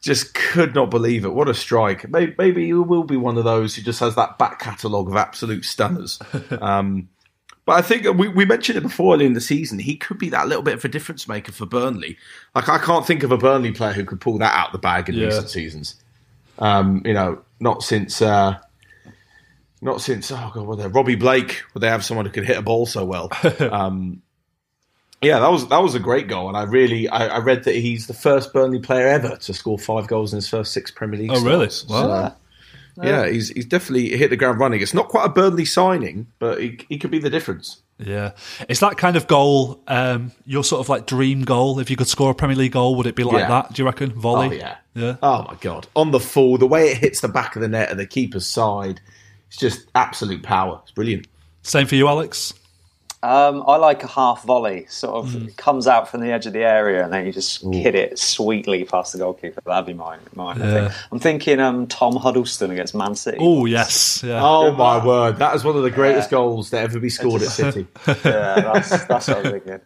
Just 0.00 0.34
could 0.34 0.74
not 0.74 0.90
believe 0.90 1.24
it. 1.24 1.34
What 1.34 1.48
a 1.48 1.54
strike! 1.54 2.08
Maybe, 2.08 2.34
maybe 2.38 2.66
he 2.66 2.72
will 2.72 3.04
be 3.04 3.16
one 3.16 3.36
of 3.36 3.44
those 3.44 3.74
who 3.76 3.82
just 3.82 4.00
has 4.00 4.14
that 4.14 4.38
back 4.38 4.60
catalogue 4.60 5.08
of 5.08 5.16
absolute 5.16 5.64
stunners. 5.64 6.18
Um, 6.60 7.08
but 7.66 7.72
I 7.72 7.82
think 7.82 8.06
we, 8.16 8.28
we 8.28 8.44
mentioned 8.46 8.78
it 8.78 8.82
before 8.82 9.14
early 9.14 9.26
in 9.26 9.34
the 9.34 9.40
season. 9.40 9.78
He 9.78 9.96
could 9.96 10.18
be 10.18 10.30
that 10.30 10.48
little 10.48 10.62
bit 10.62 10.74
of 10.74 10.84
a 10.84 10.88
difference 10.88 11.28
maker 11.28 11.52
for 11.52 11.66
Burnley. 11.66 12.16
Like 12.54 12.68
I 12.68 12.78
can't 12.78 13.06
think 13.06 13.22
of 13.22 13.32
a 13.32 13.36
Burnley 13.36 13.72
player 13.72 13.92
who 13.92 14.04
could 14.04 14.20
pull 14.20 14.38
that 14.38 14.54
out 14.54 14.68
of 14.68 14.72
the 14.72 14.78
bag 14.78 15.08
in 15.08 15.16
Yeah. 15.16 15.26
recent 15.26 15.50
seasons. 15.50 15.96
Um, 16.58 17.02
you 17.04 17.12
know, 17.12 17.42
not 17.60 17.82
since. 17.82 18.22
Uh, 18.22 18.56
not 19.82 20.00
since 20.00 20.32
oh 20.32 20.50
god, 20.54 20.66
were 20.66 20.76
there 20.76 20.88
Robbie 20.88 21.16
Blake? 21.16 21.62
Would 21.74 21.82
they 21.82 21.88
have 21.88 22.02
someone 22.04 22.24
who 22.24 22.32
could 22.32 22.46
hit 22.46 22.56
a 22.56 22.62
ball 22.62 22.86
so 22.86 23.04
well? 23.04 23.30
um, 23.60 24.22
yeah, 25.22 25.38
that 25.38 25.50
was 25.50 25.68
that 25.68 25.82
was 25.82 25.94
a 25.94 26.00
great 26.00 26.28
goal, 26.28 26.48
and 26.48 26.56
I 26.56 26.62
really 26.62 27.08
I, 27.08 27.26
I 27.26 27.38
read 27.38 27.64
that 27.64 27.74
he's 27.74 28.06
the 28.06 28.14
first 28.14 28.52
Burnley 28.52 28.78
player 28.78 29.06
ever 29.06 29.36
to 29.36 29.54
score 29.54 29.78
five 29.78 30.08
goals 30.08 30.32
in 30.32 30.38
his 30.38 30.48
first 30.48 30.72
six 30.72 30.90
Premier 30.90 31.20
League. 31.20 31.30
Oh, 31.32 31.42
really? 31.44 31.66
Wow. 31.66 31.68
So, 32.30 32.34
yeah, 33.02 33.26
he's 33.28 33.48
he's 33.50 33.66
definitely 33.66 34.16
hit 34.16 34.30
the 34.30 34.36
ground 34.36 34.58
running. 34.60 34.80
It's 34.80 34.94
not 34.94 35.08
quite 35.08 35.26
a 35.26 35.28
Burnley 35.28 35.64
signing, 35.64 36.26
but 36.38 36.60
he, 36.60 36.78
he 36.88 36.98
could 36.98 37.10
be 37.10 37.18
the 37.18 37.30
difference. 37.30 37.82
Yeah, 37.98 38.32
it's 38.68 38.80
that 38.80 38.98
kind 38.98 39.16
of 39.16 39.26
goal 39.26 39.82
um, 39.88 40.32
your 40.44 40.62
sort 40.64 40.80
of 40.80 40.88
like 40.90 41.06
dream 41.06 41.42
goal? 41.44 41.78
If 41.78 41.88
you 41.90 41.96
could 41.96 42.08
score 42.08 42.30
a 42.30 42.34
Premier 42.34 42.56
League 42.56 42.72
goal, 42.72 42.94
would 42.96 43.06
it 43.06 43.16
be 43.16 43.24
like 43.24 43.38
Yeah. 43.38 43.48
that? 43.48 43.72
Do 43.72 43.80
you 43.82 43.86
reckon 43.86 44.12
volley? 44.12 44.48
Oh 44.48 44.52
yeah. 44.52 44.76
yeah. 44.94 45.16
Oh 45.22 45.44
my 45.48 45.56
god! 45.60 45.86
On 45.96 46.10
the 46.10 46.20
full, 46.20 46.58
the 46.58 46.66
way 46.66 46.88
it 46.90 46.98
hits 46.98 47.20
the 47.20 47.28
back 47.28 47.56
of 47.56 47.62
the 47.62 47.68
net 47.68 47.88
at 47.90 47.96
the 47.96 48.06
keeper's 48.06 48.46
side, 48.46 49.00
it's 49.48 49.56
just 49.56 49.86
absolute 49.94 50.42
power. 50.42 50.80
It's 50.82 50.92
brilliant. 50.92 51.26
Same 51.62 51.86
for 51.86 51.94
you, 51.94 52.06
Alex. 52.06 52.52
Um, 53.26 53.64
I 53.66 53.76
like 53.76 54.04
a 54.04 54.06
half 54.06 54.44
volley, 54.44 54.86
sort 54.88 55.16
of 55.16 55.48
it 55.48 55.56
comes 55.56 55.88
out 55.88 56.08
from 56.08 56.20
the 56.20 56.30
edge 56.30 56.46
of 56.46 56.52
the 56.52 56.60
area, 56.64 57.02
and 57.02 57.12
then 57.12 57.26
you 57.26 57.32
just 57.32 57.62
hit 57.72 57.94
it 57.96 58.18
sweetly 58.18 58.84
past 58.84 59.12
the 59.12 59.18
goalkeeper. 59.18 59.60
That'd 59.66 59.84
be 59.86 59.94
mine. 59.94 60.20
mine 60.34 60.62
I 60.62 60.66
Yeah. 60.66 60.88
think. 60.88 61.00
I'm 61.10 61.18
thinking 61.18 61.58
um, 61.58 61.86
Tom 61.88 62.14
Huddlestone 62.16 62.70
against 62.70 62.94
Man 62.94 63.14
City. 63.16 63.38
Oh 63.40 63.66
yes, 63.66 64.22
yeah. 64.24 64.40
Oh 64.42 64.70
my 64.72 65.04
word! 65.04 65.38
That 65.38 65.56
is 65.56 65.64
one 65.64 65.76
of 65.76 65.82
the 65.82 65.90
greatest 65.90 66.30
goals 66.30 66.70
to 66.70 66.78
ever 66.78 67.00
be 67.00 67.10
scored 67.10 67.42
at 67.42 67.48
City. 67.48 67.86
Yeah, 68.06 68.60
that's, 68.60 69.04
that's 69.06 69.28
what 69.28 69.44
I'm 69.44 69.52
thinking. 69.52 69.80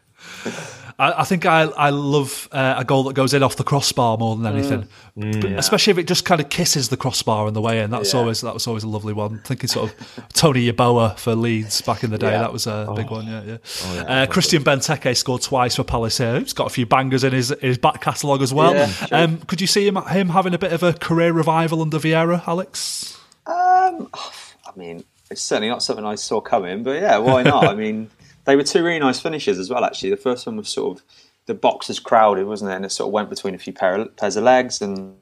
I, 1.00 1.22
I 1.22 1.24
think 1.24 1.46
I 1.46 1.62
I 1.62 1.90
love 1.90 2.48
uh, 2.52 2.74
a 2.78 2.84
goal 2.84 3.04
that 3.04 3.14
goes 3.14 3.32
in 3.32 3.42
off 3.42 3.56
the 3.56 3.64
crossbar 3.64 4.18
more 4.18 4.36
than 4.36 4.46
anything, 4.54 4.86
But 5.16 5.52
especially 5.52 5.92
if 5.92 5.98
it 5.98 6.06
just 6.06 6.24
kind 6.24 6.40
of 6.40 6.50
kisses 6.50 6.90
the 6.90 6.96
crossbar 6.96 7.46
on 7.46 7.54
the 7.54 7.60
way 7.60 7.80
in. 7.80 7.90
That's 7.90 8.12
Yeah. 8.12 8.20
always 8.20 8.42
that 8.42 8.52
was 8.54 8.66
always 8.66 8.82
a 8.84 8.88
lovely 8.88 9.12
one. 9.14 9.40
thinking 9.44 9.68
sort 9.68 9.90
of 9.90 10.28
Tony 10.34 10.70
Yeboah 10.70 11.18
for 11.18 11.34
Leeds 11.34 11.80
back 11.80 12.04
in 12.04 12.10
the 12.10 12.18
day. 12.18 12.32
Yeah. 12.32 12.38
That 12.40 12.52
was 12.52 12.66
a 12.66 12.92
big 12.94 13.10
one. 13.10 13.26
Yeah, 13.26 13.56
yeah. 13.94 14.02
uh, 14.02 14.26
Christian 14.26 14.62
Benteke 14.62 15.16
scored 15.16 15.42
twice 15.42 15.76
for 15.76 15.84
Palace 15.84 16.18
here. 16.18 16.38
He's 16.38 16.52
got 16.52 16.66
a 16.66 16.70
few 16.70 16.84
bangers 16.86 17.24
in 17.24 17.32
his 17.32 17.48
his 17.62 17.78
back 17.78 18.00
catalogue 18.02 18.42
as 18.42 18.52
well. 18.52 18.74
Yeah, 18.74 18.86
sure. 18.88 19.18
um, 19.18 19.38
could 19.38 19.60
you 19.60 19.66
see 19.66 19.86
him 19.86 19.96
him 19.96 20.28
having 20.28 20.52
a 20.54 20.58
bit 20.58 20.72
of 20.72 20.82
a 20.82 20.92
career 20.92 21.32
revival 21.32 21.80
under 21.82 21.98
Vieira, 21.98 22.46
Alex? 22.46 23.18
Um, 23.46 24.08
I 24.12 24.70
mean, 24.76 25.04
it's 25.30 25.40
certainly 25.42 25.68
not 25.70 25.82
something 25.82 26.04
I 26.04 26.16
saw 26.16 26.40
coming, 26.40 26.82
but 26.82 27.00
yeah, 27.00 27.16
why 27.18 27.42
not? 27.42 27.64
I 27.66 27.74
mean, 27.74 28.10
they 28.44 28.56
were 28.56 28.62
two 28.62 28.82
really 28.82 28.98
nice 28.98 29.20
finishes 29.20 29.58
as 29.58 29.70
well. 29.70 29.84
Actually, 29.84 30.10
the 30.10 30.16
first 30.16 30.46
one 30.46 30.56
was 30.56 30.68
sort 30.68 30.98
of 30.98 31.04
the 31.46 31.54
box 31.54 31.88
was 31.88 31.98
crowded, 31.98 32.46
wasn't 32.46 32.70
it? 32.70 32.74
And 32.74 32.84
it 32.84 32.92
sort 32.92 33.08
of 33.08 33.12
went 33.12 33.30
between 33.30 33.54
a 33.54 33.58
few 33.58 33.72
pair, 33.72 34.04
pairs 34.06 34.36
of 34.36 34.44
legs, 34.44 34.80
and 34.80 35.16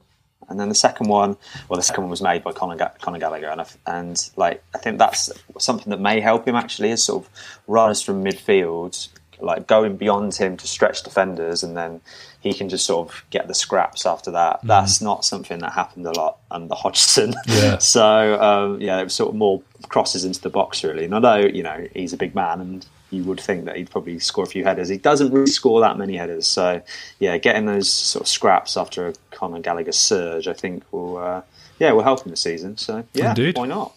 and 0.49 0.59
then 0.59 0.69
the 0.69 0.75
second 0.75 1.07
one, 1.07 1.37
well, 1.67 1.77
the 1.77 1.83
second 1.83 2.03
one 2.03 2.09
was 2.09 2.21
made 2.21 2.43
by 2.43 2.51
Conor, 2.51 2.75
Ga- 2.75 2.91
Conor 3.01 3.19
Gallagher, 3.19 3.49
and 3.49 3.61
I, 3.61 3.65
and 3.85 4.29
like 4.35 4.63
I 4.73 4.79
think 4.79 4.97
that's 4.97 5.31
something 5.59 5.91
that 5.91 5.99
may 5.99 6.19
help 6.19 6.47
him 6.47 6.55
actually 6.55 6.89
is 6.89 7.03
sort 7.03 7.23
of 7.23 7.29
runners 7.67 8.01
from 8.01 8.23
midfield, 8.23 9.09
like 9.39 9.67
going 9.67 9.95
beyond 9.95 10.33
him 10.35 10.57
to 10.57 10.67
stretch 10.67 11.03
defenders, 11.03 11.61
and 11.61 11.77
then 11.77 12.01
he 12.39 12.53
can 12.53 12.67
just 12.67 12.85
sort 12.85 13.09
of 13.09 13.23
get 13.29 13.47
the 13.47 13.53
scraps 13.53 14.05
after 14.05 14.31
that. 14.31 14.59
That's 14.63 15.01
not 15.01 15.23
something 15.23 15.59
that 15.59 15.73
happened 15.73 16.07
a 16.07 16.11
lot 16.11 16.37
under 16.49 16.73
Hodgson. 16.75 17.35
Yeah. 17.47 17.77
So 17.77 18.41
um, 18.41 18.81
yeah, 18.81 18.99
it 18.99 19.03
was 19.03 19.13
sort 19.13 19.29
of 19.29 19.35
more 19.35 19.61
crosses 19.87 20.25
into 20.25 20.41
the 20.41 20.49
box 20.49 20.83
really. 20.83 21.05
And 21.05 21.13
although 21.13 21.45
you 21.45 21.63
know 21.63 21.87
he's 21.93 22.13
a 22.13 22.17
big 22.17 22.33
man, 22.33 22.61
and 22.61 22.85
you 23.11 23.23
would 23.23 23.39
think 23.39 23.65
that 23.65 23.75
he'd 23.75 23.89
probably 23.89 24.19
score 24.19 24.43
a 24.43 24.47
few 24.47 24.63
headers, 24.63 24.89
he 24.89 24.97
doesn't 24.97 25.31
really 25.31 25.47
score 25.47 25.81
that 25.81 25.97
many 25.97 26.15
headers. 26.15 26.47
So 26.47 26.81
yeah, 27.19 27.37
getting 27.37 27.65
those 27.65 27.91
sort 27.91 28.21
of 28.21 28.27
scraps 28.27 28.77
after 28.77 29.07
a 29.07 29.13
Conor 29.31 29.59
Gallagher 29.59 29.91
surge, 29.91 30.47
I 30.47 30.53
think 30.53 30.83
will 30.91 31.17
uh, 31.17 31.41
yeah 31.79 31.91
will 31.91 32.03
help 32.03 32.25
him 32.25 32.31
this 32.31 32.41
season. 32.41 32.77
So 32.77 33.03
yeah, 33.13 33.29
Indeed. 33.29 33.57
why 33.57 33.67
not? 33.67 33.93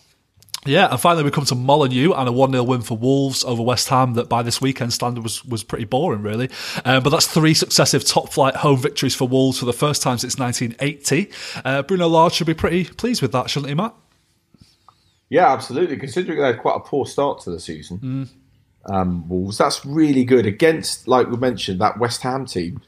Yeah, 0.65 0.89
and 0.93 1.01
finally 1.01 1.25
we 1.25 1.33
come 1.33 1.45
to 1.47 1.57
Molineux 1.57 2.13
and 2.13 2.29
a 2.29 2.33
1 2.33 2.53
0 2.53 2.63
win 2.63 2.83
for 2.83 2.97
Wolves 2.97 3.43
over 3.43 3.63
West 3.63 3.89
Ham 3.89 4.15
that 4.15 4.29
by 4.29 4.43
this 4.45 4.61
weekend 4.61 4.93
standard 4.93 5.25
was, 5.25 5.45
was 5.45 5.65
pretty 5.65 5.87
boring, 5.87 6.23
really. 6.23 6.51
Um, 6.85 7.03
but 7.03 7.11
that's 7.11 7.27
three 7.27 7.53
successive 7.53 8.05
top 8.05 8.33
flight 8.33 8.55
home 8.55 8.79
victories 8.79 9.17
for 9.17 9.27
Wolves 9.27 9.59
for 9.59 9.65
the 9.65 9.73
first 9.73 10.03
time 10.03 10.19
since 10.19 10.39
1980. 10.39 11.31
Uh, 11.65 11.83
Bruno 11.83 12.07
Lage 12.07 12.35
should 12.35 12.47
be 12.47 12.55
pretty 12.55 12.85
pleased 12.85 13.23
with 13.23 13.33
that, 13.33 13.51
shouldn't 13.51 13.71
he, 13.71 13.75
Matt? 13.75 13.93
Yeah, 15.31 15.53
absolutely. 15.53 15.97
Considering 15.97 16.39
they 16.39 16.47
had 16.47 16.59
quite 16.59 16.77
a 16.77 16.81
poor 16.81 17.07
start 17.07 17.41
to 17.41 17.51
the 17.51 17.59
season, 17.59 18.29
um, 18.87 19.28
Wolves, 19.28 19.59
that's 19.59 19.85
really 19.87 20.24
good 20.24 20.47
against, 20.47 21.07
like 21.09 21.28
we 21.28 21.37
mentioned, 21.37 21.80
that 21.80 21.99
West 21.99 22.22
Ham 22.22 22.47
team. 22.47 22.80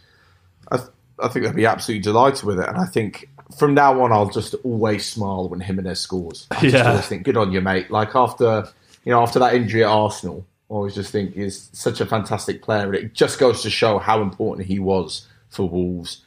I, 0.70 0.76
th- 0.78 0.88
I 1.22 1.28
think 1.28 1.44
they'll 1.44 1.54
be 1.54 1.66
absolutely 1.66 2.02
delighted 2.02 2.44
with 2.44 2.58
it, 2.58 2.68
and 2.68 2.78
I 2.78 2.86
think 2.86 3.28
from 3.58 3.74
now 3.74 4.00
on, 4.02 4.10
I'll 4.12 4.30
just 4.30 4.54
always 4.64 5.06
smile 5.06 5.48
when 5.48 5.60
Jimenez 5.60 6.00
scores. 6.00 6.46
I 6.50 6.60
just 6.62 6.74
Yeah. 6.74 6.90
always 6.90 7.06
think, 7.06 7.22
good 7.24 7.36
on 7.36 7.52
you, 7.52 7.60
mate. 7.60 7.90
Like 7.90 8.14
after 8.16 8.66
you 9.04 9.12
know, 9.12 9.20
after 9.22 9.38
that 9.38 9.54
injury 9.54 9.84
at 9.84 9.88
Arsenal, 9.90 10.46
I 10.70 10.74
always 10.74 10.94
just 10.94 11.12
think 11.12 11.34
he's 11.34 11.68
such 11.72 12.00
a 12.00 12.06
fantastic 12.06 12.62
player, 12.62 12.86
and 12.86 12.94
it 12.94 13.12
just 13.14 13.38
goes 13.38 13.62
to 13.62 13.70
show 13.70 13.98
how 13.98 14.22
important 14.22 14.66
he 14.66 14.78
was 14.78 15.28
for 15.50 15.68
Wolves. 15.68 16.22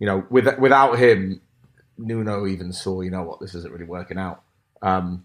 You 0.00 0.06
know, 0.06 0.24
with, 0.30 0.58
without 0.58 0.98
him, 0.98 1.40
Nuno 1.98 2.46
even 2.46 2.72
saw, 2.72 3.00
you 3.02 3.10
know 3.10 3.22
what, 3.22 3.38
this 3.38 3.54
isn't 3.54 3.72
really 3.72 3.84
working 3.84 4.18
out. 4.18 4.42
Um, 4.82 5.24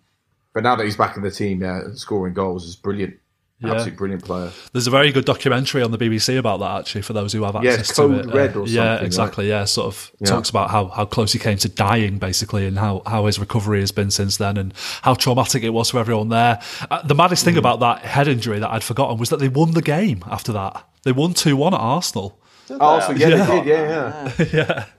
but 0.53 0.63
now 0.63 0.75
that 0.75 0.83
he's 0.83 0.97
back 0.97 1.15
in 1.17 1.23
the 1.23 1.31
team, 1.31 1.61
yeah, 1.61 1.81
scoring 1.95 2.33
goals 2.33 2.65
is 2.65 2.75
brilliant. 2.75 3.17
Yeah. 3.61 3.71
Absolutely 3.71 3.97
brilliant 3.97 4.23
player. 4.25 4.51
There's 4.73 4.85
a 4.85 4.91
very 4.91 5.13
good 5.13 5.23
documentary 5.23 5.81
on 5.81 5.91
the 5.91 5.97
BBC 5.97 6.37
about 6.37 6.59
that, 6.59 6.77
actually, 6.81 7.03
for 7.03 7.13
those 7.13 7.31
who 7.31 7.43
have 7.45 7.55
Yeah, 7.63 7.71
access 7.71 7.93
Code 7.95 8.23
to 8.23 8.29
it. 8.29 8.33
Uh, 8.33 8.37
Red 8.37 8.55
or 8.57 8.67
yeah, 8.67 8.99
exactly. 9.01 9.47
Yeah, 9.47 9.63
sort 9.63 9.87
of 9.87 10.11
Yeah. 10.19 10.27
talks 10.27 10.49
about 10.49 10.71
how, 10.71 10.87
how 10.89 11.05
close 11.05 11.31
he 11.31 11.39
came 11.39 11.57
to 11.59 11.69
dying, 11.69 12.17
basically, 12.17 12.65
and 12.67 12.77
how, 12.77 13.01
how 13.05 13.25
his 13.27 13.39
recovery 13.39 13.79
has 13.79 13.93
been 13.93 14.11
since 14.11 14.35
then, 14.37 14.57
and 14.57 14.73
how 15.03 15.13
traumatic 15.13 15.63
it 15.63 15.69
was 15.69 15.89
for 15.89 15.99
everyone 15.99 16.27
there. 16.29 16.59
Uh, 16.91 17.01
the 17.03 17.15
maddest 17.15 17.43
Mm. 17.43 17.45
thing 17.45 17.57
about 17.57 17.79
that 17.79 17.99
head 17.99 18.27
injury 18.27 18.59
that 18.59 18.69
I'd 18.71 18.83
forgotten 18.83 19.17
was 19.17 19.29
that 19.29 19.39
they 19.39 19.47
won 19.47 19.71
the 19.71 19.81
game 19.81 20.23
after 20.29 20.51
that. 20.51 20.85
They 21.03 21.13
won 21.13 21.33
2 21.33 21.55
1 21.55 21.73
at 21.73 21.79
Arsenal. 21.79 22.37
Oh, 22.69 22.99
so 22.99 23.11
yeah, 23.11 23.29
they 23.45 23.61
did, 23.61 23.65
yeah, 23.67 24.31
yeah. 24.53 24.85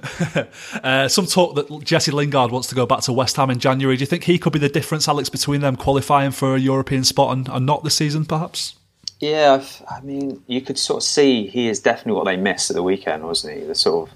Uh, 0.82 1.08
some 1.08 1.26
talk 1.26 1.54
that 1.56 1.84
Jesse 1.84 2.10
Lingard 2.12 2.50
wants 2.50 2.68
to 2.68 2.74
go 2.74 2.86
back 2.86 3.00
to 3.02 3.12
West 3.12 3.36
Ham 3.36 3.50
in 3.50 3.58
January. 3.58 3.96
Do 3.96 4.00
you 4.02 4.06
think 4.06 4.24
he 4.24 4.38
could 4.38 4.52
be 4.52 4.58
the 4.58 4.68
difference, 4.68 5.08
Alex, 5.08 5.28
between 5.28 5.60
them 5.60 5.76
qualifying 5.76 6.30
for 6.30 6.54
a 6.54 6.58
European 6.58 7.04
spot 7.04 7.36
and, 7.36 7.48
and 7.48 7.66
not 7.66 7.84
this 7.84 7.96
season, 7.96 8.24
perhaps? 8.24 8.76
Yeah, 9.20 9.60
I've- 9.60 10.06
mean, 10.06 10.42
you 10.46 10.60
could 10.62 10.78
sort 10.78 11.02
of 11.02 11.06
see 11.06 11.46
he 11.48 11.68
is 11.68 11.80
definitely 11.80 12.12
what 12.12 12.24
they 12.24 12.36
missed 12.36 12.70
at 12.70 12.76
the 12.76 12.82
weekend, 12.82 13.22
wasn't 13.24 13.58
he? 13.58 13.64
The 13.64 13.74
sort 13.74 14.08
of, 14.08 14.14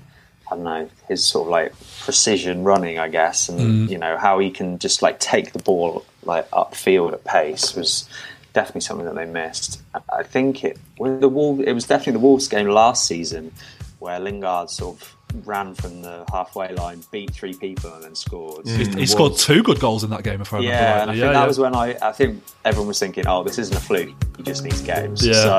I 0.50 0.54
don't 0.54 0.64
know, 0.64 0.90
his 1.08 1.22
sort 1.24 1.48
of 1.48 1.50
like 1.50 1.74
precision 2.00 2.64
running, 2.64 2.98
I 2.98 3.08
guess, 3.08 3.48
and 3.50 3.90
you 3.90 3.98
know 3.98 4.16
how 4.16 4.38
he 4.38 4.50
can 4.50 4.78
just 4.78 5.02
like 5.02 5.20
take 5.20 5.52
the 5.52 5.58
ball 5.58 6.06
like 6.22 6.50
upfield 6.52 7.12
at 7.12 7.24
pace 7.24 7.74
was 7.74 8.08
definitely 8.54 8.80
something 8.80 9.04
that 9.06 9.14
they 9.14 9.26
missed. 9.26 9.80
I- 9.94 10.00
I 10.20 10.22
think 10.22 10.64
it 10.64 10.78
with 10.98 11.20
the 11.20 11.28
Wolves, 11.28 11.62
it 11.66 11.72
was 11.72 11.86
definitely 11.86 12.14
the 12.14 12.18
Wolves 12.26 12.48
game 12.48 12.68
last 12.68 13.06
season 13.06 13.52
where 13.98 14.18
Lingard 14.18 14.70
sort 14.70 15.00
of 15.00 15.16
ran 15.44 15.74
from 15.74 16.02
the 16.02 16.24
halfway 16.30 16.72
line, 16.74 17.02
beat 17.10 17.32
three 17.32 17.54
people, 17.54 17.92
and 17.92 18.04
then 18.04 18.14
scored. 18.14 18.66
He, 18.68 18.84
he 18.84 19.06
scored 19.06 19.36
two 19.36 19.62
good 19.64 19.80
goals 19.80 20.04
in 20.04 20.10
that 20.10 20.22
game, 20.22 20.40
if 20.40 20.52
I 20.52 20.58
remember 20.58 20.76
Yeah, 20.76 20.92
and 21.02 21.10
I 21.10 21.14
rightly. 21.14 21.20
think 21.22 21.32
that 21.32 21.48
was 21.48 21.58
when 21.58 21.74
I, 21.74 21.96
I 22.00 22.12
think 22.12 22.42
everyone 22.64 22.88
was 22.88 23.00
thinking, 23.00 23.26
oh, 23.26 23.42
this 23.42 23.58
isn't 23.58 23.76
a 23.76 23.80
fluke. 23.80 24.14
He 24.36 24.42
just 24.44 24.62
needs 24.62 24.80
games. 24.80 25.26
Yeah. 25.26 25.32
So 25.32 25.54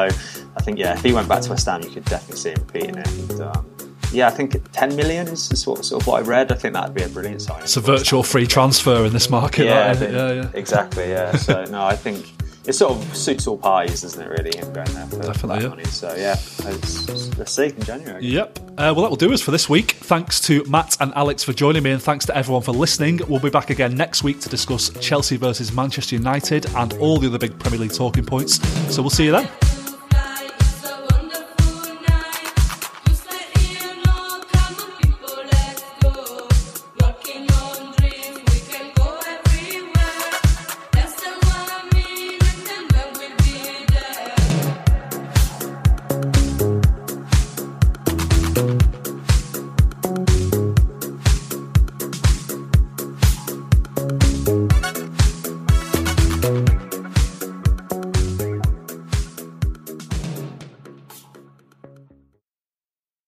I 0.56 0.62
think, 0.62 0.78
yeah, 0.80 0.94
if 0.94 1.04
he 1.04 1.12
went 1.12 1.28
back 1.28 1.42
to 1.42 1.50
West 1.50 1.66
Ham, 1.66 1.82
you 1.82 1.90
could 1.90 2.06
definitely 2.06 2.38
see 2.38 2.52
him 2.52 2.60
repeating 2.66 2.96
it. 2.98 3.08
And, 3.32 3.42
um, 3.42 3.66
yeah, 4.14 4.28
I 4.28 4.32
think 4.32 4.56
10 4.72 4.96
million 4.96 5.28
is, 5.28 5.52
is 5.52 5.68
what, 5.68 5.84
sort 5.84 6.02
of 6.04 6.08
what 6.08 6.24
I 6.24 6.26
read. 6.26 6.54
I 6.54 6.56
think 6.56 6.74
that 6.76 6.86
would 6.86 6.94
be 6.96 7.04
a 7.04 7.10
brilliant 7.10 7.42
sign. 7.42 7.64
It's 7.64 7.76
a 7.76 7.82
virtual 7.82 8.24
free 8.24 8.48
transfer 8.48 9.04
in 9.06 9.12
this 9.12 9.30
market. 9.30 9.66
Yeah, 9.66 9.94
that, 9.94 9.96
isn't 10.04 10.14
yeah, 10.16 10.32
yeah. 10.44 10.50
exactly. 10.54 11.10
Yeah. 11.10 11.36
So 11.36 11.66
no, 11.66 11.84
I 11.84 11.98
think 11.98 12.26
it 12.68 12.74
sort 12.74 12.94
of 12.94 13.16
suits 13.16 13.48
all 13.48 13.58
parties, 13.58 14.02
doesn't 14.02 14.22
it? 14.22 14.30
Really, 14.30 14.58
him 14.58 14.74
going 14.74 14.92
there 14.94 15.08
for 15.08 15.22
Definitely, 15.22 15.48
that 15.48 15.62
yeah. 15.64 15.70
money. 15.70 15.84
So 15.86 16.16
yeah, 16.16 16.36
let's, 16.64 17.38
let's 17.38 17.52
see 17.52 17.66
in 17.66 17.84
January. 17.84 18.26
Yep. 18.26 18.60
Uh, 18.78 18.94
well, 18.96 19.02
that 19.02 19.10
will 19.10 19.16
do 19.16 19.32
us 19.32 19.42
for 19.42 19.52
this 19.52 19.70
week. 19.70 19.92
Thanks 19.92 20.40
to 20.42 20.64
Matt 20.66 20.98
and 21.00 21.14
Alex 21.16 21.44
for 21.44 21.54
joining 21.54 21.84
me, 21.84 21.92
and 21.92 22.02
thanks 22.02 22.26
to 22.26 22.36
everyone 22.36 22.62
for 22.64 22.72
listening. 22.72 23.22
We'll 23.28 23.40
be 23.40 23.50
back 23.50 23.70
again 23.70 23.96
next 23.96 24.24
week 24.24 24.40
to 24.42 24.50
discuss 24.50 24.90
Chelsea 25.00 25.38
versus 25.38 25.72
Manchester 25.72 26.16
United 26.16 26.66
and 26.76 26.94
all 26.94 27.18
the 27.20 27.28
other 27.28 27.40
big 27.40 27.58
Premier 27.60 27.80
League 27.80 27.94
talking 27.94 28.26
points. 28.26 28.56
So 28.94 29.02
we'll 29.02 29.10
see 29.10 29.26
you 29.26 29.32
then. 29.32 29.75